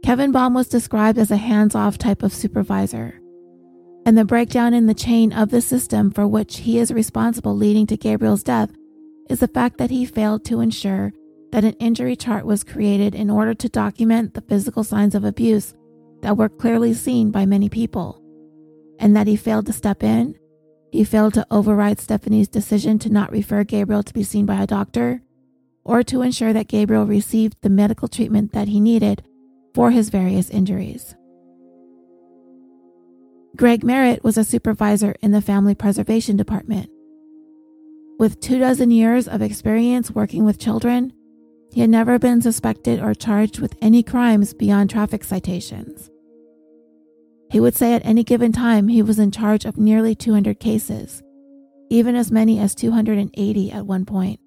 Kevin 0.03 0.32
Bom 0.32 0.55
was 0.55 0.69
described 0.69 1.19
as 1.19 1.31
a 1.31 1.36
hands 1.36 1.74
off 1.74 1.98
type 1.98 2.23
of 2.23 2.32
supervisor, 2.32 3.20
and 4.05 4.16
the 4.16 4.24
breakdown 4.24 4.73
in 4.73 4.86
the 4.86 4.94
chain 4.94 5.32
of 5.32 5.51
the 5.51 5.61
system 5.61 6.11
for 6.12 6.27
which 6.27 6.59
he 6.59 6.78
is 6.78 6.93
responsible 6.93 7.57
leading 7.57 7.86
to 7.89 7.97
Gabriel's 7.97 8.44
death 8.44 8.70
is 9.28 9.40
the 9.40 9.48
fact 9.48 9.78
that 9.78 9.90
he 9.90 10.07
failed 10.07 10.44
to 10.44 10.61
ensure 10.61 11.12
that 11.51 11.65
an 11.65 11.73
injury 11.81 12.15
chart 12.15 12.44
was 12.44 12.62
created 12.62 13.15
in 13.15 13.31
order 13.31 13.55
to 13.55 13.69
document 13.69 14.35
the 14.35 14.43
physical 14.43 14.85
signs 14.85 15.15
of 15.15 15.24
abuse 15.24 15.74
that 16.23 16.36
were 16.36 16.48
clearly 16.48 16.94
seen 16.94 17.31
by 17.31 17.44
many 17.44 17.69
people, 17.69 18.23
and 18.98 19.16
that 19.16 19.27
he 19.27 19.36
failed 19.36 19.66
to 19.66 19.73
step 19.73 20.03
in 20.03 20.36
he 20.97 21.05
failed 21.05 21.35
to 21.35 21.47
override 21.51 22.01
Stephanie's 22.01 22.48
decision 22.48 22.98
to 22.98 23.10
not 23.10 23.31
refer 23.31 23.64
Gabriel 23.64 24.02
to 24.02 24.14
be 24.14 24.23
seen 24.23 24.47
by 24.47 24.62
a 24.62 24.66
doctor 24.66 25.20
or 25.85 26.02
to 26.02 26.23
ensure 26.23 26.55
that 26.55 26.68
Gabriel 26.68 27.05
received 27.05 27.55
the 27.60 27.68
medical 27.68 28.09
treatment 28.09 28.52
that 28.52 28.68
he 28.68 28.81
needed 28.81 29.23
for 29.74 29.90
his 29.90 30.09
various 30.09 30.48
injuries. 30.48 31.14
Greg 33.56 33.85
Merritt 33.85 34.24
was 34.24 34.39
a 34.39 34.44
supervisor 34.44 35.14
in 35.20 35.32
the 35.32 35.43
Family 35.43 35.74
Preservation 35.74 36.35
Department. 36.35 36.89
With 38.18 38.40
two 38.40 38.59
dozen 38.59 38.90
years 38.90 39.28
of 39.28 39.43
experience 39.43 40.10
working 40.10 40.47
with 40.47 40.59
children, 40.59 41.12
he 41.73 41.82
had 41.82 41.90
never 41.90 42.18
been 42.18 42.40
suspected 42.40 43.02
or 43.02 43.12
charged 43.12 43.60
with 43.60 43.77
any 43.82 44.02
crimes 44.02 44.55
beyond 44.55 44.89
traffic 44.89 45.24
citations. 45.24 46.09
He 47.51 47.60
would 47.60 47.74
say 47.74 47.94
at 47.94 48.05
any 48.05 48.24
given 48.24 48.52
time 48.52 48.89
he 48.89 49.02
was 49.02 49.18
in 49.18 49.31
charge 49.31 49.64
of 49.64 49.78
nearly 49.78 50.14
200 50.14 50.59
cases, 50.59 51.23
even 51.90 52.16
as 52.16 52.32
many 52.32 52.59
as 52.59 52.74
280 52.74 53.70
at 53.70 53.86
one 53.86 54.05
point. 54.05 54.40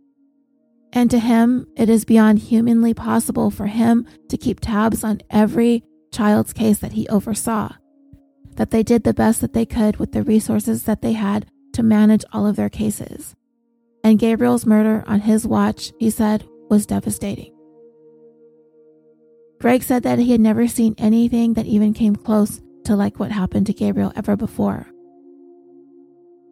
And 0.92 1.10
to 1.12 1.20
him, 1.20 1.68
it 1.78 1.90
is 1.90 2.04
beyond 2.04 2.40
humanly 2.40 2.94
possible 2.94 3.52
for 3.52 3.68
him 3.68 4.08
to 4.30 4.38
keep 4.38 4.60
tabs 4.60 5.04
on 5.04 5.22
every 5.30 5.84
child's 6.12 6.52
case 6.52 6.80
that 6.80 6.94
he 6.94 7.08
oversaw, 7.10 7.74
that 8.56 8.72
they 8.72 8.84
did 8.84 9.04
the 9.04 9.14
best 9.14 9.42
that 9.42 9.54
they 9.54 9.66
could 9.66 9.98
with 9.98 10.12
the 10.12 10.24
resources 10.24 10.84
that 10.84 11.02
they 11.02 11.14
had 11.14 11.46
to 11.74 11.84
manage 11.84 12.26
all 12.34 12.48
of 12.48 12.56
their 12.56 12.70
cases. 12.70 13.36
And 14.04 14.18
Gabriel's 14.18 14.66
murder 14.66 15.04
on 15.08 15.22
his 15.22 15.46
watch, 15.46 15.94
he 16.00 16.10
said, 16.10 16.48
was 16.70 16.86
devastating. 16.86 17.54
Greg 19.60 19.84
said 19.84 20.04
that 20.04 20.20
he 20.20 20.32
had 20.32 20.42
never 20.42 20.68
seen 20.68 20.96
anything 20.98 21.54
that 21.54 21.66
even 21.66 21.94
came 21.94 22.16
close 22.16 22.62
to 22.90 22.96
like 22.96 23.20
what 23.20 23.32
happened 23.32 23.68
to 23.68 23.74
Gabriel 23.74 24.12
ever 24.16 24.36
before. 24.36 24.88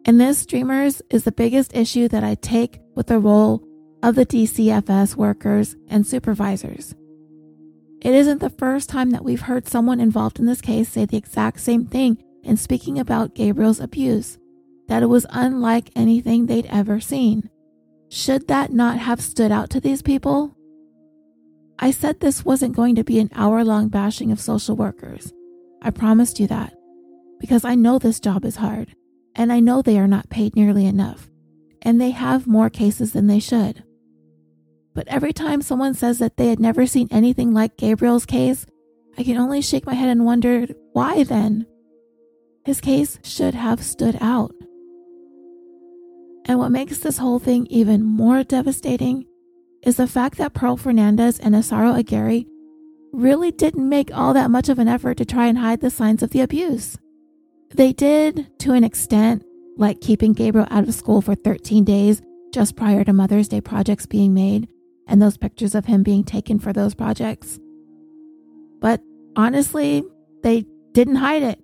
And 0.04 0.20
this, 0.20 0.46
dreamers, 0.46 1.02
is 1.10 1.24
the 1.24 1.32
biggest 1.32 1.74
issue 1.74 2.06
that 2.06 2.22
I 2.22 2.36
take 2.36 2.78
with 2.94 3.08
the 3.08 3.18
role 3.18 3.66
of 4.04 4.14
the 4.14 4.24
DCFS 4.24 5.16
workers 5.16 5.74
and 5.88 6.06
supervisors. 6.06 6.94
It 8.00 8.14
isn't 8.14 8.38
the 8.38 8.50
first 8.50 8.88
time 8.88 9.10
that 9.10 9.24
we've 9.24 9.40
heard 9.40 9.66
someone 9.66 9.98
involved 9.98 10.38
in 10.38 10.46
this 10.46 10.60
case 10.60 10.88
say 10.88 11.06
the 11.06 11.16
exact 11.16 11.58
same 11.58 11.86
thing 11.86 12.22
in 12.44 12.56
speaking 12.56 13.00
about 13.00 13.34
Gabriel's 13.34 13.80
abuse, 13.80 14.38
that 14.86 15.02
it 15.02 15.06
was 15.06 15.26
unlike 15.30 15.90
anything 15.96 16.46
they'd 16.46 16.66
ever 16.66 17.00
seen. 17.00 17.50
Should 18.10 18.46
that 18.46 18.72
not 18.72 18.98
have 18.98 19.20
stood 19.20 19.50
out 19.50 19.70
to 19.70 19.80
these 19.80 20.02
people? 20.02 20.56
I 21.80 21.90
said 21.90 22.20
this 22.20 22.44
wasn't 22.44 22.76
going 22.76 22.94
to 22.94 23.02
be 23.02 23.18
an 23.18 23.30
hour 23.34 23.64
long 23.64 23.88
bashing 23.88 24.30
of 24.30 24.38
social 24.38 24.76
workers. 24.76 25.32
I 25.82 25.90
promised 25.90 26.40
you 26.40 26.46
that 26.48 26.74
because 27.38 27.64
I 27.64 27.74
know 27.74 27.98
this 27.98 28.20
job 28.20 28.44
is 28.44 28.56
hard 28.56 28.94
and 29.34 29.52
I 29.52 29.60
know 29.60 29.80
they 29.80 29.98
are 29.98 30.08
not 30.08 30.30
paid 30.30 30.56
nearly 30.56 30.86
enough 30.86 31.28
and 31.82 32.00
they 32.00 32.10
have 32.10 32.46
more 32.46 32.70
cases 32.70 33.12
than 33.12 33.26
they 33.26 33.38
should. 33.38 33.84
But 34.94 35.08
every 35.08 35.32
time 35.32 35.62
someone 35.62 35.94
says 35.94 36.18
that 36.18 36.36
they 36.36 36.48
had 36.48 36.58
never 36.58 36.86
seen 36.86 37.08
anything 37.10 37.54
like 37.54 37.76
Gabriel's 37.76 38.26
case, 38.26 38.66
I 39.16 39.22
can 39.22 39.36
only 39.36 39.62
shake 39.62 39.86
my 39.86 39.94
head 39.94 40.08
and 40.08 40.24
wonder 40.24 40.66
why 40.92 41.22
then? 41.22 41.66
His 42.64 42.80
case 42.80 43.18
should 43.22 43.54
have 43.54 43.82
stood 43.82 44.18
out. 44.20 44.52
And 46.46 46.58
what 46.58 46.72
makes 46.72 46.98
this 46.98 47.18
whole 47.18 47.38
thing 47.38 47.66
even 47.66 48.02
more 48.02 48.42
devastating 48.42 49.26
is 49.82 49.96
the 49.96 50.06
fact 50.06 50.38
that 50.38 50.54
Pearl 50.54 50.76
Fernandez 50.76 51.38
and 51.38 51.54
Isauro 51.54 51.96
Aguirre 51.96 52.44
really 53.12 53.50
didn't 53.50 53.88
make 53.88 54.10
all 54.14 54.34
that 54.34 54.50
much 54.50 54.68
of 54.68 54.78
an 54.78 54.88
effort 54.88 55.16
to 55.18 55.24
try 55.24 55.46
and 55.46 55.58
hide 55.58 55.80
the 55.80 55.90
signs 55.90 56.22
of 56.22 56.30
the 56.30 56.40
abuse. 56.40 56.96
They 57.74 57.92
did, 57.92 58.58
to 58.60 58.72
an 58.72 58.84
extent, 58.84 59.44
like 59.76 60.00
keeping 60.00 60.32
Gabriel 60.32 60.66
out 60.70 60.88
of 60.88 60.94
school 60.94 61.20
for 61.20 61.34
13 61.34 61.84
days 61.84 62.22
just 62.52 62.76
prior 62.76 63.04
to 63.04 63.12
Mother's 63.12 63.48
Day 63.48 63.60
projects 63.60 64.06
being 64.06 64.34
made 64.34 64.68
and 65.06 65.20
those 65.20 65.36
pictures 65.36 65.74
of 65.74 65.86
him 65.86 66.02
being 66.02 66.24
taken 66.24 66.58
for 66.58 66.72
those 66.72 66.94
projects. 66.94 67.58
But 68.80 69.02
honestly, 69.36 70.04
they 70.42 70.64
didn't 70.92 71.16
hide 71.16 71.42
it. 71.42 71.60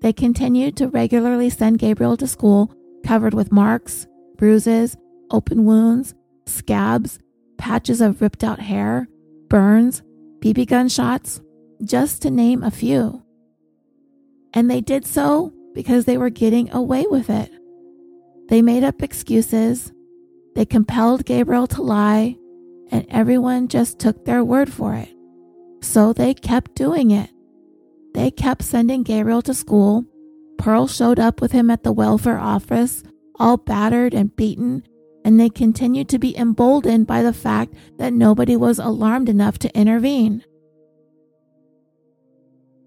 They 0.00 0.12
continued 0.12 0.76
to 0.78 0.88
regularly 0.88 1.50
send 1.50 1.78
Gabriel 1.78 2.16
to 2.16 2.26
school 2.26 2.74
covered 3.04 3.34
with 3.34 3.52
marks, 3.52 4.06
bruises, 4.36 4.96
open 5.30 5.64
wounds, 5.64 6.14
scabs, 6.46 7.18
patches 7.58 8.00
of 8.00 8.20
ripped 8.20 8.44
out 8.44 8.60
hair, 8.60 9.08
burns, 9.48 10.02
BB 10.42 10.66
gun 10.66 10.88
shots, 10.88 11.40
just 11.84 12.22
to 12.22 12.30
name 12.30 12.64
a 12.64 12.70
few. 12.72 13.22
And 14.52 14.68
they 14.68 14.80
did 14.80 15.06
so 15.06 15.52
because 15.72 16.04
they 16.04 16.18
were 16.18 16.30
getting 16.30 16.68
away 16.72 17.06
with 17.08 17.30
it. 17.30 17.48
They 18.48 18.60
made 18.60 18.82
up 18.82 19.04
excuses, 19.04 19.92
they 20.56 20.66
compelled 20.66 21.26
Gabriel 21.26 21.68
to 21.68 21.82
lie, 21.82 22.36
and 22.90 23.06
everyone 23.08 23.68
just 23.68 24.00
took 24.00 24.24
their 24.24 24.42
word 24.42 24.72
for 24.72 24.94
it. 24.94 25.14
So 25.80 26.12
they 26.12 26.34
kept 26.34 26.74
doing 26.74 27.12
it. 27.12 27.30
They 28.12 28.32
kept 28.32 28.62
sending 28.62 29.04
Gabriel 29.04 29.42
to 29.42 29.54
school. 29.54 30.04
Pearl 30.58 30.88
showed 30.88 31.20
up 31.20 31.40
with 31.40 31.52
him 31.52 31.70
at 31.70 31.84
the 31.84 31.92
welfare 31.92 32.38
office, 32.38 33.04
all 33.38 33.58
battered 33.58 34.12
and 34.12 34.34
beaten, 34.34 34.82
and 35.24 35.38
they 35.38 35.48
continued 35.48 36.08
to 36.08 36.18
be 36.18 36.36
emboldened 36.36 37.06
by 37.06 37.22
the 37.22 37.32
fact 37.32 37.74
that 37.98 38.12
nobody 38.12 38.56
was 38.56 38.78
alarmed 38.78 39.28
enough 39.28 39.58
to 39.60 39.78
intervene. 39.78 40.44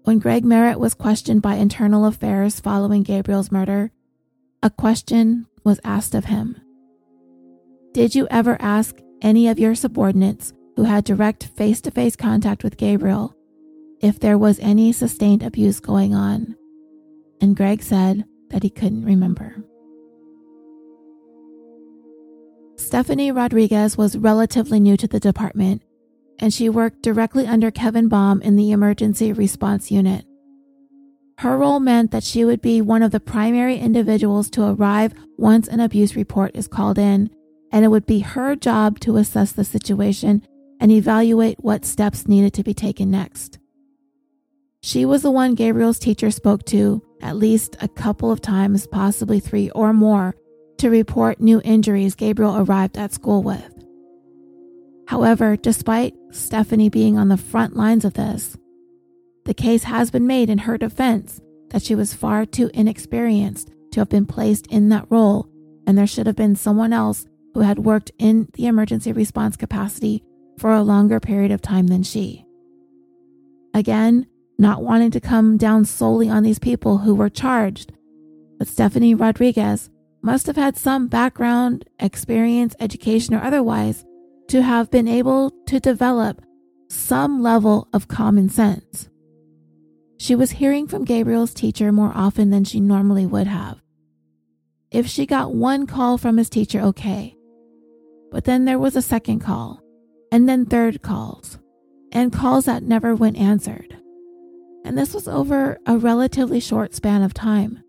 When 0.04 0.18
Greg 0.18 0.44
Merritt 0.44 0.78
was 0.78 0.94
questioned 0.94 1.42
by 1.42 1.56
Internal 1.56 2.04
Affairs 2.04 2.60
following 2.60 3.02
Gabriel's 3.02 3.50
murder, 3.50 3.90
a 4.62 4.70
question 4.70 5.46
was 5.64 5.80
asked 5.82 6.14
of 6.14 6.26
him 6.26 6.60
Did 7.92 8.14
you 8.14 8.28
ever 8.30 8.56
ask 8.60 8.96
any 9.20 9.48
of 9.48 9.58
your 9.58 9.74
subordinates 9.74 10.52
who 10.76 10.84
had 10.84 11.04
direct 11.04 11.46
face 11.56 11.80
to 11.82 11.90
face 11.90 12.14
contact 12.16 12.62
with 12.62 12.76
Gabriel 12.76 13.34
if 14.00 14.20
there 14.20 14.38
was 14.38 14.60
any 14.60 14.92
sustained 14.92 15.42
abuse 15.42 15.80
going 15.80 16.14
on? 16.14 16.54
And 17.40 17.56
Greg 17.56 17.82
said 17.82 18.24
that 18.50 18.62
he 18.62 18.70
couldn't 18.70 19.04
remember. 19.04 19.64
Stephanie 22.76 23.32
Rodriguez 23.32 23.96
was 23.96 24.16
relatively 24.16 24.78
new 24.78 24.96
to 24.96 25.08
the 25.08 25.18
department, 25.18 25.82
and 26.38 26.52
she 26.52 26.68
worked 26.68 27.02
directly 27.02 27.46
under 27.46 27.70
Kevin 27.70 28.08
Bom 28.08 28.42
in 28.42 28.56
the 28.56 28.70
emergency 28.70 29.32
response 29.32 29.90
unit. 29.90 30.26
Her 31.38 31.56
role 31.56 31.80
meant 31.80 32.10
that 32.12 32.22
she 32.22 32.44
would 32.44 32.60
be 32.60 32.80
one 32.80 33.02
of 33.02 33.10
the 33.10 33.20
primary 33.20 33.78
individuals 33.78 34.50
to 34.50 34.64
arrive 34.64 35.12
once 35.36 35.68
an 35.68 35.80
abuse 35.80 36.16
report 36.16 36.52
is 36.54 36.68
called 36.68 36.98
in, 36.98 37.30
and 37.72 37.84
it 37.84 37.88
would 37.88 38.06
be 38.06 38.20
her 38.20 38.54
job 38.54 39.00
to 39.00 39.16
assess 39.16 39.52
the 39.52 39.64
situation 39.64 40.46
and 40.80 40.92
evaluate 40.92 41.58
what 41.60 41.84
steps 41.84 42.28
needed 42.28 42.52
to 42.54 42.62
be 42.62 42.74
taken 42.74 43.10
next. 43.10 43.58
She 44.82 45.04
was 45.04 45.22
the 45.22 45.30
one 45.30 45.54
Gabriel's 45.54 45.98
teacher 45.98 46.30
spoke 46.30 46.64
to 46.66 47.02
at 47.22 47.36
least 47.36 47.76
a 47.80 47.88
couple 47.88 48.30
of 48.30 48.40
times, 48.40 48.86
possibly 48.86 49.40
three 49.40 49.70
or 49.70 49.92
more, 49.92 50.34
to 50.78 50.90
report 50.90 51.40
new 51.40 51.60
injuries 51.64 52.14
Gabriel 52.14 52.58
arrived 52.58 52.96
at 52.96 53.12
school 53.12 53.42
with. 53.42 53.72
However, 55.08 55.56
despite 55.56 56.14
Stephanie 56.30 56.88
being 56.88 57.16
on 57.16 57.28
the 57.28 57.36
front 57.36 57.76
lines 57.76 58.04
of 58.04 58.14
this, 58.14 58.56
the 59.44 59.54
case 59.54 59.84
has 59.84 60.10
been 60.10 60.26
made 60.26 60.50
in 60.50 60.58
her 60.58 60.76
defense 60.76 61.40
that 61.70 61.82
she 61.82 61.94
was 61.94 62.14
far 62.14 62.44
too 62.44 62.70
inexperienced 62.74 63.70
to 63.92 64.00
have 64.00 64.08
been 64.08 64.26
placed 64.26 64.66
in 64.66 64.88
that 64.88 65.06
role, 65.08 65.48
and 65.86 65.96
there 65.96 66.06
should 66.06 66.26
have 66.26 66.36
been 66.36 66.56
someone 66.56 66.92
else 66.92 67.26
who 67.54 67.60
had 67.60 67.78
worked 67.78 68.10
in 68.18 68.48
the 68.54 68.66
emergency 68.66 69.12
response 69.12 69.56
capacity 69.56 70.22
for 70.58 70.72
a 70.72 70.82
longer 70.82 71.20
period 71.20 71.52
of 71.52 71.62
time 71.62 71.86
than 71.86 72.02
she. 72.02 72.44
Again, 73.72 74.26
not 74.58 74.82
wanting 74.82 75.10
to 75.12 75.20
come 75.20 75.56
down 75.56 75.84
solely 75.84 76.28
on 76.28 76.42
these 76.42 76.58
people 76.58 76.98
who 76.98 77.14
were 77.14 77.28
charged, 77.28 77.92
but 78.58 78.68
Stephanie 78.68 79.14
Rodriguez 79.14 79.90
must 80.26 80.48
have 80.48 80.56
had 80.56 80.76
some 80.76 81.06
background, 81.06 81.88
experience, 82.00 82.74
education, 82.80 83.32
or 83.32 83.40
otherwise 83.40 84.04
to 84.48 84.60
have 84.60 84.90
been 84.90 85.06
able 85.06 85.52
to 85.68 85.78
develop 85.78 86.42
some 86.88 87.40
level 87.40 87.86
of 87.92 88.08
common 88.08 88.48
sense. 88.48 89.08
She 90.18 90.34
was 90.34 90.50
hearing 90.50 90.88
from 90.88 91.04
Gabriel's 91.04 91.54
teacher 91.54 91.92
more 91.92 92.10
often 92.12 92.50
than 92.50 92.64
she 92.64 92.80
normally 92.80 93.24
would 93.24 93.46
have. 93.46 93.80
If 94.90 95.06
she 95.06 95.26
got 95.26 95.54
one 95.54 95.86
call 95.86 96.18
from 96.18 96.38
his 96.38 96.50
teacher, 96.50 96.80
okay. 96.80 97.36
But 98.32 98.42
then 98.46 98.64
there 98.64 98.80
was 98.80 98.96
a 98.96 99.02
second 99.02 99.38
call, 99.38 99.80
and 100.32 100.48
then 100.48 100.66
third 100.66 101.02
calls, 101.02 101.60
and 102.10 102.32
calls 102.32 102.64
that 102.64 102.82
never 102.82 103.14
went 103.14 103.36
answered. 103.36 103.96
And 104.84 104.98
this 104.98 105.14
was 105.14 105.28
over 105.28 105.78
a 105.86 105.96
relatively 105.96 106.58
short 106.58 106.96
span 106.96 107.22
of 107.22 107.32
time. 107.32 107.84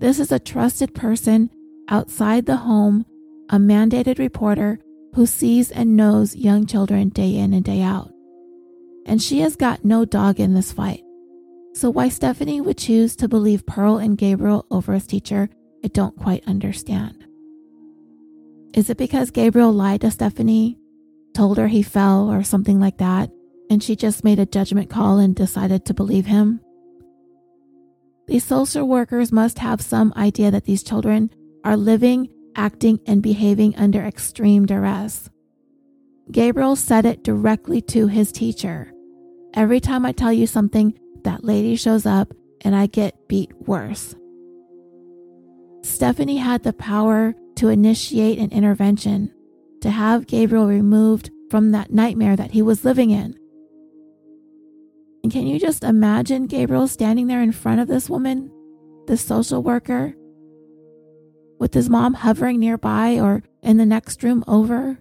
This 0.00 0.20
is 0.20 0.30
a 0.30 0.38
trusted 0.38 0.94
person 0.94 1.50
outside 1.88 2.46
the 2.46 2.56
home, 2.56 3.04
a 3.50 3.56
mandated 3.56 4.18
reporter 4.18 4.78
who 5.14 5.26
sees 5.26 5.72
and 5.72 5.96
knows 5.96 6.36
young 6.36 6.66
children 6.66 7.08
day 7.08 7.36
in 7.36 7.52
and 7.52 7.64
day 7.64 7.82
out. 7.82 8.12
And 9.06 9.20
she 9.20 9.40
has 9.40 9.56
got 9.56 9.84
no 9.84 10.04
dog 10.04 10.38
in 10.38 10.54
this 10.54 10.70
fight. 10.70 11.02
So, 11.74 11.90
why 11.90 12.08
Stephanie 12.08 12.60
would 12.60 12.78
choose 12.78 13.16
to 13.16 13.28
believe 13.28 13.66
Pearl 13.66 13.98
and 13.98 14.18
Gabriel 14.18 14.66
over 14.70 14.92
his 14.92 15.06
teacher, 15.06 15.48
I 15.84 15.88
don't 15.88 16.16
quite 16.16 16.46
understand. 16.46 17.24
Is 18.74 18.90
it 18.90 18.98
because 18.98 19.30
Gabriel 19.30 19.72
lied 19.72 20.02
to 20.02 20.10
Stephanie, 20.10 20.78
told 21.34 21.56
her 21.56 21.68
he 21.68 21.82
fell 21.82 22.30
or 22.30 22.42
something 22.42 22.78
like 22.78 22.98
that, 22.98 23.30
and 23.70 23.82
she 23.82 23.96
just 23.96 24.24
made 24.24 24.38
a 24.38 24.46
judgment 24.46 24.90
call 24.90 25.18
and 25.18 25.34
decided 25.34 25.84
to 25.86 25.94
believe 25.94 26.26
him? 26.26 26.60
These 28.28 28.44
social 28.44 28.86
workers 28.86 29.32
must 29.32 29.58
have 29.58 29.80
some 29.80 30.12
idea 30.14 30.50
that 30.50 30.66
these 30.66 30.82
children 30.82 31.30
are 31.64 31.78
living, 31.78 32.28
acting, 32.54 33.00
and 33.06 33.22
behaving 33.22 33.74
under 33.76 34.04
extreme 34.04 34.66
duress. 34.66 35.30
Gabriel 36.30 36.76
said 36.76 37.06
it 37.06 37.24
directly 37.24 37.80
to 37.80 38.06
his 38.06 38.30
teacher. 38.30 38.92
Every 39.54 39.80
time 39.80 40.04
I 40.04 40.12
tell 40.12 40.32
you 40.32 40.46
something, 40.46 40.92
that 41.24 41.42
lady 41.42 41.74
shows 41.74 42.04
up 42.04 42.32
and 42.60 42.76
I 42.76 42.86
get 42.86 43.28
beat 43.28 43.50
worse. 43.66 44.14
Stephanie 45.82 46.36
had 46.36 46.64
the 46.64 46.74
power 46.74 47.34
to 47.56 47.68
initiate 47.68 48.38
an 48.38 48.52
intervention, 48.52 49.32
to 49.80 49.90
have 49.90 50.26
Gabriel 50.26 50.66
removed 50.66 51.30
from 51.50 51.70
that 51.70 51.92
nightmare 51.92 52.36
that 52.36 52.50
he 52.50 52.60
was 52.60 52.84
living 52.84 53.10
in. 53.10 53.37
And 55.22 55.32
can 55.32 55.46
you 55.46 55.58
just 55.58 55.84
imagine 55.84 56.46
Gabriel 56.46 56.88
standing 56.88 57.26
there 57.26 57.42
in 57.42 57.52
front 57.52 57.80
of 57.80 57.88
this 57.88 58.08
woman, 58.08 58.50
this 59.06 59.20
social 59.20 59.62
worker, 59.62 60.14
with 61.58 61.74
his 61.74 61.90
mom 61.90 62.14
hovering 62.14 62.60
nearby 62.60 63.18
or 63.18 63.42
in 63.62 63.78
the 63.78 63.86
next 63.86 64.22
room 64.22 64.44
over? 64.46 64.98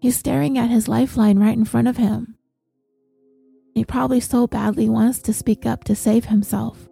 He's 0.00 0.16
staring 0.16 0.58
at 0.58 0.70
his 0.70 0.88
lifeline 0.88 1.38
right 1.38 1.56
in 1.56 1.64
front 1.64 1.86
of 1.86 1.96
him. 1.96 2.36
He 3.74 3.84
probably 3.84 4.20
so 4.20 4.46
badly 4.46 4.88
wants 4.88 5.20
to 5.20 5.32
speak 5.32 5.64
up 5.64 5.84
to 5.84 5.94
save 5.94 6.24
himself. 6.24 6.88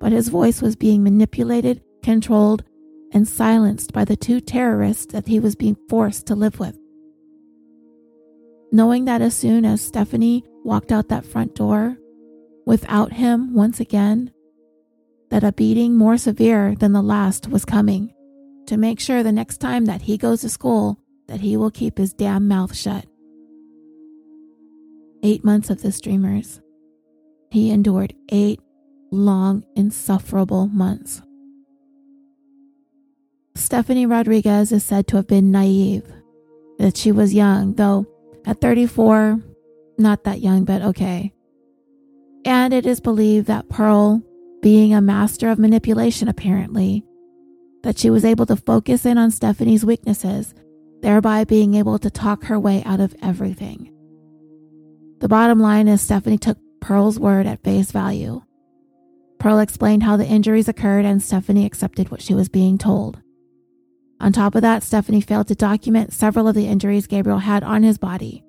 But 0.00 0.12
his 0.12 0.28
voice 0.28 0.60
was 0.60 0.76
being 0.76 1.02
manipulated, 1.02 1.82
controlled, 2.02 2.64
and 3.12 3.26
silenced 3.26 3.92
by 3.92 4.04
the 4.04 4.16
two 4.16 4.40
terrorists 4.40 5.12
that 5.12 5.28
he 5.28 5.40
was 5.40 5.56
being 5.56 5.76
forced 5.88 6.26
to 6.26 6.34
live 6.34 6.60
with. 6.60 6.76
Knowing 8.70 9.06
that 9.06 9.22
as 9.22 9.34
soon 9.34 9.64
as 9.64 9.80
Stephanie 9.80 10.44
walked 10.64 10.92
out 10.92 11.08
that 11.08 11.24
front 11.24 11.54
door, 11.54 11.96
without 12.66 13.12
him 13.12 13.54
once 13.54 13.80
again, 13.80 14.30
that 15.30 15.44
a 15.44 15.52
beating 15.52 15.96
more 15.96 16.18
severe 16.18 16.74
than 16.74 16.92
the 16.92 17.02
last 17.02 17.48
was 17.48 17.64
coming 17.64 18.12
to 18.66 18.76
make 18.76 19.00
sure 19.00 19.22
the 19.22 19.32
next 19.32 19.58
time 19.58 19.86
that 19.86 20.02
he 20.02 20.18
goes 20.18 20.42
to 20.42 20.48
school 20.48 20.98
that 21.26 21.40
he 21.40 21.56
will 21.56 21.70
keep 21.70 21.96
his 21.96 22.12
damn 22.12 22.48
mouth 22.48 22.74
shut. 22.74 23.06
Eight 25.22 25.44
months 25.44 25.70
of 25.70 25.82
this, 25.82 26.00
dreamers. 26.00 26.60
He 27.50 27.70
endured 27.70 28.14
eight 28.30 28.60
long, 29.10 29.64
insufferable 29.74 30.66
months. 30.68 31.22
Stephanie 33.54 34.06
Rodriguez 34.06 34.70
is 34.70 34.84
said 34.84 35.08
to 35.08 35.16
have 35.16 35.26
been 35.26 35.50
naive, 35.50 36.04
that 36.78 36.96
she 36.96 37.10
was 37.10 37.34
young, 37.34 37.74
though 37.74 38.06
at 38.48 38.62
34, 38.62 39.42
not 39.98 40.24
that 40.24 40.40
young, 40.40 40.64
but 40.64 40.80
okay. 40.80 41.34
And 42.46 42.72
it 42.72 42.86
is 42.86 42.98
believed 42.98 43.46
that 43.46 43.68
Pearl, 43.68 44.22
being 44.62 44.94
a 44.94 45.02
master 45.02 45.50
of 45.50 45.58
manipulation 45.58 46.28
apparently, 46.28 47.04
that 47.82 47.98
she 47.98 48.08
was 48.08 48.24
able 48.24 48.46
to 48.46 48.56
focus 48.56 49.04
in 49.04 49.18
on 49.18 49.30
Stephanie's 49.30 49.84
weaknesses, 49.84 50.54
thereby 51.02 51.44
being 51.44 51.74
able 51.74 51.98
to 51.98 52.10
talk 52.10 52.44
her 52.44 52.58
way 52.58 52.82
out 52.84 53.00
of 53.00 53.14
everything. 53.22 53.92
The 55.18 55.28
bottom 55.28 55.60
line 55.60 55.86
is 55.86 56.00
Stephanie 56.00 56.38
took 56.38 56.56
Pearl's 56.80 57.20
word 57.20 57.46
at 57.46 57.62
face 57.62 57.92
value. 57.92 58.40
Pearl 59.38 59.58
explained 59.58 60.04
how 60.04 60.16
the 60.16 60.26
injuries 60.26 60.68
occurred, 60.68 61.04
and 61.04 61.22
Stephanie 61.22 61.66
accepted 61.66 62.10
what 62.10 62.22
she 62.22 62.32
was 62.32 62.48
being 62.48 62.78
told. 62.78 63.20
On 64.20 64.32
top 64.32 64.54
of 64.54 64.62
that, 64.62 64.82
Stephanie 64.82 65.20
failed 65.20 65.48
to 65.48 65.54
document 65.54 66.12
several 66.12 66.48
of 66.48 66.54
the 66.54 66.66
injuries 66.66 67.06
Gabriel 67.06 67.38
had 67.38 67.62
on 67.62 67.82
his 67.82 67.98
body, 67.98 68.44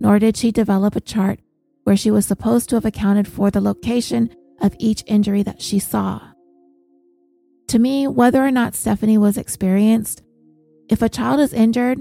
nor 0.00 0.18
did 0.18 0.36
she 0.36 0.50
develop 0.50 0.96
a 0.96 1.00
chart 1.00 1.40
where 1.84 1.96
she 1.96 2.10
was 2.10 2.26
supposed 2.26 2.68
to 2.68 2.76
have 2.76 2.84
accounted 2.84 3.28
for 3.28 3.50
the 3.50 3.60
location 3.60 4.34
of 4.60 4.74
each 4.78 5.04
injury 5.06 5.42
that 5.42 5.62
she 5.62 5.78
saw. 5.78 6.20
To 7.68 7.78
me, 7.78 8.06
whether 8.06 8.44
or 8.44 8.50
not 8.50 8.74
Stephanie 8.74 9.18
was 9.18 9.38
experienced, 9.38 10.22
if 10.88 11.00
a 11.00 11.08
child 11.08 11.40
is 11.40 11.52
injured, 11.52 12.00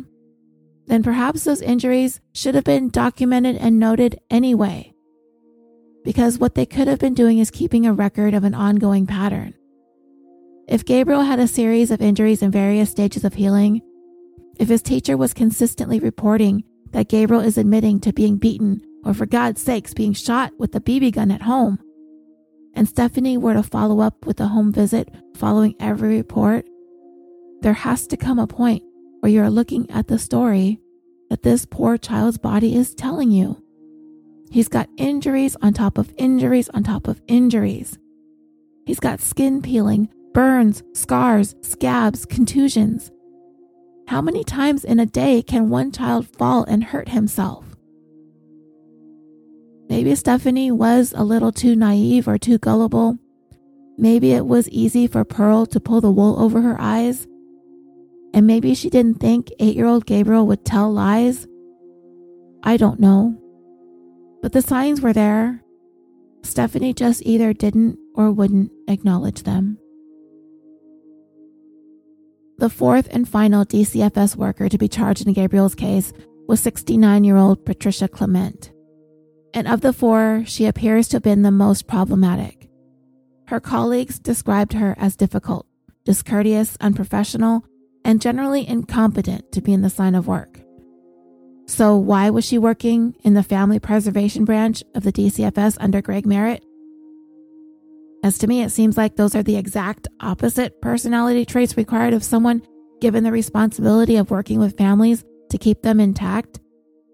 then 0.87 1.03
perhaps 1.03 1.43
those 1.43 1.61
injuries 1.61 2.19
should 2.33 2.55
have 2.55 2.63
been 2.63 2.89
documented 2.89 3.55
and 3.57 3.79
noted 3.79 4.19
anyway. 4.29 4.93
Because 6.03 6.37
what 6.37 6.55
they 6.55 6.65
could 6.65 6.87
have 6.87 6.99
been 6.99 7.13
doing 7.13 7.39
is 7.39 7.49
keeping 7.49 7.85
a 7.85 7.93
record 7.93 8.33
of 8.33 8.43
an 8.43 8.53
ongoing 8.53 9.07
pattern. 9.07 9.53
If 10.67 10.85
Gabriel 10.85 11.21
had 11.21 11.39
a 11.39 11.47
series 11.47 11.91
of 11.91 12.01
injuries 12.01 12.41
in 12.41 12.49
various 12.49 12.89
stages 12.89 13.25
of 13.25 13.33
healing, 13.33 13.81
if 14.59 14.69
his 14.69 14.81
teacher 14.81 15.17
was 15.17 15.33
consistently 15.33 15.99
reporting 15.99 16.63
that 16.91 17.09
Gabriel 17.09 17.43
is 17.43 17.57
admitting 17.57 17.99
to 17.99 18.13
being 18.13 18.37
beaten 18.37 18.81
or 19.03 19.13
for 19.13 19.25
God's 19.25 19.61
sakes 19.61 19.93
being 19.93 20.13
shot 20.13 20.53
with 20.57 20.73
a 20.75 20.79
BB 20.79 21.15
gun 21.15 21.31
at 21.31 21.41
home, 21.41 21.79
and 22.73 22.87
Stephanie 22.87 23.37
were 23.37 23.53
to 23.53 23.63
follow 23.63 23.99
up 23.99 24.25
with 24.25 24.39
a 24.39 24.47
home 24.47 24.71
visit 24.71 25.09
following 25.35 25.75
every 25.81 26.15
report, 26.15 26.65
there 27.61 27.73
has 27.73 28.07
to 28.07 28.17
come 28.17 28.39
a 28.39 28.47
point 28.47 28.83
where 29.19 29.31
you're 29.31 29.49
looking 29.49 29.89
at 29.91 30.07
the 30.07 30.17
story 30.17 30.79
that 31.29 31.43
this 31.43 31.65
poor 31.65 31.97
child's 31.97 32.37
body 32.37 32.75
is 32.75 32.95
telling 32.95 33.31
you. 33.31 33.61
He's 34.49 34.69
got 34.69 34.89
injuries 34.97 35.57
on 35.61 35.73
top 35.73 35.97
of 35.97 36.13
injuries 36.17 36.69
on 36.69 36.83
top 36.83 37.07
of 37.07 37.21
injuries. 37.27 37.97
He's 38.85 38.99
got 38.99 39.19
skin 39.19 39.61
peeling, 39.61 40.09
burns, 40.33 40.83
scars, 40.93 41.55
scabs, 41.61 42.25
contusions. 42.25 43.11
How 44.07 44.21
many 44.21 44.43
times 44.43 44.83
in 44.83 44.99
a 44.99 45.05
day 45.05 45.41
can 45.41 45.69
one 45.69 45.91
child 45.91 46.27
fall 46.27 46.63
and 46.65 46.83
hurt 46.83 47.09
himself? 47.09 47.65
Maybe 49.89 50.15
Stephanie 50.15 50.71
was 50.71 51.13
a 51.15 51.23
little 51.23 51.51
too 51.51 51.75
naive 51.75 52.27
or 52.27 52.37
too 52.37 52.57
gullible. 52.57 53.17
Maybe 53.97 54.31
it 54.31 54.45
was 54.45 54.67
easy 54.69 55.07
for 55.07 55.23
Pearl 55.23 55.65
to 55.67 55.79
pull 55.79 56.01
the 56.01 56.11
wool 56.11 56.39
over 56.41 56.61
her 56.61 56.75
eyes. 56.79 57.27
And 58.33 58.47
maybe 58.47 58.73
she 58.73 58.89
didn't 58.89 59.19
think 59.19 59.51
eight 59.59 59.75
year 59.75 59.85
old 59.85 60.05
Gabriel 60.05 60.47
would 60.47 60.65
tell 60.65 60.91
lies. 60.91 61.47
I 62.63 62.77
don't 62.77 62.99
know. 62.99 63.39
But 64.41 64.53
the 64.53 64.61
signs 64.61 65.01
were 65.01 65.13
there. 65.13 65.61
Stephanie 66.41 66.93
just 66.93 67.21
either 67.25 67.53
didn't 67.53 67.97
or 68.15 68.31
wouldn't 68.31 68.71
acknowledge 68.87 69.43
them. 69.43 69.77
The 72.63 72.69
fourth 72.69 73.09
and 73.11 73.27
final 73.27 73.65
DCFS 73.65 74.37
worker 74.37 74.69
to 74.69 74.77
be 74.77 74.87
charged 74.87 75.27
in 75.27 75.33
Gabriel's 75.33 75.75
case 75.75 76.13
was 76.47 76.61
69 76.61 77.25
year 77.25 77.35
old 77.35 77.65
Patricia 77.65 78.07
Clement. 78.07 78.71
And 79.53 79.67
of 79.67 79.81
the 79.81 79.91
four, 79.91 80.45
she 80.47 80.65
appears 80.65 81.09
to 81.09 81.17
have 81.17 81.23
been 81.23 81.41
the 81.41 81.51
most 81.51 81.87
problematic. 81.87 82.69
Her 83.47 83.59
colleagues 83.59 84.17
described 84.17 84.71
her 84.71 84.95
as 84.97 85.17
difficult, 85.17 85.67
discourteous, 86.05 86.77
unprofessional, 86.79 87.65
and 88.05 88.21
generally 88.21 88.65
incompetent 88.65 89.51
to 89.51 89.59
be 89.59 89.73
in 89.73 89.81
the 89.81 89.93
line 89.99 90.15
of 90.15 90.27
work. 90.27 90.61
So, 91.67 91.97
why 91.97 92.29
was 92.29 92.45
she 92.45 92.57
working 92.57 93.17
in 93.25 93.33
the 93.33 93.43
family 93.43 93.79
preservation 93.79 94.45
branch 94.45 94.85
of 94.95 95.03
the 95.03 95.11
DCFS 95.11 95.75
under 95.81 96.01
Greg 96.01 96.25
Merritt? 96.25 96.63
As 98.23 98.37
to 98.37 98.47
me, 98.47 98.63
it 98.63 98.71
seems 98.71 98.95
like 98.95 99.15
those 99.17 99.35
are 99.35 99.43
the 99.43 99.57
exact 99.57 100.07
opposite 100.21 100.81
personality 100.81 101.45
traits 101.45 101.75
required 101.75 102.13
of 102.13 102.23
someone 102.23 102.61
given 103.01 103.25
the 103.25 103.31
responsibility 103.33 104.15
of 104.15 104.31
working 104.31 104.59
with 104.59 104.77
families 104.77 105.25
to 105.49 105.57
keep 105.57 105.81
them 105.81 105.99
intact, 105.99 106.61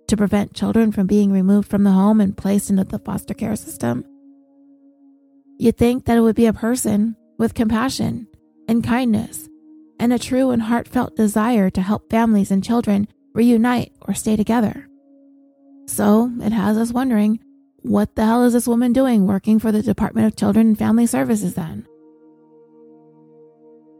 to 0.07 0.15
prevent 0.15 0.53
children 0.53 0.91
from 0.91 1.07
being 1.07 1.31
removed 1.31 1.67
from 1.67 1.83
the 1.83 1.91
home 1.91 2.21
and 2.21 2.37
placed 2.37 2.69
into 2.69 2.83
the 2.83 2.99
foster 2.99 3.33
care 3.33 3.55
system. 3.55 4.05
You'd 5.57 5.77
think 5.77 6.05
that 6.05 6.15
it 6.15 6.21
would 6.21 6.35
be 6.35 6.45
a 6.45 6.53
person 6.53 7.15
with 7.39 7.55
compassion 7.55 8.27
and 8.67 8.83
kindness 8.83 9.49
and 9.99 10.13
a 10.13 10.19
true 10.19 10.51
and 10.51 10.61
heartfelt 10.61 11.15
desire 11.15 11.71
to 11.71 11.81
help 11.81 12.09
families 12.11 12.51
and 12.51 12.63
children 12.63 13.07
reunite 13.33 13.91
or 14.01 14.13
stay 14.13 14.35
together. 14.35 14.87
So 15.87 16.31
it 16.41 16.51
has 16.51 16.77
us 16.77 16.93
wondering 16.93 17.39
what 17.81 18.15
the 18.15 18.25
hell 18.25 18.43
is 18.43 18.53
this 18.53 18.67
woman 18.67 18.93
doing 18.93 19.27
working 19.27 19.59
for 19.59 19.71
the 19.71 19.81
Department 19.81 20.27
of 20.27 20.35
Children 20.35 20.67
and 20.67 20.77
Family 20.77 21.05
Services 21.05 21.55
then? 21.55 21.85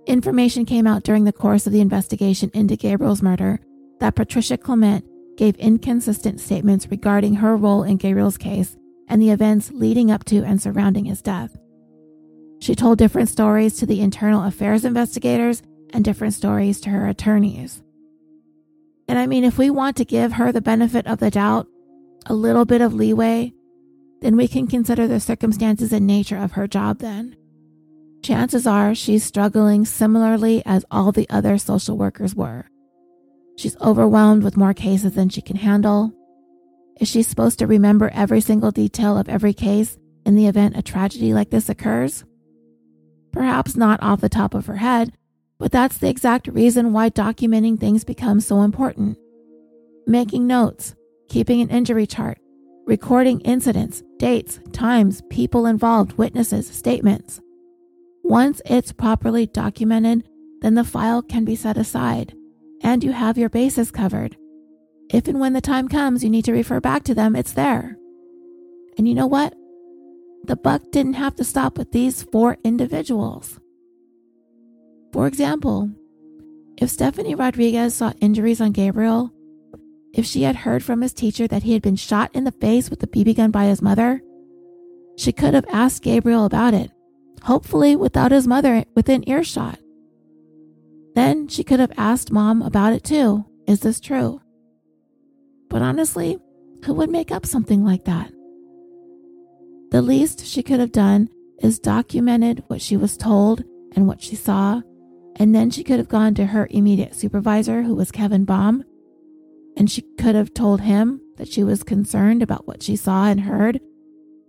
Information 0.06 0.66
came 0.66 0.88
out 0.88 1.04
during 1.04 1.24
the 1.24 1.34
course 1.34 1.68
of 1.68 1.74
the 1.74 1.82
investigation 1.82 2.50
into 2.54 2.76
Gabriel's 2.76 3.22
murder 3.22 3.60
that 4.00 4.16
Patricia 4.16 4.58
Clement 4.58 5.06
gave 5.38 5.56
inconsistent 5.58 6.40
statements 6.40 6.88
regarding 6.90 7.36
her 7.36 7.56
role 7.56 7.84
in 7.84 7.98
Gabriel's 7.98 8.38
case 8.38 8.76
and 9.08 9.22
the 9.22 9.30
events 9.30 9.72
leading 9.72 10.12
up 10.12 10.26
to 10.26 10.44
and 10.44 10.62
surrounding 10.62 11.06
his 11.06 11.22
death. 11.22 11.56
She 12.60 12.76
told 12.76 12.98
different 12.98 13.30
stories 13.30 13.78
to 13.78 13.86
the 13.86 14.02
internal 14.02 14.44
affairs 14.44 14.84
investigators 14.84 15.64
and 15.92 16.04
different 16.04 16.34
stories 16.34 16.82
to 16.82 16.90
her 16.90 17.08
attorneys. 17.08 17.82
And 19.08 19.18
I 19.18 19.28
mean, 19.28 19.44
if 19.44 19.58
we 19.58 19.70
want 19.70 19.96
to 19.98 20.06
give 20.06 20.34
her 20.34 20.52
the 20.52 20.62
benefit 20.62 21.08
of 21.08 21.20
the 21.20 21.32
doubt, 21.32 21.68
a 22.26 22.34
little 22.34 22.66
bit 22.66 22.82
of 22.82 22.94
leeway, 22.94 23.54
then 24.22 24.36
we 24.36 24.48
can 24.48 24.68
consider 24.68 25.08
the 25.08 25.20
circumstances 25.20 25.94
and 25.94 26.06
nature 26.06 26.38
of 26.38 26.54
her 26.54 26.68
job 26.68 27.00
then. 27.00 27.36
Chances 28.22 28.68
are 28.68 28.94
she's 28.94 29.24
struggling 29.24 29.86
similarly 29.86 30.62
as 30.66 30.86
all 30.92 31.12
the 31.12 31.30
other 31.30 31.58
social 31.58 31.98
workers 31.98 32.36
were. 32.36 32.66
She's 33.58 33.80
overwhelmed 33.82 34.44
with 34.44 34.58
more 34.58 34.74
cases 34.74 35.14
than 35.14 35.30
she 35.30 35.42
can 35.42 35.56
handle. 35.56 36.14
Is 37.00 37.08
she 37.08 37.24
supposed 37.24 37.60
to 37.60 37.68
remember 37.68 38.12
every 38.14 38.42
single 38.42 38.72
detail 38.72 39.18
of 39.18 39.30
every 39.30 39.54
case 39.54 39.98
in 40.26 40.36
the 40.36 40.48
event 40.48 40.78
a 40.78 40.82
tragedy 40.82 41.34
like 41.34 41.50
this 41.50 41.70
occurs? 41.70 42.26
Perhaps 43.32 43.78
not 43.78 44.02
off 44.04 44.22
the 44.22 44.30
top 44.30 44.54
of 44.54 44.66
her 44.66 44.78
head, 44.78 45.14
but 45.60 45.72
that's 45.72 45.98
the 45.98 46.10
exact 46.10 46.48
reason 46.48 46.94
why 46.94 47.10
documenting 47.10 47.80
things 47.80 48.04
becomes 48.04 48.46
so 48.46 48.62
important. 48.62 49.18
Making 50.08 50.48
notes, 50.48 50.96
keeping 51.30 51.62
an 51.62 51.70
injury 51.70 52.08
chart, 52.08 52.40
recording 52.90 53.40
incidents, 53.42 54.02
dates, 54.18 54.60
times, 54.74 55.22
people 55.30 55.68
involved, 55.68 56.14
witnesses, 56.14 56.68
statements. 56.68 57.40
Once 58.24 58.64
it's 58.66 58.92
properly 58.92 59.46
documented, 59.46 60.28
then 60.62 60.74
the 60.74 60.84
file 60.84 61.22
can 61.22 61.46
be 61.46 61.56
set 61.56 61.78
aside 61.78 62.34
and 62.82 63.04
you 63.04 63.12
have 63.12 63.38
your 63.38 63.50
bases 63.50 63.92
covered. 63.92 64.36
If 65.12 65.28
and 65.28 65.40
when 65.40 65.54
the 65.54 65.62
time 65.62 65.88
comes 65.88 66.24
you 66.24 66.32
need 66.32 66.46
to 66.46 66.52
refer 66.52 66.80
back 66.80 67.04
to 67.04 67.14
them, 67.14 67.36
it's 67.36 67.54
there. 67.54 67.96
And 68.98 69.08
you 69.08 69.14
know 69.14 69.28
what? 69.28 69.54
The 70.46 70.56
buck 70.56 70.82
didn't 70.92 71.14
have 71.14 71.36
to 71.36 71.44
stop 71.44 71.78
with 71.78 71.92
these 71.92 72.24
four 72.24 72.58
individuals. 72.64 73.60
For 75.14 75.28
example, 75.28 75.92
if 76.78 76.90
Stephanie 76.90 77.36
Rodriguez 77.36 77.94
saw 77.94 78.14
injuries 78.20 78.60
on 78.60 78.72
Gabriel, 78.72 79.32
if 80.14 80.26
she 80.26 80.44
had 80.44 80.58
heard 80.58 80.84
from 80.84 81.02
his 81.02 81.14
teacher 81.14 81.48
that 81.48 81.64
he 81.64 81.74
had 81.74 81.82
been 81.82 81.96
shot 81.96 82.32
in 82.34 82.44
the 82.44 82.52
face 82.52 82.90
with 82.90 83.02
a 83.04 83.08
BB 83.08 83.38
gun 83.38 83.52
by 83.52 83.66
his 83.66 83.82
mother, 83.82 84.22
she 85.18 85.32
could 85.32 85.54
have 85.54 85.66
asked 85.70 86.04
Gabriel 86.04 86.46
about 86.46 86.74
it, 86.74 86.92
hopefully 87.44 87.96
without 87.96 88.32
his 88.32 88.48
mother 88.48 88.86
within 88.96 89.28
earshot. 89.30 89.80
Then 91.16 91.48
she 91.48 91.64
could 91.64 91.80
have 91.80 91.92
asked 91.98 92.32
mom 92.32 92.62
about 92.62 92.94
it 92.94 93.04
too. 93.04 93.46
Is 93.68 93.82
this 93.82 94.00
true? 94.00 94.42
But 95.70 95.82
honestly, 95.82 96.40
who 96.86 96.94
would 96.94 97.10
make 97.10 97.32
up 97.32 97.46
something 97.46 97.84
like 97.84 98.06
that? 98.06 98.32
The 99.92 100.02
least 100.02 100.46
she 100.46 100.64
could 100.64 100.80
have 100.80 100.92
done 100.92 101.30
is 101.62 101.80
documented 101.80 102.64
what 102.68 102.82
she 102.82 102.96
was 102.96 103.18
told 103.18 103.64
and 103.96 104.08
what 104.08 104.22
she 104.22 104.36
saw, 104.36 104.82
and 105.36 105.54
then 105.54 105.70
she 105.70 105.84
could 105.84 105.98
have 105.98 106.10
gone 106.10 106.34
to 106.36 106.46
her 106.46 106.68
immediate 106.70 107.16
supervisor, 107.16 107.84
who 107.84 107.96
was 107.96 108.12
Kevin 108.12 108.46
Bom, 108.46 108.84
and 109.80 109.90
she 109.90 110.02
could 110.20 110.36
have 110.36 110.54
told 110.54 110.82
him 110.82 111.22
that 111.38 111.48
she 111.48 111.64
was 111.64 111.84
concerned 111.84 112.44
about 112.44 112.68
what 112.68 112.84
she 112.84 112.98
saw 112.98 113.28
and 113.28 113.42
heard 113.42 113.80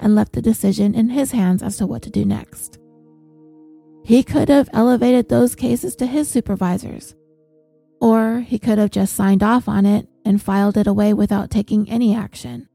and 0.01 0.15
left 0.15 0.33
the 0.33 0.43
decision 0.43 0.93
in 0.93 1.09
his 1.09 1.31
hands 1.31 1.63
as 1.63 1.77
to 1.77 1.87
what 1.87 2.03
to 2.03 2.11
do 2.11 2.25
next. 2.25 2.79
He 4.05 4.25
could 4.25 4.49
have 4.49 4.69
elevated 4.73 5.29
those 5.29 5.55
cases 5.55 5.95
to 5.97 6.07
his 6.07 6.29
supervisors, 6.29 7.15
or 8.01 8.41
he 8.41 8.59
could 8.59 8.79
have 8.79 8.91
just 8.91 9.15
signed 9.15 9.45
off 9.45 9.69
on 9.69 9.87
it 9.87 10.09
and 10.25 10.43
filed 10.43 10.77
it 10.77 10.89
away 10.89 11.15
without 11.15 11.51
taking 11.51 11.89
any 11.89 12.15
action. 12.15 12.69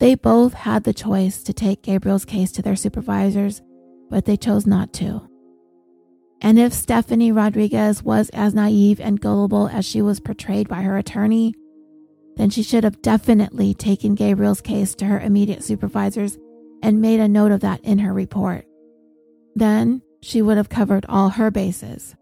They 0.00 0.16
both 0.16 0.52
had 0.52 0.84
the 0.84 0.92
choice 0.92 1.42
to 1.44 1.54
take 1.54 1.82
Gabriel's 1.82 2.26
case 2.26 2.52
to 2.52 2.62
their 2.62 2.76
supervisors, 2.76 3.62
but 4.10 4.26
they 4.26 4.36
chose 4.36 4.66
not 4.66 4.92
to. 4.94 5.31
And 6.42 6.58
if 6.58 6.72
Stephanie 6.72 7.30
Rodriguez 7.30 8.02
was 8.02 8.28
as 8.30 8.52
naive 8.52 9.00
and 9.00 9.20
gullible 9.20 9.68
as 9.68 9.84
she 9.84 10.02
was 10.02 10.18
portrayed 10.18 10.68
by 10.68 10.82
her 10.82 10.98
attorney, 10.98 11.54
then 12.36 12.50
she 12.50 12.64
should 12.64 12.82
have 12.82 13.00
definitely 13.00 13.74
taken 13.74 14.16
Gabriel's 14.16 14.60
case 14.60 14.96
to 14.96 15.04
her 15.04 15.20
immediate 15.20 15.62
supervisors 15.62 16.36
and 16.82 17.00
made 17.00 17.20
a 17.20 17.28
note 17.28 17.52
of 17.52 17.60
that 17.60 17.80
in 17.84 18.00
her 18.00 18.12
report. 18.12 18.66
Then 19.54 20.02
she 20.20 20.42
would 20.42 20.56
have 20.56 20.68
covered 20.68 21.06
all 21.08 21.28
her 21.30 21.52
bases. 21.52 22.16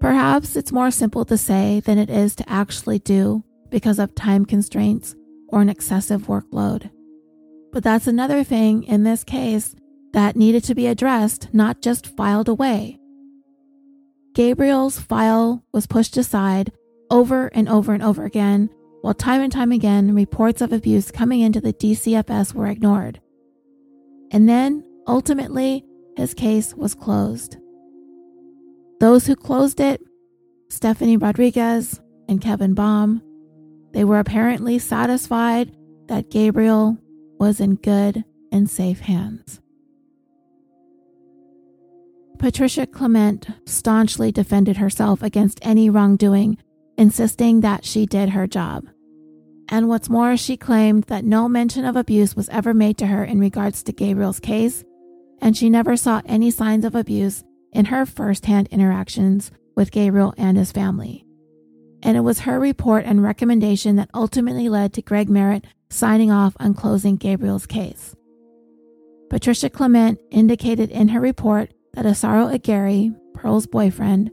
Perhaps 0.00 0.54
it's 0.54 0.70
more 0.70 0.92
simple 0.92 1.24
to 1.24 1.36
say 1.36 1.80
than 1.80 1.98
it 1.98 2.10
is 2.10 2.36
to 2.36 2.48
actually 2.48 3.00
do 3.00 3.42
because 3.68 3.98
of 3.98 4.14
time 4.14 4.44
constraints 4.46 5.16
or 5.48 5.60
an 5.60 5.68
excessive 5.68 6.28
workload. 6.28 6.90
But 7.72 7.82
that's 7.82 8.06
another 8.06 8.44
thing 8.44 8.84
in 8.84 9.02
this 9.02 9.24
case 9.24 9.74
that 10.14 10.36
needed 10.36 10.62
to 10.64 10.74
be 10.74 10.86
addressed, 10.86 11.52
not 11.52 11.82
just 11.82 12.16
filed 12.16 12.48
away. 12.48 12.98
Gabriel's 14.32 14.98
file 14.98 15.64
was 15.72 15.86
pushed 15.86 16.16
aside 16.16 16.72
over 17.10 17.48
and 17.48 17.68
over 17.68 17.92
and 17.92 18.02
over 18.02 18.24
again, 18.24 18.70
while 19.02 19.12
time 19.12 19.40
and 19.40 19.52
time 19.52 19.72
again 19.72 20.14
reports 20.14 20.60
of 20.60 20.72
abuse 20.72 21.10
coming 21.10 21.40
into 21.40 21.60
the 21.60 21.72
DCFS 21.72 22.54
were 22.54 22.68
ignored. 22.68 23.20
And 24.30 24.48
then, 24.48 24.84
ultimately, 25.06 25.84
his 26.16 26.32
case 26.32 26.74
was 26.74 26.94
closed. 26.94 27.56
Those 29.00 29.26
who 29.26 29.36
closed 29.36 29.80
it, 29.80 30.00
Stephanie 30.68 31.16
Rodriguez 31.16 32.00
and 32.28 32.40
Kevin 32.40 32.74
Bom, 32.74 33.20
they 33.92 34.04
were 34.04 34.20
apparently 34.20 34.78
satisfied 34.78 35.76
that 36.06 36.30
Gabriel 36.30 36.98
was 37.38 37.60
in 37.60 37.74
good 37.76 38.24
and 38.52 38.70
safe 38.70 39.00
hands. 39.00 39.60
Patricia 42.38 42.86
Clement 42.86 43.46
staunchly 43.64 44.32
defended 44.32 44.76
herself 44.76 45.22
against 45.22 45.58
any 45.62 45.88
wrongdoing, 45.88 46.58
insisting 46.98 47.60
that 47.60 47.84
she 47.84 48.06
did 48.06 48.30
her 48.30 48.46
job. 48.46 48.86
And 49.68 49.88
what's 49.88 50.10
more, 50.10 50.36
she 50.36 50.56
claimed 50.56 51.04
that 51.04 51.24
no 51.24 51.48
mention 51.48 51.84
of 51.84 51.96
abuse 51.96 52.36
was 52.36 52.48
ever 52.50 52.74
made 52.74 52.98
to 52.98 53.06
her 53.06 53.24
in 53.24 53.40
regards 53.40 53.82
to 53.84 53.92
Gabriel's 53.92 54.40
case, 54.40 54.84
and 55.40 55.56
she 55.56 55.70
never 55.70 55.96
saw 55.96 56.20
any 56.26 56.50
signs 56.50 56.84
of 56.84 56.94
abuse 56.94 57.44
in 57.72 57.86
her 57.86 58.04
firsthand 58.04 58.68
interactions 58.70 59.50
with 59.74 59.90
Gabriel 59.90 60.34
and 60.36 60.56
his 60.56 60.72
family. 60.72 61.24
And 62.02 62.16
it 62.16 62.20
was 62.20 62.40
her 62.40 62.60
report 62.60 63.04
and 63.06 63.22
recommendation 63.22 63.96
that 63.96 64.10
ultimately 64.12 64.68
led 64.68 64.92
to 64.92 65.02
Greg 65.02 65.30
Merritt 65.30 65.64
signing 65.88 66.30
off 66.30 66.54
on 66.60 66.74
closing 66.74 67.16
Gabriel's 67.16 67.66
case. 67.66 68.14
Patricia 69.30 69.70
Clement 69.70 70.20
indicated 70.30 70.90
in 70.90 71.08
her 71.08 71.20
report 71.20 71.72
that 71.94 72.04
Isauro 72.06 72.52
Aguirre, 72.52 73.12
Pearl's 73.34 73.66
boyfriend, 73.66 74.30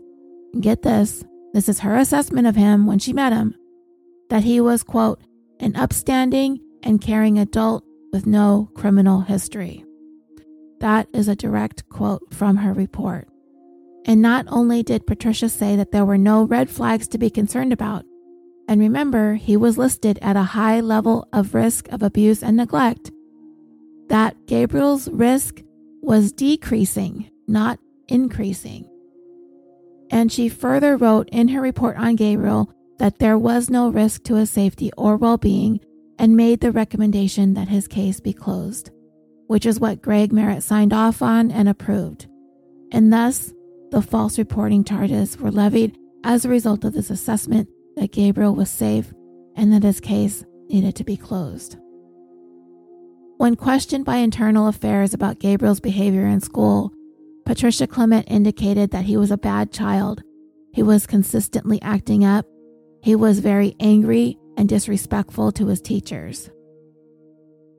get 0.60 0.82
this, 0.82 1.24
this 1.54 1.70
is 1.70 1.80
her 1.80 1.98
assessment 1.98 2.48
of 2.48 2.56
him 2.56 2.86
when 2.86 3.00
she 3.00 3.14
met 3.14 3.34
him, 3.34 3.56
that 4.30 4.44
he 4.44 4.62
was, 4.62 4.84
quote, 4.84 5.22
an 5.60 5.76
upstanding 5.76 6.60
and 6.84 7.02
caring 7.02 7.38
adult 7.38 7.84
with 8.12 8.26
no 8.26 8.70
criminal 8.76 9.22
history. 9.22 9.86
That 10.80 11.08
is 11.14 11.28
a 11.28 11.36
direct 11.36 11.88
quote 11.90 12.34
from 12.34 12.58
her 12.58 12.74
report. 12.74 13.28
And 14.06 14.22
not 14.22 14.46
only 14.50 14.82
did 14.82 15.06
Patricia 15.06 15.48
say 15.50 15.76
that 15.76 15.92
there 15.92 16.06
were 16.06 16.18
no 16.18 16.44
red 16.44 16.70
flags 16.70 17.08
to 17.10 17.18
be 17.18 17.30
concerned 17.30 17.72
about, 17.72 18.04
and 18.68 18.80
remember, 18.80 19.36
he 19.36 19.58
was 19.58 19.78
listed 19.78 20.18
at 20.22 20.36
a 20.36 20.44
high 20.44 20.80
level 20.80 21.28
of 21.34 21.54
risk 21.54 21.88
of 21.90 22.02
abuse 22.02 22.42
and 22.42 22.58
neglect, 22.58 23.12
that 24.08 24.36
Gabriel's 24.48 25.10
risk 25.10 25.62
was 26.02 26.32
decreasing 26.32 27.31
not 27.52 27.80
increasing. 28.08 28.88
And 30.10 30.32
she 30.32 30.50
further 30.50 30.98
wrote 30.98 31.30
in 31.32 31.50
her 31.50 31.62
report 31.62 31.98
on 31.98 32.16
Gabriel 32.16 32.74
that 33.00 33.20
there 33.20 33.38
was 33.38 33.70
no 33.70 33.90
risk 33.90 34.24
to 34.24 34.36
his 34.36 34.50
safety 34.50 34.92
or 34.98 35.18
well 35.18 35.38
being 35.38 35.80
and 36.20 36.36
made 36.36 36.60
the 36.60 36.72
recommendation 36.72 37.54
that 37.54 37.68
his 37.68 37.88
case 37.88 38.20
be 38.20 38.34
closed, 38.34 38.92
which 39.48 39.66
is 39.66 39.80
what 39.80 40.02
Greg 40.02 40.32
Merritt 40.32 40.64
signed 40.64 40.94
off 40.94 41.22
on 41.22 41.50
and 41.50 41.68
approved. 41.68 42.28
And 42.92 43.12
thus, 43.12 43.54
the 43.92 44.02
false 44.02 44.38
reporting 44.38 44.84
charges 44.84 45.38
were 45.38 45.52
levied 45.52 45.98
as 46.24 46.46
a 46.46 46.50
result 46.50 46.84
of 46.84 46.94
this 46.94 47.10
assessment 47.10 47.68
that 47.96 48.12
Gabriel 48.12 48.54
was 48.54 48.70
safe 48.70 49.12
and 49.56 49.74
that 49.74 49.84
his 49.84 50.00
case 50.00 50.44
needed 50.70 50.96
to 50.96 51.04
be 51.04 51.18
closed. 51.18 51.78
When 53.38 53.56
questioned 53.56 54.06
by 54.06 54.18
internal 54.18 54.68
affairs 54.68 55.14
about 55.14 55.40
Gabriel's 55.40 55.80
behavior 55.80 56.28
in 56.28 56.42
school, 56.42 56.94
Patricia 57.52 57.86
Clement 57.86 58.26
indicated 58.32 58.92
that 58.92 59.04
he 59.04 59.18
was 59.18 59.30
a 59.30 59.38
bad 59.38 59.74
child. 59.74 60.24
He 60.72 60.82
was 60.82 61.06
consistently 61.06 61.82
acting 61.82 62.24
up. 62.24 62.46
He 63.04 63.14
was 63.14 63.40
very 63.40 63.76
angry 63.78 64.38
and 64.56 64.70
disrespectful 64.70 65.52
to 65.52 65.68
his 65.68 65.82
teachers. 65.82 66.50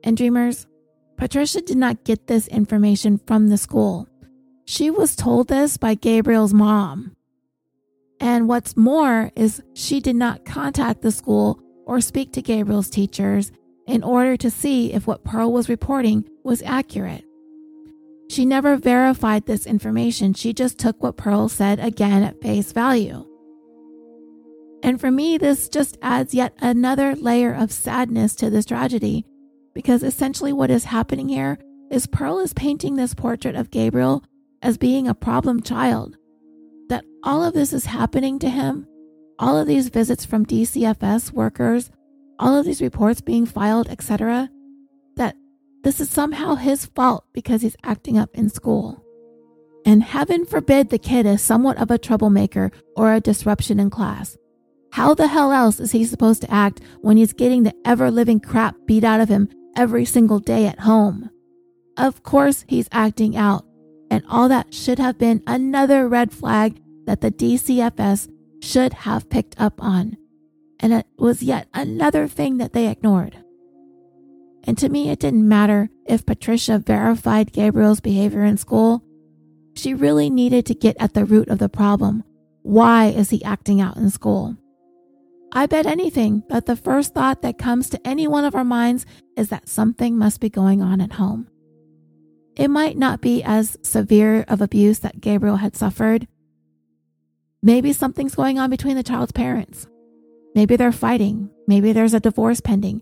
And 0.03 0.15
dreamers, 0.15 0.67
Patricia 1.17 1.59
did 1.59 1.77
not 1.77 2.03
get 2.03 2.27
this 2.27 2.47
information 2.49 3.19
from 3.25 3.49
the 3.49 3.57
school. 3.57 4.07
She 4.65 4.91
was 4.91 5.15
told 5.15 5.47
this 5.47 5.77
by 5.77 5.95
Gabriel's 5.95 6.53
mom. 6.53 7.15
And 8.19 8.47
what's 8.47 8.77
more 8.77 9.31
is 9.35 9.63
she 9.73 9.99
did 9.99 10.15
not 10.17 10.45
contact 10.45 11.01
the 11.01 11.11
school 11.11 11.59
or 11.87 11.99
speak 11.99 12.31
to 12.33 12.43
Gabriel's 12.43 12.91
teachers 12.91 13.51
in 13.87 14.03
order 14.03 14.37
to 14.37 14.51
see 14.51 14.93
if 14.93 15.07
what 15.07 15.23
Pearl 15.23 15.51
was 15.51 15.67
reporting 15.67 16.29
was 16.43 16.61
accurate. 16.61 17.25
She 18.33 18.45
never 18.45 18.77
verified 18.77 19.45
this 19.45 19.67
information, 19.67 20.33
she 20.33 20.53
just 20.53 20.79
took 20.79 21.03
what 21.03 21.17
Pearl 21.17 21.47
said 21.49 21.79
again 21.79 22.23
at 22.23 22.41
face 22.41 22.71
value. 22.71 23.27
And 24.81 24.99
for 24.99 25.11
me, 25.11 25.37
this 25.37 25.69
just 25.69 25.99
adds 26.01 26.33
yet 26.33 26.55
another 26.59 27.15
layer 27.15 27.53
of 27.53 27.71
sadness 27.71 28.33
to 28.37 28.49
this 28.49 28.65
tragedy, 28.65 29.23
because 29.75 30.01
essentially 30.01 30.51
what 30.51 30.71
is 30.71 30.85
happening 30.85 31.29
here 31.29 31.59
is 31.91 32.07
Pearl 32.07 32.39
is 32.39 32.53
painting 32.53 32.95
this 32.95 33.13
portrait 33.13 33.55
of 33.55 33.69
Gabriel 33.69 34.23
as 34.63 34.79
being 34.79 35.07
a 35.07 35.13
problem 35.13 35.61
child. 35.61 36.17
That 36.89 37.05
all 37.23 37.43
of 37.43 37.53
this 37.53 37.71
is 37.71 37.85
happening 37.85 38.39
to 38.39 38.49
him, 38.49 38.87
all 39.37 39.59
of 39.59 39.67
these 39.67 39.89
visits 39.89 40.25
from 40.25 40.47
DCFS 40.47 41.31
workers, 41.31 41.91
all 42.39 42.57
of 42.57 42.65
these 42.65 42.81
reports 42.81 43.21
being 43.21 43.45
filed, 43.45 43.89
etc., 43.89 44.49
this 45.83 45.99
is 45.99 46.09
somehow 46.09 46.55
his 46.55 46.85
fault 46.85 47.25
because 47.33 47.61
he's 47.61 47.75
acting 47.83 48.17
up 48.17 48.29
in 48.33 48.49
school. 48.49 49.03
And 49.85 50.01
heaven 50.01 50.45
forbid 50.45 50.89
the 50.89 50.97
kid 50.97 51.25
is 51.25 51.41
somewhat 51.41 51.77
of 51.77 51.91
a 51.91 51.97
troublemaker 51.97 52.71
or 52.95 53.13
a 53.13 53.19
disruption 53.19 53.79
in 53.79 53.89
class. 53.89 54.37
How 54.93 55.13
the 55.13 55.27
hell 55.27 55.51
else 55.51 55.79
is 55.79 55.91
he 55.91 56.05
supposed 56.05 56.41
to 56.41 56.53
act 56.53 56.79
when 57.01 57.17
he's 57.17 57.33
getting 57.33 57.63
the 57.63 57.75
ever 57.83 58.09
living 58.09 58.39
crap 58.39 58.75
beat 58.85 59.03
out 59.03 59.19
of 59.19 59.27
him 59.27 59.49
every 59.75 60.05
single 60.05 60.39
day 60.39 60.67
at 60.67 60.81
home? 60.81 61.29
Of 61.97 62.23
course, 62.23 62.63
he's 62.67 62.87
acting 62.91 63.35
out, 63.35 63.65
and 64.09 64.23
all 64.29 64.47
that 64.49 64.73
should 64.73 64.99
have 64.99 65.17
been 65.17 65.43
another 65.45 66.07
red 66.07 66.31
flag 66.31 66.79
that 67.05 67.21
the 67.21 67.31
DCFS 67.31 68.29
should 68.61 68.93
have 68.93 69.29
picked 69.29 69.59
up 69.59 69.83
on. 69.83 70.15
And 70.79 70.93
it 70.93 71.07
was 71.17 71.43
yet 71.43 71.67
another 71.73 72.27
thing 72.27 72.57
that 72.57 72.73
they 72.73 72.87
ignored. 72.87 73.42
And 74.63 74.77
to 74.77 74.89
me, 74.89 75.09
it 75.09 75.19
didn't 75.19 75.47
matter 75.47 75.89
if 76.05 76.25
Patricia 76.25 76.79
verified 76.79 77.51
Gabriel's 77.51 77.99
behavior 77.99 78.43
in 78.43 78.57
school. 78.57 79.03
She 79.75 79.93
really 79.93 80.29
needed 80.29 80.65
to 80.67 80.75
get 80.75 80.95
at 80.99 81.13
the 81.13 81.25
root 81.25 81.49
of 81.49 81.59
the 81.59 81.69
problem. 81.69 82.23
Why 82.61 83.07
is 83.07 83.29
he 83.29 83.43
acting 83.43 83.81
out 83.81 83.97
in 83.97 84.09
school? 84.09 84.55
I 85.51 85.65
bet 85.65 85.85
anything 85.85 86.43
that 86.49 86.65
the 86.65 86.75
first 86.75 87.13
thought 87.13 87.41
that 87.41 87.57
comes 87.57 87.89
to 87.89 88.07
any 88.07 88.27
one 88.27 88.45
of 88.45 88.55
our 88.55 88.63
minds 88.63 89.05
is 89.37 89.49
that 89.49 89.69
something 89.69 90.17
must 90.17 90.39
be 90.39 90.49
going 90.49 90.81
on 90.81 91.01
at 91.01 91.13
home. 91.13 91.47
It 92.55 92.69
might 92.69 92.97
not 92.97 93.21
be 93.21 93.43
as 93.43 93.77
severe 93.81 94.45
of 94.47 94.61
abuse 94.61 94.99
that 94.99 95.21
Gabriel 95.21 95.57
had 95.57 95.75
suffered. 95.75 96.27
Maybe 97.61 97.93
something's 97.93 98.35
going 98.35 98.59
on 98.59 98.69
between 98.69 98.95
the 98.95 99.03
child's 99.03 99.31
parents. 99.31 99.87
Maybe 100.55 100.75
they're 100.75 100.91
fighting. 100.91 101.49
Maybe 101.67 101.93
there's 101.93 102.13
a 102.13 102.19
divorce 102.19 102.61
pending. 102.61 103.01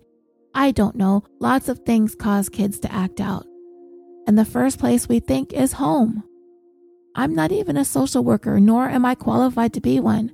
I 0.53 0.71
don't 0.71 0.95
know, 0.95 1.23
lots 1.39 1.69
of 1.69 1.79
things 1.79 2.15
cause 2.15 2.49
kids 2.49 2.79
to 2.81 2.93
act 2.93 3.21
out. 3.21 3.45
And 4.27 4.37
the 4.37 4.45
first 4.45 4.79
place 4.79 5.07
we 5.07 5.19
think 5.19 5.53
is 5.53 5.73
home. 5.73 6.23
I'm 7.15 7.33
not 7.33 7.51
even 7.51 7.77
a 7.77 7.85
social 7.85 8.23
worker, 8.23 8.59
nor 8.59 8.89
am 8.89 9.05
I 9.05 9.15
qualified 9.15 9.73
to 9.73 9.81
be 9.81 9.99
one. 9.99 10.31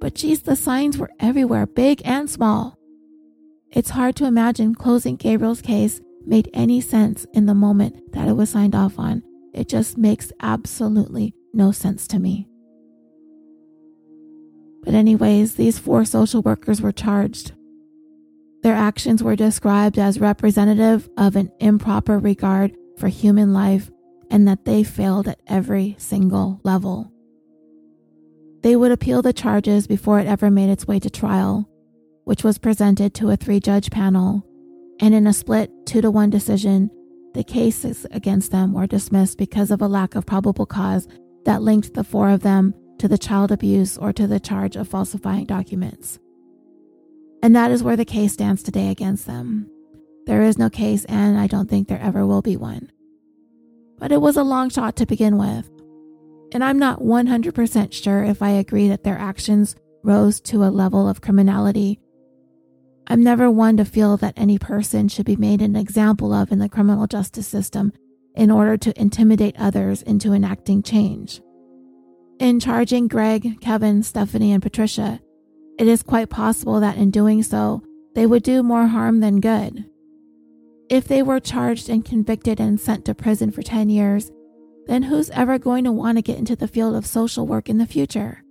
But 0.00 0.14
geez, 0.14 0.42
the 0.42 0.56
signs 0.56 0.98
were 0.98 1.10
everywhere, 1.18 1.66
big 1.66 2.02
and 2.04 2.28
small. 2.28 2.78
It's 3.70 3.90
hard 3.90 4.16
to 4.16 4.26
imagine 4.26 4.74
closing 4.74 5.16
Gabriel's 5.16 5.62
case 5.62 6.00
made 6.26 6.50
any 6.54 6.80
sense 6.80 7.26
in 7.32 7.46
the 7.46 7.54
moment 7.54 8.12
that 8.12 8.28
it 8.28 8.34
was 8.34 8.50
signed 8.50 8.74
off 8.74 8.98
on. 8.98 9.22
It 9.52 9.68
just 9.68 9.98
makes 9.98 10.32
absolutely 10.40 11.34
no 11.52 11.72
sense 11.72 12.06
to 12.08 12.18
me. 12.18 12.48
But, 14.82 14.94
anyways, 14.94 15.54
these 15.54 15.78
four 15.78 16.04
social 16.04 16.42
workers 16.42 16.82
were 16.82 16.92
charged. 16.92 17.52
Their 18.64 18.74
actions 18.74 19.22
were 19.22 19.36
described 19.36 19.98
as 19.98 20.18
representative 20.18 21.10
of 21.18 21.36
an 21.36 21.52
improper 21.60 22.18
regard 22.18 22.74
for 22.96 23.08
human 23.08 23.52
life 23.52 23.90
and 24.30 24.48
that 24.48 24.64
they 24.64 24.82
failed 24.82 25.28
at 25.28 25.38
every 25.46 25.96
single 25.98 26.62
level. 26.64 27.12
They 28.62 28.74
would 28.74 28.90
appeal 28.90 29.20
the 29.20 29.34
charges 29.34 29.86
before 29.86 30.18
it 30.18 30.26
ever 30.26 30.50
made 30.50 30.70
its 30.70 30.86
way 30.86 30.98
to 31.00 31.10
trial, 31.10 31.68
which 32.24 32.42
was 32.42 32.56
presented 32.56 33.12
to 33.14 33.28
a 33.28 33.36
three 33.36 33.60
judge 33.60 33.90
panel, 33.90 34.42
and 34.98 35.14
in 35.14 35.26
a 35.26 35.34
split 35.34 35.70
two 35.84 36.00
to 36.00 36.10
one 36.10 36.30
decision, 36.30 36.90
the 37.34 37.44
cases 37.44 38.06
against 38.12 38.50
them 38.50 38.72
were 38.72 38.86
dismissed 38.86 39.36
because 39.36 39.70
of 39.70 39.82
a 39.82 39.88
lack 39.88 40.14
of 40.14 40.24
probable 40.24 40.64
cause 40.64 41.06
that 41.44 41.60
linked 41.60 41.92
the 41.92 42.02
four 42.02 42.30
of 42.30 42.40
them 42.40 42.72
to 42.98 43.08
the 43.08 43.18
child 43.18 43.52
abuse 43.52 43.98
or 43.98 44.10
to 44.14 44.26
the 44.26 44.40
charge 44.40 44.74
of 44.74 44.88
falsifying 44.88 45.44
documents. 45.44 46.18
And 47.44 47.54
that 47.54 47.70
is 47.70 47.82
where 47.82 47.94
the 47.94 48.06
case 48.06 48.32
stands 48.32 48.62
today 48.62 48.88
against 48.88 49.26
them. 49.26 49.70
There 50.24 50.40
is 50.40 50.56
no 50.56 50.70
case, 50.70 51.04
and 51.04 51.38
I 51.38 51.46
don't 51.46 51.68
think 51.68 51.88
there 51.88 52.00
ever 52.00 52.26
will 52.26 52.40
be 52.40 52.56
one. 52.56 52.90
But 53.98 54.12
it 54.12 54.22
was 54.22 54.38
a 54.38 54.42
long 54.42 54.70
shot 54.70 54.96
to 54.96 55.04
begin 55.04 55.36
with. 55.36 55.70
And 56.54 56.64
I'm 56.64 56.78
not 56.78 57.00
100% 57.00 57.92
sure 57.92 58.24
if 58.24 58.40
I 58.40 58.48
agree 58.48 58.88
that 58.88 59.04
their 59.04 59.18
actions 59.18 59.76
rose 60.02 60.40
to 60.40 60.64
a 60.64 60.72
level 60.72 61.06
of 61.06 61.20
criminality. 61.20 62.00
I'm 63.08 63.22
never 63.22 63.50
one 63.50 63.76
to 63.76 63.84
feel 63.84 64.16
that 64.16 64.38
any 64.38 64.58
person 64.58 65.08
should 65.08 65.26
be 65.26 65.36
made 65.36 65.60
an 65.60 65.76
example 65.76 66.32
of 66.32 66.50
in 66.50 66.60
the 66.60 66.70
criminal 66.70 67.06
justice 67.06 67.46
system 67.46 67.92
in 68.34 68.50
order 68.50 68.78
to 68.78 68.98
intimidate 68.98 69.56
others 69.58 70.00
into 70.00 70.32
enacting 70.32 70.82
change. 70.82 71.42
In 72.40 72.58
charging 72.58 73.06
Greg, 73.06 73.60
Kevin, 73.60 74.02
Stephanie, 74.02 74.52
and 74.52 74.62
Patricia, 74.62 75.20
it 75.78 75.86
is 75.86 76.02
quite 76.02 76.30
possible 76.30 76.80
that 76.80 76.96
in 76.96 77.10
doing 77.10 77.42
so, 77.42 77.82
they 78.14 78.26
would 78.26 78.42
do 78.42 78.62
more 78.62 78.86
harm 78.86 79.20
than 79.20 79.40
good. 79.40 79.84
If 80.88 81.08
they 81.08 81.22
were 81.22 81.40
charged 81.40 81.88
and 81.88 82.04
convicted 82.04 82.60
and 82.60 82.78
sent 82.78 83.04
to 83.06 83.14
prison 83.14 83.50
for 83.50 83.62
10 83.62 83.88
years, 83.88 84.30
then 84.86 85.04
who's 85.04 85.30
ever 85.30 85.58
going 85.58 85.84
to 85.84 85.92
want 85.92 86.18
to 86.18 86.22
get 86.22 86.38
into 86.38 86.54
the 86.54 86.68
field 86.68 86.94
of 86.94 87.06
social 87.06 87.46
work 87.46 87.68
in 87.68 87.78
the 87.78 87.86
future? 87.86 88.44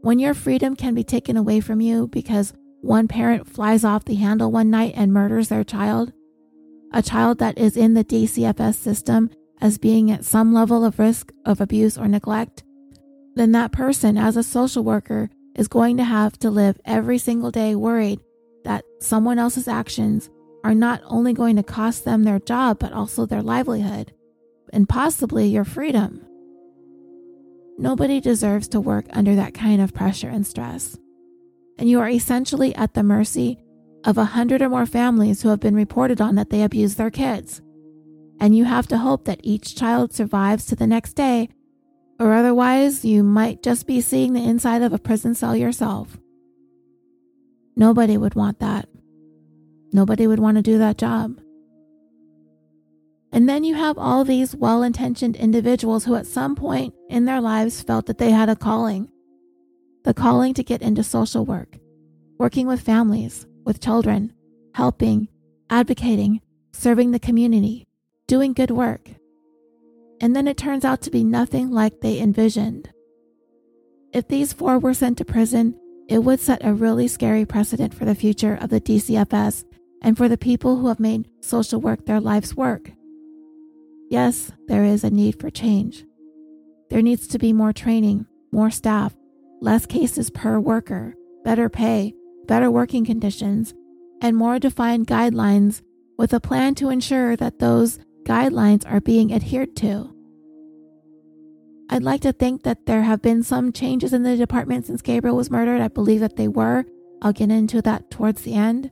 When 0.00 0.18
your 0.18 0.34
freedom 0.34 0.76
can 0.76 0.94
be 0.94 1.04
taken 1.04 1.36
away 1.36 1.60
from 1.60 1.80
you 1.80 2.08
because 2.08 2.52
one 2.80 3.08
parent 3.08 3.48
flies 3.48 3.84
off 3.84 4.04
the 4.04 4.16
handle 4.16 4.50
one 4.50 4.70
night 4.70 4.94
and 4.96 5.12
murders 5.12 5.48
their 5.48 5.64
child, 5.64 6.12
a 6.92 7.02
child 7.02 7.38
that 7.38 7.58
is 7.58 7.76
in 7.76 7.94
the 7.94 8.04
DCFS 8.04 8.74
system 8.74 9.30
as 9.60 9.78
being 9.78 10.10
at 10.10 10.24
some 10.24 10.52
level 10.52 10.84
of 10.84 10.98
risk 10.98 11.32
of 11.44 11.60
abuse 11.60 11.98
or 11.98 12.06
neglect, 12.06 12.64
then 13.34 13.52
that 13.52 13.72
person, 13.72 14.16
as 14.16 14.36
a 14.36 14.42
social 14.42 14.82
worker, 14.82 15.30
is 15.58 15.68
going 15.68 15.96
to 15.96 16.04
have 16.04 16.38
to 16.38 16.50
live 16.50 16.80
every 16.84 17.18
single 17.18 17.50
day 17.50 17.74
worried 17.74 18.20
that 18.64 18.84
someone 19.00 19.38
else's 19.38 19.68
actions 19.68 20.30
are 20.62 20.74
not 20.74 21.02
only 21.06 21.32
going 21.32 21.56
to 21.56 21.62
cost 21.62 22.04
them 22.04 22.22
their 22.22 22.38
job, 22.38 22.78
but 22.78 22.92
also 22.92 23.26
their 23.26 23.42
livelihood 23.42 24.12
and 24.72 24.88
possibly 24.88 25.48
your 25.48 25.64
freedom. 25.64 26.24
Nobody 27.76 28.20
deserves 28.20 28.68
to 28.68 28.80
work 28.80 29.06
under 29.10 29.34
that 29.34 29.54
kind 29.54 29.80
of 29.80 29.94
pressure 29.94 30.28
and 30.28 30.46
stress. 30.46 30.96
And 31.78 31.88
you 31.88 32.00
are 32.00 32.08
essentially 32.08 32.74
at 32.74 32.94
the 32.94 33.02
mercy 33.02 33.58
of 34.04 34.18
a 34.18 34.24
hundred 34.24 34.62
or 34.62 34.68
more 34.68 34.86
families 34.86 35.42
who 35.42 35.48
have 35.48 35.60
been 35.60 35.74
reported 35.74 36.20
on 36.20 36.36
that 36.36 36.50
they 36.50 36.62
abuse 36.62 36.94
their 36.94 37.10
kids. 37.10 37.62
And 38.40 38.56
you 38.56 38.64
have 38.64 38.86
to 38.88 38.98
hope 38.98 39.24
that 39.24 39.40
each 39.42 39.76
child 39.76 40.12
survives 40.12 40.66
to 40.66 40.76
the 40.76 40.86
next 40.86 41.14
day, 41.14 41.48
or 42.18 42.32
otherwise, 42.32 43.04
you 43.04 43.22
might 43.22 43.62
just 43.62 43.86
be 43.86 44.00
seeing 44.00 44.32
the 44.32 44.44
inside 44.44 44.82
of 44.82 44.92
a 44.92 44.98
prison 44.98 45.34
cell 45.34 45.56
yourself. 45.56 46.18
Nobody 47.76 48.16
would 48.16 48.34
want 48.34 48.58
that. 48.58 48.88
Nobody 49.92 50.26
would 50.26 50.40
want 50.40 50.56
to 50.56 50.62
do 50.62 50.78
that 50.78 50.98
job. 50.98 51.38
And 53.30 53.48
then 53.48 53.62
you 53.62 53.74
have 53.74 53.98
all 53.98 54.24
these 54.24 54.56
well 54.56 54.82
intentioned 54.82 55.36
individuals 55.36 56.04
who, 56.04 56.14
at 56.14 56.26
some 56.26 56.56
point 56.56 56.94
in 57.08 57.24
their 57.24 57.40
lives, 57.40 57.82
felt 57.82 58.06
that 58.06 58.18
they 58.18 58.30
had 58.30 58.48
a 58.48 58.56
calling 58.56 59.10
the 60.04 60.14
calling 60.14 60.54
to 60.54 60.64
get 60.64 60.80
into 60.80 61.02
social 61.02 61.44
work, 61.44 61.76
working 62.38 62.66
with 62.66 62.80
families, 62.80 63.46
with 63.66 63.78
children, 63.78 64.32
helping, 64.74 65.28
advocating, 65.68 66.40
serving 66.72 67.10
the 67.10 67.18
community, 67.18 67.86
doing 68.26 68.54
good 68.54 68.70
work. 68.70 69.10
And 70.20 70.34
then 70.34 70.48
it 70.48 70.56
turns 70.56 70.84
out 70.84 71.00
to 71.02 71.10
be 71.10 71.24
nothing 71.24 71.70
like 71.70 72.00
they 72.00 72.20
envisioned. 72.20 72.90
If 74.12 74.28
these 74.28 74.52
four 74.52 74.78
were 74.78 74.94
sent 74.94 75.18
to 75.18 75.24
prison, 75.24 75.78
it 76.08 76.18
would 76.18 76.40
set 76.40 76.64
a 76.64 76.72
really 76.72 77.06
scary 77.06 77.44
precedent 77.44 77.94
for 77.94 78.04
the 78.04 78.14
future 78.14 78.54
of 78.60 78.70
the 78.70 78.80
DCFS 78.80 79.64
and 80.02 80.16
for 80.16 80.28
the 80.28 80.38
people 80.38 80.76
who 80.76 80.88
have 80.88 81.00
made 81.00 81.28
social 81.40 81.80
work 81.80 82.06
their 82.06 82.20
life's 82.20 82.54
work. 82.54 82.90
Yes, 84.08 84.50
there 84.66 84.84
is 84.84 85.04
a 85.04 85.10
need 85.10 85.38
for 85.38 85.50
change. 85.50 86.04
There 86.88 87.02
needs 87.02 87.26
to 87.28 87.38
be 87.38 87.52
more 87.52 87.74
training, 87.74 88.26
more 88.50 88.70
staff, 88.70 89.14
less 89.60 89.84
cases 89.84 90.30
per 90.30 90.58
worker, 90.58 91.14
better 91.44 91.68
pay, 91.68 92.14
better 92.46 92.70
working 92.70 93.04
conditions, 93.04 93.74
and 94.22 94.34
more 94.36 94.58
defined 94.58 95.06
guidelines 95.06 95.82
with 96.16 96.32
a 96.32 96.40
plan 96.40 96.74
to 96.76 96.88
ensure 96.88 97.36
that 97.36 97.58
those 97.58 97.98
guidelines 98.28 98.84
are 98.90 99.00
being 99.00 99.32
adhered 99.32 99.74
to. 99.76 100.14
I'd 101.88 102.02
like 102.02 102.20
to 102.20 102.32
think 102.32 102.64
that 102.64 102.84
there 102.84 103.02
have 103.02 103.22
been 103.22 103.42
some 103.42 103.72
changes 103.72 104.12
in 104.12 104.22
the 104.22 104.36
department 104.36 104.84
since 104.86 105.00
Gabriel 105.00 105.36
was 105.36 105.50
murdered. 105.50 105.80
I 105.80 105.88
believe 105.88 106.20
that 106.20 106.36
they 106.36 106.46
were. 106.46 106.84
I'll 107.22 107.32
get 107.32 107.50
into 107.50 107.80
that 107.82 108.10
towards 108.10 108.42
the 108.42 108.54
end. 108.54 108.90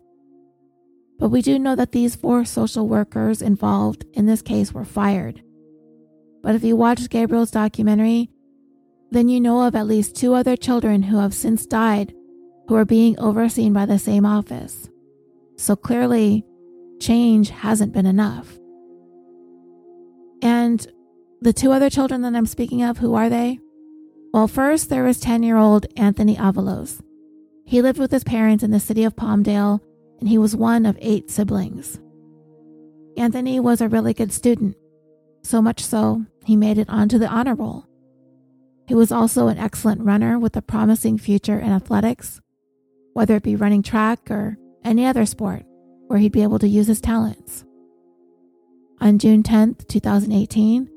But 1.19 1.29
we 1.29 1.43
do 1.43 1.59
know 1.59 1.77
that 1.77 1.93
these 1.93 2.17
four 2.17 2.47
social 2.47 2.89
workers 2.89 3.43
involved 3.43 4.07
in 4.15 4.25
this 4.25 4.41
case 4.41 4.73
were 4.73 4.85
fired. 4.85 5.43
But 6.43 6.55
if 6.55 6.65
you 6.65 6.75
watch 6.75 7.11
Gabriel's 7.11 7.51
documentary, 7.51 8.31
then 9.11 9.29
you 9.29 9.41
know 9.41 9.67
of 9.67 9.75
at 9.75 9.87
least 9.87 10.17
two 10.17 10.33
other 10.33 10.57
children 10.57 11.03
who 11.03 11.19
have 11.19 11.35
since 11.35 11.67
died 11.67 12.15
who 12.69 12.75
are 12.75 12.85
being 12.85 13.19
overseen 13.21 13.73
by 13.73 13.85
the 13.87 13.99
same 13.99 14.25
office. 14.25 14.89
So 15.57 15.77
clearly, 15.77 16.45
change 17.01 17.51
hasn't 17.51 17.93
been 17.93 18.07
enough. 18.07 18.59
And 20.47 20.86
the 21.40 21.52
two 21.52 21.73
other 21.73 21.90
children 21.90 22.23
that 22.23 22.36
I'm 22.36 22.47
speaking 22.47 22.85
of, 22.85 22.98
who 22.98 23.14
are 23.14 23.28
they? 23.28 23.59
Well, 24.32 24.47
first, 24.47 24.89
there 24.89 25.02
was 25.02 25.18
10 25.18 25.43
year 25.43 25.56
old 25.56 25.86
Anthony 25.97 26.36
Avalos. 26.36 27.02
He 27.64 27.82
lived 27.82 27.98
with 27.98 28.12
his 28.12 28.23
parents 28.23 28.62
in 28.62 28.70
the 28.70 28.78
city 28.78 29.02
of 29.02 29.16
Palmdale 29.16 29.81
and 30.20 30.28
he 30.28 30.39
was 30.39 30.55
one 30.55 30.86
of 30.86 30.97
eight 31.01 31.32
siblings. 31.32 31.98
Anthony 33.16 33.59
was 33.59 33.81
a 33.81 33.89
really 33.89 34.14
good 34.14 34.32
student, 34.32 34.77
so 35.43 35.60
much 35.60 35.85
so 35.85 36.24
he 36.44 36.55
made 36.55 36.78
it 36.78 36.89
onto 36.89 37.18
the 37.18 37.27
honor 37.27 37.56
roll. 37.56 37.85
He 38.86 38.94
was 38.94 39.10
also 39.10 39.48
an 39.48 39.59
excellent 39.59 40.02
runner 40.02 40.39
with 40.39 40.55
a 40.55 40.62
promising 40.62 41.18
future 41.18 41.59
in 41.59 41.73
athletics, 41.73 42.40
whether 43.14 43.35
it 43.35 43.43
be 43.43 43.56
running 43.56 43.82
track 43.82 44.31
or 44.31 44.59
any 44.85 45.06
other 45.06 45.27
sport 45.27 45.64
where 46.06 46.20
he'd 46.20 46.31
be 46.31 46.44
able 46.44 46.60
to 46.60 46.68
use 46.68 46.86
his 46.86 47.01
talents. 47.01 47.65
On 49.01 49.18
June 49.18 49.43
10, 49.43 49.77
2018, 49.89 50.89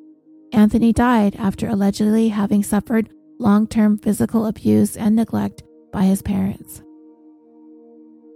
Anthony 0.54 0.94
died 0.94 1.36
after 1.36 1.68
allegedly 1.68 2.30
having 2.30 2.64
suffered 2.64 3.10
long 3.40 3.68
term 3.68 3.98
physical 3.98 4.46
abuse 4.46 4.96
and 4.96 5.16
neglect 5.16 5.64
by 5.92 6.04
his 6.04 6.22
parents. 6.22 6.82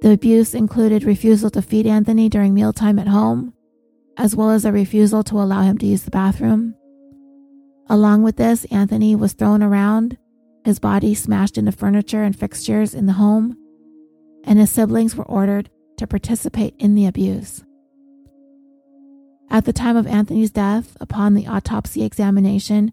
The 0.02 0.11
abuse 0.11 0.53
included 0.53 1.06
refusal 1.06 1.49
to 1.52 1.61
feed 1.61 1.88
Anthony 1.88 2.27
during 2.27 2.53
mealtime 2.53 2.99
at 2.99 3.07
home, 3.07 3.53
as 4.18 4.35
well 4.35 4.49
as 4.49 4.65
a 4.65 4.72
refusal 4.72 5.23
to 5.23 5.41
allow 5.41 5.61
him 5.61 5.77
to 5.77 5.85
use 5.85 6.03
the 6.03 6.11
bathroom. 6.11 6.76
Along 7.90 8.22
with 8.22 8.35
this, 8.35 8.65
Anthony 8.65 9.15
was 9.15 9.34
thrown 9.34 9.64
around, 9.64 10.18
his 10.65 10.80
body 10.80 11.15
smashed 11.15 11.57
into 11.57 11.72
furniture 11.72 12.23
and 12.23 12.38
fixtures 12.38 12.94
in 12.94 13.06
the 13.06 13.14
home, 13.14 13.57
and 14.44 14.60
his 14.60 14.72
siblings 14.72 15.15
were 15.15 15.26
ordered 15.26 15.69
to 15.98 16.07
participate 16.07 16.76
in 16.80 16.95
the 16.95 17.06
abuse. 17.06 17.64
At 19.54 19.66
the 19.66 19.72
time 19.72 19.96
of 19.96 20.08
Anthony's 20.08 20.50
death, 20.50 20.98
upon 21.00 21.36
the 21.36 21.46
autopsy 21.46 22.02
examination, 22.04 22.92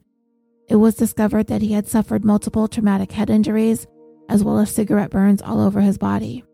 it 0.69 0.77
was 0.77 0.95
discovered 0.95 1.47
that 1.47 1.63
he 1.63 1.73
had 1.73 1.89
suffered 1.89 2.23
multiple 2.23 2.69
traumatic 2.69 3.13
head 3.13 3.31
injuries 3.31 3.87
as 4.29 4.45
well 4.45 4.59
as 4.59 4.71
cigarette 4.71 5.11
burns 5.11 5.41
all 5.41 5.59
over 5.59 5.81
his 5.81 5.97
body. 5.97 6.45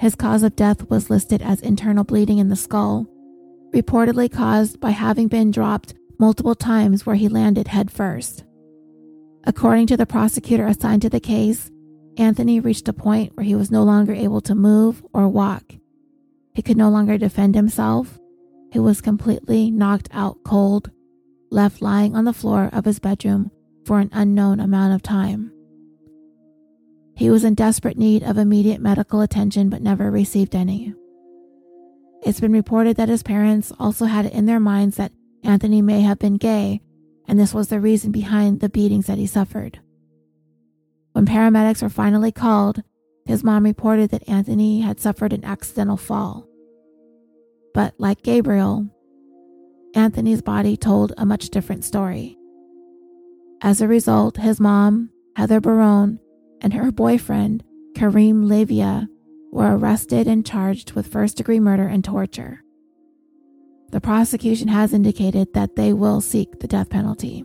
His 0.00 0.16
cause 0.16 0.42
of 0.42 0.56
death 0.56 0.90
was 0.90 1.08
listed 1.08 1.40
as 1.40 1.60
internal 1.60 2.02
bleeding 2.02 2.38
in 2.38 2.48
the 2.48 2.56
skull, 2.56 3.06
reportedly 3.72 4.30
caused 4.30 4.80
by 4.80 4.90
having 4.90 5.28
been 5.28 5.52
dropped 5.52 5.94
multiple 6.18 6.56
times 6.56 7.06
where 7.06 7.14
he 7.14 7.28
landed 7.28 7.68
head 7.68 7.92
first. 7.92 8.44
According 9.44 9.86
to 9.86 9.96
the 9.96 10.04
prosecutor 10.04 10.66
assigned 10.66 11.02
to 11.02 11.08
the 11.08 11.20
case, 11.20 11.70
Anthony 12.16 12.58
reached 12.58 12.88
a 12.88 12.92
point 12.92 13.36
where 13.36 13.46
he 13.46 13.54
was 13.54 13.70
no 13.70 13.84
longer 13.84 14.12
able 14.12 14.40
to 14.40 14.54
move 14.56 15.04
or 15.14 15.28
walk. 15.28 15.76
He 16.54 16.62
could 16.62 16.76
no 16.76 16.90
longer 16.90 17.16
defend 17.16 17.54
himself. 17.54 18.19
He 18.72 18.78
was 18.78 19.00
completely 19.00 19.70
knocked 19.70 20.08
out 20.12 20.38
cold, 20.44 20.90
left 21.50 21.82
lying 21.82 22.14
on 22.14 22.24
the 22.24 22.32
floor 22.32 22.70
of 22.72 22.84
his 22.84 22.98
bedroom 22.98 23.50
for 23.84 23.98
an 23.98 24.10
unknown 24.12 24.60
amount 24.60 24.94
of 24.94 25.02
time. 25.02 25.52
He 27.16 27.28
was 27.28 27.44
in 27.44 27.54
desperate 27.54 27.98
need 27.98 28.22
of 28.22 28.38
immediate 28.38 28.80
medical 28.80 29.20
attention 29.20 29.68
but 29.68 29.82
never 29.82 30.10
received 30.10 30.54
any. 30.54 30.94
It's 32.22 32.40
been 32.40 32.52
reported 32.52 32.96
that 32.96 33.08
his 33.08 33.22
parents 33.22 33.72
also 33.78 34.04
had 34.04 34.26
it 34.26 34.32
in 34.32 34.46
their 34.46 34.60
minds 34.60 34.96
that 34.96 35.12
Anthony 35.42 35.82
may 35.82 36.02
have 36.02 36.18
been 36.18 36.36
gay, 36.36 36.80
and 37.26 37.38
this 37.38 37.54
was 37.54 37.68
the 37.68 37.80
reason 37.80 38.12
behind 38.12 38.60
the 38.60 38.68
beatings 38.68 39.06
that 39.06 39.18
he 39.18 39.26
suffered. 39.26 39.80
When 41.12 41.26
paramedics 41.26 41.82
were 41.82 41.88
finally 41.88 42.30
called, 42.30 42.82
his 43.24 43.42
mom 43.42 43.64
reported 43.64 44.10
that 44.10 44.28
Anthony 44.28 44.80
had 44.80 45.00
suffered 45.00 45.32
an 45.32 45.44
accidental 45.44 45.96
fall. 45.96 46.46
But 47.74 47.94
like 47.98 48.22
Gabriel, 48.22 48.88
Anthony's 49.94 50.42
body 50.42 50.76
told 50.76 51.12
a 51.16 51.26
much 51.26 51.50
different 51.50 51.84
story. 51.84 52.36
As 53.62 53.80
a 53.80 53.88
result, 53.88 54.36
his 54.36 54.60
mom, 54.60 55.10
Heather 55.36 55.60
Barron, 55.60 56.18
and 56.60 56.72
her 56.74 56.90
boyfriend, 56.90 57.64
Kareem 57.94 58.48
Leiva, 58.48 59.08
were 59.52 59.76
arrested 59.76 60.26
and 60.26 60.46
charged 60.46 60.92
with 60.92 61.06
first 61.06 61.36
degree 61.36 61.60
murder 61.60 61.86
and 61.86 62.04
torture. 62.04 62.62
The 63.90 64.00
prosecution 64.00 64.68
has 64.68 64.94
indicated 64.94 65.48
that 65.54 65.74
they 65.76 65.92
will 65.92 66.20
seek 66.20 66.60
the 66.60 66.68
death 66.68 66.90
penalty. 66.90 67.44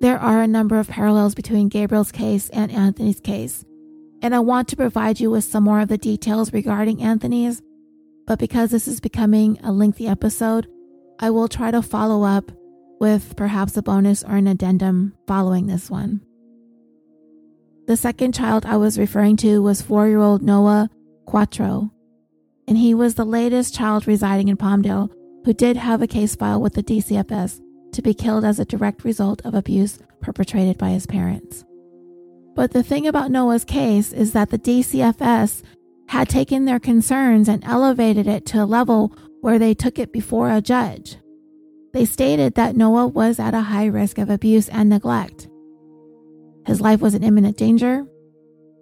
There 0.00 0.18
are 0.18 0.40
a 0.40 0.48
number 0.48 0.78
of 0.78 0.88
parallels 0.88 1.34
between 1.34 1.68
Gabriel's 1.68 2.10
case 2.10 2.48
and 2.48 2.72
Anthony's 2.72 3.20
case, 3.20 3.64
and 4.22 4.34
I 4.34 4.40
want 4.40 4.68
to 4.68 4.76
provide 4.76 5.20
you 5.20 5.30
with 5.30 5.44
some 5.44 5.64
more 5.64 5.80
of 5.80 5.88
the 5.88 5.98
details 5.98 6.52
regarding 6.52 7.02
Anthony's, 7.02 7.62
but 8.26 8.38
because 8.38 8.70
this 8.70 8.88
is 8.88 9.00
becoming 9.00 9.58
a 9.62 9.72
lengthy 9.72 10.06
episode, 10.06 10.68
I 11.18 11.30
will 11.30 11.48
try 11.48 11.70
to 11.70 11.82
follow 11.82 12.24
up 12.24 12.50
with 13.00 13.36
perhaps 13.36 13.76
a 13.76 13.82
bonus 13.82 14.22
or 14.22 14.36
an 14.36 14.46
addendum 14.46 15.14
following 15.26 15.66
this 15.66 15.90
one. 15.90 16.20
The 17.86 17.96
second 17.96 18.32
child 18.32 18.64
I 18.64 18.76
was 18.76 18.98
referring 18.98 19.36
to 19.38 19.60
was 19.60 19.82
four 19.82 20.08
year 20.08 20.20
old 20.20 20.42
Noah 20.42 20.88
Cuatro, 21.26 21.90
and 22.68 22.78
he 22.78 22.94
was 22.94 23.14
the 23.16 23.24
latest 23.24 23.74
child 23.74 24.06
residing 24.06 24.48
in 24.48 24.56
Palmdale 24.56 25.10
who 25.44 25.52
did 25.52 25.76
have 25.76 26.00
a 26.00 26.06
case 26.06 26.36
file 26.36 26.60
with 26.60 26.74
the 26.74 26.82
DCFS 26.82 27.60
to 27.92 28.02
be 28.02 28.14
killed 28.14 28.44
as 28.44 28.58
a 28.58 28.64
direct 28.64 29.04
result 29.04 29.42
of 29.44 29.54
abuse 29.54 29.98
perpetrated 30.20 30.78
by 30.78 30.90
his 30.90 31.06
parents. 31.06 31.64
But 32.54 32.72
the 32.72 32.82
thing 32.82 33.06
about 33.06 33.30
Noah's 33.30 33.64
case 33.64 34.12
is 34.12 34.32
that 34.32 34.50
the 34.50 34.58
DCFS 34.58 35.62
had 36.12 36.28
taken 36.28 36.66
their 36.66 36.78
concerns 36.78 37.48
and 37.48 37.64
elevated 37.64 38.26
it 38.26 38.44
to 38.44 38.62
a 38.62 38.66
level 38.66 39.16
where 39.40 39.58
they 39.58 39.72
took 39.72 39.98
it 39.98 40.12
before 40.12 40.50
a 40.50 40.60
judge. 40.60 41.16
They 41.94 42.04
stated 42.04 42.54
that 42.54 42.76
Noah 42.76 43.06
was 43.06 43.40
at 43.40 43.54
a 43.54 43.62
high 43.62 43.86
risk 43.86 44.18
of 44.18 44.28
abuse 44.28 44.68
and 44.68 44.90
neglect. 44.90 45.48
His 46.66 46.82
life 46.82 47.00
was 47.00 47.14
in 47.14 47.24
imminent 47.24 47.56
danger. 47.56 48.04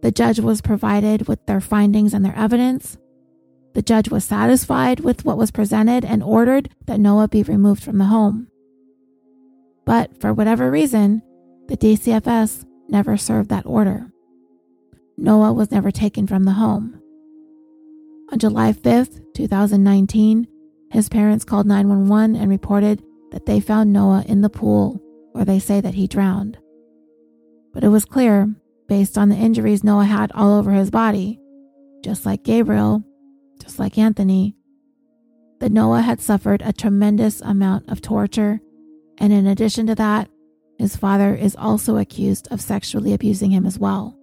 The 0.02 0.10
judge 0.10 0.40
was 0.40 0.60
provided 0.60 1.28
with 1.28 1.46
their 1.46 1.60
findings 1.60 2.14
and 2.14 2.24
their 2.24 2.36
evidence. 2.36 2.98
The 3.74 3.82
judge 3.82 4.08
was 4.10 4.24
satisfied 4.24 4.98
with 4.98 5.24
what 5.24 5.38
was 5.38 5.52
presented 5.52 6.04
and 6.04 6.24
ordered 6.24 6.68
that 6.86 6.98
Noah 6.98 7.28
be 7.28 7.44
removed 7.44 7.84
from 7.84 7.98
the 7.98 8.06
home. 8.06 8.48
But 9.86 10.20
for 10.20 10.34
whatever 10.34 10.68
reason, 10.68 11.22
the 11.68 11.76
DCFS 11.76 12.66
never 12.88 13.16
served 13.16 13.50
that 13.50 13.66
order. 13.66 14.10
Noah 15.16 15.52
was 15.52 15.70
never 15.70 15.92
taken 15.92 16.26
from 16.26 16.42
the 16.42 16.54
home. 16.54 17.00
On 18.32 18.38
July 18.38 18.72
5th, 18.72 19.20
2019, 19.34 20.46
his 20.90 21.08
parents 21.08 21.44
called 21.44 21.66
911 21.66 22.36
and 22.36 22.50
reported 22.50 23.02
that 23.32 23.46
they 23.46 23.60
found 23.60 23.92
Noah 23.92 24.24
in 24.26 24.40
the 24.40 24.50
pool 24.50 25.00
where 25.32 25.44
they 25.44 25.58
say 25.58 25.80
that 25.80 25.94
he 25.94 26.06
drowned. 26.06 26.58
But 27.72 27.84
it 27.84 27.88
was 27.88 28.04
clear, 28.04 28.52
based 28.88 29.16
on 29.16 29.28
the 29.28 29.36
injuries 29.36 29.84
Noah 29.84 30.04
had 30.04 30.32
all 30.32 30.58
over 30.58 30.72
his 30.72 30.90
body, 30.90 31.40
just 32.02 32.26
like 32.26 32.42
Gabriel, 32.42 33.04
just 33.62 33.78
like 33.78 33.98
Anthony, 33.98 34.56
that 35.60 35.72
Noah 35.72 36.00
had 36.00 36.20
suffered 36.20 36.62
a 36.62 36.72
tremendous 36.72 37.40
amount 37.40 37.88
of 37.88 38.00
torture 38.00 38.60
and 39.20 39.34
in 39.34 39.46
addition 39.46 39.86
to 39.86 39.94
that, 39.96 40.28
his 40.78 40.96
father 40.96 41.34
is 41.34 41.54
also 41.54 41.98
accused 41.98 42.48
of 42.50 42.60
sexually 42.60 43.12
abusing 43.12 43.50
him 43.50 43.66
as 43.66 43.78
well. 43.78 44.16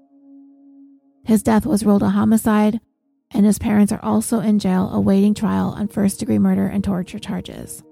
His 1.23 1.43
death 1.43 1.67
was 1.67 1.85
ruled 1.85 2.01
a 2.01 2.09
homicide, 2.09 2.81
and 3.31 3.45
his 3.45 3.59
parents 3.59 3.91
are 3.91 4.03
also 4.03 4.39
in 4.39 4.59
jail 4.59 4.89
awaiting 4.91 5.33
trial 5.33 5.69
on 5.69 5.87
first 5.87 6.19
degree 6.19 6.39
murder 6.39 6.67
and 6.67 6.83
torture 6.83 7.19
charges. 7.19 7.83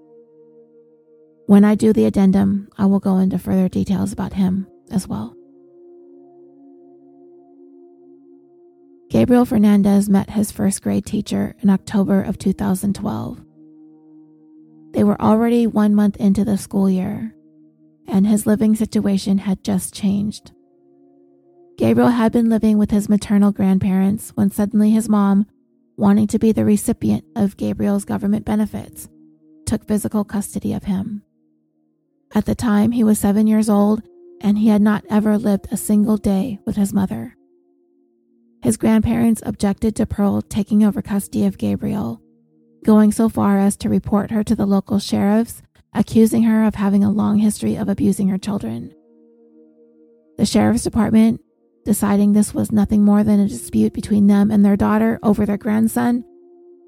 When 1.48 1.64
I 1.64 1.76
do 1.76 1.94
the 1.94 2.06
addendum, 2.06 2.70
I 2.78 2.88
will 2.88 3.00
go 3.00 3.18
into 3.18 3.38
further 3.38 3.70
details 3.70 4.12
about 4.12 4.34
him 4.34 4.68
as 4.92 5.08
well. 5.08 5.36
Gabriel 9.10 9.46
Fernandez 9.46 10.10
met 10.10 10.32
his 10.32 10.52
first 10.52 10.82
grade 10.82 11.06
teacher 11.06 11.56
in 11.62 11.70
October 11.70 12.24
of 12.24 12.40
2012. 12.40 13.42
They 14.92 15.04
were 15.04 15.22
already 15.22 15.68
one 15.68 15.94
month 15.94 16.18
into 16.18 16.44
the 16.44 16.58
school 16.58 16.90
year, 16.90 17.36
and 18.08 18.26
his 18.26 18.48
living 18.48 18.76
situation 18.76 19.38
had 19.38 19.64
just 19.64 19.94
changed. 19.94 20.52
Gabriel 21.78 22.10
had 22.10 22.32
been 22.32 22.50
living 22.50 22.78
with 22.78 22.92
his 22.92 23.10
maternal 23.10 23.52
grandparents 23.52 24.32
when 24.36 24.50
suddenly 24.50 24.92
his 24.92 25.10
mom, 25.10 25.46
wanting 25.98 26.28
to 26.28 26.40
be 26.40 26.52
the 26.52 26.66
recipient 26.66 27.24
of 27.36 27.58
Gabriel's 27.58 28.06
government 28.06 28.46
benefits, 28.46 29.10
took 29.66 29.86
physical 29.86 30.24
custody 30.24 30.74
of 30.74 30.86
him. 30.86 31.22
At 32.34 32.46
the 32.46 32.56
time, 32.56 32.92
he 32.92 33.04
was 33.04 33.20
seven 33.20 33.48
years 33.48 33.70
old 33.70 34.02
and 34.42 34.58
he 34.58 34.68
had 34.68 34.82
not 34.82 35.06
ever 35.10 35.38
lived 35.38 35.68
a 35.72 35.78
single 35.78 36.18
day 36.18 36.60
with 36.66 36.76
his 36.76 36.94
mother. 36.94 37.36
His 38.62 38.78
grandparents 38.78 39.42
objected 39.46 39.96
to 39.96 40.06
Pearl 40.06 40.42
taking 40.42 40.84
over 40.84 41.02
custody 41.02 41.46
of 41.46 41.58
Gabriel 41.58 42.22
going 42.86 43.12
so 43.12 43.28
far 43.28 43.60
as 43.60 43.76
to 43.76 43.90
report 43.90 44.32
her 44.32 44.44
to 44.44 44.56
the 44.56 44.66
local 44.66 45.00
sheriffs, 45.00 45.62
accusing 45.94 46.44
her 46.44 46.64
of 46.64 46.76
having 46.76 47.04
a 47.04 47.12
long 47.12 47.40
history 47.40 47.76
of 47.76 47.90
abusing 47.90 48.30
her 48.30 48.38
children. 48.38 48.94
The 50.38 50.46
sheriff's 50.46 50.84
department, 50.84 51.42
deciding 51.86 52.34
this 52.34 52.54
was 52.54 52.72
nothing 52.72 53.04
more 53.04 53.24
than 53.24 53.40
a 53.40 53.48
dispute 53.48 53.94
between 53.94 54.28
them 54.28 54.52
and 54.52 54.66
their 54.66 54.76
daughter 54.76 55.20
over 55.24 55.46
their 55.46 55.58
grandson, 55.58 56.26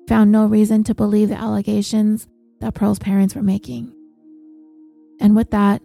found 0.08 0.32
no 0.32 0.46
reason 0.46 0.84
to 0.84 0.96
believe 0.96 1.30
the 1.30 1.40
allegations 1.40 2.28
that 2.60 2.74
Pearl's 2.74 3.00
parents 3.00 3.36
were 3.36 3.44
making. 3.44 3.94
And 5.20 5.36
with 5.36 5.52
that, 5.52 5.82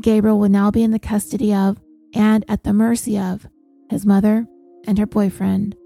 Gabriel 0.00 0.38
would 0.40 0.50
now 0.50 0.70
be 0.70 0.82
in 0.82 0.90
the 0.90 0.98
custody 0.98 1.54
of 1.54 1.80
and 2.12 2.44
at 2.48 2.64
the 2.64 2.72
mercy 2.72 3.18
of 3.18 3.46
his 3.88 4.04
mother 4.04 4.46
and 4.86 4.98
her 4.98 5.06
boyfriend, 5.06 5.76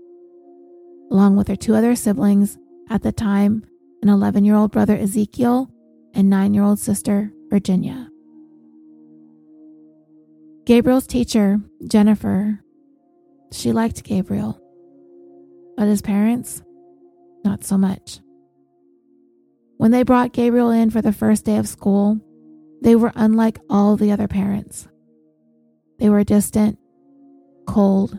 along 1.11 1.37
with 1.37 1.49
her 1.49 1.57
two 1.57 1.75
other 1.75 1.95
siblings 1.95 2.59
at 2.89 3.03
the 3.03 3.13
time 3.13 3.65
an 4.03 4.09
11 4.09 4.45
year 4.45 4.55
old 4.55 4.73
brother 4.73 4.97
Ezekiel, 4.97 5.71
and 6.15 6.31
9 6.31 6.55
year 6.55 6.63
old 6.63 6.79
sister 6.79 7.33
Virginia. 7.51 8.09
Gabriel's 10.65 11.07
teacher, 11.07 11.61
Jennifer, 11.87 12.61
she 13.53 13.73
liked 13.73 14.05
Gabriel, 14.05 14.61
but 15.77 15.89
his 15.89 16.03
parents, 16.03 16.63
not 17.45 17.65
so 17.65 17.77
much. 17.77 18.21
When 19.77 19.91
they 19.91 20.03
brought 20.03 20.33
Gabriel 20.33 20.71
in 20.71 20.91
for 20.91 21.03
the 21.03 21.13
first 21.13 21.45
day 21.45 21.57
of 21.57 21.69
school, 21.69 22.21
they 22.83 22.97
were 22.97 23.13
unlike 23.15 23.59
all 23.69 23.97
the 23.97 24.13
other 24.13 24.29
parents. 24.29 24.89
They 25.99 26.11
were 26.11 26.25
distant, 26.25 26.79
cold, 27.67 28.19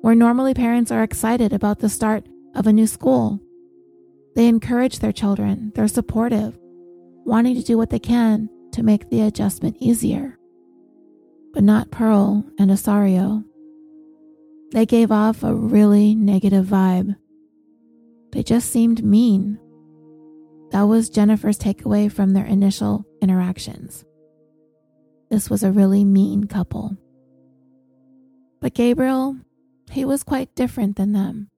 where 0.00 0.14
normally 0.14 0.54
parents 0.54 0.90
are 0.90 1.02
excited 1.02 1.52
about 1.52 1.80
the 1.80 1.88
start 1.88 2.26
of 2.54 2.66
a 2.66 2.72
new 2.72 2.86
school 2.86 3.40
they 4.36 4.48
encourage 4.48 4.98
their 4.98 5.12
children, 5.12 5.72
they're 5.74 5.88
supportive, 5.88 6.58
wanting 7.24 7.56
to 7.56 7.62
do 7.62 7.78
what 7.78 7.88
they 7.88 7.98
can 7.98 8.50
to 8.72 8.82
make 8.82 9.08
the 9.08 9.22
adjustment 9.22 9.78
easier. 9.80 10.38
But 11.54 11.64
not 11.64 11.90
Pearl 11.90 12.44
and 12.58 12.70
Isauro. 12.70 13.42
They 14.72 14.86
gave 14.86 15.12
off 15.12 15.42
a 15.42 15.54
really 15.54 16.14
negative 16.14 16.66
vibe. 16.66 17.16
They 18.32 18.42
just 18.42 18.70
seemed 18.70 19.04
mean. 19.04 19.58
That 20.72 20.82
was 20.82 21.08
Jennifer's 21.08 21.58
takeaway 21.58 22.10
from 22.10 22.32
their 22.32 22.44
initial 22.44 23.06
interactions. 23.22 24.04
This 25.30 25.48
was 25.48 25.62
a 25.62 25.72
really 25.72 26.04
mean 26.04 26.44
couple. 26.44 26.96
But 28.60 28.74
Gabriel, 28.74 29.36
he 29.90 30.04
was 30.04 30.22
quite 30.22 30.54
different 30.54 30.96
than 30.96 31.12
them 31.12 31.50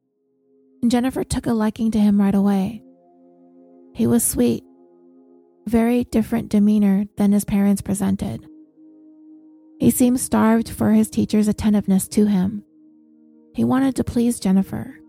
and 0.82 0.90
Jennifer 0.90 1.24
took 1.24 1.46
a 1.46 1.52
liking 1.52 1.90
to 1.92 1.98
him 1.98 2.20
right 2.20 2.34
away. 2.34 2.82
He 3.94 4.06
was 4.06 4.24
sweet, 4.24 4.62
very 5.66 6.04
different 6.04 6.50
demeanor 6.50 7.06
than 7.16 7.32
his 7.32 7.44
parents 7.44 7.82
presented. 7.82 8.46
He 9.80 9.90
seemed 9.90 10.20
starved 10.20 10.68
for 10.68 10.92
his 10.92 11.10
teacher's 11.10 11.48
attentiveness 11.48 12.08
to 12.08 12.26
him. 12.26 12.64
He 13.58 13.64
wanted 13.64 13.96
to 13.96 14.04
please 14.04 14.38
Jennifer. 14.38 15.00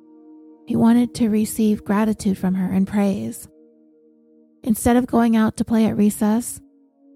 He 0.66 0.76
wanted 0.76 1.14
to 1.14 1.30
receive 1.30 1.86
gratitude 1.86 2.36
from 2.36 2.56
her 2.56 2.74
and 2.74 2.88
praise. 2.88 3.48
Instead 4.64 4.98
of 4.98 5.06
going 5.06 5.36
out 5.36 5.58
to 5.58 5.64
play 5.64 5.86
at 5.86 5.96
recess, 5.96 6.60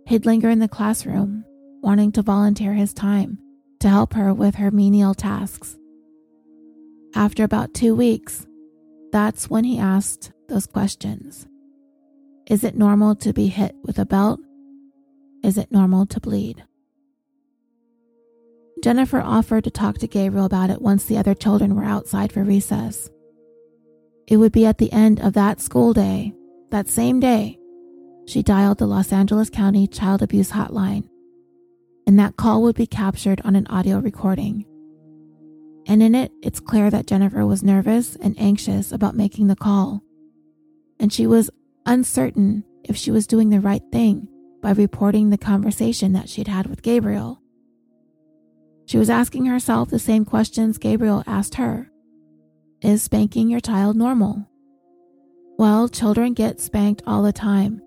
he'd 0.05 0.27
linger 0.27 0.51
in 0.51 0.59
the 0.59 0.67
classroom, 0.67 1.43
wanting 1.81 2.11
to 2.11 2.21
volunteer 2.21 2.75
his 2.75 2.93
time 2.93 3.39
to 3.79 3.89
help 3.89 4.13
her 4.13 4.31
with 4.31 4.53
her 4.53 4.69
menial 4.69 5.15
tasks. 5.15 5.75
After 7.15 7.43
about 7.43 7.73
two 7.73 7.95
weeks, 7.95 8.45
that's 9.11 9.49
when 9.49 9.63
he 9.63 9.79
asked 9.79 10.31
those 10.49 10.67
questions. 10.67 11.47
Is 12.45 12.63
it 12.63 12.77
normal 12.77 13.15
to 13.15 13.33
be 13.33 13.47
hit 13.47 13.73
with 13.81 13.97
a 13.97 14.05
belt? 14.05 14.39
Is 15.43 15.57
it 15.57 15.71
normal 15.71 16.05
to 16.05 16.19
bleed? 16.19 16.63
Jennifer 18.83 19.21
offered 19.21 19.63
to 19.63 19.71
talk 19.71 19.97
to 19.99 20.07
Gabriel 20.07 20.45
about 20.45 20.69
it 20.69 20.81
once 20.81 21.05
the 21.05 21.17
other 21.17 21.33
children 21.33 21.75
were 21.75 21.83
outside 21.83 22.31
for 22.31 22.43
recess. 22.43 23.09
It 24.27 24.37
would 24.37 24.51
be 24.51 24.65
at 24.65 24.77
the 24.77 24.91
end 24.91 25.19
of 25.19 25.33
that 25.33 25.59
school 25.59 25.93
day, 25.93 26.33
that 26.69 26.87
same 26.87 27.19
day, 27.19 27.57
she 28.27 28.43
dialed 28.43 28.77
the 28.77 28.85
Los 28.85 29.11
Angeles 29.11 29.49
County 29.49 29.87
Child 29.87 30.21
Abuse 30.21 30.51
Hotline, 30.51 31.07
and 32.05 32.19
that 32.19 32.37
call 32.37 32.61
would 32.61 32.75
be 32.75 32.85
captured 32.85 33.41
on 33.43 33.55
an 33.55 33.67
audio 33.67 33.99
recording 33.99 34.65
and 35.85 36.01
in 36.01 36.15
it, 36.15 36.31
it's 36.41 36.59
clear 36.59 36.89
that 36.89 37.07
Jennifer 37.07 37.45
was 37.45 37.63
nervous 37.63 38.15
and 38.17 38.39
anxious 38.39 38.91
about 38.91 39.15
making 39.15 39.47
the 39.47 39.55
call, 39.55 40.01
and 40.99 41.11
she 41.11 41.27
was 41.27 41.49
uncertain 41.85 42.63
if 42.83 42.95
she 42.95 43.11
was 43.11 43.27
doing 43.27 43.49
the 43.49 43.59
right 43.59 43.83
thing 43.91 44.27
by 44.61 44.71
reporting 44.71 45.29
the 45.29 45.37
conversation 45.37 46.13
that 46.13 46.29
she'd 46.29 46.47
had 46.47 46.67
with 46.67 46.81
Gabriel. 46.81 47.41
She 48.85 48.97
was 48.97 49.09
asking 49.09 49.45
herself 49.45 49.89
the 49.89 49.99
same 49.99 50.25
questions 50.25 50.77
Gabriel 50.77 51.23
asked 51.25 51.55
her 51.55 51.89
Is 52.81 53.03
spanking 53.03 53.49
your 53.49 53.59
child 53.59 53.95
normal? 53.95 54.49
Well, 55.57 55.87
children 55.87 56.33
get 56.33 56.59
spanked 56.59 57.03
all 57.05 57.23
the 57.23 57.31
time, 57.33 57.81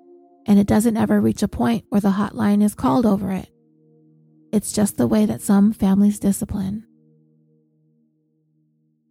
and 0.47 0.59
it 0.59 0.66
doesn't 0.66 0.97
ever 0.97 1.20
reach 1.20 1.43
a 1.43 1.48
point 1.48 1.85
where 1.89 2.01
the 2.01 2.10
hotline 2.10 2.62
is 2.62 2.74
called 2.74 3.05
over 3.05 3.32
it. 3.32 3.48
It's 4.52 4.73
just 4.73 4.97
the 4.97 5.06
way 5.06 5.27
that 5.27 5.43
some 5.43 5.73
families 5.73 6.18
discipline. 6.18 6.86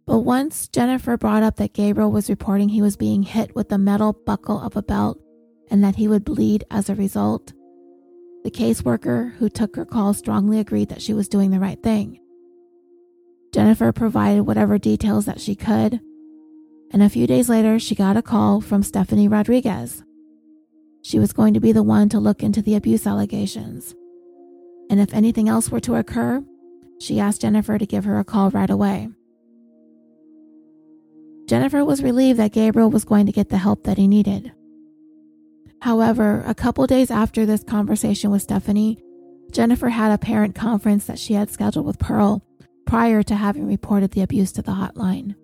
But 0.06 0.20
once 0.20 0.68
Jennifer 0.68 1.16
brought 1.16 1.42
up 1.42 1.56
that 1.56 1.74
Gabriel 1.74 2.10
was 2.10 2.30
reporting 2.30 2.68
he 2.68 2.82
was 2.82 2.96
being 2.96 3.22
hit 3.22 3.54
with 3.54 3.68
the 3.68 3.78
metal 3.78 4.12
buckle 4.12 4.60
of 4.60 4.76
a 4.76 4.82
belt 4.82 5.20
and 5.70 5.82
that 5.82 5.96
he 5.96 6.08
would 6.08 6.24
bleed 6.24 6.64
as 6.70 6.88
a 6.88 6.94
result, 6.94 7.52
the 8.46 8.50
caseworker 8.52 9.32
who 9.38 9.48
took 9.48 9.74
her 9.74 9.84
call 9.84 10.14
strongly 10.14 10.60
agreed 10.60 10.88
that 10.88 11.02
she 11.02 11.12
was 11.12 11.26
doing 11.26 11.50
the 11.50 11.58
right 11.58 11.82
thing. 11.82 12.20
Jennifer 13.52 13.90
provided 13.90 14.42
whatever 14.42 14.78
details 14.78 15.26
that 15.26 15.40
she 15.40 15.56
could, 15.56 15.98
and 16.92 17.02
a 17.02 17.08
few 17.08 17.26
days 17.26 17.48
later, 17.48 17.80
she 17.80 17.96
got 17.96 18.16
a 18.16 18.22
call 18.22 18.60
from 18.60 18.84
Stephanie 18.84 19.26
Rodriguez. 19.26 20.04
She 21.02 21.18
was 21.18 21.32
going 21.32 21.54
to 21.54 21.60
be 21.60 21.72
the 21.72 21.82
one 21.82 22.08
to 22.10 22.20
look 22.20 22.44
into 22.44 22.62
the 22.62 22.76
abuse 22.76 23.04
allegations. 23.04 23.96
And 24.90 25.00
if 25.00 25.12
anything 25.12 25.48
else 25.48 25.68
were 25.68 25.80
to 25.80 25.96
occur, 25.96 26.44
she 27.00 27.18
asked 27.18 27.40
Jennifer 27.40 27.78
to 27.78 27.84
give 27.84 28.04
her 28.04 28.20
a 28.20 28.24
call 28.24 28.50
right 28.50 28.70
away. 28.70 29.08
Jennifer 31.46 31.84
was 31.84 32.00
relieved 32.00 32.38
that 32.38 32.52
Gabriel 32.52 32.90
was 32.90 33.04
going 33.04 33.26
to 33.26 33.32
get 33.32 33.48
the 33.48 33.58
help 33.58 33.82
that 33.82 33.98
he 33.98 34.06
needed. 34.06 34.52
However, 35.82 36.42
a 36.46 36.54
couple 36.54 36.86
days 36.86 37.10
after 37.10 37.46
this 37.46 37.62
conversation 37.62 38.30
with 38.30 38.42
Stephanie, 38.42 38.98
Jennifer 39.50 39.88
had 39.88 40.12
a 40.12 40.18
parent 40.18 40.54
conference 40.54 41.06
that 41.06 41.18
she 41.18 41.34
had 41.34 41.50
scheduled 41.50 41.86
with 41.86 41.98
Pearl 41.98 42.42
prior 42.86 43.22
to 43.22 43.34
having 43.34 43.66
reported 43.66 44.12
the 44.12 44.22
abuse 44.22 44.52
to 44.52 44.62
the 44.62 44.72
hotline. 44.72 45.34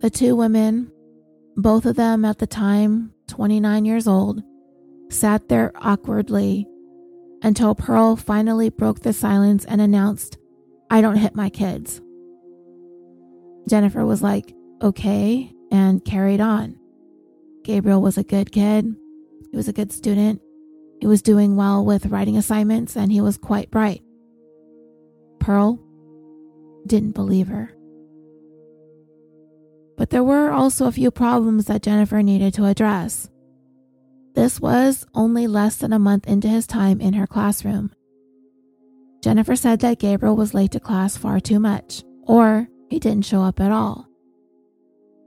The 0.00 0.10
two 0.10 0.36
women, 0.36 0.90
both 1.56 1.86
of 1.86 1.96
them 1.96 2.24
at 2.24 2.38
the 2.38 2.46
time 2.46 3.12
29 3.28 3.84
years 3.84 4.06
old, 4.06 4.42
sat 5.10 5.48
there 5.48 5.72
awkwardly 5.76 6.66
until 7.42 7.74
Pearl 7.74 8.16
finally 8.16 8.70
broke 8.70 9.00
the 9.00 9.12
silence 9.12 9.64
and 9.64 9.80
announced, 9.80 10.38
I 10.90 11.00
don't 11.00 11.16
hit 11.16 11.34
my 11.34 11.50
kids. 11.50 12.00
Jennifer 13.68 14.04
was 14.04 14.22
like, 14.22 14.54
okay, 14.82 15.52
and 15.70 16.04
carried 16.04 16.40
on. 16.40 16.78
Gabriel 17.64 18.02
was 18.02 18.18
a 18.18 18.22
good 18.22 18.52
kid. 18.52 18.94
He 19.50 19.56
was 19.56 19.68
a 19.68 19.72
good 19.72 19.90
student. 19.90 20.40
He 21.00 21.06
was 21.06 21.22
doing 21.22 21.56
well 21.56 21.84
with 21.84 22.06
writing 22.06 22.36
assignments 22.36 22.96
and 22.96 23.10
he 23.10 23.20
was 23.20 23.36
quite 23.38 23.70
bright. 23.70 24.02
Pearl 25.40 25.80
didn't 26.86 27.14
believe 27.14 27.48
her. 27.48 27.74
But 29.96 30.10
there 30.10 30.24
were 30.24 30.50
also 30.50 30.86
a 30.86 30.92
few 30.92 31.10
problems 31.10 31.66
that 31.66 31.82
Jennifer 31.82 32.22
needed 32.22 32.54
to 32.54 32.66
address. 32.66 33.30
This 34.34 34.60
was 34.60 35.06
only 35.14 35.46
less 35.46 35.76
than 35.76 35.92
a 35.92 35.98
month 35.98 36.26
into 36.26 36.48
his 36.48 36.66
time 36.66 37.00
in 37.00 37.14
her 37.14 37.26
classroom. 37.26 37.92
Jennifer 39.22 39.56
said 39.56 39.80
that 39.80 40.00
Gabriel 40.00 40.36
was 40.36 40.52
late 40.52 40.72
to 40.72 40.80
class 40.80 41.16
far 41.16 41.40
too 41.40 41.60
much, 41.60 42.02
or 42.22 42.68
he 42.90 42.98
didn't 42.98 43.24
show 43.24 43.42
up 43.42 43.60
at 43.60 43.72
all. 43.72 44.08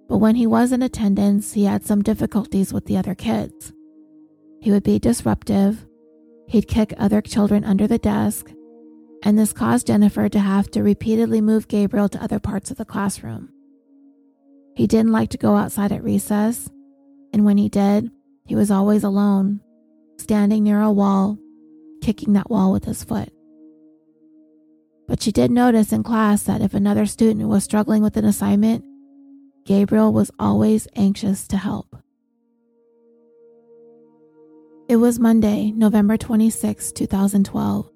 But 0.08 0.18
when 0.20 0.36
he 0.36 0.48
was 0.48 0.72
in 0.72 0.82
attendance, 0.82 1.54
he 1.54 1.66
had 1.66 1.86
some 1.86 2.02
difficulties 2.02 2.72
with 2.72 2.86
the 2.86 2.98
other 2.98 3.16
kids. 3.16 3.74
He 4.62 4.72
would 4.72 4.84
be 4.84 5.00
disruptive, 5.00 5.86
he'd 6.48 6.68
kick 6.68 6.94
other 6.98 7.22
children 7.22 7.64
under 7.64 7.88
the 7.88 7.98
desk, 7.98 8.52
and 9.24 9.38
this 9.38 9.54
caused 9.54 9.88
Jennifer 9.88 10.30
to 10.30 10.40
have 10.40 10.70
to 10.72 10.84
repeatedly 10.84 11.42
move 11.42 11.68
Gabriel 11.68 12.10
to 12.10 12.24
other 12.24 12.40
parts 12.40 12.72
of 12.72 12.78
the 12.78 12.86
classroom. 12.86 13.50
He 14.76 14.88
didn't 14.88 15.12
like 15.12 15.30
to 15.32 15.38
go 15.38 15.56
outside 15.56 15.92
at 15.92 16.04
recess, 16.04 16.70
and 17.34 17.44
when 17.44 17.58
he 17.58 17.68
did, 17.68 18.12
he 18.46 18.56
was 18.56 18.72
always 18.72 19.04
alone, 19.04 19.60
standing 20.18 20.64
near 20.64 20.82
a 20.82 20.92
wall, 20.92 21.38
kicking 22.02 22.34
that 22.34 22.50
wall 22.50 22.72
with 22.72 22.86
his 22.86 23.04
foot. 23.04 23.30
But 25.08 25.22
she 25.22 25.32
did 25.32 25.52
notice 25.52 25.92
in 25.92 26.04
class 26.04 26.44
that 26.44 26.62
if 26.62 26.74
another 26.74 27.06
student 27.06 27.48
was 27.48 27.64
struggling 27.64 28.04
with 28.04 28.18
an 28.18 28.26
assignment, 28.26 28.86
Gabriel 29.68 30.14
was 30.14 30.32
always 30.40 30.88
anxious 30.96 31.46
to 31.46 31.58
help. 31.58 31.98
It 34.88 34.96
was 34.96 35.20
Monday, 35.20 35.74
November 35.76 36.16
26, 36.16 36.94
2012. 36.94 37.92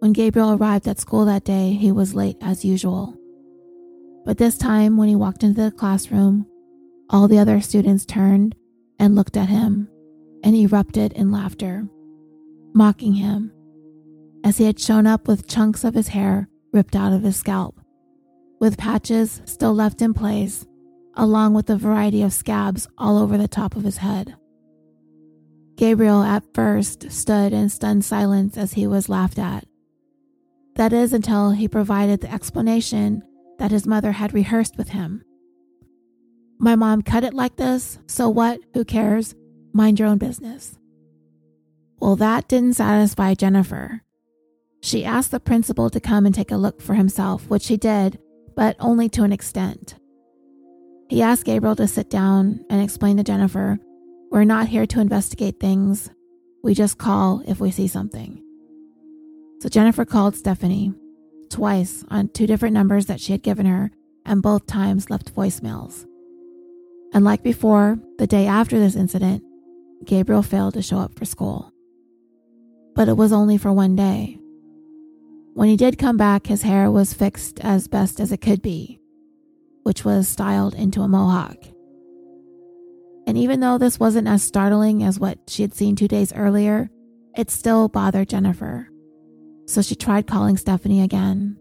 When 0.00 0.12
Gabriel 0.12 0.54
arrived 0.54 0.88
at 0.88 0.98
school 0.98 1.24
that 1.26 1.44
day, 1.44 1.74
he 1.74 1.92
was 1.92 2.16
late 2.16 2.36
as 2.40 2.64
usual. 2.64 3.16
But 4.24 4.38
this 4.38 4.58
time, 4.58 4.96
when 4.96 5.08
he 5.08 5.14
walked 5.14 5.44
into 5.44 5.62
the 5.62 5.70
classroom, 5.70 6.46
all 7.08 7.28
the 7.28 7.38
other 7.38 7.60
students 7.60 8.04
turned 8.04 8.56
and 8.98 9.14
looked 9.14 9.36
at 9.36 9.48
him 9.48 9.88
and 10.42 10.56
erupted 10.56 11.12
in 11.12 11.30
laughter, 11.30 11.86
mocking 12.74 13.14
him 13.14 13.52
as 14.42 14.58
he 14.58 14.64
had 14.64 14.80
shown 14.80 15.06
up 15.06 15.28
with 15.28 15.46
chunks 15.46 15.84
of 15.84 15.94
his 15.94 16.08
hair 16.08 16.48
ripped 16.72 16.96
out 16.96 17.12
of 17.12 17.22
his 17.22 17.36
scalp, 17.36 17.80
with 18.58 18.76
patches 18.76 19.40
still 19.44 19.72
left 19.72 20.02
in 20.02 20.12
place, 20.12 20.66
along 21.16 21.54
with 21.54 21.70
a 21.70 21.76
variety 21.76 22.22
of 22.22 22.32
scabs 22.32 22.86
all 22.98 23.18
over 23.18 23.36
the 23.38 23.48
top 23.48 23.76
of 23.76 23.84
his 23.84 23.98
head. 23.98 24.34
Gabriel 25.76 26.22
at 26.22 26.44
first 26.54 27.10
stood 27.10 27.52
in 27.52 27.68
stunned 27.68 28.04
silence 28.04 28.56
as 28.56 28.74
he 28.74 28.86
was 28.86 29.08
laughed 29.08 29.38
at. 29.38 29.66
That 30.76 30.92
is 30.92 31.12
until 31.12 31.50
he 31.50 31.68
provided 31.68 32.20
the 32.20 32.32
explanation 32.32 33.22
that 33.58 33.70
his 33.70 33.86
mother 33.86 34.12
had 34.12 34.34
rehearsed 34.34 34.76
with 34.76 34.90
him. 34.90 35.22
My 36.58 36.76
mom 36.76 37.02
cut 37.02 37.24
it 37.24 37.34
like 37.34 37.56
this, 37.56 37.98
so 38.06 38.28
what? 38.28 38.60
Who 38.74 38.84
cares? 38.84 39.34
Mind 39.72 39.98
your 39.98 40.08
own 40.08 40.18
business. 40.18 40.78
Well, 41.98 42.16
that 42.16 42.48
didn't 42.48 42.74
satisfy 42.74 43.34
Jennifer. 43.34 44.02
She 44.80 45.04
asked 45.04 45.30
the 45.30 45.40
principal 45.40 45.90
to 45.90 46.00
come 46.00 46.26
and 46.26 46.34
take 46.34 46.50
a 46.50 46.56
look 46.56 46.80
for 46.80 46.94
himself, 46.94 47.48
which 47.48 47.68
he 47.68 47.76
did, 47.76 48.18
but 48.54 48.76
only 48.78 49.08
to 49.10 49.22
an 49.22 49.32
extent. 49.32 49.94
He 51.14 51.22
asked 51.22 51.44
Gabriel 51.44 51.76
to 51.76 51.86
sit 51.86 52.10
down 52.10 52.64
and 52.68 52.82
explain 52.82 53.18
to 53.18 53.22
Jennifer, 53.22 53.78
We're 54.32 54.42
not 54.42 54.66
here 54.66 54.84
to 54.84 55.00
investigate 55.00 55.60
things. 55.60 56.10
We 56.64 56.74
just 56.74 56.98
call 56.98 57.40
if 57.46 57.60
we 57.60 57.70
see 57.70 57.86
something. 57.86 58.42
So 59.60 59.68
Jennifer 59.68 60.04
called 60.04 60.34
Stephanie 60.34 60.92
twice 61.50 62.04
on 62.08 62.30
two 62.30 62.48
different 62.48 62.74
numbers 62.74 63.06
that 63.06 63.20
she 63.20 63.30
had 63.30 63.44
given 63.44 63.64
her, 63.64 63.92
and 64.26 64.42
both 64.42 64.66
times 64.66 65.08
left 65.08 65.32
voicemails. 65.32 66.04
And 67.12 67.24
like 67.24 67.44
before, 67.44 67.96
the 68.18 68.26
day 68.26 68.48
after 68.48 68.80
this 68.80 68.96
incident, 68.96 69.44
Gabriel 70.04 70.42
failed 70.42 70.74
to 70.74 70.82
show 70.82 70.98
up 70.98 71.16
for 71.16 71.24
school. 71.24 71.70
But 72.96 73.08
it 73.08 73.16
was 73.16 73.32
only 73.32 73.56
for 73.56 73.72
one 73.72 73.94
day. 73.94 74.40
When 75.52 75.68
he 75.68 75.76
did 75.76 75.96
come 75.96 76.16
back, 76.16 76.48
his 76.48 76.62
hair 76.62 76.90
was 76.90 77.14
fixed 77.14 77.60
as 77.60 77.86
best 77.86 78.18
as 78.18 78.32
it 78.32 78.40
could 78.40 78.62
be, 78.62 78.98
which 79.84 80.04
was 80.04 80.26
styled 80.26 80.74
into 80.74 81.02
a 81.02 81.08
mohawk. 81.08 81.56
And 83.26 83.38
even 83.38 83.60
though 83.60 83.78
this 83.78 84.00
wasn't 84.00 84.28
as 84.28 84.42
startling 84.42 85.02
as 85.02 85.18
what 85.18 85.38
she 85.48 85.62
had 85.62 85.74
seen 85.74 85.96
two 85.96 86.08
days 86.08 86.32
earlier, 86.34 86.90
it 87.36 87.50
still 87.50 87.88
bothered 87.88 88.28
Jennifer. 88.28 88.88
So 89.66 89.80
she 89.80 89.94
tried 89.94 90.26
calling 90.26 90.56
Stephanie 90.56 91.02
again. 91.02 91.56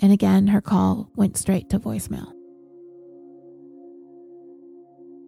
And 0.00 0.12
again, 0.12 0.48
her 0.48 0.60
call 0.60 1.10
went 1.14 1.36
straight 1.36 1.70
to 1.70 1.78
voicemail. 1.78 2.32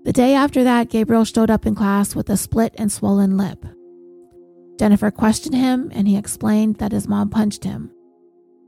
The 0.04 0.12
day 0.12 0.34
after 0.34 0.64
that, 0.64 0.90
Gabriel 0.90 1.24
showed 1.24 1.50
up 1.50 1.66
in 1.66 1.74
class 1.74 2.14
with 2.14 2.30
a 2.30 2.36
split 2.36 2.74
and 2.78 2.90
swollen 2.90 3.36
lip. 3.36 3.64
Jennifer 4.78 5.10
questioned 5.10 5.54
him, 5.54 5.90
and 5.92 6.06
he 6.06 6.16
explained 6.16 6.76
that 6.76 6.92
his 6.92 7.08
mom 7.08 7.30
punched 7.30 7.64
him, 7.64 7.90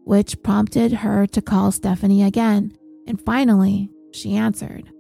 which 0.05 0.43
prompted 0.43 0.93
her 0.93 1.27
to 1.29 1.41
call 1.41 1.73
Stephanie 1.73 2.25
again, 2.25 2.73
and 3.07 3.21
finally, 3.21 3.91
she 4.13 4.35
answered. 4.35 4.91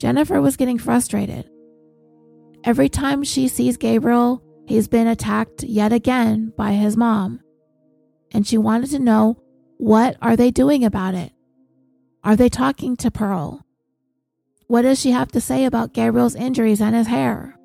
Jennifer 0.00 0.40
was 0.40 0.56
getting 0.56 0.78
frustrated. 0.78 1.48
Every 2.64 2.88
time 2.88 3.22
she 3.22 3.48
sees 3.48 3.76
Gabriel, 3.76 4.42
he's 4.66 4.88
been 4.88 5.06
attacked 5.06 5.62
yet 5.62 5.92
again 5.92 6.52
by 6.56 6.72
his 6.72 6.96
mom. 6.96 7.40
And 8.32 8.46
she 8.46 8.58
wanted 8.58 8.90
to 8.90 8.98
know 8.98 9.42
what 9.76 10.16
are 10.22 10.36
they 10.36 10.50
doing 10.50 10.84
about 10.84 11.14
it? 11.14 11.32
Are 12.22 12.36
they 12.36 12.48
talking 12.48 12.96
to 12.98 13.10
Pearl? 13.10 13.64
What 14.66 14.82
does 14.82 15.00
she 15.00 15.10
have 15.10 15.32
to 15.32 15.40
say 15.40 15.64
about 15.64 15.94
Gabriel's 15.94 16.34
injuries 16.34 16.80
and 16.80 16.94
his 16.94 17.06
hair? 17.06 17.58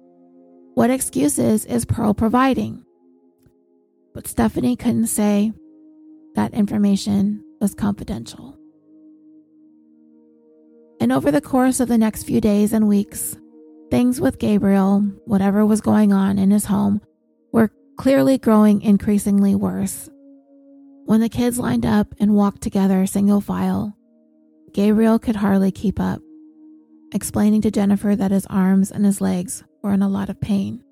What 0.73 0.89
excuses 0.89 1.65
is 1.65 1.85
Pearl 1.85 2.13
providing? 2.13 2.83
But 4.13 4.27
Stephanie 4.27 4.75
couldn't 4.75 5.07
say 5.07 5.53
that 6.35 6.53
information 6.53 7.43
was 7.61 7.73
confidential. 7.73 8.57
And 11.05 11.11
over 11.11 11.29
the 11.29 11.39
course 11.39 11.79
of 11.79 11.87
the 11.87 11.99
next 11.99 12.23
few 12.23 12.41
days 12.41 12.73
and 12.73 12.87
weeks, 12.87 13.37
Things 13.91 14.19
with 14.19 14.39
Gabriel, 14.39 15.01
whatever 15.25 15.65
was 15.65 15.79
going 15.79 16.11
on 16.11 16.39
in 16.39 16.49
his 16.49 16.65
home, 16.65 16.99
were 17.51 17.71
clearly 17.97 18.39
growing 18.39 18.81
increasingly 18.81 19.53
worse. 19.53 20.09
When 21.05 21.21
the 21.21 21.29
kids 21.29 21.59
lined 21.59 21.85
up 21.85 22.15
and 22.19 22.33
walked 22.33 22.61
together 22.61 23.05
single 23.05 23.39
file, 23.39 23.95
Gabriel 24.73 25.19
could 25.19 25.35
hardly 25.35 25.71
keep 25.71 25.99
up, 25.99 26.21
explaining 27.13 27.61
to 27.61 27.71
Jennifer 27.71 28.15
that 28.15 28.31
his 28.31 28.47
arms 28.47 28.91
and 28.91 29.05
his 29.05 29.21
legs 29.21 29.63
were 29.83 29.93
in 29.93 30.01
a 30.01 30.09
lot 30.09 30.29
of 30.29 30.41
pain. 30.41 30.83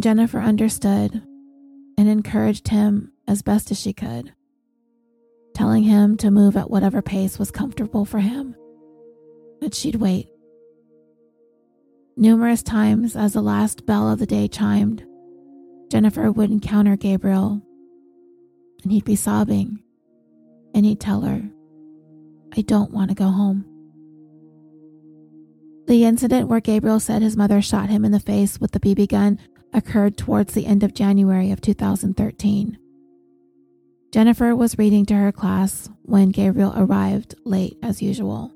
Jennifer 0.00 0.40
understood 0.40 1.22
and 1.96 2.08
encouraged 2.08 2.66
him 2.68 3.12
as 3.28 3.42
best 3.42 3.70
as 3.70 3.80
she 3.80 3.92
could, 3.92 4.34
telling 5.54 5.84
him 5.84 6.16
to 6.16 6.32
move 6.32 6.56
at 6.56 6.70
whatever 6.70 7.00
pace 7.00 7.38
was 7.38 7.52
comfortable 7.52 8.04
for 8.04 8.18
him, 8.18 8.56
that 9.60 9.74
she'd 9.74 9.96
wait. 9.96 10.28
Numerous 12.16 12.62
times 12.62 13.14
as 13.14 13.34
the 13.34 13.42
last 13.42 13.84
bell 13.86 14.10
of 14.10 14.18
the 14.18 14.26
day 14.26 14.48
chimed, 14.48 15.04
Jennifer 15.90 16.32
would 16.32 16.50
encounter 16.50 16.96
Gabriel, 16.96 17.62
and 18.82 18.92
he'd 18.92 19.04
be 19.04 19.16
sobbing, 19.16 19.80
and 20.74 20.84
he'd 20.84 21.00
tell 21.00 21.20
her, 21.20 21.42
I 22.56 22.62
don't 22.62 22.90
want 22.90 23.10
to 23.10 23.14
go 23.14 23.28
home. 23.28 23.64
The 25.86 26.04
incident 26.04 26.48
where 26.48 26.60
Gabriel 26.60 26.98
said 26.98 27.22
his 27.22 27.36
mother 27.36 27.62
shot 27.62 27.90
him 27.90 28.04
in 28.04 28.12
the 28.12 28.18
face 28.18 28.58
with 28.58 28.72
the 28.72 28.80
BB 28.80 29.08
gun 29.08 29.38
occurred 29.72 30.16
towards 30.16 30.54
the 30.54 30.66
end 30.66 30.82
of 30.82 30.94
January 30.94 31.52
of 31.52 31.60
2013. 31.60 32.78
Jennifer 34.12 34.56
was 34.56 34.78
reading 34.78 35.04
to 35.06 35.14
her 35.14 35.30
class 35.30 35.90
when 36.02 36.30
Gabriel 36.30 36.72
arrived 36.74 37.34
late 37.44 37.76
as 37.82 38.00
usual. 38.00 38.55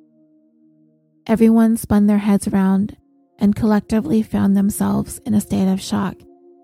Everyone 1.27 1.77
spun 1.77 2.07
their 2.07 2.19
heads 2.19 2.49
around 2.49 2.97
and 3.39 3.57
collectively 3.57 4.23
found 4.23 4.57
themselves 4.57 5.19
in 5.25 5.35
a 5.35 5.41
state 5.41 5.71
of 5.71 5.81
shock 5.81 6.17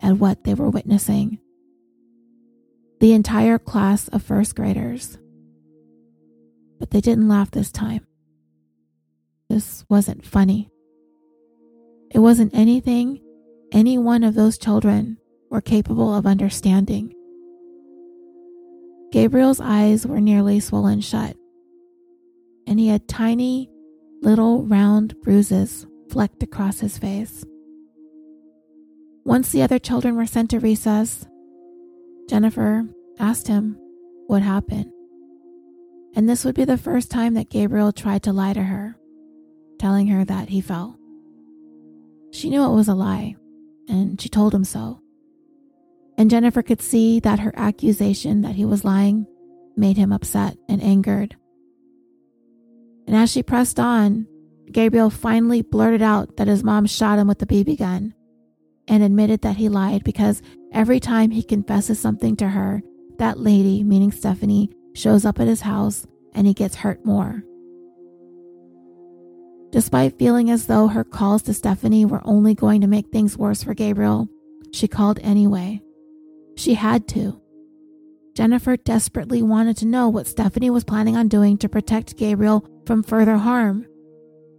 at 0.02 0.18
what 0.18 0.44
they 0.44 0.54
were 0.54 0.70
witnessing. 0.70 1.38
The 3.00 3.12
entire 3.12 3.58
class 3.58 4.08
of 4.08 4.22
first 4.22 4.54
graders. 4.54 5.18
But 6.78 6.90
they 6.90 7.00
didn't 7.00 7.28
laugh 7.28 7.50
this 7.50 7.70
time. 7.70 8.06
This 9.48 9.84
wasn't 9.88 10.26
funny. 10.26 10.70
It 12.10 12.18
wasn't 12.18 12.54
anything 12.54 13.20
any 13.72 13.98
one 13.98 14.24
of 14.24 14.34
those 14.34 14.58
children 14.58 15.18
were 15.50 15.60
capable 15.60 16.14
of 16.14 16.26
understanding. 16.26 17.12
Gabriel's 19.12 19.60
eyes 19.60 20.06
were 20.06 20.20
nearly 20.20 20.60
swollen 20.60 21.00
shut, 21.00 21.36
and 22.66 22.78
he 22.78 22.88
had 22.88 23.08
tiny, 23.08 23.70
little 24.26 24.64
round 24.64 25.14
bruises 25.22 25.86
flecked 26.10 26.42
across 26.42 26.80
his 26.80 26.98
face. 26.98 27.44
Once 29.24 29.52
the 29.52 29.62
other 29.62 29.78
children 29.78 30.16
were 30.16 30.26
sent 30.26 30.50
to 30.50 30.58
recess, 30.58 31.24
Jennifer 32.28 32.84
asked 33.20 33.46
him 33.46 33.78
what 34.26 34.42
happened. 34.42 34.90
And 36.16 36.28
this 36.28 36.44
would 36.44 36.56
be 36.56 36.64
the 36.64 36.76
first 36.76 37.08
time 37.08 37.34
that 37.34 37.50
Gabriel 37.50 37.92
tried 37.92 38.24
to 38.24 38.32
lie 38.32 38.52
to 38.52 38.64
her, 38.64 38.96
telling 39.78 40.08
her 40.08 40.24
that 40.24 40.48
he 40.48 40.60
fell. 40.60 40.98
She 42.32 42.50
knew 42.50 42.64
it 42.64 42.74
was 42.74 42.88
a 42.88 42.94
lie, 42.94 43.36
and 43.88 44.20
she 44.20 44.28
told 44.28 44.52
him 44.52 44.64
so. 44.64 45.00
And 46.18 46.30
Jennifer 46.30 46.62
could 46.62 46.82
see 46.82 47.20
that 47.20 47.38
her 47.38 47.52
accusation 47.56 48.40
that 48.40 48.56
he 48.56 48.64
was 48.64 48.84
lying 48.84 49.28
made 49.76 49.96
him 49.96 50.10
upset 50.10 50.56
and 50.68 50.82
angered. 50.82 51.36
And 53.06 53.14
as 53.14 53.30
she 53.30 53.42
pressed 53.42 53.78
on, 53.78 54.26
Gabriel 54.70 55.10
finally 55.10 55.62
blurted 55.62 56.02
out 56.02 56.36
that 56.36 56.48
his 56.48 56.64
mom 56.64 56.86
shot 56.86 57.18
him 57.18 57.28
with 57.28 57.38
the 57.38 57.46
BB 57.46 57.78
gun 57.78 58.14
and 58.88 59.02
admitted 59.02 59.42
that 59.42 59.56
he 59.56 59.68
lied 59.68 60.04
because 60.04 60.42
every 60.72 61.00
time 61.00 61.30
he 61.30 61.42
confesses 61.42 61.98
something 61.98 62.36
to 62.36 62.48
her, 62.48 62.82
that 63.18 63.38
lady, 63.38 63.82
meaning 63.82 64.12
Stephanie, 64.12 64.70
shows 64.94 65.24
up 65.24 65.40
at 65.40 65.46
his 65.46 65.62
house 65.62 66.06
and 66.34 66.46
he 66.46 66.54
gets 66.54 66.76
hurt 66.76 67.04
more. 67.04 67.42
Despite 69.70 70.18
feeling 70.18 70.50
as 70.50 70.66
though 70.66 70.88
her 70.88 71.04
calls 71.04 71.42
to 71.42 71.54
Stephanie 71.54 72.04
were 72.04 72.22
only 72.24 72.54
going 72.54 72.80
to 72.80 72.86
make 72.86 73.08
things 73.08 73.36
worse 73.36 73.62
for 73.62 73.74
Gabriel, 73.74 74.28
she 74.72 74.88
called 74.88 75.18
anyway. 75.22 75.80
She 76.56 76.74
had 76.74 77.08
to. 77.08 77.40
Jennifer 78.36 78.76
desperately 78.76 79.42
wanted 79.42 79.78
to 79.78 79.86
know 79.86 80.10
what 80.10 80.26
Stephanie 80.26 80.68
was 80.68 80.84
planning 80.84 81.16
on 81.16 81.26
doing 81.26 81.56
to 81.56 81.70
protect 81.70 82.18
Gabriel 82.18 82.68
from 82.84 83.02
further 83.02 83.38
harm. 83.38 83.86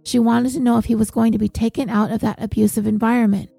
She 0.04 0.18
wanted 0.18 0.52
to 0.54 0.60
know 0.60 0.78
if 0.78 0.86
he 0.86 0.96
was 0.96 1.12
going 1.12 1.30
to 1.30 1.38
be 1.38 1.48
taken 1.48 1.88
out 1.88 2.10
of 2.10 2.20
that 2.20 2.42
abusive 2.42 2.88
environment. 2.88 3.50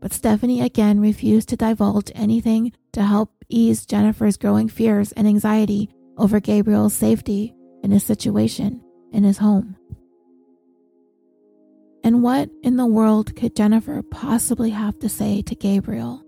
But 0.00 0.12
Stephanie 0.12 0.60
again 0.60 1.00
refused 1.00 1.48
to 1.48 1.56
divulge 1.56 2.12
anything 2.14 2.72
to 2.92 3.02
help 3.02 3.30
ease 3.48 3.86
Jennifer's 3.86 4.36
growing 4.36 4.68
fears 4.68 5.12
and 5.12 5.26
anxiety 5.26 5.88
over 6.18 6.38
Gabriel's 6.38 6.92
safety 6.92 7.54
in 7.82 7.92
his 7.92 8.04
situation 8.04 8.82
in 9.10 9.24
his 9.24 9.38
home. 9.38 9.76
And 12.02 12.22
what 12.22 12.50
in 12.62 12.76
the 12.76 12.84
world 12.84 13.34
could 13.36 13.56
Jennifer 13.56 14.02
possibly 14.02 14.68
have 14.68 14.98
to 14.98 15.08
say 15.08 15.40
to 15.40 15.54
Gabriel? 15.54 16.23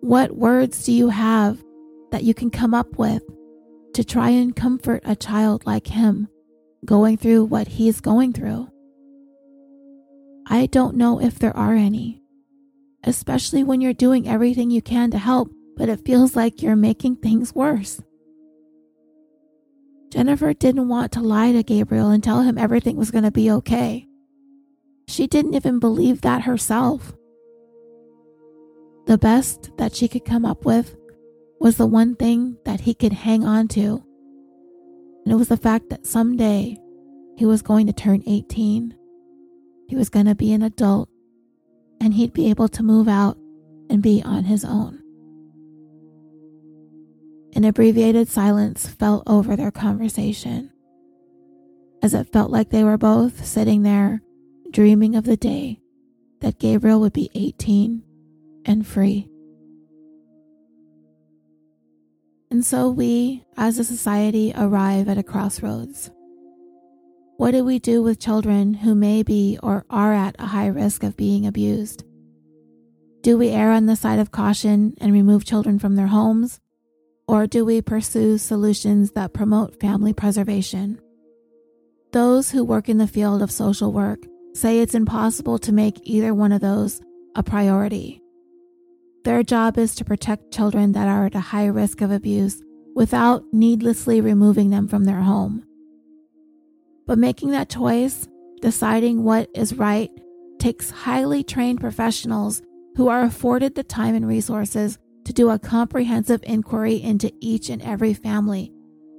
What 0.00 0.36
words 0.36 0.84
do 0.84 0.92
you 0.92 1.10
have 1.10 1.62
that 2.10 2.24
you 2.24 2.32
can 2.32 2.50
come 2.50 2.72
up 2.72 2.98
with 2.98 3.22
to 3.94 4.02
try 4.02 4.30
and 4.30 4.56
comfort 4.56 5.02
a 5.04 5.14
child 5.14 5.66
like 5.66 5.86
him 5.86 6.26
going 6.86 7.18
through 7.18 7.44
what 7.44 7.68
he's 7.68 8.00
going 8.00 8.32
through? 8.32 8.68
I 10.46 10.66
don't 10.66 10.96
know 10.96 11.20
if 11.20 11.38
there 11.38 11.54
are 11.54 11.74
any, 11.74 12.22
especially 13.04 13.62
when 13.62 13.82
you're 13.82 13.92
doing 13.92 14.26
everything 14.26 14.70
you 14.70 14.80
can 14.80 15.10
to 15.10 15.18
help, 15.18 15.50
but 15.76 15.90
it 15.90 16.04
feels 16.06 16.34
like 16.34 16.62
you're 16.62 16.76
making 16.76 17.16
things 17.16 17.54
worse. 17.54 18.00
Jennifer 20.10 20.54
didn't 20.54 20.88
want 20.88 21.12
to 21.12 21.20
lie 21.20 21.52
to 21.52 21.62
Gabriel 21.62 22.08
and 22.08 22.24
tell 22.24 22.40
him 22.40 22.56
everything 22.56 22.96
was 22.96 23.10
going 23.10 23.24
to 23.24 23.30
be 23.30 23.50
okay. 23.50 24.08
She 25.06 25.26
didn't 25.26 25.54
even 25.54 25.78
believe 25.78 26.22
that 26.22 26.42
herself. 26.42 27.12
The 29.10 29.18
best 29.18 29.76
that 29.76 29.92
she 29.92 30.06
could 30.06 30.24
come 30.24 30.44
up 30.44 30.64
with 30.64 30.96
was 31.58 31.76
the 31.76 31.84
one 31.84 32.14
thing 32.14 32.56
that 32.64 32.82
he 32.82 32.94
could 32.94 33.12
hang 33.12 33.44
on 33.44 33.66
to. 33.70 34.04
And 35.24 35.32
it 35.32 35.34
was 35.34 35.48
the 35.48 35.56
fact 35.56 35.90
that 35.90 36.06
someday 36.06 36.78
he 37.36 37.44
was 37.44 37.60
going 37.60 37.88
to 37.88 37.92
turn 37.92 38.22
18. 38.24 38.94
He 39.88 39.96
was 39.96 40.10
going 40.10 40.26
to 40.26 40.36
be 40.36 40.52
an 40.52 40.62
adult 40.62 41.08
and 42.00 42.14
he'd 42.14 42.32
be 42.32 42.50
able 42.50 42.68
to 42.68 42.84
move 42.84 43.08
out 43.08 43.36
and 43.90 44.00
be 44.00 44.22
on 44.22 44.44
his 44.44 44.64
own. 44.64 45.02
An 47.56 47.64
abbreviated 47.64 48.28
silence 48.28 48.86
fell 48.86 49.24
over 49.26 49.56
their 49.56 49.72
conversation, 49.72 50.70
as 52.00 52.14
it 52.14 52.32
felt 52.32 52.52
like 52.52 52.70
they 52.70 52.84
were 52.84 52.96
both 52.96 53.44
sitting 53.44 53.82
there 53.82 54.22
dreaming 54.70 55.16
of 55.16 55.24
the 55.24 55.36
day 55.36 55.80
that 56.42 56.60
Gabriel 56.60 57.00
would 57.00 57.12
be 57.12 57.28
18 57.34 58.04
and 58.64 58.86
free. 58.86 59.28
And 62.50 62.64
so 62.64 62.90
we, 62.90 63.44
as 63.56 63.78
a 63.78 63.84
society, 63.84 64.52
arrive 64.56 65.08
at 65.08 65.18
a 65.18 65.22
crossroads. 65.22 66.10
What 67.36 67.52
do 67.52 67.64
we 67.64 67.78
do 67.78 68.02
with 68.02 68.20
children 68.20 68.74
who 68.74 68.94
may 68.94 69.22
be 69.22 69.58
or 69.62 69.86
are 69.88 70.12
at 70.12 70.36
a 70.38 70.46
high 70.46 70.66
risk 70.66 71.04
of 71.04 71.16
being 71.16 71.46
abused? 71.46 72.04
Do 73.22 73.38
we 73.38 73.50
err 73.50 73.70
on 73.70 73.86
the 73.86 73.96
side 73.96 74.18
of 74.18 74.30
caution 74.30 74.94
and 75.00 75.12
remove 75.12 75.44
children 75.44 75.78
from 75.78 75.96
their 75.96 76.08
homes? 76.08 76.60
Or 77.28 77.46
do 77.46 77.64
we 77.64 77.80
pursue 77.80 78.38
solutions 78.38 79.12
that 79.12 79.32
promote 79.32 79.80
family 79.80 80.12
preservation? 80.12 81.00
Those 82.12 82.50
who 82.50 82.64
work 82.64 82.88
in 82.88 82.98
the 82.98 83.06
field 83.06 83.40
of 83.40 83.52
social 83.52 83.92
work 83.92 84.18
say 84.52 84.80
it's 84.80 84.94
impossible 84.94 85.58
to 85.60 85.72
make 85.72 86.00
either 86.02 86.34
one 86.34 86.50
of 86.50 86.60
those 86.60 87.00
a 87.36 87.42
priority. 87.42 88.19
Their 89.24 89.42
job 89.42 89.76
is 89.76 89.94
to 89.96 90.04
protect 90.04 90.52
children 90.52 90.92
that 90.92 91.08
are 91.08 91.26
at 91.26 91.34
a 91.34 91.40
high 91.40 91.66
risk 91.66 92.00
of 92.00 92.10
abuse 92.10 92.62
without 92.94 93.44
needlessly 93.52 94.20
removing 94.20 94.70
them 94.70 94.88
from 94.88 95.04
their 95.04 95.20
home. 95.20 95.64
But 97.06 97.18
making 97.18 97.50
that 97.50 97.68
choice, 97.68 98.26
deciding 98.60 99.22
what 99.22 99.50
is 99.54 99.74
right, 99.74 100.10
takes 100.58 100.90
highly 100.90 101.42
trained 101.42 101.80
professionals 101.80 102.62
who 102.96 103.08
are 103.08 103.22
afforded 103.22 103.74
the 103.74 103.82
time 103.82 104.14
and 104.14 104.26
resources 104.26 104.98
to 105.24 105.32
do 105.32 105.50
a 105.50 105.58
comprehensive 105.58 106.42
inquiry 106.44 106.96
into 106.96 107.32
each 107.40 107.68
and 107.68 107.82
every 107.82 108.14
family. 108.14 108.72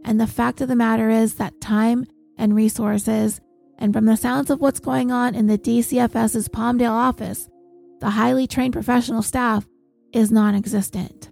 And 0.03 0.19
the 0.19 0.27
fact 0.27 0.61
of 0.61 0.67
the 0.67 0.75
matter 0.75 1.09
is 1.09 1.35
that 1.35 1.61
time 1.61 2.05
and 2.37 2.55
resources 2.55 3.39
and 3.77 3.93
from 3.93 4.05
the 4.05 4.17
sounds 4.17 4.49
of 4.49 4.61
what's 4.61 4.79
going 4.79 5.11
on 5.11 5.33
in 5.35 5.47
the 5.47 5.57
DCFS's 5.57 6.47
Palmdale 6.49 6.91
office, 6.91 7.49
the 7.99 8.11
highly 8.11 8.45
trained 8.45 8.73
professional 8.73 9.23
staff 9.23 9.67
is 10.13 10.31
non 10.31 10.55
existent. 10.55 11.29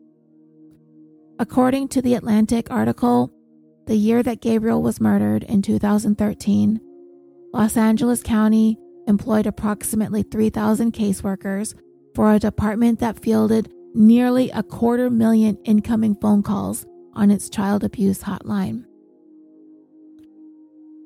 According 1.39 1.88
to 1.89 2.01
the 2.01 2.15
Atlantic 2.15 2.69
article, 2.69 3.31
the 3.88 3.95
year 3.95 4.22
that 4.23 4.41
Gabriel 4.41 4.81
was 4.81 5.01
murdered 5.01 5.43
in 5.43 5.61
2013, 5.61 6.80
Los 7.53 7.77
Angeles 7.77 8.22
County 8.22 8.77
employed 9.07 9.47
approximately 9.47 10.23
3,000 10.23 10.93
caseworkers 10.93 11.73
for 12.14 12.31
a 12.31 12.39
department 12.39 12.99
that 12.99 13.23
fielded 13.23 13.72
nearly 13.95 14.51
a 14.51 14.61
quarter 14.61 15.10
million 15.10 15.57
incoming 15.65 16.15
phone 16.15 16.43
calls 16.43 16.85
on 17.14 17.31
its 17.31 17.49
child 17.49 17.84
abuse 17.84 18.22
hotline. 18.22 18.85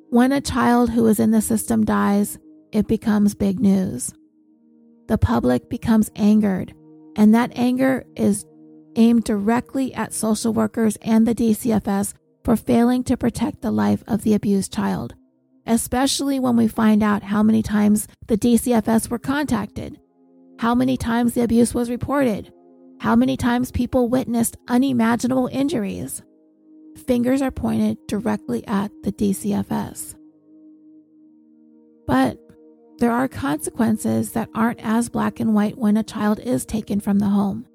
When 0.10 0.32
a 0.32 0.42
child 0.42 0.90
who 0.90 1.08
is 1.08 1.20
in 1.20 1.32
the 1.32 1.42
system 1.42 1.86
dies, 1.86 2.38
it 2.72 2.88
becomes 2.88 3.36
big 3.36 3.60
news. 3.60 4.14
The 5.08 5.18
public 5.18 5.70
becomes 5.70 6.12
angered, 6.16 6.74
and 7.16 7.34
that 7.34 7.52
anger 7.56 8.06
is 8.16 8.46
aimed 8.96 9.24
directly 9.24 9.94
at 9.94 10.14
social 10.14 10.54
workers 10.54 10.98
and 11.02 11.28
the 11.28 11.36
DCFS 11.36 12.14
for 12.44 12.56
failing 12.56 13.04
to 13.06 13.18
protect 13.18 13.62
the 13.62 13.72
life 13.72 14.04
of 14.08 14.24
the 14.24 14.34
abused 14.34 14.74
child, 14.74 15.16
especially 15.66 16.40
when 16.40 16.56
we 16.56 16.68
find 16.68 17.02
out 17.02 17.24
how 17.24 17.42
many 17.42 17.64
times 17.64 18.08
the 18.28 18.38
DCFS 18.38 19.10
were 19.10 19.20
contacted, 19.20 20.00
how 20.60 20.76
many 20.76 20.98
times 20.98 21.34
the 21.34 21.42
abuse 21.42 21.74
was 21.74 21.90
reported, 21.90 22.52
how 23.00 23.16
many 23.16 23.38
times 23.38 23.72
people 23.72 24.10
witnessed 24.10 24.58
unimaginable 24.68 25.50
injuries. 25.52 26.22
Fingers 27.08 27.42
are 27.42 27.52
pointed 27.52 27.98
directly 28.08 28.66
at 28.68 28.92
the 29.04 29.12
DCFS. 29.12 30.16
But 32.06 32.38
there 33.00 33.12
are 33.12 33.28
consequences 33.28 34.32
that 34.32 34.50
aren't 34.54 34.80
as 34.84 35.10
black 35.10 35.40
and 35.40 35.54
white 35.54 35.78
when 35.78 35.98
a 35.98 36.04
child 36.04 36.40
is 36.40 36.66
taken 36.66 37.00
from 37.00 37.20
the 37.20 37.30
home. 37.30 37.66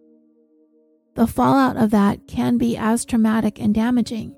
The 1.14 1.26
fallout 1.26 1.76
of 1.76 1.90
that 1.90 2.26
can 2.28 2.58
be 2.58 2.76
as 2.76 3.04
traumatic 3.04 3.60
and 3.60 3.74
damaging. 3.74 4.34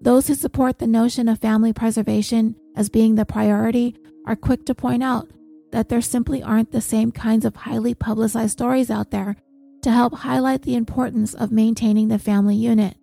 Those 0.00 0.26
who 0.26 0.34
support 0.34 0.78
the 0.78 0.86
notion 0.88 1.28
of 1.28 1.38
family 1.38 1.72
preservation 1.72 2.56
as 2.74 2.88
being 2.88 3.14
the 3.14 3.24
priority 3.24 3.96
are 4.26 4.34
quick 4.34 4.66
to 4.66 4.74
point 4.74 5.02
out 5.02 5.30
that 5.70 5.88
there 5.88 6.00
simply 6.00 6.42
aren't 6.42 6.72
the 6.72 6.80
same 6.80 7.12
kinds 7.12 7.44
of 7.44 7.54
highly 7.54 7.94
publicized 7.94 8.52
stories 8.52 8.90
out 8.90 9.10
there 9.10 9.36
to 9.82 9.90
help 9.90 10.14
highlight 10.14 10.62
the 10.62 10.74
importance 10.74 11.34
of 11.34 11.52
maintaining 11.52 12.08
the 12.08 12.18
family 12.18 12.56
unit. 12.56 12.96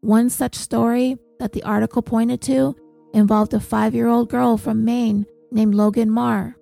One 0.00 0.30
such 0.30 0.54
story 0.54 1.18
that 1.38 1.52
the 1.52 1.62
article 1.62 2.02
pointed 2.02 2.40
to 2.42 2.74
involved 3.16 3.54
a 3.54 3.60
five 3.60 3.94
year 3.94 4.08
old 4.08 4.28
girl 4.28 4.58
from 4.58 4.84
Maine 4.84 5.24
named 5.50 5.74
Logan 5.74 6.10
Marr. 6.10 6.54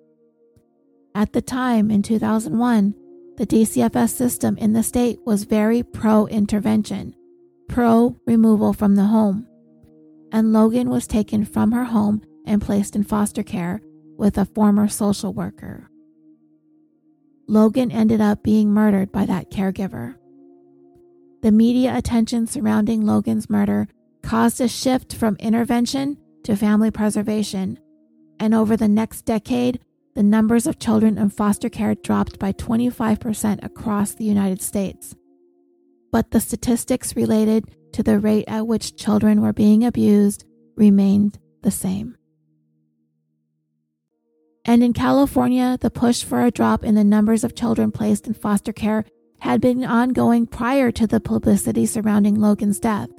At 1.13 1.33
the 1.33 1.41
time, 1.41 1.91
in 1.91 2.01
2001, 2.01 2.95
the 3.37 3.45
DCFS 3.45 4.09
system 4.09 4.57
in 4.57 4.71
the 4.71 4.81
state 4.81 5.19
was 5.25 5.43
very 5.43 5.83
pro 5.83 6.27
intervention, 6.27 7.13
pro 7.67 8.15
removal 8.25 8.71
from 8.71 8.95
the 8.95 9.05
home, 9.05 9.45
and 10.31 10.53
Logan 10.53 10.89
was 10.89 11.07
taken 11.07 11.43
from 11.43 11.73
her 11.73 11.83
home 11.83 12.21
and 12.45 12.61
placed 12.61 12.95
in 12.95 13.03
foster 13.03 13.43
care 13.43 13.81
with 14.17 14.37
a 14.37 14.45
former 14.45 14.87
social 14.87 15.33
worker. 15.33 15.89
Logan 17.47 17.91
ended 17.91 18.21
up 18.21 18.43
being 18.43 18.73
murdered 18.73 19.11
by 19.11 19.25
that 19.25 19.51
caregiver. 19.51 20.15
The 21.41 21.51
media 21.51 21.97
attention 21.97 22.47
surrounding 22.47 23.05
Logan's 23.05 23.49
murder 23.49 23.87
caused 24.23 24.61
a 24.61 24.67
shift 24.67 25.13
from 25.13 25.35
intervention 25.39 26.17
to 26.45 26.55
family 26.55 26.91
preservation, 26.91 27.79
and 28.39 28.53
over 28.53 28.77
the 28.77 28.87
next 28.87 29.23
decade, 29.23 29.79
the 30.13 30.23
numbers 30.23 30.65
of 30.67 30.79
children 30.79 31.17
in 31.17 31.29
foster 31.29 31.69
care 31.69 31.95
dropped 31.95 32.39
by 32.39 32.53
25% 32.53 33.63
across 33.63 34.13
the 34.13 34.23
United 34.23 34.61
States. 34.61 35.15
But 36.11 36.31
the 36.31 36.39
statistics 36.39 37.15
related 37.15 37.65
to 37.93 38.03
the 38.03 38.19
rate 38.19 38.45
at 38.47 38.67
which 38.67 38.95
children 38.95 39.41
were 39.41 39.53
being 39.53 39.83
abused 39.83 40.45
remained 40.75 41.39
the 41.63 41.71
same. 41.71 42.15
And 44.63 44.83
in 44.83 44.93
California, 44.93 45.77
the 45.79 45.91
push 45.91 46.23
for 46.23 46.43
a 46.43 46.51
drop 46.51 46.83
in 46.83 46.95
the 46.95 47.03
numbers 47.03 47.43
of 47.43 47.55
children 47.55 47.91
placed 47.91 48.27
in 48.27 48.33
foster 48.33 48.73
care 48.73 49.05
had 49.39 49.61
been 49.61 49.83
ongoing 49.83 50.47
prior 50.47 50.91
to 50.91 51.05
the 51.05 51.19
publicity 51.19 51.85
surrounding 51.85 52.39
Logan's 52.39 52.79
death. 52.79 53.09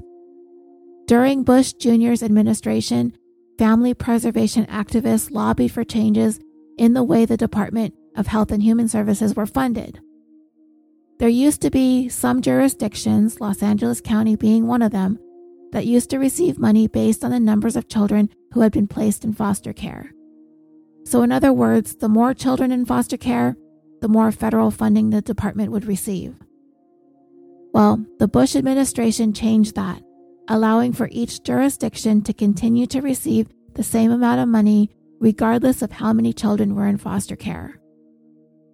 During 1.07 1.45
Bush 1.45 1.73
Jr.'s 1.74 2.20
administration, 2.20 3.16
family 3.59 3.95
preservation 3.95 4.66
activists 4.66 5.31
lobbied 5.31 5.70
for 5.70 5.85
changes 5.85 6.41
in 6.78 6.95
the 6.95 7.05
way 7.05 7.24
the 7.24 7.37
Department 7.37 7.95
of 8.16 8.27
Health 8.27 8.51
and 8.51 8.61
Human 8.61 8.89
Services 8.89 9.37
were 9.37 9.47
funded. 9.47 10.01
There 11.20 11.28
used 11.28 11.62
to 11.62 11.70
be 11.70 12.09
some 12.09 12.43
jurisdictions, 12.43 13.41
Los 13.41 13.62
Angeles 13.62 14.01
County 14.01 14.35
being 14.35 14.66
one 14.66 14.83
of 14.83 14.91
them, 14.91 15.20
that 15.70 15.87
used 15.87 16.11
to 16.11 16.19
receive 16.19 16.59
money 16.59 16.89
based 16.89 17.24
on 17.24 17.31
the 17.31 17.39
numbers 17.39 17.77
of 17.77 17.89
children 17.89 18.28
who 18.53 18.62
had 18.62 18.73
been 18.73 18.89
placed 18.89 19.24
in 19.24 19.33
foster 19.33 19.73
care. 19.73 20.12
So, 21.05 21.23
in 21.23 21.31
other 21.31 21.53
words, 21.53 21.95
the 21.95 22.09
more 22.09 22.35
children 22.35 22.73
in 22.73 22.85
foster 22.85 23.16
care, 23.16 23.57
the 24.01 24.09
more 24.09 24.33
federal 24.33 24.73
funding 24.73 25.11
the 25.11 25.23
department 25.23 25.70
would 25.70 25.85
receive. 25.85 26.35
Well, 27.73 28.05
the 28.19 28.27
Bush 28.27 28.57
administration 28.57 29.33
changed 29.33 29.77
that, 29.77 30.03
allowing 30.48 30.93
for 30.93 31.09
each 31.10 31.43
jurisdiction 31.43 32.23
to 32.23 32.32
continue 32.32 32.86
to 32.86 33.01
receive 33.01 33.48
the 33.74 33.82
same 33.82 34.10
amount 34.10 34.40
of 34.40 34.48
money 34.48 34.90
regardless 35.20 35.82
of 35.82 35.93
how 35.93 36.12
many 36.12 36.32
children 36.32 36.74
were 36.74 36.86
in 36.86 36.98
foster 36.98 37.36
care. 37.36 37.81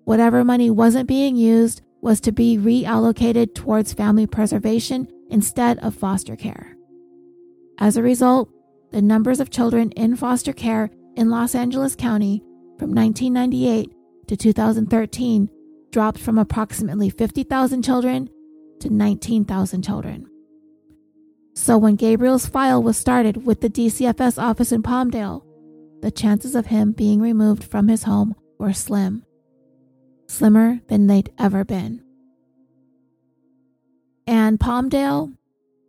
Whatever 0.04 0.44
money 0.44 0.70
wasn't 0.70 1.08
being 1.08 1.36
used 1.36 1.82
was 2.00 2.20
to 2.20 2.32
be 2.32 2.58
reallocated 2.58 3.54
towards 3.54 3.92
family 3.92 4.26
preservation 4.26 5.06
instead 5.30 5.78
of 5.78 5.94
foster 5.94 6.36
care. 6.36 6.76
As 7.78 7.96
a 7.96 8.02
result, 8.02 8.50
the 8.90 9.00
numbers 9.00 9.40
of 9.40 9.50
children 9.50 9.90
in 9.92 10.16
foster 10.16 10.52
care 10.52 10.90
in 11.16 11.30
Los 11.30 11.54
Angeles 11.54 11.94
County 11.94 12.42
from 12.78 12.92
1998 12.92 13.90
to 14.26 14.36
2013 14.36 15.48
dropped 15.90 16.18
from 16.18 16.38
approximately 16.38 17.10
50,000 17.10 17.82
children 17.82 18.28
to 18.80 18.90
19,000 18.90 19.82
children. 19.82 20.26
So 21.54 21.76
when 21.76 21.96
Gabriel's 21.96 22.46
file 22.46 22.82
was 22.82 22.96
started 22.96 23.44
with 23.44 23.60
the 23.60 23.68
DCFS 23.70 24.42
office 24.42 24.72
in 24.72 24.82
Palmdale, 24.82 25.44
the 26.00 26.10
chances 26.10 26.54
of 26.54 26.66
him 26.66 26.92
being 26.92 27.20
removed 27.20 27.62
from 27.62 27.88
his 27.88 28.04
home 28.04 28.34
were 28.58 28.72
slim. 28.72 29.24
Slimmer 30.26 30.80
than 30.88 31.06
they'd 31.06 31.32
ever 31.38 31.64
been. 31.64 32.02
And 34.26 34.58
Palmdale, 34.58 35.36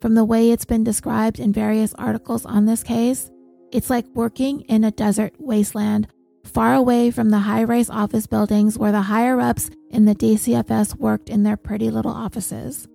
from 0.02 0.16
the 0.16 0.26
way 0.26 0.52
it's 0.52 0.66
been 0.66 0.84
described 0.84 1.40
in 1.40 1.54
various 1.54 1.94
articles 1.96 2.46
on 2.46 2.66
this 2.66 2.84
case, 2.84 3.32
it's 3.72 3.90
like 3.90 4.06
working 4.14 4.62
in 4.62 4.84
a 4.84 4.92
desert 4.92 5.34
wasteland 5.40 6.08
far 6.44 6.74
away 6.76 7.10
from 7.10 7.30
the 7.30 7.40
high 7.40 7.64
rise 7.64 7.90
office 7.90 8.28
buildings 8.28 8.78
where 8.78 8.92
the 8.92 9.04
higher 9.04 9.40
ups 9.40 9.72
in 9.90 10.06
the 10.06 10.14
DCFS 10.16 10.96
worked 10.96 11.30
in 11.30 11.44
their 11.44 11.58
pretty 11.58 11.90
little 11.90 12.12
offices. 12.12 12.88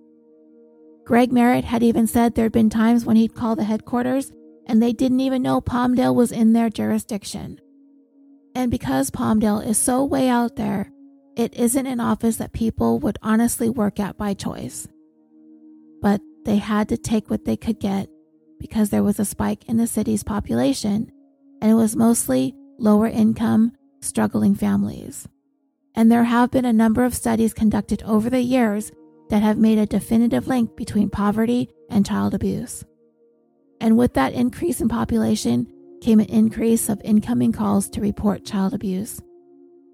Greg 1.09 1.31
Merritt 1.31 1.65
had 1.65 1.81
even 1.81 2.05
said 2.05 2.35
there'd 2.35 2.51
been 2.51 2.69
times 2.69 3.03
when 3.03 3.15
he'd 3.15 3.33
call 3.33 3.55
the 3.55 3.63
headquarters 3.63 4.31
and 4.67 4.79
they 4.79 4.93
didn't 4.93 5.21
even 5.21 5.41
know 5.41 5.59
Palmdale 5.59 6.13
was 6.13 6.31
in 6.31 6.53
their 6.53 6.69
jurisdiction. 6.69 7.59
And 8.53 8.69
because 8.69 9.09
Palmdale 9.09 9.65
is 9.65 9.79
so 9.79 10.05
way 10.05 10.29
out 10.29 10.55
there, 10.55 10.91
it 11.35 11.55
isn't 11.55 11.87
an 11.87 11.99
office 11.99 12.37
that 12.37 12.53
people 12.53 12.99
would 12.99 13.17
honestly 13.23 13.71
work 13.71 13.99
at 13.99 14.19
by 14.19 14.35
choice. 14.35 14.87
But 15.99 16.21
they 16.45 16.57
had 16.57 16.87
to 16.89 16.97
take 16.97 17.31
what 17.31 17.43
they 17.43 17.57
could 17.57 17.79
get 17.79 18.07
because 18.59 18.91
there 18.91 19.01
was 19.01 19.19
a 19.19 19.25
spike 19.25 19.67
in 19.67 19.77
the 19.77 19.87
city's 19.87 20.23
population, 20.23 21.11
and 21.59 21.71
it 21.71 21.73
was 21.73 21.95
mostly 21.95 22.53
lower 22.77 23.07
income, 23.07 23.71
struggling 23.99 24.53
families. 24.53 25.27
And 25.95 26.11
there 26.11 26.25
have 26.25 26.51
been 26.51 26.65
a 26.65 26.71
number 26.71 27.03
of 27.03 27.15
studies 27.15 27.55
conducted 27.55 28.03
over 28.03 28.29
the 28.29 28.41
years 28.41 28.91
that 29.29 29.43
have 29.43 29.57
made 29.57 29.77
a 29.77 29.85
definitive 29.85 30.47
link 30.47 30.75
between 30.75 31.09
poverty 31.09 31.69
and 31.89 32.05
child 32.05 32.33
abuse. 32.33 32.83
And 33.81 33.97
with 33.97 34.13
that 34.15 34.33
increase 34.33 34.81
in 34.81 34.89
population 34.89 35.67
came 36.01 36.19
an 36.19 36.27
increase 36.27 36.89
of 36.89 37.01
incoming 37.03 37.51
calls 37.51 37.89
to 37.89 38.01
report 38.01 38.45
child 38.45 38.73
abuse. 38.73 39.21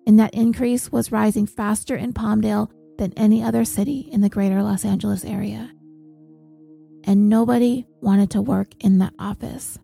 And 0.07 0.19
that 0.19 0.33
increase 0.33 0.91
was 0.91 1.11
rising 1.11 1.47
faster 1.47 1.95
in 1.95 2.13
Palmdale 2.13 2.69
than 2.97 3.13
any 3.13 3.43
other 3.43 3.65
city 3.65 4.07
in 4.11 4.21
the 4.21 4.29
greater 4.29 4.61
Los 4.63 4.85
Angeles 4.85 5.25
area 5.25 5.71
and 7.05 7.29
nobody 7.29 7.85
wanted 8.01 8.31
to 8.31 8.41
work 8.41 8.69
in 8.79 8.97
that 8.97 9.13
office. 9.17 9.79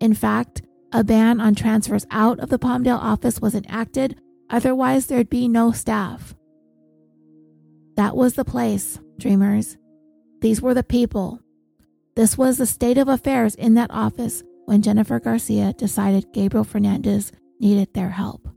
In 0.00 0.14
fact, 0.14 0.62
a 0.92 1.04
ban 1.04 1.40
on 1.40 1.54
transfers 1.54 2.06
out 2.10 2.38
of 2.40 2.50
the 2.50 2.58
Palmdale 2.58 2.98
office 2.98 3.40
was 3.40 3.54
enacted, 3.54 4.20
otherwise, 4.50 5.06
there'd 5.06 5.30
be 5.30 5.48
no 5.48 5.72
staff. 5.72 6.34
That 7.96 8.16
was 8.16 8.34
the 8.34 8.44
place, 8.44 8.98
dreamers. 9.18 9.76
These 10.40 10.60
were 10.60 10.74
the 10.74 10.82
people. 10.82 11.40
This 12.16 12.36
was 12.36 12.58
the 12.58 12.66
state 12.66 12.98
of 12.98 13.08
affairs 13.08 13.54
in 13.54 13.74
that 13.74 13.90
office 13.90 14.42
when 14.66 14.82
Jennifer 14.82 15.20
Garcia 15.20 15.72
decided 15.72 16.32
Gabriel 16.32 16.64
Fernandez 16.64 17.32
needed 17.60 17.92
their 17.94 18.10
help. 18.10 18.48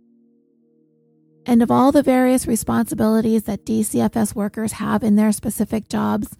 And 1.46 1.62
of 1.62 1.72
all 1.72 1.92
the 1.92 2.04
various 2.04 2.46
responsibilities 2.46 3.44
that 3.44 3.66
DCFS 3.66 4.36
workers 4.36 4.74
have 4.74 5.04
in 5.04 5.16
their 5.16 5.32
specific 5.32 5.88
jobs, 5.88 6.36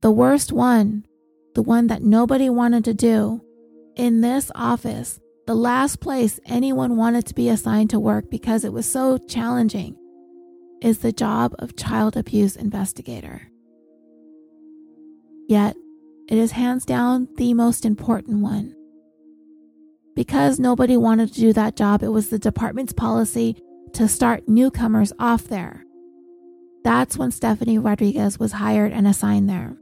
the 0.00 0.10
worst 0.10 0.52
one, 0.52 1.06
the 1.54 1.62
one 1.62 1.88
that 1.88 2.02
nobody 2.02 2.48
wanted 2.48 2.84
to 2.84 2.94
do, 2.94 3.42
in 3.96 4.20
this 4.20 4.50
office, 4.54 5.18
the 5.46 5.54
last 5.54 6.00
place 6.00 6.38
anyone 6.46 6.96
wanted 6.96 7.26
to 7.26 7.34
be 7.34 7.48
assigned 7.48 7.90
to 7.90 7.98
work 7.98 8.30
because 8.30 8.64
it 8.64 8.72
was 8.72 8.90
so 8.90 9.18
challenging, 9.18 9.96
is 10.80 10.98
the 10.98 11.12
job 11.12 11.54
of 11.58 11.76
child 11.76 12.16
abuse 12.16 12.56
investigator. 12.56 13.48
Yet, 15.48 15.76
it 16.28 16.36
is 16.36 16.52
hands 16.52 16.84
down 16.84 17.28
the 17.36 17.54
most 17.54 17.84
important 17.84 18.42
one. 18.42 18.74
Because 20.14 20.58
nobody 20.58 20.96
wanted 20.96 21.32
to 21.32 21.40
do 21.40 21.52
that 21.52 21.76
job, 21.76 22.02
it 22.02 22.08
was 22.08 22.28
the 22.28 22.38
department's 22.38 22.92
policy 22.92 23.56
to 23.94 24.08
start 24.08 24.48
newcomers 24.48 25.12
off 25.18 25.44
there. 25.44 25.84
That's 26.84 27.16
when 27.16 27.30
Stephanie 27.30 27.78
Rodriguez 27.78 28.38
was 28.38 28.52
hired 28.52 28.92
and 28.92 29.06
assigned 29.06 29.48
there. 29.48 29.76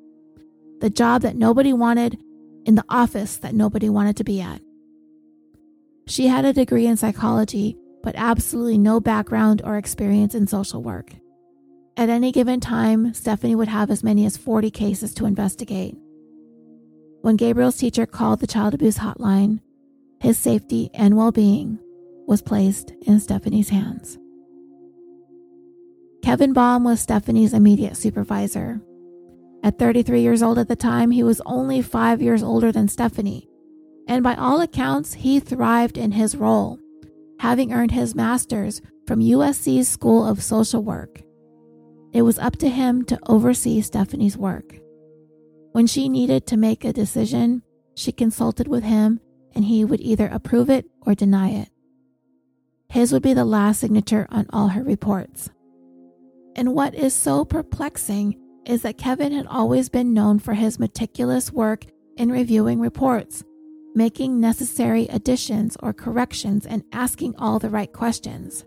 The 0.81 0.91
job 0.91 1.23
that 1.23 1.37
nobody 1.37 1.73
wanted 1.73 2.19
in 2.65 2.75
the 2.75 2.85
office 2.89 3.37
that 3.39 3.55
nobody 3.55 3.89
wanted 3.89 4.17
to 4.19 4.25
be 4.25 4.41
at. 4.41 4.61
She 6.07 6.29
had 6.29 6.45
a 6.45 6.53
degree 6.53 6.87
in 6.87 6.97
psychology, 6.97 7.77
but 8.07 8.15
absolutely 8.17 8.79
no 8.79 9.01
background 9.01 9.61
or 9.65 9.77
experience 9.77 10.33
in 10.33 10.47
social 10.47 10.81
work. 10.81 11.13
At 11.97 12.09
any 12.09 12.31
given 12.31 12.61
time, 12.61 13.13
Stephanie 13.13 13.57
would 13.57 13.67
have 13.67 13.91
as 13.91 14.05
many 14.05 14.25
as 14.25 14.37
40 14.37 14.71
cases 14.71 15.13
to 15.15 15.27
investigate. 15.27 15.99
When 17.23 17.35
Gabriel's 17.35 17.79
teacher 17.79 18.07
called 18.07 18.39
the 18.39 18.47
child 18.47 18.75
abuse 18.75 18.99
hotline, 18.99 19.59
his 20.21 20.39
safety 20.39 20.89
and 20.95 21.17
well 21.17 21.33
being 21.33 21.81
was 22.29 22.43
placed 22.43 22.93
in 23.03 23.19
Stephanie's 23.19 23.71
hands. 23.71 24.19
Kevin 26.23 26.53
Bom 26.53 26.85
was 26.85 27.01
Stephanie's 27.01 27.55
immediate 27.55 27.97
supervisor. 27.97 28.81
At 29.65 29.81
33 29.81 30.21
years 30.21 30.45
old 30.45 30.61
at 30.61 30.69
the 30.69 30.77
time, 30.77 31.11
he 31.11 31.25
was 31.25 31.43
only 31.45 31.83
five 31.83 32.23
years 32.23 32.45
older 32.45 32.71
than 32.71 32.87
Stephanie, 32.87 33.49
and 34.07 34.23
by 34.23 34.37
all 34.37 34.61
accounts, 34.61 35.15
he 35.15 35.41
thrived 35.41 35.99
in 35.99 36.13
his 36.13 36.37
role, 36.37 36.79
having 37.39 37.73
earned 37.73 37.93
his 37.93 38.15
master's 38.15 38.81
from 39.07 39.21
USC's 39.21 39.89
School 39.89 40.27
of 40.27 40.43
Social 40.43 40.83
Work. 40.83 41.23
It 42.13 42.23
was 42.23 42.39
up 42.39 42.57
to 42.57 42.69
him 42.69 43.05
to 43.05 43.19
oversee 43.27 43.81
Stephanie's 43.81 44.39
work. 44.39 44.79
When 45.73 45.87
she 45.87 46.09
needed 46.09 46.47
to 46.47 46.57
make 46.57 46.85
a 46.85 46.93
decision, 46.93 47.63
she 47.95 48.13
consulted 48.13 48.69
with 48.69 48.85
him 48.85 49.21
and 49.55 49.65
he 49.65 49.85
would 49.85 50.01
either 50.01 50.27
approve 50.29 50.71
it 50.71 50.87
or 51.03 51.15
deny 51.15 51.51
it. 51.51 51.69
His 52.89 53.13
would 53.13 53.23
be 53.23 53.35
the 53.35 53.45
last 53.45 53.81
signature 53.81 54.27
on 54.31 54.47
all 54.53 54.69
her 54.69 54.83
reports. 54.83 55.51
And 56.55 56.75
what 56.75 56.95
is 56.95 57.15
so 57.15 57.45
perplexing 57.45 58.41
is 58.65 58.83
that 58.83 58.99
Kevin 58.99 59.33
had 59.33 59.47
always 59.47 59.89
been 59.89 60.15
known 60.15 60.39
for 60.39 60.55
his 60.55 60.79
meticulous 60.79 61.53
work 61.53 61.85
in 62.17 62.33
reviewing 62.33 62.81
reports, 62.81 63.45
making 63.97 64.39
necessary 64.39 65.07
additions 65.07 65.77
or 65.81 65.93
corrections, 65.93 66.67
and 66.67 66.85
asking 66.93 67.35
all 67.37 67.59
the 67.59 67.71
right 67.71 67.93
questions. 67.93 68.65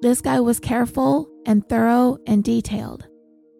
This 0.00 0.20
guy 0.20 0.40
was 0.40 0.60
careful 0.60 1.28
and 1.44 1.68
thorough 1.68 2.18
and 2.26 2.44
detailed. 2.44 3.06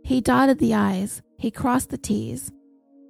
He 0.05 0.21
dotted 0.21 0.59
the 0.59 0.75
I's, 0.75 1.21
he 1.37 1.51
crossed 1.51 1.91
the 1.91 1.99
T's. 1.99 2.53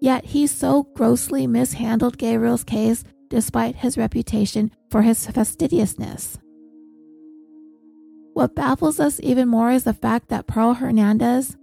Yet 0.01 0.25
he 0.25 0.47
so 0.47 0.85
grossly 0.95 1.47
mishandled 1.47 2.19
Gabriel's 2.19 2.65
case 2.65 3.05
despite 3.29 3.77
his 3.77 3.99
reputation 3.99 4.71
for 4.91 5.03
his 5.03 5.27
fastidiousness. 5.27 6.39
What 8.33 8.55
baffles 8.55 8.99
us 8.99 9.21
even 9.23 9.49
more 9.49 9.71
is 9.71 9.85
the 9.85 9.95
fact 9.95 10.29
that 10.29 10.47
Pearl 10.47 10.75
Hernandez, 10.75 11.57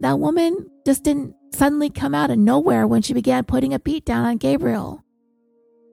that 0.00 0.18
woman 0.18 0.66
just 0.86 1.02
didn't 1.04 1.34
suddenly 1.52 1.90
come 1.90 2.14
out 2.14 2.30
of 2.30 2.38
nowhere 2.38 2.86
when 2.86 3.02
she 3.02 3.14
began 3.14 3.44
putting 3.44 3.74
a 3.74 3.78
beat 3.78 4.04
down 4.04 4.24
on 4.24 4.36
Gabriel. 4.36 5.02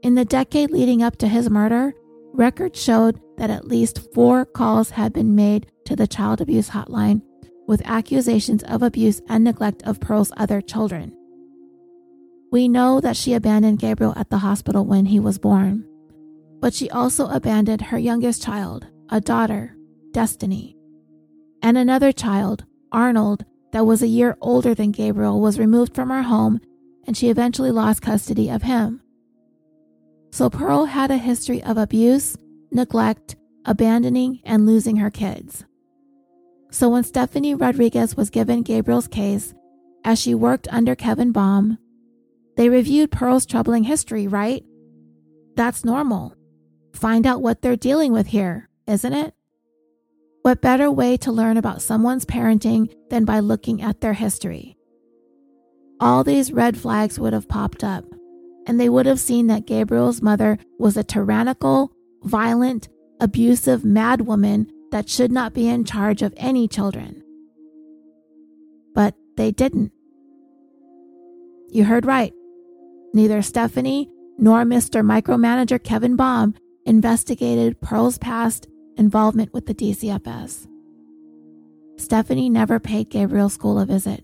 In 0.04 0.16
the 0.16 0.26
decade 0.26 0.70
leading 0.70 1.02
up 1.02 1.16
to 1.20 1.30
his 1.30 1.50
murder, 1.50 1.94
records 2.34 2.82
showed 2.82 3.22
that 3.38 3.50
at 3.50 3.70
least 3.70 4.14
four 4.14 4.44
calls 4.44 4.90
had 4.90 5.14
been 5.14 5.34
made 5.34 5.72
to 5.86 5.96
the 5.96 6.08
child 6.08 6.42
abuse 6.42 6.70
hotline 6.70 7.22
with 7.68 7.82
accusations 7.86 8.64
of 8.64 8.84
abuse 8.84 9.22
and 9.30 9.46
neglect 9.46 9.82
of 9.84 10.02
Pearl's 10.02 10.34
other 10.36 10.60
children. 10.60 11.16
We 12.52 12.68
know 12.68 13.00
that 13.00 13.16
she 13.16 13.34
abandoned 13.34 13.80
Gabriel 13.80 14.14
at 14.18 14.30
the 14.30 14.40
hospital 14.40 14.84
when 14.84 15.06
he 15.06 15.22
was 15.22 15.40
born, 15.40 15.86
but 16.60 16.74
she 16.74 16.90
also 16.90 17.28
abandoned 17.28 17.84
her 17.84 17.98
youngest 17.98 18.44
child, 18.44 18.86
a 19.08 19.22
daughter, 19.22 19.78
Destiny. 20.12 20.76
And 21.62 21.78
another 21.78 22.12
child, 22.12 22.66
Arnold, 22.92 23.46
that 23.72 23.86
was 23.86 24.04
a 24.04 24.08
year 24.08 24.38
older 24.42 24.76
than 24.76 24.92
Gabriel, 24.92 25.40
was 25.40 25.58
removed 25.58 25.96
from 25.96 26.10
her 26.10 26.24
home 26.24 26.60
and 27.08 27.16
she 27.16 27.30
eventually 27.30 27.72
lost 27.72 28.02
custody 28.02 28.50
of 28.50 28.64
him. 28.64 29.03
So 30.34 30.50
Pearl 30.50 30.86
had 30.86 31.12
a 31.12 31.18
history 31.18 31.62
of 31.62 31.78
abuse, 31.78 32.36
neglect, 32.72 33.36
abandoning, 33.66 34.42
and 34.44 34.66
losing 34.66 34.96
her 34.96 35.12
kids. 35.12 35.64
So 36.72 36.90
when 36.90 37.04
Stephanie 37.04 37.54
Rodriguez 37.54 38.18
was 38.18 38.32
given 38.32 38.64
Gabriel's 38.64 39.08
case, 39.08 39.54
as 40.04 40.20
she 40.20 40.34
worked 40.34 40.68
under 40.74 40.96
Kevin 40.96 41.34
Bom, 41.34 41.78
they 42.58 42.68
reviewed 42.68 43.12
Pearl's 43.12 43.46
troubling 43.46 43.84
history, 43.84 44.28
right? 44.28 44.66
That's 45.56 45.86
normal. 45.86 46.34
Find 46.96 47.28
out 47.28 47.44
what 47.44 47.62
they're 47.62 47.76
dealing 47.76 48.12
with 48.12 48.26
here, 48.26 48.70
isn't 48.88 49.14
it? 49.14 49.36
What 50.42 50.64
better 50.64 50.90
way 50.90 51.16
to 51.18 51.32
learn 51.32 51.58
about 51.58 51.84
someone's 51.84 52.26
parenting 52.26 52.92
than 53.12 53.24
by 53.24 53.40
looking 53.40 53.84
at 53.84 54.02
their 54.02 54.14
history? 54.14 54.78
All 56.00 56.24
these 56.24 56.52
red 56.52 56.76
flags 56.76 57.20
would 57.20 57.34
have 57.34 57.48
popped 57.48 57.84
up, 57.84 58.04
and 58.68 58.80
they 58.80 58.90
would 58.90 59.06
have 59.06 59.20
seen 59.20 59.48
that 59.48 59.68
Gabriel's 59.68 60.22
mother 60.22 60.58
was 60.80 60.98
a 60.98 61.04
tyrannical, 61.04 61.92
violent, 62.24 62.90
abusive 63.20 63.82
madwoman 63.82 64.70
that 64.92 65.10
should 65.10 65.32
not 65.32 65.54
be 65.54 65.68
in 65.68 65.86
charge 65.86 66.22
of 66.22 66.34
any 66.38 66.68
children. 66.68 67.24
But 68.94 69.16
they 69.38 69.52
didn't. 69.52 69.92
You 71.70 71.86
heard 71.86 72.06
right. 72.06 72.34
Neither 73.14 73.42
Stephanie 73.42 74.10
nor 74.38 74.64
Mr. 74.64 75.04
Micromanager 75.04 75.84
Kevin 75.84 76.16
Bom 76.16 76.54
investigated 76.86 77.82
Pearl's 77.82 78.18
past 78.18 78.68
involvement 78.98 79.54
with 79.54 79.66
the 79.66 79.74
DCFS. 79.74 80.68
Stephanie 81.98 82.50
never 82.50 82.80
paid 82.80 83.10
Gabriel 83.10 83.50
School 83.50 83.80
a 83.80 83.86
visit. 83.86 84.24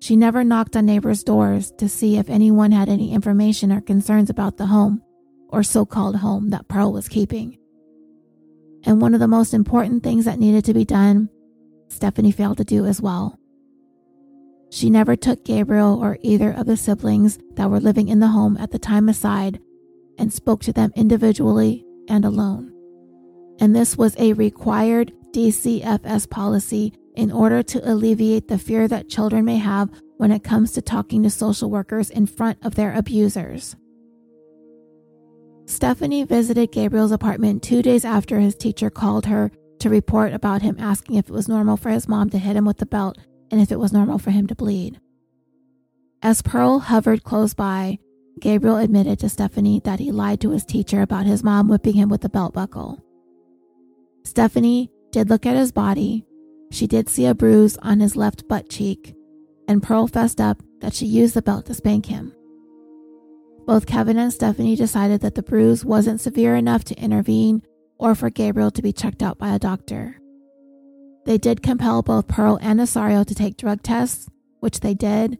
She 0.00 0.16
never 0.16 0.42
knocked 0.42 0.76
on 0.76 0.86
neighbors' 0.86 1.22
doors 1.22 1.72
to 1.78 1.88
see 1.88 2.16
if 2.16 2.30
anyone 2.30 2.72
had 2.72 2.88
any 2.88 3.12
information 3.12 3.70
or 3.70 3.82
concerns 3.82 4.30
about 4.30 4.56
the 4.56 4.66
home, 4.66 5.02
or 5.48 5.62
so 5.62 5.84
called 5.84 6.16
home, 6.16 6.50
that 6.50 6.68
Pearl 6.68 6.92
was 6.92 7.08
keeping. 7.08 7.58
And 8.84 9.00
one 9.00 9.12
of 9.12 9.20
the 9.20 9.28
most 9.28 9.52
important 9.52 10.02
things 10.02 10.24
that 10.24 10.38
needed 10.38 10.64
to 10.64 10.74
be 10.74 10.86
done, 10.86 11.28
Stephanie 11.88 12.32
failed 12.32 12.56
to 12.56 12.64
do 12.64 12.86
as 12.86 13.02
well. 13.02 13.38
She 14.70 14.88
never 14.88 15.16
took 15.16 15.44
Gabriel 15.44 16.02
or 16.02 16.16
either 16.22 16.50
of 16.52 16.66
the 16.66 16.76
siblings 16.78 17.38
that 17.56 17.68
were 17.68 17.80
living 17.80 18.08
in 18.08 18.20
the 18.20 18.28
home 18.28 18.56
at 18.56 18.70
the 18.70 18.78
time 18.78 19.08
aside 19.08 19.60
and 20.16 20.32
spoke 20.32 20.62
to 20.62 20.72
them 20.72 20.92
individually 20.96 21.84
and 22.08 22.24
alone. 22.24 22.72
And 23.58 23.76
this 23.76 23.98
was 23.98 24.16
a 24.18 24.32
required 24.32 25.12
DCFS 25.32 26.30
policy 26.30 26.94
in 27.14 27.32
order 27.32 27.62
to 27.62 27.90
alleviate 27.90 28.48
the 28.48 28.58
fear 28.58 28.86
that 28.88 29.08
children 29.08 29.44
may 29.44 29.56
have 29.56 29.90
when 30.16 30.30
it 30.30 30.44
comes 30.44 30.72
to 30.72 30.82
talking 30.82 31.22
to 31.22 31.30
social 31.30 31.70
workers 31.70 32.10
in 32.10 32.26
front 32.26 32.58
of 32.64 32.74
their 32.74 32.92
abusers. 32.92 33.76
Stephanie 35.66 36.24
visited 36.24 36.72
Gabriel's 36.72 37.12
apartment 37.12 37.62
two 37.62 37.80
days 37.80 38.04
after 38.04 38.40
his 38.40 38.56
teacher 38.56 38.90
called 38.90 39.26
her 39.26 39.50
to 39.78 39.88
report 39.88 40.32
about 40.32 40.62
him 40.62 40.76
asking 40.78 41.16
if 41.16 41.28
it 41.28 41.32
was 41.32 41.48
normal 41.48 41.76
for 41.76 41.90
his 41.90 42.08
mom 42.08 42.28
to 42.30 42.38
hit 42.38 42.56
him 42.56 42.64
with 42.64 42.78
the 42.78 42.86
belt 42.86 43.18
and 43.50 43.60
if 43.60 43.72
it 43.72 43.78
was 43.78 43.92
normal 43.92 44.18
for 44.18 44.30
him 44.30 44.46
to 44.46 44.54
bleed. 44.54 45.00
As 46.22 46.42
Pearl 46.42 46.80
hovered 46.80 47.24
close 47.24 47.54
by, 47.54 47.98
Gabriel 48.40 48.76
admitted 48.76 49.18
to 49.20 49.28
Stephanie 49.28 49.80
that 49.84 50.00
he 50.00 50.12
lied 50.12 50.40
to 50.40 50.50
his 50.50 50.64
teacher 50.64 51.02
about 51.02 51.26
his 51.26 51.42
mom 51.42 51.68
whipping 51.68 51.94
him 51.94 52.08
with 52.08 52.24
a 52.24 52.28
belt 52.28 52.52
buckle. 52.52 53.00
Stephanie 54.24 54.90
did 55.12 55.30
look 55.30 55.46
at 55.46 55.56
his 55.56 55.72
body. 55.72 56.26
She 56.70 56.86
did 56.86 57.08
see 57.08 57.26
a 57.26 57.34
bruise 57.34 57.76
on 57.78 58.00
his 58.00 58.16
left 58.16 58.46
butt 58.48 58.68
cheek, 58.68 59.14
and 59.66 59.82
Pearl 59.82 60.06
fessed 60.06 60.40
up 60.40 60.62
that 60.80 60.94
she 60.94 61.06
used 61.06 61.34
the 61.34 61.42
belt 61.42 61.66
to 61.66 61.74
spank 61.74 62.06
him. 62.06 62.32
Both 63.66 63.86
Kevin 63.86 64.18
and 64.18 64.32
Stephanie 64.32 64.76
decided 64.76 65.20
that 65.20 65.34
the 65.34 65.42
bruise 65.42 65.84
wasn't 65.84 66.20
severe 66.20 66.56
enough 66.56 66.84
to 66.84 67.00
intervene 67.00 67.62
or 67.98 68.14
for 68.14 68.30
Gabriel 68.30 68.70
to 68.70 68.82
be 68.82 68.92
checked 68.92 69.22
out 69.22 69.38
by 69.38 69.54
a 69.54 69.58
doctor. 69.58 70.16
They 71.26 71.38
did 71.38 71.62
compel 71.62 72.02
both 72.02 72.28
Pearl 72.28 72.58
and 72.62 72.80
Nasario 72.80 73.26
to 73.26 73.34
take 73.34 73.56
drug 73.56 73.82
tests, 73.82 74.28
which 74.60 74.80
they 74.80 74.94
did, 74.94 75.38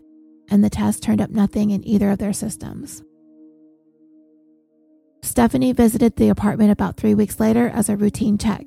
and 0.50 0.62
the 0.62 0.70
tests 0.70 1.00
turned 1.00 1.20
up 1.20 1.30
nothing 1.30 1.70
in 1.70 1.86
either 1.86 2.10
of 2.10 2.18
their 2.18 2.32
systems. 2.32 3.02
Stephanie 5.22 5.72
visited 5.72 6.16
the 6.16 6.28
apartment 6.28 6.70
about 6.70 6.96
three 6.96 7.14
weeks 7.14 7.40
later 7.40 7.68
as 7.68 7.88
a 7.88 7.96
routine 7.96 8.36
check. 8.36 8.64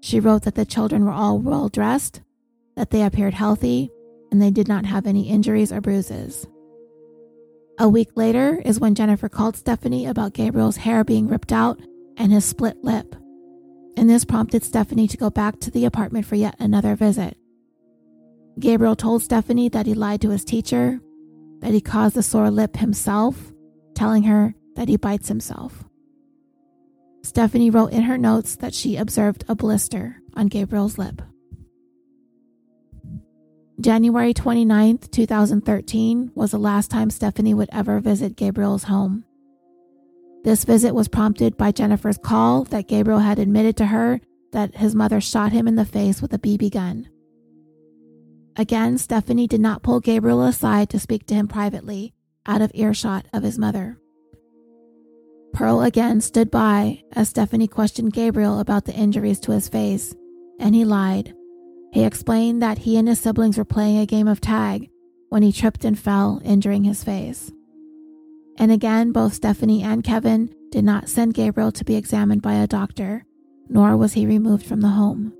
She 0.00 0.20
wrote 0.20 0.42
that 0.42 0.54
the 0.54 0.64
children 0.64 1.04
were 1.04 1.12
all 1.12 1.38
well 1.38 1.68
dressed, 1.68 2.22
that 2.76 2.90
they 2.90 3.02
appeared 3.02 3.34
healthy, 3.34 3.90
and 4.30 4.40
they 4.40 4.50
did 4.50 4.68
not 4.68 4.86
have 4.86 5.06
any 5.06 5.28
injuries 5.28 5.72
or 5.72 5.80
bruises. 5.80 6.46
A 7.78 7.88
week 7.88 8.10
later 8.14 8.60
is 8.64 8.80
when 8.80 8.94
Jennifer 8.94 9.28
called 9.28 9.56
Stephanie 9.56 10.06
about 10.06 10.34
Gabriel's 10.34 10.76
hair 10.76 11.04
being 11.04 11.28
ripped 11.28 11.52
out 11.52 11.80
and 12.16 12.32
his 12.32 12.44
split 12.44 12.82
lip. 12.82 13.14
And 13.96 14.08
this 14.08 14.24
prompted 14.24 14.62
Stephanie 14.62 15.08
to 15.08 15.16
go 15.16 15.30
back 15.30 15.60
to 15.60 15.70
the 15.70 15.84
apartment 15.84 16.26
for 16.26 16.36
yet 16.36 16.56
another 16.58 16.94
visit. 16.94 17.36
Gabriel 18.58 18.96
told 18.96 19.22
Stephanie 19.22 19.68
that 19.70 19.86
he 19.86 19.94
lied 19.94 20.20
to 20.22 20.30
his 20.30 20.44
teacher, 20.44 21.00
that 21.60 21.72
he 21.72 21.80
caused 21.80 22.14
the 22.16 22.22
sore 22.22 22.50
lip 22.50 22.76
himself, 22.76 23.52
telling 23.94 24.24
her 24.24 24.54
that 24.76 24.88
he 24.88 24.96
bites 24.96 25.28
himself. 25.28 25.84
Stephanie 27.22 27.70
wrote 27.70 27.92
in 27.92 28.02
her 28.02 28.18
notes 28.18 28.56
that 28.56 28.74
she 28.74 28.96
observed 28.96 29.44
a 29.48 29.54
blister 29.54 30.16
on 30.34 30.48
Gabriel's 30.48 30.98
lip. 30.98 31.22
January 33.80 34.34
29, 34.34 34.98
2013 34.98 36.32
was 36.34 36.50
the 36.50 36.58
last 36.58 36.90
time 36.90 37.08
Stephanie 37.08 37.54
would 37.54 37.68
ever 37.72 38.00
visit 38.00 38.36
Gabriel's 38.36 38.84
home. 38.84 39.24
This 40.42 40.64
visit 40.64 40.94
was 40.94 41.08
prompted 41.08 41.56
by 41.56 41.72
Jennifer's 41.72 42.18
call 42.18 42.64
that 42.64 42.88
Gabriel 42.88 43.20
had 43.20 43.38
admitted 43.38 43.76
to 43.78 43.86
her 43.86 44.20
that 44.52 44.76
his 44.76 44.94
mother 44.94 45.20
shot 45.20 45.52
him 45.52 45.68
in 45.68 45.76
the 45.76 45.84
face 45.84 46.20
with 46.20 46.32
a 46.32 46.38
BB 46.38 46.72
gun. 46.72 47.08
Again, 48.56 48.98
Stephanie 48.98 49.46
did 49.46 49.60
not 49.60 49.82
pull 49.82 50.00
Gabriel 50.00 50.42
aside 50.42 50.90
to 50.90 50.98
speak 50.98 51.26
to 51.26 51.34
him 51.34 51.46
privately, 51.46 52.14
out 52.46 52.62
of 52.62 52.72
earshot 52.74 53.26
of 53.32 53.42
his 53.42 53.58
mother. 53.58 53.99
Pearl 55.52 55.82
again 55.82 56.20
stood 56.20 56.50
by 56.50 57.02
as 57.12 57.28
Stephanie 57.28 57.68
questioned 57.68 58.12
Gabriel 58.12 58.60
about 58.60 58.84
the 58.84 58.94
injuries 58.94 59.40
to 59.40 59.52
his 59.52 59.68
face, 59.68 60.14
and 60.58 60.74
he 60.74 60.84
lied, 60.84 61.34
he 61.92 62.04
explained 62.04 62.62
that 62.62 62.78
he 62.78 62.96
and 62.96 63.08
his 63.08 63.18
siblings 63.18 63.58
were 63.58 63.64
playing 63.64 63.98
a 63.98 64.06
game 64.06 64.28
of 64.28 64.40
tag 64.40 64.90
when 65.28 65.42
he 65.42 65.52
tripped 65.52 65.84
and 65.84 65.98
fell, 65.98 66.40
injuring 66.44 66.84
his 66.84 67.02
face. 67.02 67.50
And 68.58 68.70
again, 68.70 69.12
both 69.12 69.34
Stephanie 69.34 69.82
and 69.82 70.04
Kevin 70.04 70.54
did 70.70 70.84
not 70.84 71.08
send 71.08 71.34
Gabriel 71.34 71.72
to 71.72 71.84
be 71.84 71.96
examined 71.96 72.42
by 72.42 72.54
a 72.54 72.66
doctor, 72.66 73.24
nor 73.68 73.96
was 73.96 74.12
he 74.12 74.26
removed 74.26 74.66
from 74.66 74.80
the 74.80 74.88
home. 74.88 75.32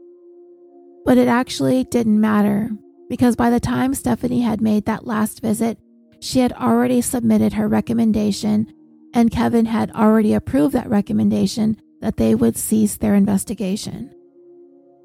But 1.05 1.19
it 1.19 1.28
actually 1.28 1.85
didn't 1.85 2.20
matter 2.20 2.70
because 3.09 3.37
by 3.37 3.51
the 3.51 3.61
time 3.61 3.95
Stephanie 3.95 4.41
had 4.41 4.61
made 4.61 4.87
that 4.87 5.07
last 5.07 5.41
visit, 5.41 5.78
she 6.20 6.41
had 6.41 6.53
already 6.53 7.01
submitted 7.01 7.53
her 7.53 7.69
recommendation, 7.69 8.73
and 9.15 9.31
Kevin 9.31 9.66
had 9.66 9.91
already 9.93 10.35
approved 10.35 10.74
that 10.74 10.89
recommendation 10.89 11.77
that 12.01 12.16
they 12.16 12.35
would 12.35 12.57
cease 12.57 12.97
their 12.97 13.15
investigation. 13.15 14.15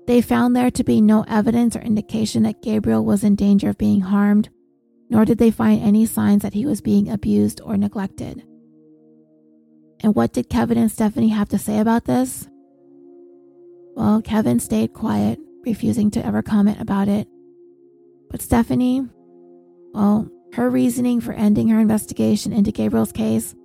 They 0.08 0.22
found 0.22 0.56
there 0.56 0.72
to 0.72 0.84
be 0.84 1.02
no 1.02 1.26
evidence 1.28 1.76
or 1.76 1.82
indication 1.82 2.44
that 2.44 2.62
Gabriel 2.62 3.04
was 3.04 3.24
in 3.24 3.36
danger 3.36 3.70
of 3.70 3.78
being 3.78 4.02
harmed, 4.02 4.50
nor 5.10 5.26
did 5.26 5.40
they 5.40 5.52
find 5.52 5.82
any 5.82 6.06
signs 6.06 6.44
that 6.44 6.54
he 6.54 6.66
was 6.66 6.82
being 6.82 7.10
abused 7.10 7.60
or 7.62 7.76
neglected. 7.78 8.44
And 10.02 10.14
what 10.16 10.34
did 10.34 10.50
Kevin 10.50 10.78
and 10.78 10.92
Stephanie 10.92 11.30
have 11.30 11.50
to 11.50 11.58
say 11.58 11.80
about 11.80 12.06
this? 12.06 12.48
Well, 13.96 14.22
Kevin 14.22 14.60
stayed 14.60 14.94
quiet, 14.94 15.40
refusing 15.66 16.12
to 16.12 16.26
ever 16.26 16.44
comment 16.44 16.80
about 16.80 17.08
it. 17.08 17.28
But 18.30 18.42
Stephanie, 18.42 19.08
well, 19.94 20.30
her 20.54 20.70
reasoning 20.70 21.22
for 21.22 21.34
ending 21.34 21.70
her 21.70 21.80
investigation 21.80 22.54
into 22.54 22.72
Gabriel's 22.72 23.12
case 23.12 23.56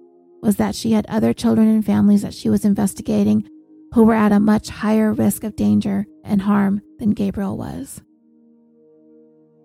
was 0.43 0.57
that 0.57 0.75
she 0.75 0.93
had 0.93 1.07
other 1.09 1.33
children 1.33 1.69
and 1.69 1.85
families 1.85 2.23
that 2.23 2.35
she 2.35 2.49
was 2.49 2.65
investigating 2.65 3.47
who 3.93 4.05
were 4.05 4.15
at 4.15 4.33
a 4.33 4.41
much 4.41 4.69
higher 4.69 5.13
risk 5.13 5.45
of 5.45 5.57
danger 5.57 6.07
and 6.25 6.43
harm 6.43 6.81
than 6.99 7.11
Gabriel 7.13 7.57
was. 7.57 8.01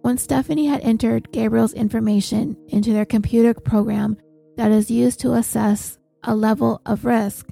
When 0.01 0.17
Stephanie 0.17 0.67
had 0.67 0.81
entered 0.81 1.31
Gabriel's 1.31 1.73
information 1.73 2.55
into 2.67 2.93
their 2.93 3.05
computer 3.05 3.53
program 3.53 4.17
that 4.55 4.71
is 4.71 4.91
used 4.91 5.19
to 5.21 5.33
assess 5.33 5.97
a 6.23 6.35
level 6.35 6.81
of 6.85 7.05
risk, 7.05 7.47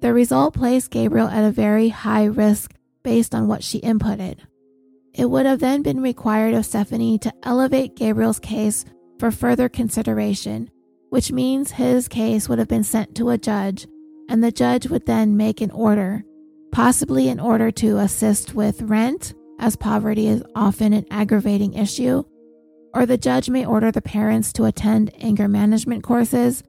the 0.00 0.12
result 0.12 0.54
placed 0.54 0.90
Gabriel 0.90 1.28
at 1.28 1.44
a 1.44 1.50
very 1.50 1.88
high 1.88 2.24
risk 2.24 2.74
based 3.02 3.34
on 3.34 3.48
what 3.48 3.62
she 3.62 3.80
inputted. 3.80 4.38
It 5.14 5.28
would 5.28 5.46
have 5.46 5.60
then 5.60 5.82
been 5.82 6.00
required 6.00 6.54
of 6.54 6.66
Stephanie 6.66 7.18
to 7.18 7.32
elevate 7.42 7.96
Gabriel's 7.96 8.40
case 8.40 8.84
for 9.18 9.30
further 9.30 9.68
consideration, 9.68 10.70
which 11.12 11.30
means 11.30 11.72
his 11.72 12.08
case 12.08 12.48
would 12.48 12.58
have 12.58 12.68
been 12.68 12.82
sent 12.82 13.14
to 13.14 13.28
a 13.28 13.36
judge 13.36 13.86
and 14.30 14.42
the 14.42 14.50
judge 14.50 14.86
would 14.86 15.04
then 15.04 15.36
make 15.36 15.60
an 15.60 15.70
order, 15.72 16.24
possibly 16.70 17.28
in 17.28 17.38
order 17.38 17.70
to 17.70 17.98
assist 17.98 18.54
with 18.54 18.80
rent, 18.80 19.34
as 19.58 19.76
poverty 19.76 20.26
is 20.26 20.42
often 20.54 20.94
an 20.94 21.04
aggravating 21.10 21.74
issue, 21.74 22.22
or 22.94 23.04
the 23.04 23.18
judge 23.18 23.50
may 23.50 23.62
order 23.62 23.92
the 23.92 24.00
parents 24.00 24.54
to 24.54 24.64
attend 24.64 25.12
anger 25.20 25.48
management 25.48 26.02
courses, 26.02 26.62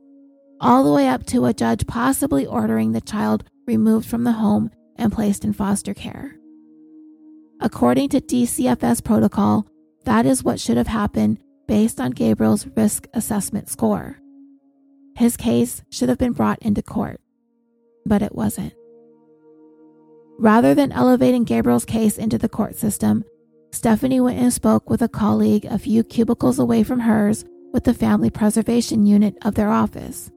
all 0.60 0.84
the 0.84 0.91
way 0.91 1.07
up 1.07 1.26
to 1.26 1.45
a 1.45 1.53
judge 1.53 1.88
possibly 1.88 2.45
ordering 2.45 2.91
the 2.91 2.99
child 2.99 3.45
removed 3.65 4.06
from 4.06 4.26
the 4.26 4.34
home 4.34 4.70
and 4.98 5.14
placed 5.14 5.45
in 5.45 5.53
foster 5.53 5.94
care. 5.94 6.36
According 7.61 8.10
to 8.10 8.20
DCFS 8.20 9.02
protocol, 9.06 9.65
that 10.03 10.26
is 10.26 10.44
what 10.44 10.60
should 10.60 10.76
have 10.76 10.88
happened 10.88 11.40
based 11.65 12.02
on 12.02 12.11
Gabriel's 12.11 12.68
risk 12.76 13.07
assessment 13.14 13.70
score. 13.70 14.20
His 15.15 15.38
case 15.38 15.84
should 15.90 16.10
have 16.10 16.18
been 16.18 16.34
brought 16.34 16.60
into 16.61 16.81
court 16.81 17.19
but 18.06 18.22
it 18.22 18.35
wasn't. 18.35 18.73
Rather 20.40 20.73
than 20.73 20.91
elevating 20.91 21.44
Gabriel's 21.44 21.85
case 21.85 22.18
into 22.18 22.38
the 22.38 22.49
court 22.49 22.76
system, 22.76 23.23
Stephanie 23.72 24.19
went 24.19 24.40
and 24.40 24.52
spoke 24.52 24.90
with 24.90 25.02
a 25.02 25.07
colleague 25.07 25.65
a 25.65 25.80
few 25.80 26.03
cubicles 26.03 26.60
away 26.60 26.84
from 26.84 27.02
hers 27.02 27.45
with 27.72 27.85
the 27.85 27.94
family 27.94 28.30
preservation 28.30 29.06
unit 29.06 29.35
of 29.44 29.56
their 29.56 29.69
office, 29.69 30.31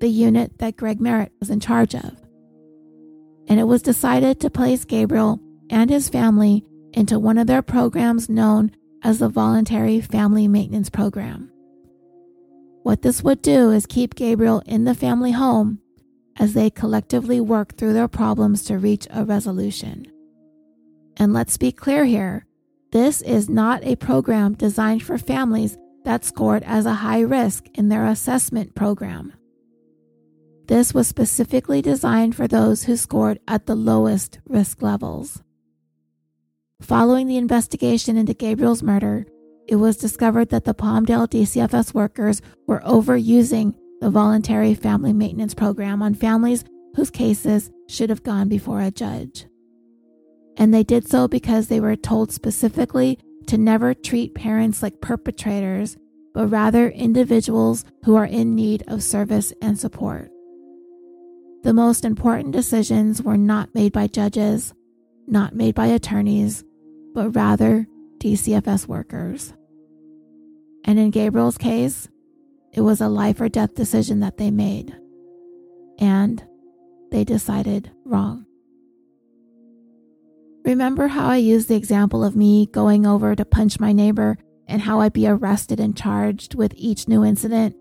the 0.00 0.08
unit 0.08 0.58
that 0.58 0.76
Greg 0.76 1.00
Merritt 1.00 1.32
was 1.40 1.50
in 1.50 1.60
charge 1.60 1.94
of. 1.94 2.20
And 3.48 3.58
it 3.58 3.64
was 3.64 3.82
decided 3.82 4.40
to 4.40 4.50
place 4.50 4.84
Gabriel 4.84 5.40
and 5.70 5.90
his 5.90 6.08
family 6.08 6.64
into 6.92 7.18
one 7.18 7.38
of 7.38 7.46
their 7.46 7.62
programs 7.62 8.28
known 8.28 8.70
as 9.02 9.18
the 9.18 9.28
Voluntary 9.28 10.00
Family 10.00 10.46
Maintenance 10.48 10.90
Program. 10.90 11.50
What 12.88 13.02
this 13.02 13.22
would 13.22 13.42
do 13.42 13.70
is 13.70 13.84
keep 13.84 14.14
Gabriel 14.14 14.62
in 14.64 14.84
the 14.84 14.94
family 14.94 15.32
home 15.32 15.78
as 16.38 16.54
they 16.54 16.70
collectively 16.70 17.38
work 17.38 17.76
through 17.76 17.92
their 17.92 18.08
problems 18.08 18.64
to 18.64 18.78
reach 18.78 19.06
a 19.10 19.26
resolution. 19.26 20.06
And 21.18 21.34
let's 21.34 21.58
be 21.58 21.70
clear 21.70 22.06
here 22.06 22.46
this 22.90 23.20
is 23.20 23.46
not 23.46 23.84
a 23.84 23.96
program 23.96 24.54
designed 24.54 25.02
for 25.02 25.18
families 25.18 25.76
that 26.06 26.24
scored 26.24 26.62
as 26.62 26.86
a 26.86 26.94
high 27.04 27.20
risk 27.20 27.66
in 27.74 27.90
their 27.90 28.06
assessment 28.06 28.74
program. 28.74 29.34
This 30.66 30.94
was 30.94 31.06
specifically 31.06 31.82
designed 31.82 32.34
for 32.34 32.48
those 32.48 32.84
who 32.84 32.96
scored 32.96 33.38
at 33.46 33.66
the 33.66 33.76
lowest 33.76 34.38
risk 34.48 34.80
levels. 34.80 35.42
Following 36.80 37.26
the 37.26 37.36
investigation 37.36 38.16
into 38.16 38.32
Gabriel's 38.32 38.82
murder, 38.82 39.26
it 39.68 39.76
was 39.76 39.98
discovered 39.98 40.48
that 40.48 40.64
the 40.64 40.74
Palmdale 40.74 41.28
DCFS 41.28 41.92
workers 41.92 42.40
were 42.66 42.80
overusing 42.86 43.74
the 44.00 44.10
voluntary 44.10 44.74
family 44.74 45.12
maintenance 45.12 45.54
program 45.54 46.02
on 46.02 46.14
families 46.14 46.64
whose 46.96 47.10
cases 47.10 47.70
should 47.86 48.08
have 48.08 48.22
gone 48.22 48.48
before 48.48 48.80
a 48.80 48.90
judge. 48.90 49.46
And 50.56 50.72
they 50.72 50.82
did 50.82 51.06
so 51.06 51.28
because 51.28 51.68
they 51.68 51.80
were 51.80 51.96
told 51.96 52.32
specifically 52.32 53.18
to 53.46 53.58
never 53.58 53.92
treat 53.92 54.34
parents 54.34 54.82
like 54.82 55.02
perpetrators, 55.02 55.98
but 56.32 56.48
rather 56.48 56.88
individuals 56.88 57.84
who 58.04 58.16
are 58.16 58.24
in 58.24 58.54
need 58.54 58.84
of 58.88 59.02
service 59.02 59.52
and 59.60 59.78
support. 59.78 60.30
The 61.62 61.74
most 61.74 62.04
important 62.06 62.52
decisions 62.52 63.22
were 63.22 63.36
not 63.36 63.74
made 63.74 63.92
by 63.92 64.06
judges, 64.06 64.72
not 65.26 65.54
made 65.54 65.74
by 65.74 65.86
attorneys, 65.86 66.64
but 67.14 67.36
rather 67.36 67.86
DCFS 68.18 68.88
workers. 68.88 69.52
And 70.84 70.98
in 70.98 71.10
Gabriel's 71.10 71.58
case, 71.58 72.08
it 72.72 72.80
was 72.80 73.00
a 73.00 73.08
life 73.08 73.40
or 73.40 73.48
death 73.48 73.74
decision 73.74 74.20
that 74.20 74.38
they 74.38 74.50
made. 74.50 74.96
And 75.98 76.42
they 77.10 77.24
decided 77.24 77.90
wrong. 78.04 78.46
Remember 80.64 81.08
how 81.08 81.28
I 81.28 81.36
used 81.36 81.68
the 81.68 81.76
example 81.76 82.22
of 82.22 82.36
me 82.36 82.66
going 82.66 83.06
over 83.06 83.34
to 83.34 83.44
punch 83.44 83.80
my 83.80 83.92
neighbor 83.92 84.36
and 84.66 84.82
how 84.82 85.00
I'd 85.00 85.14
be 85.14 85.26
arrested 85.26 85.80
and 85.80 85.96
charged 85.96 86.54
with 86.54 86.74
each 86.76 87.08
new 87.08 87.24
incident? 87.24 87.74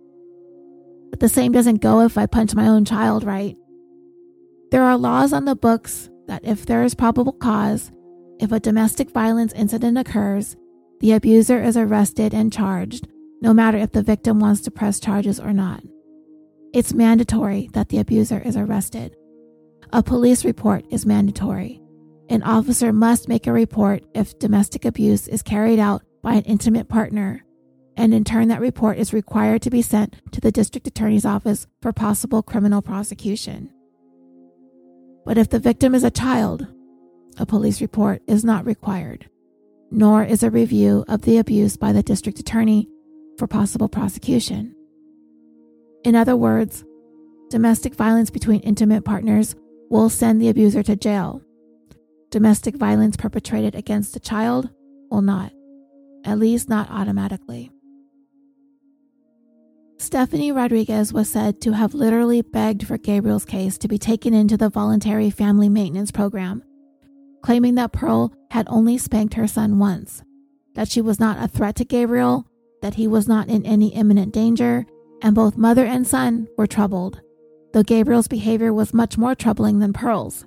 But 1.09 1.19
the 1.19 1.29
same 1.29 1.51
doesn't 1.51 1.81
go 1.81 2.01
if 2.01 2.17
I 2.17 2.25
punch 2.25 2.55
my 2.55 2.67
own 2.67 2.85
child, 2.85 3.23
right? 3.23 3.57
There 4.71 4.83
are 4.83 4.97
laws 4.97 5.33
on 5.33 5.45
the 5.45 5.55
books 5.55 6.09
that 6.27 6.45
if 6.45 6.65
there 6.65 6.83
is 6.83 6.95
probable 6.95 7.33
cause, 7.33 7.91
if 8.39 8.51
a 8.51 8.59
domestic 8.59 9.11
violence 9.11 9.53
incident 9.53 9.97
occurs, 9.97 10.55
the 10.99 11.11
abuser 11.11 11.61
is 11.61 11.77
arrested 11.77 12.33
and 12.33 12.51
charged 12.51 13.07
no 13.41 13.53
matter 13.53 13.77
if 13.77 13.91
the 13.91 14.01
victim 14.01 14.39
wants 14.39 14.61
to 14.61 14.71
press 14.71 14.99
charges 14.99 15.39
or 15.39 15.53
not. 15.53 15.83
It's 16.73 16.93
mandatory 16.93 17.69
that 17.73 17.89
the 17.89 17.99
abuser 17.99 18.39
is 18.39 18.57
arrested. 18.57 19.15
A 19.93 20.03
police 20.03 20.43
report 20.43 20.85
is 20.89 21.05
mandatory. 21.05 21.81
An 22.29 22.43
officer 22.43 22.91
must 22.91 23.29
make 23.29 23.47
a 23.47 23.53
report 23.53 24.03
if 24.13 24.37
domestic 24.39 24.83
abuse 24.85 25.27
is 25.27 25.41
carried 25.41 25.79
out 25.79 26.01
by 26.21 26.33
an 26.33 26.43
intimate 26.43 26.89
partner, 26.89 27.45
and 27.95 28.13
in 28.13 28.23
turn, 28.23 28.49
that 28.49 28.59
report 28.59 28.97
is 28.97 29.13
required 29.13 29.61
to 29.61 29.69
be 29.69 29.81
sent 29.81 30.15
to 30.31 30.41
the 30.41 30.51
district 30.51 30.87
attorney's 30.87 31.25
office 31.25 31.67
for 31.81 31.93
possible 31.93 32.43
criminal 32.43 32.81
prosecution. 32.81 33.71
But 35.25 35.37
if 35.37 35.49
the 35.49 35.59
victim 35.59 35.95
is 35.95 36.03
a 36.03 36.11
child, 36.11 36.67
a 37.37 37.45
police 37.45 37.81
report 37.81 38.21
is 38.27 38.43
not 38.43 38.65
required, 38.65 39.29
nor 39.91 40.23
is 40.23 40.43
a 40.43 40.51
review 40.51 41.05
of 41.07 41.21
the 41.21 41.37
abuse 41.37 41.77
by 41.77 41.91
the 41.91 42.03
district 42.03 42.39
attorney 42.39 42.87
for 43.37 43.47
possible 43.47 43.87
prosecution. 43.87 44.75
In 46.03 46.15
other 46.15 46.35
words, 46.35 46.83
domestic 47.49 47.95
violence 47.95 48.29
between 48.29 48.61
intimate 48.61 49.05
partners 49.05 49.55
will 49.89 50.09
send 50.09 50.41
the 50.41 50.49
abuser 50.49 50.83
to 50.83 50.95
jail. 50.95 51.41
Domestic 52.29 52.75
violence 52.75 53.15
perpetrated 53.15 53.75
against 53.75 54.15
a 54.15 54.19
child 54.19 54.69
will 55.09 55.21
not, 55.21 55.51
at 56.25 56.39
least 56.39 56.67
not 56.67 56.89
automatically. 56.89 57.71
Stephanie 59.99 60.51
Rodriguez 60.51 61.11
was 61.11 61.27
said 61.29 61.59
to 61.61 61.71
have 61.71 61.93
literally 61.93 62.41
begged 62.41 62.85
for 62.85 62.97
Gabriel's 62.97 63.45
case 63.45 63.77
to 63.79 63.87
be 63.87 63.97
taken 63.97 64.33
into 64.33 64.55
the 64.55 64.69
voluntary 64.69 65.29
family 65.29 65.69
maintenance 65.69 66.11
program, 66.11 66.63
claiming 67.41 67.75
that 67.75 67.93
Pearl 67.93 68.31
had 68.51 68.67
only 68.69 68.97
spanked 68.97 69.33
her 69.35 69.47
son 69.47 69.79
once, 69.79 70.23
that 70.75 70.89
she 70.89 71.01
was 71.01 71.19
not 71.19 71.43
a 71.43 71.47
threat 71.47 71.75
to 71.75 71.85
Gabriel, 71.85 72.47
that 72.81 72.95
he 72.95 73.07
was 73.07 73.27
not 73.27 73.47
in 73.47 73.65
any 73.65 73.93
imminent 73.93 74.33
danger, 74.33 74.85
and 75.21 75.35
both 75.35 75.57
mother 75.57 75.85
and 75.85 76.05
son 76.07 76.47
were 76.57 76.67
troubled, 76.67 77.21
though 77.73 77.83
Gabriel's 77.83 78.27
behavior 78.27 78.73
was 78.73 78.93
much 78.93 79.17
more 79.17 79.35
troubling 79.35 79.79
than 79.79 79.93
Pearl's, 79.93 80.45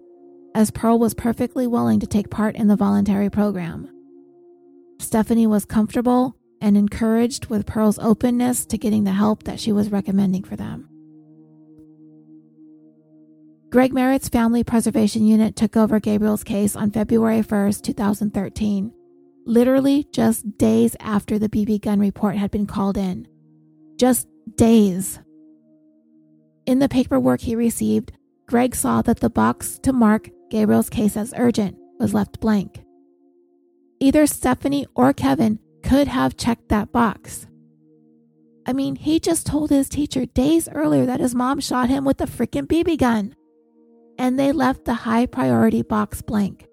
as 0.54 0.70
Pearl 0.70 0.98
was 0.98 1.14
perfectly 1.14 1.66
willing 1.66 2.00
to 2.00 2.06
take 2.06 2.30
part 2.30 2.56
in 2.56 2.68
the 2.68 2.76
voluntary 2.76 3.30
program. 3.30 3.88
Stephanie 4.98 5.46
was 5.46 5.64
comfortable 5.64 6.36
and 6.60 6.76
encouraged 6.76 7.46
with 7.46 7.66
Pearl's 7.66 7.98
openness 7.98 8.66
to 8.66 8.78
getting 8.78 9.04
the 9.04 9.12
help 9.12 9.44
that 9.44 9.58
she 9.58 9.72
was 9.72 9.90
recommending 9.90 10.44
for 10.44 10.56
them. 10.56 10.88
Greg 13.70 13.92
Merritt's 13.92 14.28
Family 14.28 14.64
Preservation 14.64 15.24
Unit 15.24 15.54
took 15.54 15.76
over 15.76 16.00
Gabriel's 16.00 16.42
case 16.42 16.74
on 16.74 16.90
February 16.90 17.40
1, 17.40 17.72
2013, 17.74 18.92
literally 19.46 20.08
just 20.10 20.58
days 20.58 20.96
after 20.98 21.38
the 21.38 21.48
BB 21.48 21.80
gun 21.80 22.00
report 22.00 22.34
had 22.34 22.50
been 22.50 22.66
called 22.66 22.96
in. 22.96 23.28
Just 23.96 24.26
days. 24.56 25.20
In 26.66 26.80
the 26.80 26.88
paperwork 26.88 27.42
he 27.42 27.54
received, 27.54 28.10
Greg 28.48 28.74
saw 28.74 29.02
that 29.02 29.20
the 29.20 29.30
box 29.30 29.78
to 29.84 29.92
mark 29.92 30.28
Gabriel's 30.50 30.90
case 30.90 31.16
as 31.16 31.32
urgent 31.36 31.76
was 32.00 32.12
left 32.12 32.40
blank. 32.40 32.82
Either 34.00 34.26
Stephanie 34.26 34.88
or 34.96 35.12
Kevin 35.12 35.60
could 35.84 36.08
have 36.08 36.36
checked 36.36 36.70
that 36.70 36.90
box. 36.90 37.46
I 38.66 38.72
mean, 38.72 38.96
he 38.96 39.20
just 39.20 39.46
told 39.46 39.70
his 39.70 39.88
teacher 39.88 40.26
days 40.26 40.68
earlier 40.72 41.06
that 41.06 41.20
his 41.20 41.36
mom 41.36 41.60
shot 41.60 41.88
him 41.88 42.04
with 42.04 42.20
a 42.20 42.26
freaking 42.26 42.66
BB 42.66 42.98
gun. 42.98 43.36
And 44.20 44.38
they 44.38 44.52
left 44.52 44.84
the 44.84 44.92
high 44.92 45.24
priority 45.24 45.80
box 45.80 46.20
blank. 46.20 46.66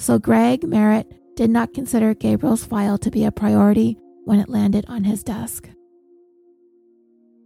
So 0.00 0.18
Greg 0.18 0.64
Merritt 0.64 1.06
did 1.36 1.50
not 1.50 1.72
consider 1.72 2.14
Gabriel's 2.14 2.64
file 2.64 2.98
to 2.98 3.12
be 3.12 3.24
a 3.24 3.30
priority 3.30 3.96
when 4.24 4.40
it 4.40 4.48
landed 4.48 4.84
on 4.88 5.04
his 5.04 5.22
desk. 5.22 5.68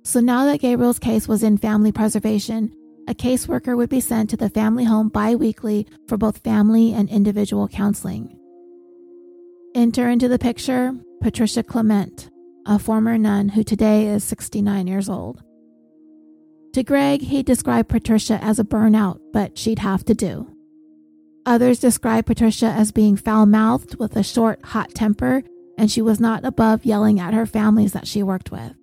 So 0.03 0.21
now 0.21 0.47
that 0.47 0.61
Gabriel's 0.61 0.99
case 0.99 1.29
was 1.29 1.43
in 1.43 1.59
family 1.59 1.93
preservation, 1.93 2.73
a 3.07 3.15
caseworker 3.15 3.77
would 3.77 3.91
be 3.91 4.01
sent 4.01 4.31
to 4.31 4.37
the 4.39 4.49
family 4.49 4.85
home 4.85 5.11
bi 5.11 5.35
weekly 5.35 5.87
for 6.09 6.17
both 6.17 6.39
family 6.39 6.95
and 6.95 7.11
individual 7.11 7.69
counseling. 7.69 8.39
Enter 9.75 10.09
into 10.09 10.27
the 10.27 10.39
picture 10.39 10.95
Patricia 11.21 11.63
Clement, 11.63 12.31
a 12.67 12.79
former 12.79 13.19
nun 13.19 13.51
who 13.51 13.63
today 13.63 14.07
is 14.07 14.25
69 14.25 14.87
years 14.87 15.11
old. 15.11 15.43
To 16.77 16.83
Greg, 16.83 17.23
he 17.23 17.43
described 17.43 17.89
Patricia 17.89 18.39
as 18.45 18.59
a 18.59 18.63
burnout, 18.63 19.19
but 19.33 19.57
she'd 19.57 19.79
have 19.79 20.05
to 20.05 20.15
do. 20.15 20.55
Others 21.47 21.79
described 21.79 22.27
Patricia 22.27 22.67
as 22.67 22.93
being 22.93 23.17
foul 23.17 23.47
mouthed 23.47 23.99
with 23.99 24.15
a 24.15 24.23
short, 24.23 24.63
hot 24.63 24.95
temper, 24.95 25.43
and 25.79 25.91
she 25.91 26.03
was 26.03 26.21
not 26.21 26.45
above 26.45 26.85
yelling 26.85 27.19
at 27.19 27.33
her 27.33 27.47
families 27.47 27.93
that 27.93 28.07
she 28.07 28.23
worked 28.23 28.53
with. 28.53 28.75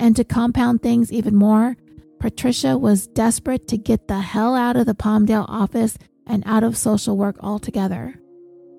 And 0.00 0.16
to 0.16 0.24
compound 0.24 0.82
things 0.82 1.12
even 1.12 1.36
more, 1.36 1.76
Patricia 2.18 2.76
was 2.76 3.06
desperate 3.06 3.68
to 3.68 3.78
get 3.78 4.08
the 4.08 4.18
hell 4.18 4.56
out 4.56 4.74
of 4.74 4.86
the 4.86 4.94
Palmdale 4.96 5.46
office 5.48 5.96
and 6.26 6.42
out 6.44 6.64
of 6.64 6.76
social 6.76 7.16
work 7.16 7.36
altogether. 7.38 8.20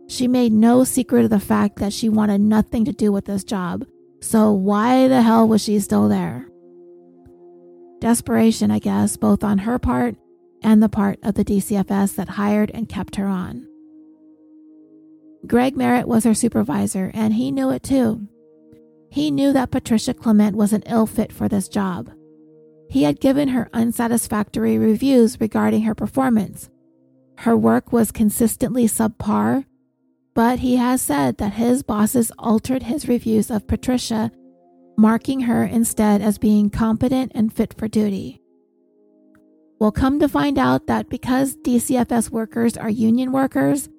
She 0.10 0.28
made 0.28 0.52
no 0.52 0.84
secret 0.84 1.24
of 1.24 1.30
the 1.30 1.40
fact 1.40 1.78
that 1.78 1.94
she 1.94 2.10
wanted 2.10 2.42
nothing 2.42 2.84
to 2.84 2.92
do 2.92 3.10
with 3.14 3.24
this 3.24 3.46
job, 3.46 3.86
so 4.20 4.52
why 4.52 5.08
the 5.08 5.22
hell 5.22 5.48
was 5.48 5.64
she 5.64 5.80
still 5.80 6.10
there? 6.10 6.50
Desperation, 8.00 8.72
I 8.72 8.80
guess, 8.80 9.18
both 9.18 9.44
on 9.44 9.60
her 9.60 9.80
part 9.80 10.16
and 10.62 10.82
the 10.82 10.90
part 10.90 11.20
of 11.24 11.36
the 11.36 11.46
DCFS 11.46 12.16
that 12.16 12.30
hired 12.30 12.72
and 12.74 12.90
kept 12.90 13.16
her 13.16 13.28
on. 13.28 13.68
Greg 15.46 15.78
Merritt 15.78 16.08
was 16.08 16.24
her 16.24 16.34
supervisor, 16.34 17.12
and 17.14 17.34
he 17.34 17.52
knew 17.52 17.70
it 17.70 17.84
too. 17.84 18.28
He 19.10 19.32
knew 19.32 19.54
that 19.54 19.72
Patricia 19.72 20.14
Clement 20.14 20.56
was 20.56 20.74
an 20.74 20.84
ill 20.86 21.06
fit 21.06 21.32
for 21.32 21.48
this 21.48 21.68
job. 21.68 22.12
He 22.90 23.04
had 23.04 23.20
given 23.20 23.50
her 23.50 23.70
unsatisfactory 23.74 24.78
reviews 24.78 25.40
regarding 25.40 25.84
her 25.84 25.96
performance. 25.96 26.70
Her 27.40 27.56
work 27.56 27.92
was 27.92 28.12
consistently 28.12 28.86
subpar, 28.86 29.66
but 30.34 30.60
he 30.60 30.76
has 30.78 31.02
said 31.02 31.38
that 31.38 31.54
his 31.54 31.84
bosses 31.84 32.32
altered 32.38 32.84
his 32.84 33.08
reviews 33.08 33.50
of 33.50 33.68
Patricia, 33.68 34.32
marking 34.98 35.42
her 35.42 35.64
instead 35.64 36.22
as 36.22 36.38
being 36.38 36.70
competent 36.70 37.32
and 37.36 37.54
fit 37.54 37.74
for 37.78 37.88
duty. 37.88 38.42
We'll 39.80 39.92
come 39.92 40.20
to 40.20 40.28
find 40.28 40.58
out 40.58 40.88
that 40.88 41.08
because 41.08 41.56
DCFS 41.58 42.32
workers 42.32 42.76
are 42.76 42.90
union 42.90 43.32
workers, 43.32 43.90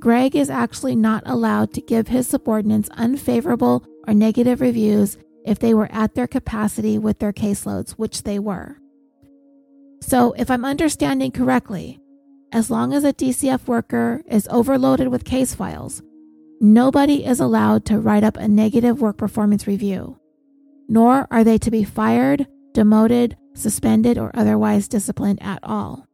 Greg 0.00 0.34
is 0.34 0.50
actually 0.50 0.96
not 0.96 1.22
allowed 1.26 1.72
to 1.74 1.80
give 1.80 2.08
his 2.08 2.26
subordinates 2.26 2.88
unfavorable 2.90 3.84
or 4.08 4.14
negative 4.14 4.60
reviews 4.60 5.18
if 5.44 5.58
they 5.58 5.72
were 5.72 5.88
at 5.92 6.14
their 6.14 6.26
capacity 6.26 6.98
with 6.98 7.18
their 7.18 7.32
caseloads, 7.32 7.92
which 7.92 8.24
they 8.24 8.38
were. 8.38 8.78
So, 10.02 10.32
if 10.32 10.50
I'm 10.50 10.64
understanding 10.64 11.30
correctly, 11.30 12.00
as 12.52 12.70
long 12.70 12.92
as 12.92 13.04
a 13.04 13.12
DCF 13.12 13.66
worker 13.66 14.22
is 14.26 14.48
overloaded 14.50 15.08
with 15.08 15.24
case 15.24 15.54
files, 15.54 16.02
nobody 16.60 17.24
is 17.24 17.38
allowed 17.38 17.84
to 17.86 17.98
write 17.98 18.24
up 18.24 18.36
a 18.36 18.48
negative 18.48 19.00
work 19.00 19.18
performance 19.18 19.66
review, 19.66 20.18
nor 20.90 21.28
are 21.30 21.44
they 21.44 21.56
to 21.56 21.70
be 21.70 21.84
fired, 21.84 22.48
demoted, 22.72 23.36
suspended, 23.54 24.18
or 24.18 24.32
otherwise 24.34 24.88
disciplined 24.88 25.40
at 25.40 25.60
all. 25.62 26.04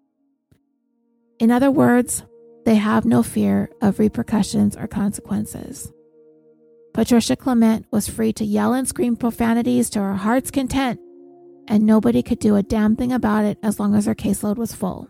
In 1.41 1.51
other 1.51 1.71
words, 1.71 2.23
they 2.67 2.75
have 2.75 3.07
no 3.07 3.23
fear 3.23 3.71
of 3.81 3.99
repercussions 3.99 4.77
or 4.77 4.87
consequences. 4.87 5.91
Patricia 6.93 7.37
Clement 7.37 7.87
was 7.91 8.07
free 8.07 8.35
to 8.35 8.45
yell 8.45 8.75
and 8.75 8.87
scream 8.87 9.17
profanities 9.17 9.89
to 9.91 9.99
her 9.99 10.15
heart's 10.15 10.51
content, 10.51 11.01
and 11.67 11.87
nobody 11.87 12.23
could 12.23 12.39
do 12.39 12.57
a 12.57 12.63
damn 12.63 12.97
thing 12.97 13.13
about 13.13 13.47
it 13.47 13.59
as 13.63 13.81
long 13.81 13.95
as 13.95 14.05
her 14.05 14.15
caseload 14.15 14.57
was 14.57 14.75
full. 14.75 15.09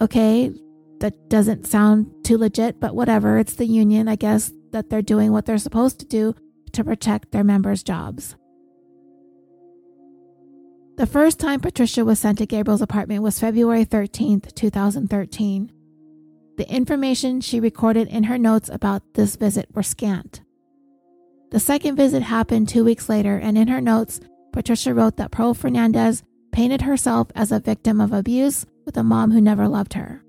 Okay, 0.00 0.52
that 1.00 1.28
doesn't 1.28 1.66
sound 1.66 2.24
too 2.24 2.38
legit, 2.38 2.78
but 2.78 2.94
whatever. 2.94 3.36
It's 3.38 3.54
the 3.54 3.66
union, 3.66 4.06
I 4.06 4.14
guess, 4.14 4.52
that 4.70 4.90
they're 4.90 5.02
doing 5.02 5.32
what 5.32 5.46
they're 5.46 5.58
supposed 5.58 5.98
to 5.98 6.06
do 6.06 6.36
to 6.74 6.84
protect 6.84 7.32
their 7.32 7.44
members' 7.44 7.82
jobs. 7.82 8.36
The 10.96 11.06
first 11.06 11.40
time 11.40 11.60
Patricia 11.60 12.04
was 12.04 12.20
sent 12.20 12.38
to 12.38 12.46
Gabriel's 12.46 12.82
apartment 12.82 13.22
was 13.22 13.40
February 13.40 13.84
13th, 13.84 14.54
2013. 14.54 15.72
The 16.56 16.72
information 16.72 17.40
she 17.40 17.58
recorded 17.58 18.06
in 18.06 18.24
her 18.24 18.38
notes 18.38 18.68
about 18.68 19.02
this 19.14 19.34
visit 19.34 19.68
were 19.74 19.82
scant. 19.82 20.42
The 21.50 21.58
second 21.58 21.96
visit 21.96 22.22
happened 22.22 22.68
two 22.68 22.84
weeks 22.84 23.08
later, 23.08 23.36
and 23.36 23.58
in 23.58 23.68
her 23.68 23.80
notes, 23.80 24.20
Patricia 24.52 24.94
wrote 24.94 25.16
that 25.16 25.32
Pearl 25.32 25.52
Fernandez 25.52 26.22
painted 26.52 26.82
herself 26.82 27.28
as 27.34 27.50
a 27.50 27.58
victim 27.58 28.00
of 28.00 28.12
abuse 28.12 28.64
with 28.86 28.96
a 28.96 29.02
mom 29.02 29.32
who 29.32 29.40
never 29.40 29.66
loved 29.66 29.94
her. 29.94 30.22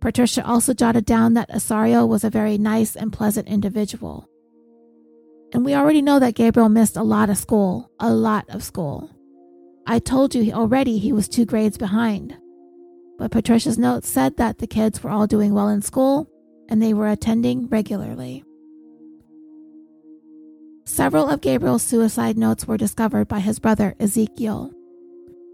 Patricia 0.00 0.44
also 0.46 0.72
jotted 0.72 1.04
down 1.04 1.34
that 1.34 1.50
Isauro 1.50 2.08
was 2.08 2.24
a 2.24 2.30
very 2.30 2.56
nice 2.56 2.96
and 2.96 3.12
pleasant 3.12 3.48
individual. 3.48 4.26
And 5.52 5.64
we 5.64 5.74
already 5.74 6.00
know 6.00 6.18
that 6.18 6.34
Gabriel 6.34 6.68
missed 6.68 6.96
a 6.96 7.02
lot 7.02 7.28
of 7.28 7.36
school, 7.36 7.90
a 8.00 8.12
lot 8.12 8.46
of 8.48 8.62
school. 8.62 9.10
I 9.86 9.98
told 9.98 10.34
you 10.34 10.52
already 10.52 10.98
he 10.98 11.12
was 11.12 11.28
two 11.28 11.44
grades 11.44 11.76
behind. 11.76 12.36
But 13.18 13.30
Patricia's 13.30 13.78
notes 13.78 14.08
said 14.08 14.36
that 14.38 14.58
the 14.58 14.66
kids 14.66 15.02
were 15.02 15.10
all 15.10 15.26
doing 15.26 15.52
well 15.52 15.68
in 15.68 15.82
school 15.82 16.28
and 16.68 16.80
they 16.80 16.94
were 16.94 17.08
attending 17.08 17.68
regularly. 17.68 18.44
Several 20.84 21.28
of 21.28 21.40
Gabriel's 21.40 21.82
suicide 21.82 22.36
notes 22.36 22.66
were 22.66 22.76
discovered 22.76 23.28
by 23.28 23.40
his 23.40 23.58
brother 23.58 23.94
Ezekiel. 24.00 24.72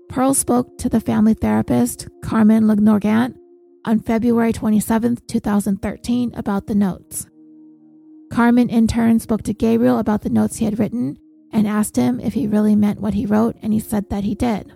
Pearl 0.09 0.33
spoke 0.33 0.79
to 0.79 0.89
the 0.89 1.01
family 1.01 1.35
therapist, 1.35 2.09
Carmen 2.23 2.65
Legnorgant, 2.65 3.37
on 3.85 4.01
February 4.01 4.53
27, 4.53 5.19
2013, 5.27 6.33
about 6.35 6.67
the 6.67 6.75
notes. 6.75 7.27
Carmen 8.31 8.69
in 8.69 8.87
turn 8.87 9.19
spoke 9.21 9.43
to 9.43 9.55
Gabriel 9.55 9.99
about 9.99 10.23
the 10.23 10.31
notes 10.31 10.57
he 10.57 10.65
had 10.65 10.79
written 10.79 11.19
and 11.53 11.67
asked 11.67 11.97
him 11.97 12.21
if 12.21 12.35
he 12.35 12.47
really 12.47 12.77
meant 12.77 13.01
what 13.01 13.15
he 13.15 13.27
wrote, 13.27 13.57
and 13.63 13.73
he 13.73 13.81
said 13.81 14.11
that 14.11 14.25
he 14.25 14.35
did. 14.35 14.73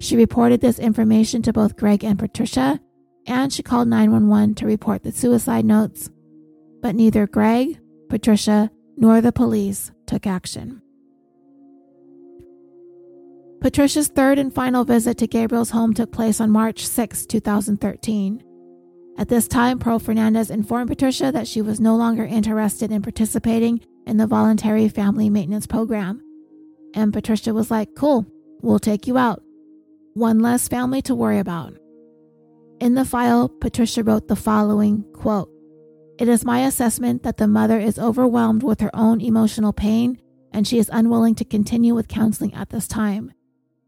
She 0.00 0.16
reported 0.16 0.60
this 0.60 0.78
information 0.78 1.42
to 1.42 1.52
both 1.52 1.76
Greg 1.76 2.04
and 2.04 2.18
Patricia, 2.18 2.80
and 3.26 3.52
she 3.52 3.62
called 3.62 3.88
911 3.88 4.54
to 4.56 4.66
report 4.66 5.02
the 5.02 5.12
suicide 5.12 5.64
notes, 5.64 6.10
but 6.80 6.94
neither 6.94 7.26
Greg, 7.26 7.80
Patricia, 8.08 8.70
nor 8.96 9.20
the 9.20 9.32
police 9.32 9.90
took 10.06 10.26
action. 10.26 10.80
Patricia's 13.60 14.08
third 14.08 14.38
and 14.38 14.54
final 14.54 14.84
visit 14.84 15.16
to 15.18 15.26
Gabriel's 15.26 15.70
home 15.70 15.94
took 15.94 16.12
place 16.12 16.38
on 16.38 16.50
March 16.50 16.86
6, 16.86 17.24
2013. 17.24 18.43
At 19.16 19.28
this 19.28 19.46
time, 19.46 19.78
Pearl 19.78 19.98
Fernandez 19.98 20.50
informed 20.50 20.88
Patricia 20.88 21.30
that 21.30 21.46
she 21.46 21.62
was 21.62 21.80
no 21.80 21.94
longer 21.94 22.24
interested 22.24 22.90
in 22.90 23.02
participating 23.02 23.80
in 24.06 24.16
the 24.16 24.26
voluntary 24.26 24.88
family 24.88 25.30
maintenance 25.30 25.66
program. 25.66 26.20
And 26.94 27.12
Patricia 27.12 27.54
was 27.54 27.70
like, 27.70 27.94
Cool, 27.94 28.26
we'll 28.60 28.78
take 28.78 29.06
you 29.06 29.16
out. 29.16 29.42
One 30.14 30.40
less 30.40 30.68
family 30.68 31.00
to 31.02 31.14
worry 31.14 31.38
about. 31.38 31.74
In 32.80 32.94
the 32.94 33.04
file, 33.04 33.48
Patricia 33.48 34.02
wrote 34.02 34.28
the 34.28 34.36
following 34.36 35.04
quote 35.12 35.48
It 36.18 36.28
is 36.28 36.44
my 36.44 36.66
assessment 36.66 37.22
that 37.22 37.36
the 37.36 37.48
mother 37.48 37.78
is 37.78 37.98
overwhelmed 37.98 38.62
with 38.62 38.80
her 38.80 38.94
own 38.94 39.20
emotional 39.20 39.72
pain 39.72 40.18
and 40.52 40.66
she 40.66 40.78
is 40.78 40.88
unwilling 40.92 41.34
to 41.34 41.44
continue 41.44 41.94
with 41.94 42.08
counseling 42.08 42.54
at 42.54 42.70
this 42.70 42.86
time. 42.86 43.32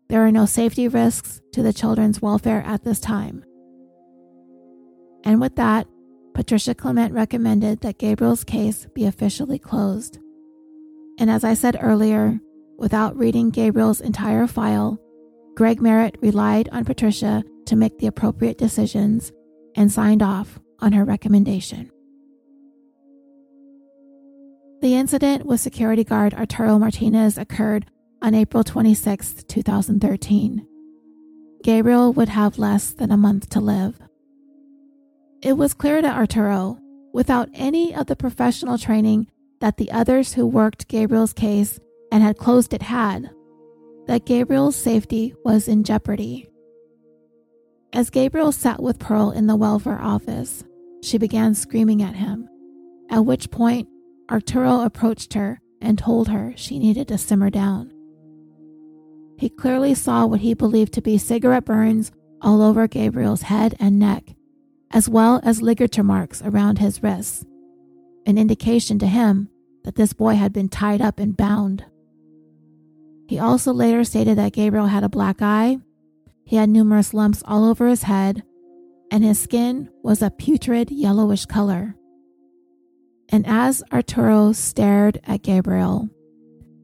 There 0.09 0.27
are 0.27 0.33
no 0.33 0.47
safety 0.47 0.89
risks 0.89 1.41
to 1.53 1.63
the 1.63 1.73
children's 1.73 2.21
welfare 2.21 2.63
at 2.67 2.85
this 2.85 3.01
time. 3.01 3.45
And 5.27 5.41
with 5.41 5.57
that, 5.57 5.89
Patricia 6.35 6.73
Clement 6.75 7.13
recommended 7.13 7.81
that 7.81 7.99
Gabriel's 7.99 8.45
case 8.45 8.87
be 8.95 9.07
officially 9.07 9.59
closed. 9.59 10.21
And 11.19 11.29
as 11.29 11.43
I 11.43 11.55
said 11.55 11.77
earlier, 11.81 12.39
without 12.79 13.17
reading 13.17 13.51
Gabriel's 13.51 14.01
entire 14.01 14.47
file, 14.47 14.99
Greg 15.57 15.83
Merritt 15.83 16.17
relied 16.23 16.69
on 16.71 16.85
Patricia 16.85 17.43
to 17.65 17.75
make 17.75 17.99
the 17.99 18.07
appropriate 18.07 18.57
decisions 18.57 19.33
and 19.75 19.91
signed 19.91 20.23
off 20.23 20.61
on 20.79 20.93
her 20.93 21.05
recommendation. 21.05 21.91
The 24.83 24.95
incident 24.95 25.45
with 25.45 25.61
security 25.61 26.05
guard 26.05 26.35
Arturo 26.35 26.79
Martinez 26.79 27.37
occurred 27.37 27.87
on 28.23 28.35
April 28.35 28.63
26, 28.63 29.43
2013. 29.49 30.67
Gabriel 31.65 32.13
would 32.13 32.29
have 32.29 32.59
less 32.59 32.93
than 32.93 33.11
a 33.11 33.17
month 33.17 33.49
to 33.49 33.59
live. 33.59 33.99
It 35.47 35.57
was 35.57 35.75
clear 35.75 36.03
to 36.03 36.09
Arturo, 36.09 36.77
without 37.13 37.49
any 37.55 37.95
of 37.95 38.07
the 38.07 38.17
professional 38.17 38.79
training 38.79 39.29
that 39.61 39.77
the 39.77 39.93
others 39.93 40.33
who 40.33 40.45
worked 40.45 40.89
Gabriel's 40.89 41.33
case 41.33 41.79
and 42.11 42.21
had 42.21 42.37
closed 42.37 42.75
it 42.75 42.83
had, 42.83 43.31
that 44.09 44.27
Gabriel's 44.27 44.75
safety 44.75 45.35
was 45.45 45.69
in 45.69 45.85
jeopardy. 45.85 46.49
As 47.93 48.11
Gabriel 48.11 48.51
sat 48.51 48.83
with 48.83 48.99
Pearl 48.99 49.31
in 49.31 49.47
the 49.47 49.55
welfare 49.55 50.03
office, 50.03 50.65
she 51.05 51.17
began 51.17 51.55
screaming 51.55 52.03
at 52.03 52.17
him, 52.17 52.49
at 53.09 53.25
which 53.25 53.53
point 53.53 53.87
Arturo 54.29 54.81
approached 54.81 55.35
her 55.35 55.61
and 55.81 55.97
told 55.97 56.27
her 56.27 56.55
she 56.57 56.81
needed 56.81 57.07
to 57.07 57.19
simmer 57.19 57.51
down. 57.51 57.93
He 59.39 59.49
clearly 59.49 59.95
saw 59.95 60.27
what 60.27 60.41
he 60.41 60.55
believed 60.55 60.93
to 60.95 61.03
be 61.03 61.19
cigarette 61.19 61.67
burns 61.67 62.11
all 62.43 62.61
over 62.63 62.89
Gabriel's 62.89 63.43
head 63.43 63.77
and 63.79 64.01
neck 64.01 64.36
as 64.97 65.11
well 65.11 65.41
as 65.43 65.61
ligature 65.61 66.03
marks 66.03 66.41
around 66.41 66.79
his 66.79 67.03
wrists, 67.03 67.45
an 68.25 68.39
indication 68.39 68.99
to 68.99 69.07
him 69.07 69.47
that 69.85 69.95
this 69.95 70.15
boy 70.15 70.35
had 70.35 70.55
been 70.55 70.71
tied 70.71 71.03
up 71.03 71.19
and 71.19 71.37
bound. 71.37 71.85
He 73.29 73.39
also 73.39 73.75
later 73.75 74.05
stated 74.05 74.39
that 74.39 74.55
Gabriel 74.55 74.87
had 74.87 75.05
a 75.05 75.11
black 75.11 75.43
eye, 75.43 75.77
he 76.47 76.57
had 76.57 76.71
numerous 76.71 77.13
lumps 77.13 77.43
all 77.45 77.67
over 77.67 77.87
his 77.89 78.05
head, 78.05 78.43
and 79.11 79.23
his 79.23 79.39
skin 79.39 79.91
was 80.03 80.23
a 80.23 80.31
putrid 80.31 80.91
yellowish 80.91 81.45
color. 81.45 81.95
And 83.29 83.47
as 83.47 83.83
Arturo 83.93 84.53
stared 84.53 85.21
at 85.25 85.43
Gabriel, 85.43 86.09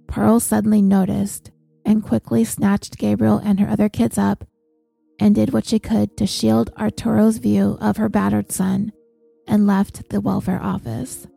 Pearl 0.06 0.38
suddenly 0.38 0.82
noticed 0.82 1.50
and 1.86 2.04
quickly 2.04 2.44
snatched 2.44 2.98
Gabriel 2.98 3.38
and 3.38 3.58
her 3.58 3.68
other 3.70 3.88
kids 3.88 4.18
up 4.18 4.44
and 5.22 5.36
did 5.36 5.52
what 5.52 5.64
she 5.64 5.78
could 5.78 6.16
to 6.16 6.26
shield 6.26 6.72
Arturo's 6.76 7.38
view 7.38 7.78
of 7.80 7.96
her 7.96 8.08
battered 8.08 8.50
son 8.50 8.90
and 9.46 9.68
left 9.68 10.08
the 10.10 10.20
welfare 10.20 10.60
office. 10.60 11.28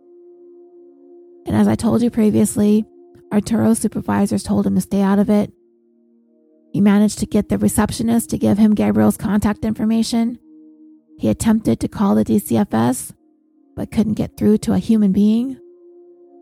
And 1.46 1.56
as 1.56 1.68
I 1.68 1.76
told 1.76 2.02
you 2.02 2.10
previously, 2.10 2.84
Arturo's 3.32 3.78
supervisors 3.78 4.42
told 4.42 4.66
him 4.66 4.74
to 4.74 4.82
stay 4.82 5.02
out 5.02 5.20
of 5.20 5.30
it. 5.30 5.54
He 6.74 6.82
managed 6.82 7.20
to 7.20 7.28
get 7.28 7.50
the 7.50 7.60
receptionist 7.60 8.32
to 8.32 8.40
give 8.40 8.58
him 8.58 8.74
Gabriel's 8.74 9.18
contact 9.18 9.64
information. 9.64 10.40
He 11.20 11.30
attempted 11.30 11.80
to 11.80 11.88
call 11.88 12.16
the 12.16 12.26
DCFS, 12.26 13.14
but 13.76 13.92
couldn't 13.92 14.16
get 14.16 14.36
through 14.36 14.58
to 14.60 14.74
a 14.74 14.80
human 14.80 15.12
being. 15.12 15.60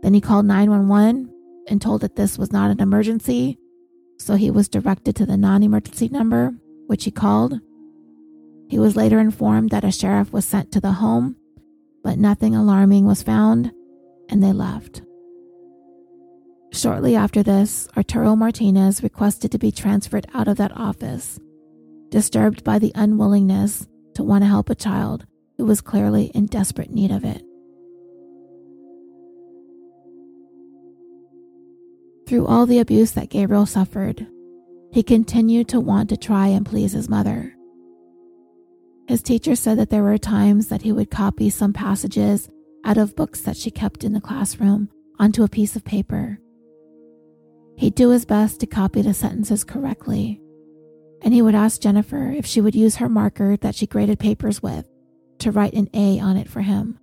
Then 0.01 0.13
he 0.13 0.21
called 0.21 0.45
911 0.45 1.29
and 1.67 1.81
told 1.81 1.99
that 2.01 2.15
this 2.15 2.37
was 2.37 2.53
not 2.53 2.71
an 2.71 2.79
emergency, 2.79 3.59
so 4.17 4.35
he 4.35 4.49
was 4.49 4.69
directed 4.69 5.17
to 5.17 5.25
the 5.25 5.35
non 5.35 5.61
emergency 5.61 6.07
number 6.07 6.53
which 6.87 7.05
he 7.05 7.11
called. 7.11 7.59
He 8.69 8.79
was 8.79 8.95
later 8.95 9.19
informed 9.19 9.69
that 9.71 9.83
a 9.83 9.91
sheriff 9.91 10.33
was 10.33 10.45
sent 10.45 10.71
to 10.71 10.81
the 10.81 10.93
home, 10.93 11.35
but 12.03 12.17
nothing 12.17 12.55
alarming 12.55 13.05
was 13.05 13.23
found, 13.23 13.71
and 14.29 14.43
they 14.43 14.51
left. 14.51 15.01
Shortly 16.71 17.15
after 17.15 17.43
this, 17.43 17.87
Arturo 17.95 18.35
Martinez 18.35 19.03
requested 19.03 19.51
to 19.51 19.59
be 19.59 19.71
transferred 19.71 20.25
out 20.33 20.47
of 20.47 20.57
that 20.57 20.75
office, 20.75 21.39
disturbed 22.09 22.63
by 22.63 22.79
the 22.79 22.91
unwillingness 22.95 23.87
to 24.15 24.23
want 24.23 24.43
to 24.43 24.47
help 24.47 24.69
a 24.69 24.75
child 24.75 25.25
who 25.57 25.65
was 25.65 25.81
clearly 25.81 26.25
in 26.33 26.47
desperate 26.47 26.89
need 26.89 27.11
of 27.11 27.23
it. 27.23 27.43
Through 32.27 32.47
all 32.47 32.65
the 32.65 32.79
abuse 32.79 33.11
that 33.11 33.29
Gabriel 33.29 33.67
suffered, 33.67 34.25
he 34.93 35.03
continued 35.03 35.67
to 35.67 35.79
want 35.79 36.07
to 36.09 36.17
try 36.17 36.47
and 36.47 36.65
please 36.65 36.93
his 36.93 37.09
mother. 37.09 37.55
His 39.07 39.21
teacher 39.21 39.55
said 39.55 39.77
that 39.79 39.89
there 39.89 40.03
were 40.03 40.17
times 40.17 40.67
that 40.67 40.83
he 40.83 40.91
would 40.91 41.11
copy 41.11 41.49
some 41.49 41.73
passages 41.73 42.47
out 42.85 42.97
of 42.97 43.15
books 43.15 43.41
that 43.41 43.57
she 43.57 43.71
kept 43.71 44.03
in 44.03 44.13
the 44.13 44.21
classroom 44.21 44.89
onto 45.19 45.43
a 45.43 45.49
piece 45.49 45.75
of 45.75 45.83
paper. 45.83 46.39
He'd 47.75 47.95
do 47.95 48.11
his 48.11 48.23
best 48.23 48.59
to 48.59 48.67
copy 48.67 49.01
the 49.01 49.13
sentences 49.13 49.63
correctly, 49.63 50.39
and 51.21 51.33
he 51.33 51.41
would 51.41 51.55
ask 51.55 51.81
Jennifer 51.81 52.31
if 52.31 52.45
she 52.45 52.61
would 52.61 52.75
use 52.75 52.97
her 52.97 53.09
marker 53.09 53.57
that 53.57 53.75
she 53.75 53.87
graded 53.87 54.19
papers 54.19 54.61
with 54.61 54.87
to 55.39 55.51
write 55.51 55.73
an 55.73 55.89
A 55.93 56.19
on 56.19 56.37
it 56.37 56.47
for 56.47 56.61
him 56.61 56.99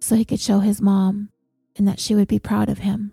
so 0.00 0.14
he 0.14 0.24
could 0.24 0.40
show 0.40 0.60
his 0.60 0.82
mom 0.82 1.30
and 1.76 1.88
that 1.88 1.98
she 1.98 2.14
would 2.14 2.28
be 2.28 2.38
proud 2.38 2.68
of 2.68 2.78
him. 2.78 3.12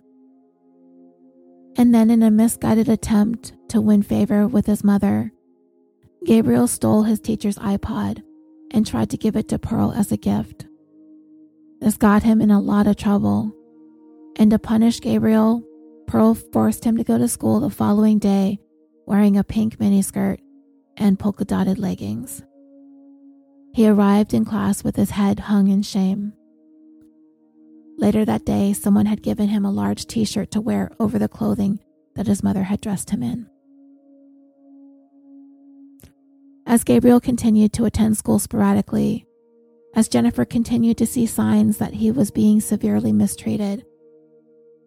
And 1.78 1.96
then, 1.96 2.10
in 2.10 2.22
a 2.22 2.30
misguided 2.30 2.90
attempt 2.90 3.54
to 3.72 3.82
win 3.82 4.04
favor 4.04 4.48
with 4.48 4.66
his 4.66 4.84
mother, 4.84 5.32
Gabriel 6.26 6.68
stole 6.68 7.04
his 7.04 7.20
teacher's 7.20 7.58
iPod 7.58 8.22
and 8.72 8.86
tried 8.86 9.10
to 9.10 9.18
give 9.18 9.36
it 9.36 9.48
to 9.50 9.60
Pearl 9.60 9.92
as 9.92 10.12
a 10.12 10.18
gift. 10.18 10.68
This 11.80 11.98
got 11.98 12.24
him 12.24 12.42
in 12.42 12.52
a 12.52 12.60
lot 12.60 12.86
of 12.86 12.96
trouble, 12.96 13.52
and 14.36 14.52
to 14.52 14.60
punish 14.60 15.02
Gabriel, 15.02 15.64
Pearl 16.06 16.36
forced 16.36 16.84
him 16.84 16.98
to 16.98 17.04
go 17.04 17.18
to 17.18 17.28
school 17.28 17.60
the 17.60 17.70
following 17.70 18.20
day 18.20 18.60
wearing 19.06 19.38
a 19.38 19.44
pink 19.44 19.78
miniskirt 19.78 20.40
and 20.98 21.18
polka 21.18 21.46
dotted 21.46 21.80
leggings. 21.80 22.44
He 23.74 23.88
arrived 23.88 24.34
in 24.34 24.46
class 24.46 24.84
with 24.84 24.96
his 24.96 25.12
head 25.12 25.40
hung 25.40 25.70
in 25.70 25.82
shame. 25.82 26.34
Later 27.98 28.26
that 28.26 28.46
day, 28.46 28.74
someone 28.74 29.06
had 29.06 29.22
given 29.22 29.48
him 29.48 29.64
a 29.64 29.72
large 29.72 30.06
t 30.08 30.26
shirt 30.26 30.52
to 30.52 30.62
wear 30.62 30.92
over 31.00 31.18
the 31.18 31.28
clothing 31.30 31.80
that 32.16 32.28
his 32.28 32.44
mother 32.44 32.64
had 32.64 32.82
dressed 32.82 33.10
him 33.10 33.24
in. 33.24 33.51
As 36.72 36.86
Gabriel 36.86 37.20
continued 37.20 37.74
to 37.74 37.84
attend 37.84 38.16
school 38.16 38.40
sporadically, 38.40 39.28
as 39.94 40.08
Jennifer 40.08 40.46
continued 40.46 40.98
to 41.00 41.06
see 41.06 41.26
signs 41.26 41.80
that 41.80 41.96
he 41.96 42.12
was 42.12 42.32
being 42.32 42.62
severely 42.62 43.12
mistreated, 43.12 43.86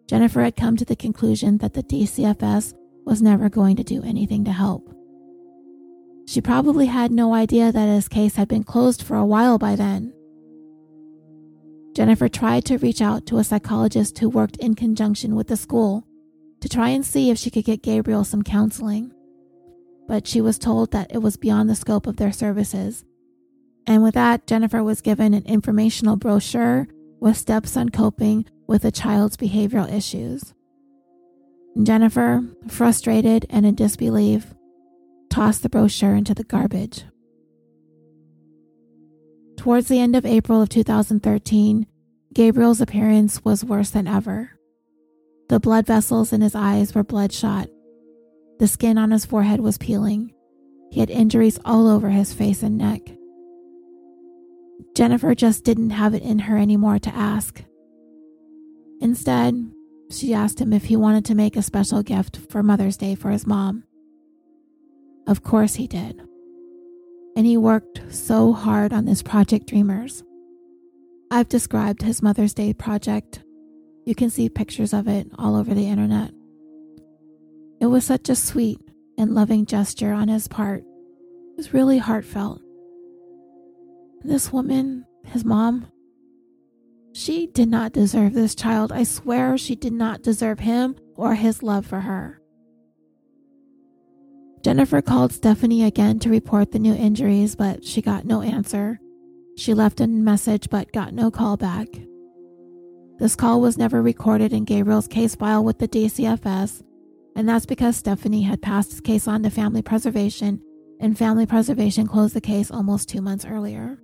Jennifer 0.07 0.41
had 0.41 0.55
come 0.55 0.77
to 0.77 0.85
the 0.85 0.95
conclusion 0.95 1.59
that 1.59 1.75
the 1.75 1.83
DCFS 1.83 2.73
was 3.05 3.21
never 3.21 3.49
going 3.49 3.75
to 3.75 3.83
do 3.83 4.01
anything 4.01 4.43
to 4.45 4.51
help. 4.51 4.91
She 6.25 6.41
probably 6.41 6.87
had 6.87 7.11
no 7.11 7.35
idea 7.35 7.71
that 7.71 7.85
his 7.85 8.07
case 8.07 8.35
had 8.35 8.47
been 8.47 8.63
closed 8.63 9.03
for 9.03 9.15
a 9.15 9.23
while 9.23 9.59
by 9.59 9.75
then. 9.75 10.11
Jennifer 11.95 12.27
tried 12.27 12.65
to 12.65 12.79
reach 12.79 12.99
out 12.99 13.27
to 13.27 13.37
a 13.37 13.43
psychologist 13.43 14.17
who 14.17 14.27
worked 14.27 14.57
in 14.57 14.73
conjunction 14.73 15.35
with 15.35 15.49
the 15.49 15.55
school 15.55 16.03
to 16.61 16.67
try 16.67 16.89
and 16.89 17.05
see 17.05 17.29
if 17.29 17.37
she 17.37 17.51
could 17.51 17.63
get 17.63 17.83
Gabriel 17.83 18.23
some 18.23 18.41
counseling. 18.41 19.11
But 20.07 20.27
she 20.27 20.41
was 20.41 20.59
told 20.59 20.91
that 20.91 21.11
it 21.13 21.19
was 21.19 21.37
beyond 21.37 21.69
the 21.69 21.75
scope 21.75 22.07
of 22.07 22.17
their 22.17 22.31
services. 22.31 23.03
And 23.87 24.03
with 24.03 24.13
that, 24.13 24.47
Jennifer 24.47 24.83
was 24.83 25.01
given 25.01 25.33
an 25.33 25.45
informational 25.45 26.15
brochure 26.15 26.87
with 27.19 27.37
steps 27.37 27.75
on 27.77 27.89
coping 27.89 28.45
with 28.67 28.85
a 28.85 28.91
child's 28.91 29.37
behavioral 29.37 29.91
issues. 29.91 30.53
Jennifer, 31.81 32.43
frustrated 32.67 33.45
and 33.49 33.65
in 33.65 33.75
disbelief, 33.75 34.53
tossed 35.29 35.63
the 35.63 35.69
brochure 35.69 36.15
into 36.15 36.33
the 36.33 36.43
garbage. 36.43 37.03
Towards 39.57 39.87
the 39.87 39.99
end 39.99 40.15
of 40.15 40.25
April 40.25 40.61
of 40.61 40.69
2013, 40.69 41.87
Gabriel's 42.33 42.81
appearance 42.81 43.43
was 43.43 43.65
worse 43.65 43.89
than 43.89 44.07
ever. 44.07 44.51
The 45.49 45.59
blood 45.59 45.85
vessels 45.85 46.33
in 46.33 46.41
his 46.41 46.55
eyes 46.55 46.93
were 46.93 47.03
bloodshot. 47.03 47.69
The 48.59 48.67
skin 48.67 48.97
on 48.97 49.11
his 49.11 49.25
forehead 49.25 49.59
was 49.59 49.77
peeling. 49.77 50.33
He 50.91 50.99
had 50.99 51.09
injuries 51.09 51.59
all 51.65 51.87
over 51.87 52.09
his 52.09 52.33
face 52.33 52.63
and 52.63 52.77
neck. 52.77 53.01
Jennifer 54.95 55.35
just 55.35 55.65
didn't 55.65 55.89
have 55.89 56.13
it 56.13 56.23
in 56.23 56.39
her 56.39 56.57
anymore 56.57 56.99
to 56.99 57.13
ask. 57.13 57.63
Instead, 59.01 59.71
she 60.09 60.33
asked 60.33 60.61
him 60.61 60.71
if 60.71 60.85
he 60.85 60.95
wanted 60.95 61.25
to 61.25 61.35
make 61.35 61.57
a 61.57 61.61
special 61.61 62.01
gift 62.01 62.37
for 62.49 62.63
Mother's 62.63 62.95
Day 62.95 63.15
for 63.15 63.31
his 63.31 63.45
mom. 63.45 63.83
Of 65.27 65.43
course 65.43 65.75
he 65.75 65.87
did. 65.87 66.21
And 67.35 67.45
he 67.45 67.57
worked 67.57 68.01
so 68.09 68.53
hard 68.53 68.93
on 68.93 69.05
this 69.05 69.21
Project 69.21 69.67
Dreamers. 69.67 70.23
I've 71.29 71.49
described 71.49 72.03
his 72.03 72.21
Mother's 72.21 72.53
Day 72.53 72.71
project. 72.73 73.43
You 74.05 74.15
can 74.15 74.29
see 74.29 74.47
pictures 74.47 74.93
of 74.93 75.07
it 75.09 75.27
all 75.37 75.55
over 75.57 75.73
the 75.73 75.89
internet. 75.89 76.31
It 77.79 77.87
was 77.87 78.05
such 78.05 78.29
a 78.29 78.35
sweet 78.35 78.79
and 79.17 79.35
loving 79.35 79.65
gesture 79.65 80.11
on 80.11 80.27
his 80.27 80.47
part. 80.47 80.81
It 80.81 81.57
was 81.57 81.73
really 81.73 81.97
heartfelt. 81.97 82.61
This 84.21 84.51
woman, 84.51 85.05
his 85.25 85.45
mom, 85.45 85.87
she 87.13 87.47
did 87.47 87.69
not 87.69 87.93
deserve 87.93 88.33
this 88.33 88.55
child. 88.55 88.91
I 88.91 89.03
swear 89.03 89.57
she 89.57 89.75
did 89.75 89.93
not 89.93 90.21
deserve 90.21 90.59
him 90.59 90.95
or 91.15 91.35
his 91.35 91.63
love 91.63 91.85
for 91.85 92.01
her. 92.01 92.41
Jennifer 94.63 95.01
called 95.01 95.31
Stephanie 95.31 95.83
again 95.83 96.19
to 96.19 96.29
report 96.29 96.71
the 96.71 96.79
new 96.79 96.93
injuries, 96.93 97.55
but 97.55 97.85
she 97.85 98.01
got 98.01 98.25
no 98.25 98.41
answer. 98.41 98.99
She 99.57 99.73
left 99.73 100.01
a 100.01 100.07
message 100.07 100.69
but 100.69 100.91
got 100.91 101.13
no 101.13 101.29
call 101.29 101.55
back. 101.55 101.87
This 103.19 103.35
call 103.35 103.61
was 103.61 103.77
never 103.77 104.01
recorded 104.01 104.51
in 104.51 104.65
Gabriel's 104.65 105.07
case 105.07 105.35
file 105.35 105.63
with 105.63 105.79
the 105.79 105.87
DCFS, 105.87 106.83
and 107.35 107.47
that's 107.47 107.65
because 107.65 107.97
Stephanie 107.97 108.43
had 108.43 108.61
passed 108.61 108.91
his 108.91 109.01
case 109.01 109.27
on 109.27 109.43
to 109.43 109.49
family 109.49 109.81
preservation, 109.81 110.61
and 110.99 111.17
family 111.17 111.45
preservation 111.45 112.07
closed 112.07 112.33
the 112.33 112.41
case 112.41 112.71
almost 112.71 113.09
two 113.09 113.21
months 113.21 113.45
earlier. 113.45 113.97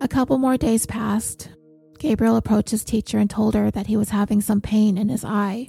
A 0.00 0.08
couple 0.08 0.38
more 0.38 0.56
days 0.56 0.86
passed. 0.86 1.48
Gabriel 1.98 2.36
approached 2.36 2.70
his 2.70 2.84
teacher 2.84 3.18
and 3.18 3.30
told 3.30 3.54
her 3.54 3.70
that 3.70 3.86
he 3.86 3.96
was 3.96 4.10
having 4.10 4.40
some 4.40 4.60
pain 4.60 4.98
in 4.98 5.08
his 5.08 5.24
eye. 5.24 5.68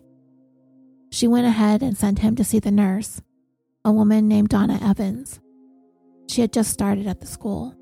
She 1.11 1.27
went 1.27 1.47
ahead 1.47 1.81
and 1.81 1.97
sent 1.97 2.19
him 2.19 2.35
to 2.35 2.43
see 2.43 2.59
the 2.59 2.71
nurse, 2.71 3.21
a 3.85 3.91
woman 3.91 4.27
named 4.27 4.49
Donna 4.49 4.79
Evans. 4.81 5.39
She 6.27 6.41
had 6.41 6.51
just 6.51 6.71
started 6.71 7.07
at 7.07 7.21
the 7.21 7.25
school. 7.25 7.75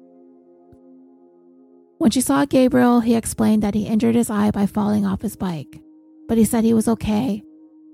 When 1.98 2.12
she 2.12 2.22
saw 2.22 2.46
Gabriel, 2.46 3.00
he 3.00 3.16
explained 3.16 3.64
that 3.64 3.74
he 3.74 3.88
injured 3.88 4.16
his 4.16 4.30
eye 4.30 4.52
by 4.52 4.66
falling 4.66 5.06
off 5.06 5.22
his 5.22 5.36
bike, 5.36 5.80
but 6.34 6.40
he 6.40 6.46
said 6.46 6.64
he 6.64 6.74
was 6.74 6.88
okay. 6.88 7.44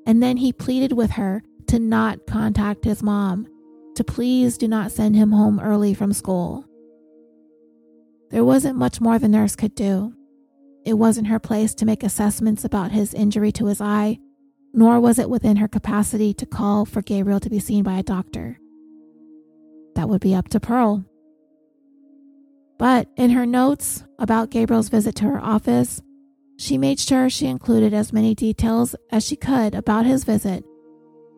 And 0.05 0.23
then 0.23 0.37
he 0.37 0.53
pleaded 0.53 0.93
with 0.93 1.11
her 1.11 1.43
to 1.67 1.77
not 1.77 2.25
contact 2.25 2.85
his 2.85 3.03
mom, 3.03 3.45
to 3.95 4.03
please 4.05 4.57
do 4.57 4.65
not 4.65 4.93
send 4.93 5.17
him 5.17 5.33
home 5.33 5.59
early 5.59 5.93
from 5.93 6.13
school. 6.13 6.63
There 8.31 8.45
wasn't 8.45 8.77
much 8.77 9.01
more 9.01 9.19
the 9.19 9.27
nurse 9.27 9.57
could 9.57 9.75
do. 9.75 10.13
It 10.85 10.93
wasn't 10.93 11.27
her 11.27 11.37
place 11.37 11.73
to 11.75 11.85
make 11.85 12.01
assessments 12.01 12.63
about 12.63 12.93
his 12.93 13.13
injury 13.13 13.51
to 13.51 13.65
his 13.65 13.81
eye, 13.81 14.19
nor 14.73 15.01
was 15.01 15.19
it 15.19 15.29
within 15.29 15.57
her 15.57 15.67
capacity 15.67 16.33
to 16.35 16.45
call 16.45 16.85
for 16.85 17.01
Gabriel 17.01 17.41
to 17.41 17.49
be 17.49 17.59
seen 17.59 17.83
by 17.83 17.97
a 17.97 18.03
doctor. 18.03 18.57
That 19.95 20.07
would 20.07 20.21
be 20.21 20.33
up 20.33 20.47
to 20.47 20.61
Pearl. 20.61 21.03
But 22.77 23.09
in 23.17 23.31
her 23.31 23.45
notes 23.45 24.05
about 24.17 24.49
Gabriel's 24.49 24.87
visit 24.87 25.15
to 25.15 25.25
her 25.25 25.43
office, 25.43 26.01
she 26.59 26.77
made 26.77 26.99
sure 26.99 27.29
she 27.29 27.47
included 27.47 27.93
as 27.93 28.11
many 28.11 28.35
details 28.35 28.93
as 29.11 29.25
she 29.25 29.37
could 29.37 29.73
about 29.73 30.05
his 30.05 30.25
visit 30.25 30.65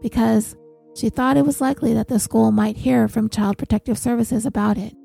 because 0.01 0.55
she 0.95 1.09
thought 1.09 1.37
it 1.37 1.45
was 1.45 1.61
likely 1.61 1.93
that 1.93 2.07
the 2.07 2.17
school 2.17 2.51
might 2.51 2.75
hear 2.75 3.07
from 3.07 3.29
Child 3.29 3.59
Protective 3.59 3.99
Services 3.99 4.47
about 4.47 4.79
it. 4.79 4.95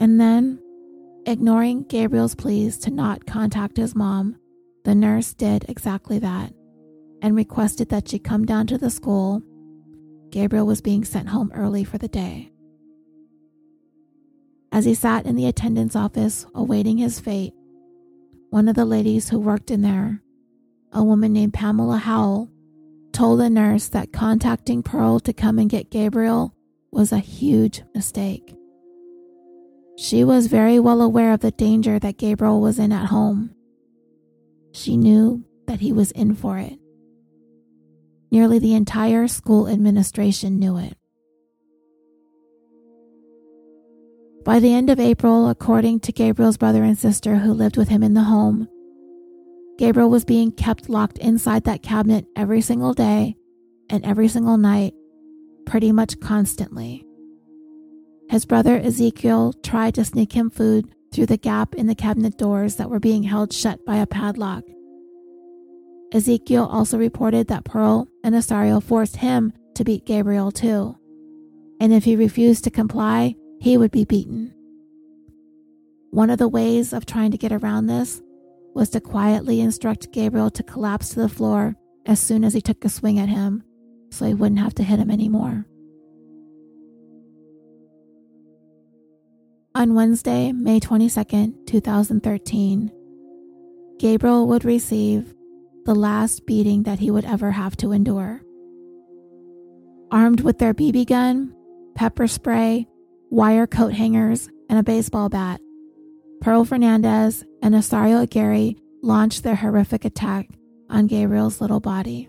And 0.00 0.20
then, 0.20 0.58
ignoring 1.24 1.84
Gabriel's 1.84 2.34
pleas 2.34 2.76
to 2.80 2.90
not 2.90 3.24
contact 3.24 3.76
his 3.76 3.94
mom, 3.94 4.36
the 4.84 4.96
nurse 4.96 5.32
did 5.32 5.64
exactly 5.68 6.18
that 6.18 6.52
and 7.22 7.36
requested 7.36 7.88
that 7.90 8.08
she 8.08 8.18
come 8.18 8.44
down 8.44 8.66
to 8.66 8.78
the 8.78 8.90
school. 8.90 9.44
Gabriel 10.30 10.66
was 10.66 10.80
being 10.80 11.04
sent 11.04 11.28
home 11.28 11.52
early 11.54 11.84
for 11.84 11.98
the 11.98 12.08
day. 12.08 12.50
As 14.72 14.86
he 14.86 14.94
sat 14.94 15.24
in 15.24 15.36
the 15.36 15.46
attendant's 15.46 15.94
office 15.94 16.46
awaiting 16.52 16.98
his 16.98 17.20
fate, 17.20 17.54
one 18.52 18.68
of 18.68 18.76
the 18.76 18.84
ladies 18.84 19.30
who 19.30 19.38
worked 19.38 19.70
in 19.70 19.80
there, 19.80 20.20
a 20.92 21.02
woman 21.02 21.32
named 21.32 21.54
Pamela 21.54 21.96
Howell, 21.96 22.50
told 23.10 23.40
the 23.40 23.48
nurse 23.48 23.88
that 23.88 24.12
contacting 24.12 24.82
Pearl 24.82 25.20
to 25.20 25.32
come 25.32 25.58
and 25.58 25.70
get 25.70 25.90
Gabriel 25.90 26.54
was 26.90 27.12
a 27.12 27.18
huge 27.18 27.82
mistake. 27.94 28.54
She 29.96 30.22
was 30.22 30.48
very 30.48 30.78
well 30.78 31.00
aware 31.00 31.32
of 31.32 31.40
the 31.40 31.50
danger 31.50 31.98
that 32.00 32.18
Gabriel 32.18 32.60
was 32.60 32.78
in 32.78 32.92
at 32.92 33.06
home. 33.06 33.54
She 34.72 34.98
knew 34.98 35.46
that 35.66 35.80
he 35.80 35.90
was 35.90 36.10
in 36.10 36.34
for 36.34 36.58
it. 36.58 36.78
Nearly 38.30 38.58
the 38.58 38.74
entire 38.74 39.28
school 39.28 39.66
administration 39.66 40.58
knew 40.58 40.76
it. 40.76 40.98
By 44.44 44.58
the 44.58 44.74
end 44.74 44.90
of 44.90 44.98
April, 44.98 45.48
according 45.48 46.00
to 46.00 46.12
Gabriel's 46.12 46.56
brother 46.56 46.82
and 46.82 46.98
sister 46.98 47.36
who 47.36 47.52
lived 47.52 47.76
with 47.76 47.88
him 47.88 48.02
in 48.02 48.14
the 48.14 48.24
home, 48.24 48.66
Gabriel 49.78 50.10
was 50.10 50.24
being 50.24 50.50
kept 50.50 50.88
locked 50.88 51.18
inside 51.18 51.62
that 51.64 51.84
cabinet 51.84 52.26
every 52.34 52.60
single 52.60 52.92
day 52.92 53.36
and 53.88 54.04
every 54.04 54.26
single 54.26 54.56
night, 54.56 54.94
pretty 55.64 55.92
much 55.92 56.18
constantly. 56.18 57.06
His 58.30 58.44
brother 58.44 58.78
Ezekiel 58.78 59.52
tried 59.62 59.94
to 59.94 60.04
sneak 60.04 60.32
him 60.32 60.50
food 60.50 60.92
through 61.12 61.26
the 61.26 61.36
gap 61.36 61.76
in 61.76 61.86
the 61.86 61.94
cabinet 61.94 62.36
doors 62.36 62.76
that 62.76 62.90
were 62.90 63.00
being 63.00 63.22
held 63.22 63.52
shut 63.52 63.84
by 63.84 63.98
a 63.98 64.06
padlock. 64.06 64.64
Ezekiel 66.12 66.64
also 66.64 66.98
reported 66.98 67.46
that 67.46 67.64
Pearl 67.64 68.08
and 68.24 68.34
Isauro 68.34 68.82
forced 68.82 69.16
him 69.16 69.52
to 69.76 69.84
beat 69.84 70.04
Gabriel 70.04 70.50
too, 70.50 70.96
and 71.80 71.92
if 71.92 72.04
he 72.04 72.16
refused 72.16 72.64
to 72.64 72.70
comply, 72.70 73.36
he 73.62 73.78
would 73.78 73.92
be 73.92 74.04
beaten. 74.04 74.52
One 76.10 76.30
of 76.30 76.38
the 76.38 76.48
ways 76.48 76.92
of 76.92 77.06
trying 77.06 77.30
to 77.30 77.38
get 77.38 77.52
around 77.52 77.86
this 77.86 78.20
was 78.74 78.90
to 78.90 79.00
quietly 79.00 79.60
instruct 79.60 80.10
Gabriel 80.10 80.50
to 80.50 80.64
collapse 80.64 81.10
to 81.10 81.20
the 81.20 81.28
floor 81.28 81.76
as 82.04 82.18
soon 82.18 82.42
as 82.42 82.54
he 82.54 82.60
took 82.60 82.84
a 82.84 82.88
swing 82.88 83.20
at 83.20 83.28
him 83.28 83.62
so 84.10 84.26
he 84.26 84.34
wouldn't 84.34 84.58
have 84.58 84.74
to 84.74 84.82
hit 84.82 84.98
him 84.98 85.12
anymore. 85.12 85.64
On 89.76 89.94
Wednesday, 89.94 90.50
May 90.50 90.80
22nd, 90.80 91.64
2013, 91.68 92.90
Gabriel 94.00 94.48
would 94.48 94.64
receive 94.64 95.32
the 95.84 95.94
last 95.94 96.46
beating 96.46 96.82
that 96.82 96.98
he 96.98 97.12
would 97.12 97.24
ever 97.24 97.52
have 97.52 97.76
to 97.76 97.92
endure. 97.92 98.42
Armed 100.10 100.40
with 100.40 100.58
their 100.58 100.74
BB 100.74 101.06
gun, 101.06 101.54
pepper 101.94 102.26
spray, 102.26 102.88
wire 103.32 103.66
coat 103.66 103.94
hangers, 103.94 104.50
and 104.68 104.78
a 104.78 104.82
baseball 104.82 105.30
bat, 105.30 105.58
Pearl 106.42 106.66
Fernandez 106.66 107.42
and 107.62 107.74
Isauro 107.74 108.22
Aguirre 108.22 108.76
launched 109.02 109.42
their 109.42 109.54
horrific 109.54 110.04
attack 110.04 110.50
on 110.90 111.06
Gabriel's 111.06 111.58
little 111.58 111.80
body. 111.80 112.28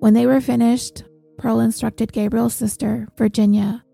When 0.00 0.14
they 0.14 0.26
were 0.26 0.40
finished, 0.40 1.04
Pearl 1.38 1.60
instructed 1.60 2.12
Gabriel's 2.12 2.56
sister, 2.56 3.06
Virginia, 3.16 3.84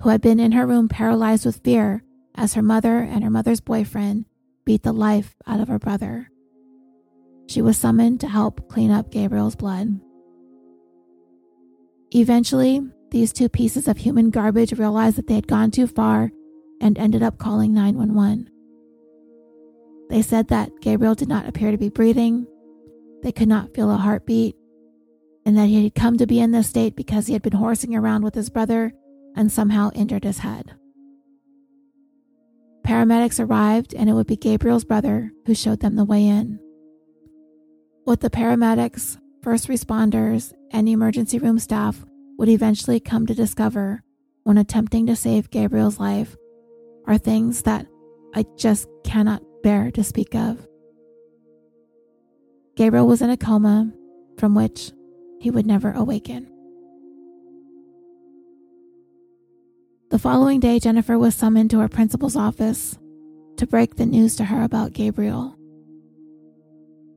who 0.00 0.08
had 0.08 0.22
been 0.22 0.40
in 0.40 0.52
her 0.52 0.66
room 0.66 0.88
paralyzed 0.88 1.44
with 1.44 1.62
fear 1.62 2.02
as 2.34 2.54
her 2.54 2.62
mother 2.62 3.00
and 3.00 3.22
her 3.22 3.30
mother's 3.30 3.60
boyfriend 3.60 4.24
beat 4.64 4.82
the 4.84 4.92
life 4.92 5.36
out 5.46 5.60
of 5.60 5.68
her 5.68 5.78
brother. 5.78 6.30
She 7.46 7.60
was 7.60 7.76
summoned 7.76 8.20
to 8.20 8.28
help 8.28 8.70
clean 8.70 8.90
up 8.90 9.10
Gabriel's 9.10 9.56
blood. 9.56 10.00
Eventually, 12.12 12.80
these 13.10 13.32
two 13.32 13.48
pieces 13.48 13.88
of 13.88 13.98
human 13.98 14.30
garbage 14.30 14.72
realized 14.72 15.16
that 15.16 15.26
they 15.26 15.34
had 15.34 15.46
gone 15.46 15.70
too 15.70 15.86
far 15.86 16.30
and 16.80 16.98
ended 16.98 17.22
up 17.22 17.38
calling 17.38 17.74
911. 17.74 18.48
They 20.08 20.22
said 20.22 20.48
that 20.48 20.70
Gabriel 20.80 21.14
did 21.14 21.28
not 21.28 21.46
appear 21.46 21.70
to 21.70 21.78
be 21.78 21.88
breathing, 21.88 22.46
they 23.22 23.32
could 23.32 23.48
not 23.48 23.74
feel 23.74 23.90
a 23.90 23.96
heartbeat, 23.96 24.56
and 25.44 25.56
that 25.56 25.66
he 25.66 25.84
had 25.84 25.94
come 25.94 26.18
to 26.18 26.26
be 26.26 26.40
in 26.40 26.52
this 26.52 26.68
state 26.68 26.96
because 26.96 27.26
he 27.26 27.32
had 27.32 27.42
been 27.42 27.52
horsing 27.52 27.94
around 27.94 28.24
with 28.24 28.34
his 28.34 28.50
brother 28.50 28.92
and 29.36 29.52
somehow 29.52 29.90
injured 29.94 30.24
his 30.24 30.38
head. 30.38 30.74
Paramedics 32.84 33.38
arrived, 33.38 33.94
and 33.94 34.08
it 34.08 34.14
would 34.14 34.26
be 34.26 34.36
Gabriel's 34.36 34.84
brother 34.84 35.32
who 35.46 35.54
showed 35.54 35.80
them 35.80 35.96
the 35.96 36.04
way 36.04 36.26
in. 36.26 36.58
What 38.04 38.20
the 38.20 38.30
paramedics, 38.30 39.18
first 39.42 39.68
responders, 39.68 40.52
and 40.72 40.88
emergency 40.88 41.38
room 41.38 41.58
staff 41.58 42.04
would 42.40 42.48
eventually 42.48 42.98
come 42.98 43.26
to 43.26 43.34
discover 43.34 44.02
when 44.44 44.56
attempting 44.56 45.06
to 45.06 45.14
save 45.14 45.50
Gabriel's 45.50 46.00
life 46.00 46.38
are 47.06 47.18
things 47.18 47.64
that 47.64 47.86
I 48.34 48.46
just 48.56 48.88
cannot 49.04 49.42
bear 49.62 49.90
to 49.90 50.02
speak 50.02 50.34
of. 50.34 50.66
Gabriel 52.76 53.06
was 53.06 53.20
in 53.20 53.28
a 53.28 53.36
coma 53.36 53.92
from 54.38 54.54
which 54.54 54.90
he 55.38 55.50
would 55.50 55.66
never 55.66 55.92
awaken. 55.92 56.50
The 60.10 60.18
following 60.18 60.60
day, 60.60 60.78
Jennifer 60.78 61.18
was 61.18 61.34
summoned 61.34 61.68
to 61.72 61.80
her 61.80 61.90
principal's 61.90 62.36
office 62.36 62.98
to 63.58 63.66
break 63.66 63.96
the 63.96 64.06
news 64.06 64.34
to 64.36 64.46
her 64.46 64.62
about 64.62 64.94
Gabriel. 64.94 65.58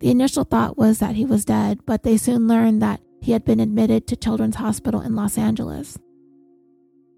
The 0.02 0.12
initial 0.12 0.44
thought 0.44 0.78
was 0.78 1.00
that 1.00 1.16
he 1.16 1.24
was 1.24 1.46
dead, 1.46 1.80
but 1.86 2.04
they 2.04 2.18
soon 2.18 2.50
learned 2.50 2.82
that 2.82 3.00
he 3.24 3.32
had 3.32 3.46
been 3.46 3.62
admitted 3.62 4.06
to 4.06 4.18
Children's 4.18 4.58
Hospital 4.58 5.00
in 5.00 5.16
Los 5.16 5.38
Angeles. 5.38 5.98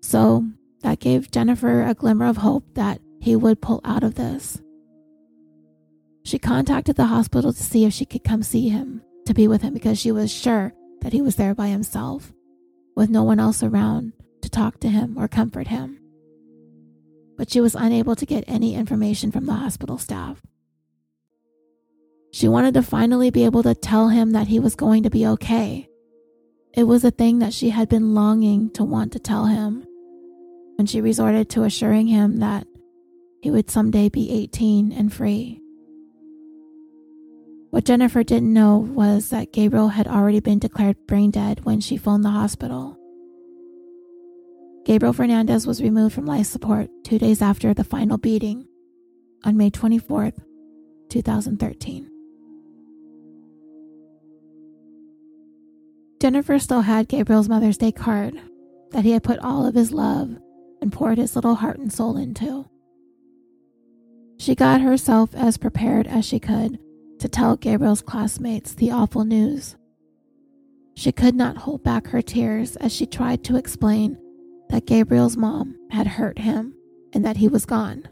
So 0.03 0.45
that 0.81 0.99
gave 0.99 1.31
Jennifer 1.31 1.81
a 1.81 1.95
glimmer 1.95 2.27
of 2.27 2.37
hope 2.37 2.75
that 2.75 3.01
he 3.19 3.35
would 3.35 3.59
pull 3.59 3.81
out 3.83 4.03
of 4.03 4.13
this. 4.13 4.61
She 6.23 6.37
contacted 6.37 6.95
the 6.95 7.07
hospital 7.07 7.51
to 7.51 7.63
see 7.63 7.85
if 7.85 7.93
she 7.93 8.05
could 8.05 8.23
come 8.23 8.43
see 8.43 8.69
him, 8.69 9.01
to 9.25 9.33
be 9.33 9.47
with 9.47 9.63
him, 9.63 9.73
because 9.73 9.97
she 9.99 10.11
was 10.11 10.31
sure 10.31 10.75
that 11.01 11.11
he 11.11 11.23
was 11.23 11.37
there 11.37 11.55
by 11.55 11.69
himself, 11.69 12.31
with 12.95 13.09
no 13.09 13.23
one 13.23 13.39
else 13.39 13.63
around 13.63 14.13
to 14.43 14.49
talk 14.49 14.79
to 14.81 14.89
him 14.89 15.17
or 15.17 15.27
comfort 15.27 15.69
him. 15.69 15.99
But 17.35 17.49
she 17.49 17.61
was 17.61 17.73
unable 17.73 18.15
to 18.15 18.27
get 18.27 18.43
any 18.47 18.75
information 18.75 19.31
from 19.31 19.47
the 19.47 19.55
hospital 19.55 19.97
staff. 19.97 20.39
She 22.31 22.47
wanted 22.47 22.75
to 22.75 22.83
finally 22.83 23.31
be 23.31 23.43
able 23.43 23.63
to 23.63 23.73
tell 23.73 24.09
him 24.09 24.33
that 24.33 24.49
he 24.49 24.59
was 24.59 24.75
going 24.75 25.01
to 25.01 25.09
be 25.09 25.25
okay. 25.25 25.89
It 26.75 26.83
was 26.83 27.05
a 27.05 27.11
thing 27.11 27.39
that 27.39 27.53
she 27.53 27.69
had 27.69 27.87
been 27.87 28.13
longing 28.13 28.69
to 28.71 28.83
want 28.83 29.13
to 29.13 29.19
tell 29.19 29.45
him 29.45 29.85
when 30.75 30.85
she 30.85 30.99
resorted 30.99 31.49
to 31.51 31.63
assuring 31.63 32.07
him 32.07 32.37
that 32.39 32.67
he 33.41 33.49
would 33.49 33.71
someday 33.71 34.09
be 34.09 34.29
18 34.29 34.91
and 34.91 35.13
free. 35.13 35.61
What 37.69 37.85
Jennifer 37.85 38.23
didn't 38.23 38.51
know 38.53 38.77
was 38.77 39.29
that 39.29 39.53
Gabriel 39.53 39.87
had 39.87 40.07
already 40.07 40.41
been 40.41 40.59
declared 40.59 40.97
brain 41.07 41.31
dead 41.31 41.63
when 41.63 41.79
she 41.79 41.95
phoned 41.95 42.25
the 42.25 42.29
hospital. 42.29 42.97
Gabriel 44.85 45.13
Fernandez 45.13 45.65
was 45.65 45.81
removed 45.81 46.13
from 46.13 46.25
life 46.25 46.45
support 46.45 46.89
two 47.05 47.17
days 47.17 47.41
after 47.41 47.73
the 47.73 47.85
final 47.85 48.17
beating 48.17 48.67
on 49.45 49.55
May 49.55 49.71
24th, 49.71 50.43
2013. 51.09 52.04
Jennifer 56.19 56.59
still 56.59 56.81
had 56.81 57.07
Gabriel's 57.07 57.49
Mother's 57.49 57.77
Day 57.77 57.91
card 57.91 58.39
that 58.91 59.03
he 59.03 59.11
had 59.11 59.23
put 59.23 59.39
all 59.39 59.65
of 59.65 59.75
his 59.75 59.91
love 59.91 60.37
and 60.81 60.91
poured 60.91 61.17
his 61.17 61.35
little 61.35 61.55
heart 61.55 61.77
and 61.77 61.91
soul 61.91 62.17
into. 62.17 62.69
She 64.37 64.55
got 64.55 64.81
herself 64.81 65.33
as 65.35 65.57
prepared 65.57 66.07
as 66.07 66.25
she 66.25 66.39
could 66.39 66.79
to 67.19 67.27
tell 67.27 67.55
Gabriel's 67.55 68.01
classmates 68.01 68.73
the 68.73 68.91
awful 68.91 69.23
news. 69.25 69.75
She 70.95 71.11
could 71.11 71.35
not 71.35 71.57
hold 71.57 71.83
back 71.83 72.07
her 72.07 72.21
tears 72.21 72.75
as 72.77 72.93
she 72.93 73.05
tried 73.05 73.43
to 73.45 73.57
explain 73.57 74.17
that 74.69 74.85
Gabriel's 74.85 75.37
mom 75.37 75.75
had 75.91 76.07
hurt 76.07 76.39
him 76.39 76.73
and 77.13 77.25
that 77.25 77.37
he 77.37 77.47
was 77.47 77.65
gone. 77.65 78.07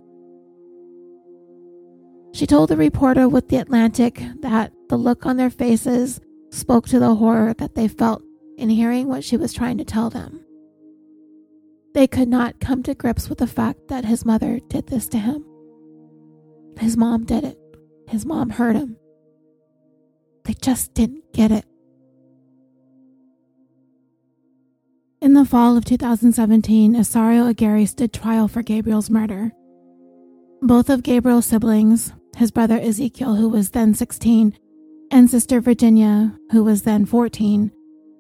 She 2.34 2.48
told 2.48 2.70
the 2.70 2.78
reporter 2.78 3.30
with 3.30 3.50
The 3.50 3.58
Atlantic 3.58 4.22
that 4.42 4.74
the 4.90 4.98
look 4.98 5.26
on 5.26 5.38
their 5.38 5.50
faces 5.50 6.20
spoke 6.54 6.88
to 6.88 7.00
the 7.00 7.16
horror 7.16 7.54
that 7.56 7.76
they 7.76 7.88
felt 7.88 8.22
in 8.58 8.70
hearing 8.70 9.08
what 9.08 9.24
she 9.24 9.38
was 9.38 9.54
trying 9.54 9.78
to 9.78 9.86
tell 9.86 10.10
them. 10.10 10.46
They 11.94 12.08
could 12.08 12.28
not 12.28 12.60
come 12.60 12.84
to 12.84 12.96
grips 12.96 13.30
with 13.30 13.40
the 13.40 13.48
fact 13.48 13.88
that 13.90 14.06
his 14.06 14.26
mother 14.26 14.60
did 14.68 14.88
this 14.88 15.08
to 15.10 15.18
him. 15.18 15.46
His 16.80 16.98
mom 16.98 17.26
did 17.26 17.44
it. 17.44 17.58
His 18.08 18.26
mom 18.26 18.50
hurt 18.52 18.76
him. 18.76 18.98
They 20.46 20.54
just 20.54 20.94
didn't 20.94 21.34
get 21.34 21.52
it. 21.52 21.66
In 25.22 25.34
the 25.34 25.46
fall 25.46 25.78
of 25.78 25.86
2017, 25.86 26.96
Isauro 26.96 27.48
Aguirre 27.48 27.86
stood 27.86 28.12
trial 28.12 28.48
for 28.48 28.62
Gabriel's 28.62 29.10
murder. 29.10 29.52
Both 30.62 30.90
of 30.90 31.04
Gabriel's 31.04 31.46
siblings, 31.46 32.12
his 32.36 32.52
brother 32.52 32.78
Ezekiel, 32.78 33.36
who 33.36 33.48
was 33.48 33.70
then 33.70 33.94
16, 33.94 34.58
and 35.14 35.30
sister 35.30 35.62
Virginia, 35.62 36.38
who 36.52 36.64
was 36.64 36.82
then 36.82 37.06
14, 37.06 37.72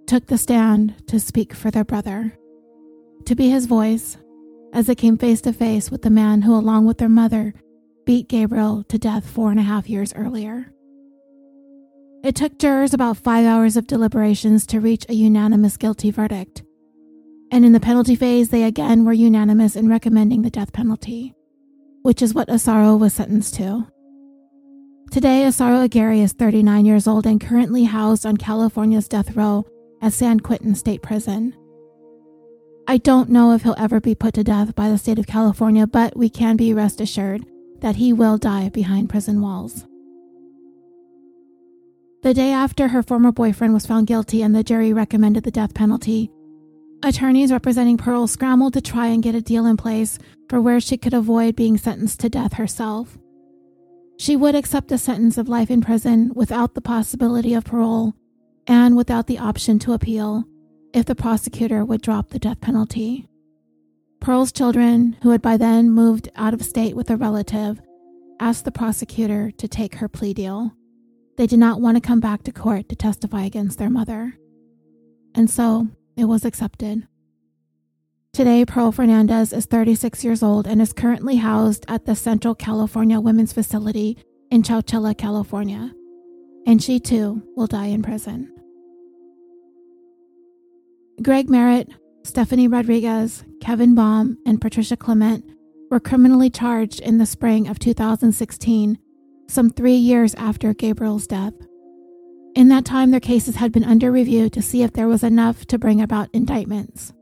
took 0.07 0.27
the 0.27 0.37
stand 0.37 0.95
to 1.07 1.19
speak 1.19 1.53
for 1.53 1.69
their 1.69 1.83
brother. 1.83 2.37
To 3.25 3.35
be 3.35 3.49
his 3.49 3.65
voice, 3.65 4.17
as 4.71 4.87
they 4.87 4.95
came 4.95 5.17
face 5.17 5.41
to 5.41 5.51
face 5.51 5.91
with 5.91 6.03
the 6.03 6.09
man 6.09 6.43
who, 6.43 6.55
along 6.55 6.85
with 6.85 6.99
their 6.99 7.09
mother, 7.09 7.53
beat 8.05 8.29
Gabriel 8.29 8.85
to 8.85 8.97
death 8.97 9.27
four 9.27 9.51
and 9.51 9.59
a 9.59 9.63
half 9.63 9.89
years 9.89 10.13
earlier. 10.13 10.71
It 12.23 12.35
took 12.35 12.57
jurors 12.57 12.93
about 12.93 13.17
five 13.17 13.45
hours 13.45 13.75
of 13.75 13.87
deliberations 13.87 14.65
to 14.67 14.79
reach 14.79 15.05
a 15.09 15.13
unanimous 15.13 15.75
guilty 15.75 16.11
verdict 16.11 16.63
and 17.53 17.63
in 17.63 17.71
the 17.71 17.79
penalty 17.79 18.15
phase, 18.15 18.49
they 18.49 18.63
again 18.63 19.05
were 19.05 19.13
unanimous 19.13 19.75
in 19.75 19.87
recommending 19.87 20.41
the 20.41 20.49
death 20.49 20.73
penalty, 20.73 21.35
which 22.01 22.19
is 22.19 22.33
what 22.33 22.47
Isauro 22.47 22.99
was 22.99 23.13
sentenced 23.13 23.53
to. 23.57 23.85
Today, 25.13 25.43
Isauro 25.43 25.83
Aguirre 25.83 26.21
is 26.21 26.33
39 26.33 26.85
years 26.85 27.05
old 27.05 27.27
and 27.27 27.39
currently 27.39 27.83
housed 27.83 28.25
on 28.25 28.35
California's 28.35 29.07
death 29.07 29.35
row 29.35 29.63
at 30.01 30.11
San 30.11 30.39
Quentin 30.39 30.73
State 30.73 31.03
Prison. 31.03 31.55
I 32.87 32.97
don't 32.97 33.29
know 33.29 33.51
if 33.51 33.61
he'll 33.61 33.75
ever 33.77 34.01
be 34.01 34.15
put 34.15 34.33
to 34.33 34.43
death 34.43 34.73
by 34.73 34.89
the 34.89 34.97
state 34.97 35.19
of 35.19 35.27
California, 35.27 35.85
but 35.85 36.17
we 36.17 36.31
can 36.31 36.57
be 36.57 36.73
rest 36.73 36.99
assured 36.99 37.45
that 37.81 37.97
he 37.97 38.11
will 38.11 38.39
die 38.39 38.69
behind 38.69 39.11
prison 39.11 39.39
walls. 39.39 39.85
The 42.23 42.33
day 42.33 42.51
after 42.51 42.87
her 42.87 43.03
former 43.03 43.31
boyfriend 43.31 43.75
was 43.75 43.85
found 43.85 44.07
guilty 44.07 44.41
and 44.41 44.55
the 44.55 44.63
jury 44.63 44.93
recommended 44.93 45.43
the 45.43 45.51
death 45.51 45.75
penalty, 45.75 46.31
Attorneys 47.03 47.51
representing 47.51 47.97
Pearl 47.97 48.25
scrambled 48.25 48.73
to 48.73 48.81
try 48.81 49.07
and 49.07 49.21
get 49.21 49.35
a 49.35 49.41
deal 49.41 49.67
in 49.67 49.77
place 49.77 50.17
for 50.49 50.59
where 50.59 50.79
she 50.79 50.97
could 50.97 51.13
avoid 51.13 51.55
being 51.55 51.77
sentenced 51.77 52.21
to 52.21 52.29
death 52.29 52.53
herself. 52.53 53.19
She 54.17 54.35
would 54.35 54.55
accept 54.55 54.91
a 54.91 54.97
sentence 54.97 55.37
of 55.37 55.49
life 55.49 55.71
in 55.71 55.81
prison 55.81 56.31
without 56.35 56.75
the 56.75 56.81
possibility 56.81 57.53
of 57.53 57.65
parole 57.65 58.13
and 58.67 58.95
without 58.95 59.27
the 59.27 59.39
option 59.39 59.79
to 59.79 59.93
appeal 59.93 60.45
if 60.93 61.05
the 61.05 61.15
prosecutor 61.15 61.83
would 61.83 62.01
drop 62.01 62.29
the 62.29 62.39
death 62.39 62.61
penalty. 62.61 63.27
Pearl's 64.21 64.51
children, 64.51 65.17
who 65.21 65.31
had 65.31 65.41
by 65.41 65.57
then 65.57 65.89
moved 65.89 66.29
out 66.35 66.53
of 66.53 66.63
state 66.63 66.95
with 66.95 67.09
a 67.09 67.17
relative, 67.17 67.81
asked 68.39 68.63
the 68.63 68.71
prosecutor 68.71 69.51
to 69.51 69.67
take 69.67 69.95
her 69.95 70.07
plea 70.07 70.33
deal. 70.33 70.71
They 71.35 71.47
did 71.47 71.59
not 71.59 71.81
want 71.81 71.97
to 71.97 72.01
come 72.01 72.19
back 72.19 72.43
to 72.43 72.51
court 72.51 72.87
to 72.89 72.95
testify 72.95 73.43
against 73.43 73.79
their 73.79 73.89
mother. 73.89 74.37
And 75.35 75.49
so 75.49 75.87
it 76.15 76.25
was 76.25 76.45
accepted. 76.45 77.07
Today, 78.33 78.65
Pearl 78.65 78.91
Fernandez 78.91 79.53
is 79.53 79.67
36 79.67 80.23
years 80.23 80.41
old 80.41 80.65
and 80.65 80.81
is 80.81 80.91
currently 80.91 81.35
housed 81.35 81.85
at 81.87 82.05
the 82.05 82.15
Central 82.15 82.55
California 82.55 83.19
Women's 83.19 83.53
Facility 83.53 84.17
in 84.49 84.63
Chowchilla, 84.63 85.15
California. 85.15 85.93
And 86.65 86.81
she 86.81 86.99
too 86.99 87.43
will 87.55 87.67
die 87.67 87.85
in 87.85 88.01
prison. 88.01 88.51
Greg 91.21 91.47
Merritt, 91.47 91.89
Stephanie 92.23 92.67
Rodriguez, 92.67 93.43
Kevin 93.61 93.93
Bom, 93.93 94.39
and 94.47 94.59
Patricia 94.59 94.97
Clement 94.97 95.45
were 95.91 95.99
criminally 95.99 96.49
charged 96.49 97.01
in 97.01 97.19
the 97.19 97.27
spring 97.27 97.67
of 97.67 97.77
2016, 97.77 98.97
some 99.47 99.69
three 99.69 99.93
years 99.93 100.33
after 100.39 100.73
Gabriel's 100.73 101.27
death. 101.27 101.53
In 102.55 102.69
that 102.69 102.83
time, 102.83 103.11
their 103.11 103.19
cases 103.19 103.57
had 103.57 103.71
been 103.71 103.83
under 103.83 104.11
review 104.11 104.49
to 104.49 104.61
see 104.63 104.81
if 104.81 104.93
there 104.93 105.07
was 105.07 105.21
enough 105.21 105.67
to 105.67 105.77
bring 105.77 106.01
about 106.01 106.29
indictments. 106.33 107.13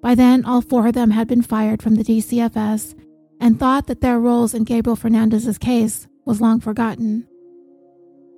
By 0.00 0.14
then, 0.14 0.44
all 0.44 0.60
four 0.60 0.86
of 0.86 0.94
them 0.94 1.10
had 1.10 1.28
been 1.28 1.42
fired 1.42 1.82
from 1.82 1.96
the 1.96 2.04
DCFS 2.04 2.94
and 3.40 3.58
thought 3.58 3.86
that 3.86 4.00
their 4.00 4.18
roles 4.18 4.54
in 4.54 4.64
Gabriel 4.64 4.96
Fernandez's 4.96 5.58
case 5.58 6.06
was 6.24 6.40
long 6.40 6.60
forgotten. 6.60 7.26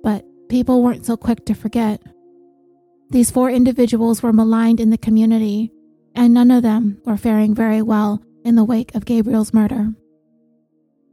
But 0.03 0.25
people 0.49 0.81
weren't 0.81 1.05
so 1.05 1.17
quick 1.17 1.45
to 1.45 1.53
forget. 1.53 2.01
These 3.09 3.31
four 3.31 3.49
individuals 3.49 4.23
were 4.23 4.33
maligned 4.33 4.79
in 4.79 4.89
the 4.89 4.97
community, 4.97 5.71
and 6.15 6.33
none 6.33 6.51
of 6.51 6.63
them 6.63 7.01
were 7.05 7.17
faring 7.17 7.53
very 7.53 7.81
well 7.81 8.23
in 8.43 8.55
the 8.55 8.63
wake 8.63 8.95
of 8.95 9.05
Gabriel's 9.05 9.53
murder. 9.53 9.93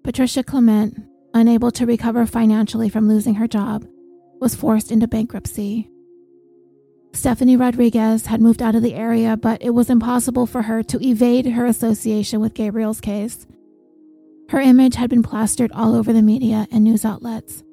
Patricia 0.04 0.42
Clement, 0.42 0.96
unable 1.34 1.70
to 1.72 1.84
recover 1.86 2.24
financially 2.24 2.88
from 2.88 3.08
losing 3.08 3.34
her 3.34 3.46
job, 3.46 3.84
was 4.40 4.54
forced 4.54 4.90
into 4.90 5.08
bankruptcy. 5.08 5.90
Stephanie 7.18 7.56
Rodriguez 7.56 8.26
had 8.26 8.40
moved 8.40 8.62
out 8.62 8.76
of 8.76 8.82
the 8.82 8.94
area, 8.94 9.36
but 9.36 9.60
it 9.60 9.70
was 9.70 9.90
impossible 9.90 10.46
for 10.46 10.62
her 10.62 10.84
to 10.84 11.04
evade 11.04 11.46
her 11.46 11.66
association 11.66 12.38
with 12.38 12.54
Gabriel's 12.54 13.00
case. 13.00 13.44
Her 14.50 14.60
image 14.60 14.94
had 14.94 15.10
been 15.10 15.24
plastered 15.24 15.72
all 15.72 15.96
over 15.96 16.12
the 16.12 16.22
media 16.22 16.68
and 16.70 16.84
news 16.84 17.04
outlets. 17.04 17.64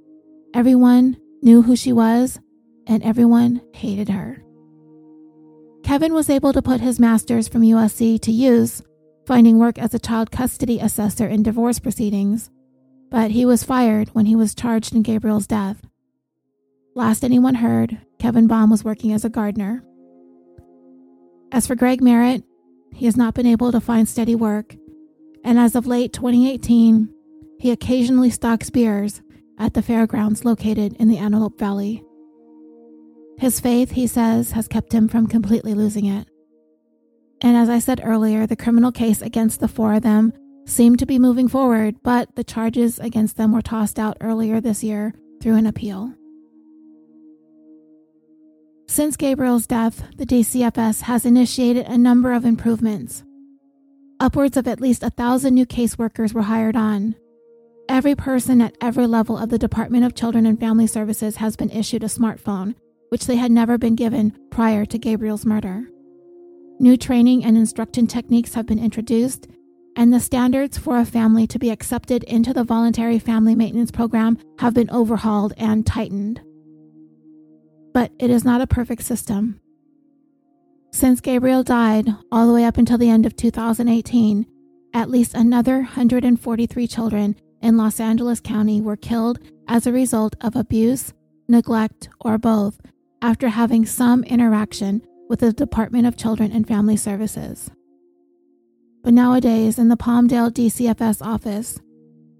Everyone 0.55 1.17
knew 1.43 1.61
who 1.61 1.75
she 1.75 1.93
was, 1.93 2.39
and 2.87 3.03
everyone 3.03 3.61
hated 3.75 4.09
her. 4.09 4.43
Kevin 5.83 6.15
was 6.15 6.31
able 6.31 6.51
to 6.51 6.63
put 6.63 6.81
his 6.81 6.99
master's 6.99 7.47
from 7.47 7.61
USC 7.61 8.19
to 8.21 8.31
use, 8.31 8.81
finding 9.27 9.59
work 9.59 9.77
as 9.77 9.93
a 9.93 9.99
child 9.99 10.31
custody 10.31 10.79
assessor 10.79 11.27
in 11.27 11.43
divorce 11.43 11.77
proceedings, 11.77 12.49
but 13.11 13.29
he 13.29 13.45
was 13.45 13.63
fired 13.63 14.09
when 14.09 14.25
he 14.25 14.35
was 14.35 14.55
charged 14.55 14.95
in 14.95 15.03
Gabriel's 15.03 15.45
death. 15.45 15.85
Last 16.95 17.23
anyone 17.23 17.55
heard, 17.55 17.99
Kevin 18.25 18.47
Bom 18.47 18.71
was 18.71 18.83
working 18.83 19.13
as 19.13 19.23
a 19.23 19.29
gardener. 19.29 19.83
As 21.51 21.67
for 21.67 21.75
Greg 21.75 22.01
Merritt, 22.01 22.43
he 22.91 23.05
has 23.05 23.15
not 23.15 23.35
been 23.35 23.45
able 23.45 23.71
to 23.71 23.79
find 23.79 24.09
steady 24.09 24.33
work, 24.33 24.75
and 25.43 25.59
as 25.59 25.75
of 25.75 25.85
late 25.85 26.11
2018, 26.11 27.07
he 27.59 27.69
occasionally 27.69 28.31
stocks 28.31 28.71
beers 28.71 29.21
at 29.59 29.75
the 29.75 29.83
fairgrounds 29.83 30.43
located 30.43 30.93
in 30.93 31.07
the 31.07 31.19
Antelope 31.19 31.59
Valley. 31.59 32.03
His 33.37 33.59
faith, 33.59 33.91
he 33.91 34.07
says, 34.07 34.53
has 34.53 34.67
kept 34.67 34.91
him 34.91 35.07
from 35.07 35.27
completely 35.27 35.75
losing 35.75 36.05
it. 36.05 36.27
And 37.41 37.55
as 37.55 37.69
I 37.69 37.77
said 37.77 38.01
earlier, 38.03 38.47
the 38.47 38.55
criminal 38.55 38.91
case 38.91 39.21
against 39.21 39.59
the 39.59 39.67
four 39.67 39.93
of 39.93 40.01
them 40.01 40.33
seemed 40.65 40.97
to 40.97 41.05
be 41.05 41.19
moving 41.19 41.47
forward, 41.47 41.97
but 42.01 42.35
the 42.35 42.43
charges 42.43 42.97
against 42.97 43.37
them 43.37 43.51
were 43.51 43.61
tossed 43.61 43.99
out 43.99 44.17
earlier 44.19 44.59
this 44.59 44.83
year 44.83 45.13
through 45.43 45.57
an 45.57 45.67
appeal. 45.67 46.15
Since 48.87 49.17
Gabriel's 49.17 49.65
death, 49.65 50.03
the 50.15 50.27
DCFS 50.27 51.01
has 51.01 51.25
initiated 51.25 51.87
a 51.87 51.97
number 51.97 52.31
of 52.31 52.45
improvements. 52.45 53.23
Upwards 54.19 54.57
of 54.57 54.67
at 54.67 54.79
least 54.79 55.01
a 55.01 55.09
thousand 55.09 55.55
new 55.55 55.65
caseworkers 55.65 56.33
were 56.33 56.43
hired 56.43 56.75
on. 56.75 57.15
Every 57.89 58.15
person 58.15 58.61
at 58.61 58.77
every 58.81 59.07
level 59.07 59.37
of 59.37 59.49
the 59.49 59.57
Department 59.57 60.05
of 60.05 60.13
Children 60.13 60.45
and 60.45 60.59
Family 60.59 60.85
Services 60.85 61.37
has 61.37 61.55
been 61.55 61.71
issued 61.71 62.03
a 62.03 62.07
smartphone, 62.07 62.75
which 63.09 63.25
they 63.25 63.37
had 63.37 63.51
never 63.51 63.77
been 63.77 63.95
given 63.95 64.37
prior 64.51 64.85
to 64.85 64.99
Gabriel's 64.99 65.45
murder. 65.45 65.87
New 66.79 66.95
training 66.95 67.43
and 67.43 67.57
instruction 67.57 68.05
techniques 68.05 68.53
have 68.53 68.67
been 68.67 68.79
introduced, 68.79 69.47
and 69.95 70.13
the 70.13 70.19
standards 70.19 70.77
for 70.77 70.99
a 70.99 71.05
family 71.05 71.47
to 71.47 71.57
be 71.57 71.71
accepted 71.71 72.23
into 72.25 72.53
the 72.53 72.63
voluntary 72.63 73.17
family 73.17 73.55
maintenance 73.55 73.91
program 73.91 74.37
have 74.59 74.75
been 74.75 74.89
overhauled 74.91 75.53
and 75.57 75.87
tightened. 75.87 76.41
But 77.95 78.11
it 78.19 78.29
is 78.29 78.43
not 78.43 78.59
a 78.59 78.67
perfect 78.67 79.03
system. 79.03 79.61
Since 80.91 81.21
Gabriel 81.21 81.63
died, 81.63 82.09
all 82.29 82.45
the 82.45 82.53
way 82.53 82.65
up 82.65 82.77
until 82.77 82.97
the 82.97 83.09
end 83.09 83.25
of 83.25 83.37
2018, 83.37 84.45
at 84.93 85.09
least 85.09 85.33
another 85.33 85.75
143 85.77 86.87
children 86.87 87.37
in 87.61 87.77
Los 87.77 88.01
Angeles 88.01 88.41
County 88.41 88.81
were 88.81 88.97
killed 88.97 89.39
as 89.69 89.87
a 89.87 89.93
result 89.93 90.35
of 90.41 90.57
abuse, 90.57 91.13
neglect, 91.47 92.09
or 92.19 92.37
both 92.37 92.81
after 93.21 93.47
having 93.47 93.85
some 93.85 94.25
interaction 94.25 95.01
with 95.29 95.39
the 95.39 95.53
Department 95.53 96.05
of 96.05 96.17
Children 96.17 96.51
and 96.51 96.67
Family 96.67 96.97
Services. 96.97 97.71
But 99.05 99.13
nowadays, 99.13 99.79
in 99.79 99.87
the 99.87 99.95
Palmdale 99.95 100.51
DCFS 100.51 101.25
office, 101.25 101.79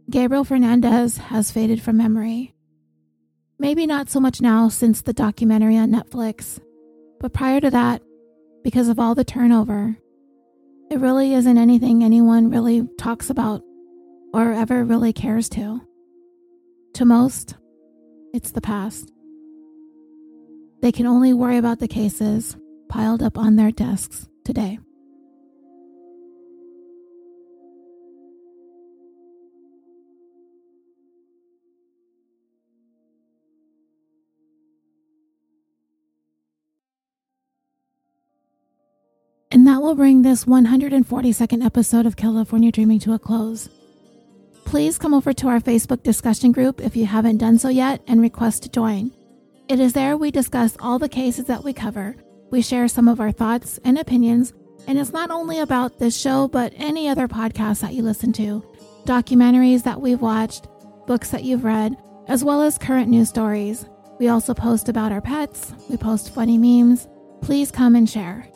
Gabriel 0.09 0.43
Fernandez 0.43 1.15
has 1.17 1.49
faded 1.49 1.81
from 1.81 1.95
memory. 1.95 2.54
Maybe 3.57 3.87
not 3.87 4.09
so 4.09 4.19
much 4.19 4.41
now 4.41 4.67
since 4.67 5.01
the 5.01 5.13
documentary 5.13 5.77
on 5.77 5.89
Netflix, 5.89 6.59
but 7.19 7.33
prior 7.33 7.61
to 7.61 7.71
that, 7.71 8.01
because 8.63 8.89
of 8.89 8.99
all 8.99 9.15
the 9.15 9.23
turnover, 9.23 9.95
it 10.91 10.99
really 10.99 11.33
isn't 11.33 11.57
anything 11.57 12.03
anyone 12.03 12.49
really 12.49 12.87
talks 12.97 13.29
about 13.29 13.61
or 14.33 14.51
ever 14.51 14.83
really 14.83 15.13
cares 15.13 15.47
to. 15.49 15.81
To 16.95 17.05
most, 17.05 17.55
it's 18.33 18.51
the 18.51 18.61
past. 18.61 19.11
They 20.81 20.91
can 20.91 21.07
only 21.07 21.33
worry 21.33 21.57
about 21.57 21.79
the 21.79 21.87
cases 21.87 22.57
piled 22.89 23.23
up 23.23 23.37
on 23.37 23.55
their 23.55 23.71
desks 23.71 24.27
today. 24.43 24.79
And 39.55 39.65
that 39.67 39.81
will 39.81 39.95
bring 39.95 40.21
this 40.21 40.43
142nd 40.43 41.63
episode 41.63 42.05
of 42.05 42.17
California 42.17 42.73
Dreaming 42.73 42.99
to 42.99 43.13
a 43.13 43.19
close. 43.19 43.69
Please 44.65 44.97
come 44.97 45.13
over 45.13 45.31
to 45.31 45.47
our 45.47 45.61
Facebook 45.61 46.03
discussion 46.03 46.51
group 46.51 46.81
if 46.81 46.97
you 46.97 47.05
haven't 47.05 47.37
done 47.37 47.57
so 47.57 47.69
yet 47.69 48.01
and 48.05 48.19
request 48.19 48.63
to 48.63 48.69
join. 48.69 49.13
It 49.69 49.79
is 49.79 49.93
there 49.93 50.17
we 50.17 50.29
discuss 50.29 50.75
all 50.81 50.99
the 50.99 51.07
cases 51.07 51.45
that 51.45 51.63
we 51.63 51.71
cover. 51.71 52.17
We 52.51 52.61
share 52.61 52.89
some 52.89 53.07
of 53.07 53.21
our 53.21 53.31
thoughts 53.31 53.79
and 53.85 53.97
opinions, 53.97 54.51
and 54.87 54.99
it's 54.99 55.13
not 55.13 55.31
only 55.31 55.59
about 55.59 55.99
this 55.99 56.19
show, 56.19 56.49
but 56.49 56.73
any 56.75 57.07
other 57.07 57.29
podcast 57.29 57.79
that 57.79 57.93
you 57.93 58.03
listen 58.03 58.33
to, 58.33 58.61
documentaries 59.05 59.83
that 59.83 60.01
we've 60.01 60.19
watched, 60.19 60.67
books 61.07 61.29
that 61.29 61.45
you've 61.45 61.63
read, 61.63 61.95
as 62.27 62.43
well 62.43 62.61
as 62.61 62.77
current 62.77 63.07
news 63.07 63.29
stories. 63.29 63.85
We 64.19 64.27
also 64.27 64.53
post 64.53 64.89
about 64.89 65.13
our 65.13 65.21
pets, 65.21 65.73
we 65.89 65.95
post 65.95 66.35
funny 66.35 66.57
memes. 66.57 67.07
Please 67.41 67.71
come 67.71 67.95
and 67.95 68.09
share. 68.09 68.49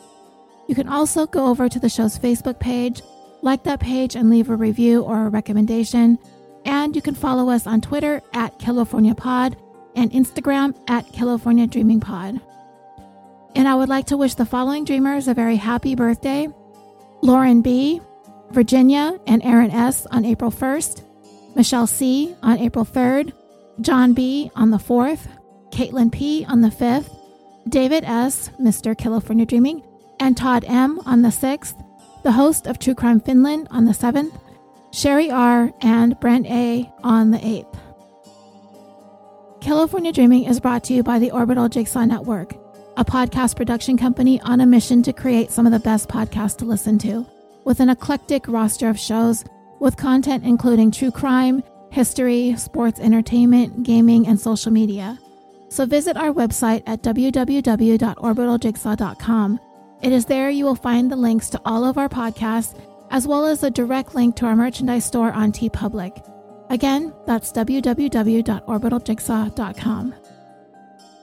You 0.70 0.76
can 0.76 0.88
also 0.88 1.26
go 1.26 1.48
over 1.48 1.68
to 1.68 1.80
the 1.80 1.88
show's 1.88 2.16
Facebook 2.16 2.60
page, 2.60 3.02
like 3.42 3.64
that 3.64 3.80
page, 3.80 4.14
and 4.14 4.30
leave 4.30 4.50
a 4.50 4.54
review 4.54 5.02
or 5.02 5.26
a 5.26 5.28
recommendation. 5.28 6.16
And 6.64 6.94
you 6.94 7.02
can 7.02 7.16
follow 7.16 7.50
us 7.50 7.66
on 7.66 7.80
Twitter 7.80 8.22
at 8.34 8.56
California 8.60 9.16
Pod 9.16 9.56
and 9.96 10.12
Instagram 10.12 10.76
at 10.88 11.12
California 11.12 11.66
Dreaming 11.66 11.98
Pod. 11.98 12.40
And 13.56 13.66
I 13.66 13.74
would 13.74 13.88
like 13.88 14.06
to 14.06 14.16
wish 14.16 14.36
the 14.36 14.46
following 14.46 14.84
dreamers 14.84 15.26
a 15.26 15.34
very 15.34 15.56
happy 15.56 15.96
birthday 15.96 16.46
Lauren 17.20 17.62
B., 17.62 18.00
Virginia 18.52 19.18
and 19.26 19.42
Aaron 19.42 19.72
S. 19.72 20.06
on 20.12 20.24
April 20.24 20.52
1st, 20.52 21.02
Michelle 21.56 21.88
C. 21.88 22.36
on 22.44 22.60
April 22.60 22.84
3rd, 22.84 23.32
John 23.80 24.12
B. 24.12 24.52
on 24.54 24.70
the 24.70 24.78
4th, 24.78 25.26
Caitlin 25.72 26.12
P. 26.12 26.46
on 26.48 26.60
the 26.60 26.68
5th, 26.68 27.12
David 27.68 28.04
S., 28.04 28.50
Mr. 28.60 28.96
California 28.96 29.44
Dreaming, 29.44 29.82
and 30.20 30.36
Todd 30.36 30.64
M. 30.68 31.00
on 31.06 31.22
the 31.22 31.30
6th, 31.30 31.74
the 32.22 32.32
host 32.32 32.66
of 32.66 32.78
True 32.78 32.94
Crime 32.94 33.20
Finland 33.20 33.66
on 33.70 33.86
the 33.86 33.92
7th, 33.92 34.38
Sherry 34.92 35.30
R. 35.30 35.72
and 35.80 36.18
Brent 36.20 36.46
A. 36.46 36.90
on 37.02 37.30
the 37.30 37.38
8th. 37.38 37.78
California 39.60 40.12
Dreaming 40.12 40.44
is 40.44 40.60
brought 40.60 40.84
to 40.84 40.94
you 40.94 41.02
by 41.02 41.18
the 41.18 41.30
Orbital 41.30 41.68
Jigsaw 41.68 42.04
Network, 42.04 42.54
a 42.96 43.04
podcast 43.04 43.56
production 43.56 43.96
company 43.96 44.40
on 44.42 44.60
a 44.60 44.66
mission 44.66 45.02
to 45.02 45.12
create 45.12 45.50
some 45.50 45.66
of 45.66 45.72
the 45.72 45.80
best 45.80 46.08
podcasts 46.08 46.56
to 46.58 46.64
listen 46.64 46.98
to, 46.98 47.26
with 47.64 47.80
an 47.80 47.88
eclectic 47.88 48.46
roster 48.48 48.88
of 48.88 48.98
shows 48.98 49.44
with 49.80 49.96
content 49.96 50.44
including 50.44 50.90
true 50.90 51.10
crime, 51.10 51.62
history, 51.90 52.54
sports 52.56 53.00
entertainment, 53.00 53.82
gaming, 53.82 54.26
and 54.26 54.38
social 54.38 54.70
media. 54.70 55.18
So 55.68 55.86
visit 55.86 56.16
our 56.16 56.32
website 56.32 56.82
at 56.86 57.02
www.orbitaljigsaw.com. 57.02 59.60
It 60.02 60.12
is 60.12 60.26
there 60.26 60.50
you 60.50 60.64
will 60.64 60.74
find 60.74 61.10
the 61.10 61.16
links 61.16 61.50
to 61.50 61.60
all 61.64 61.84
of 61.84 61.98
our 61.98 62.08
podcasts, 62.08 62.78
as 63.10 63.26
well 63.26 63.46
as 63.46 63.62
a 63.62 63.70
direct 63.70 64.14
link 64.14 64.36
to 64.36 64.46
our 64.46 64.56
merchandise 64.56 65.04
store 65.04 65.32
on 65.32 65.52
TeePublic. 65.52 66.26
Again, 66.70 67.12
that's 67.26 67.52
www.orbitaljigsaw.com. 67.52 70.14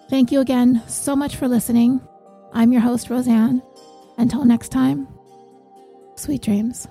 Thank 0.09 0.31
you 0.31 0.39
again 0.39 0.83
so 0.88 1.15
much 1.15 1.35
for 1.35 1.47
listening. 1.47 2.01
I'm 2.53 2.72
your 2.72 2.81
host, 2.81 3.09
Roseanne. 3.09 3.61
Until 4.17 4.45
next 4.45 4.69
time, 4.69 5.07
sweet 6.15 6.41
dreams. 6.41 6.88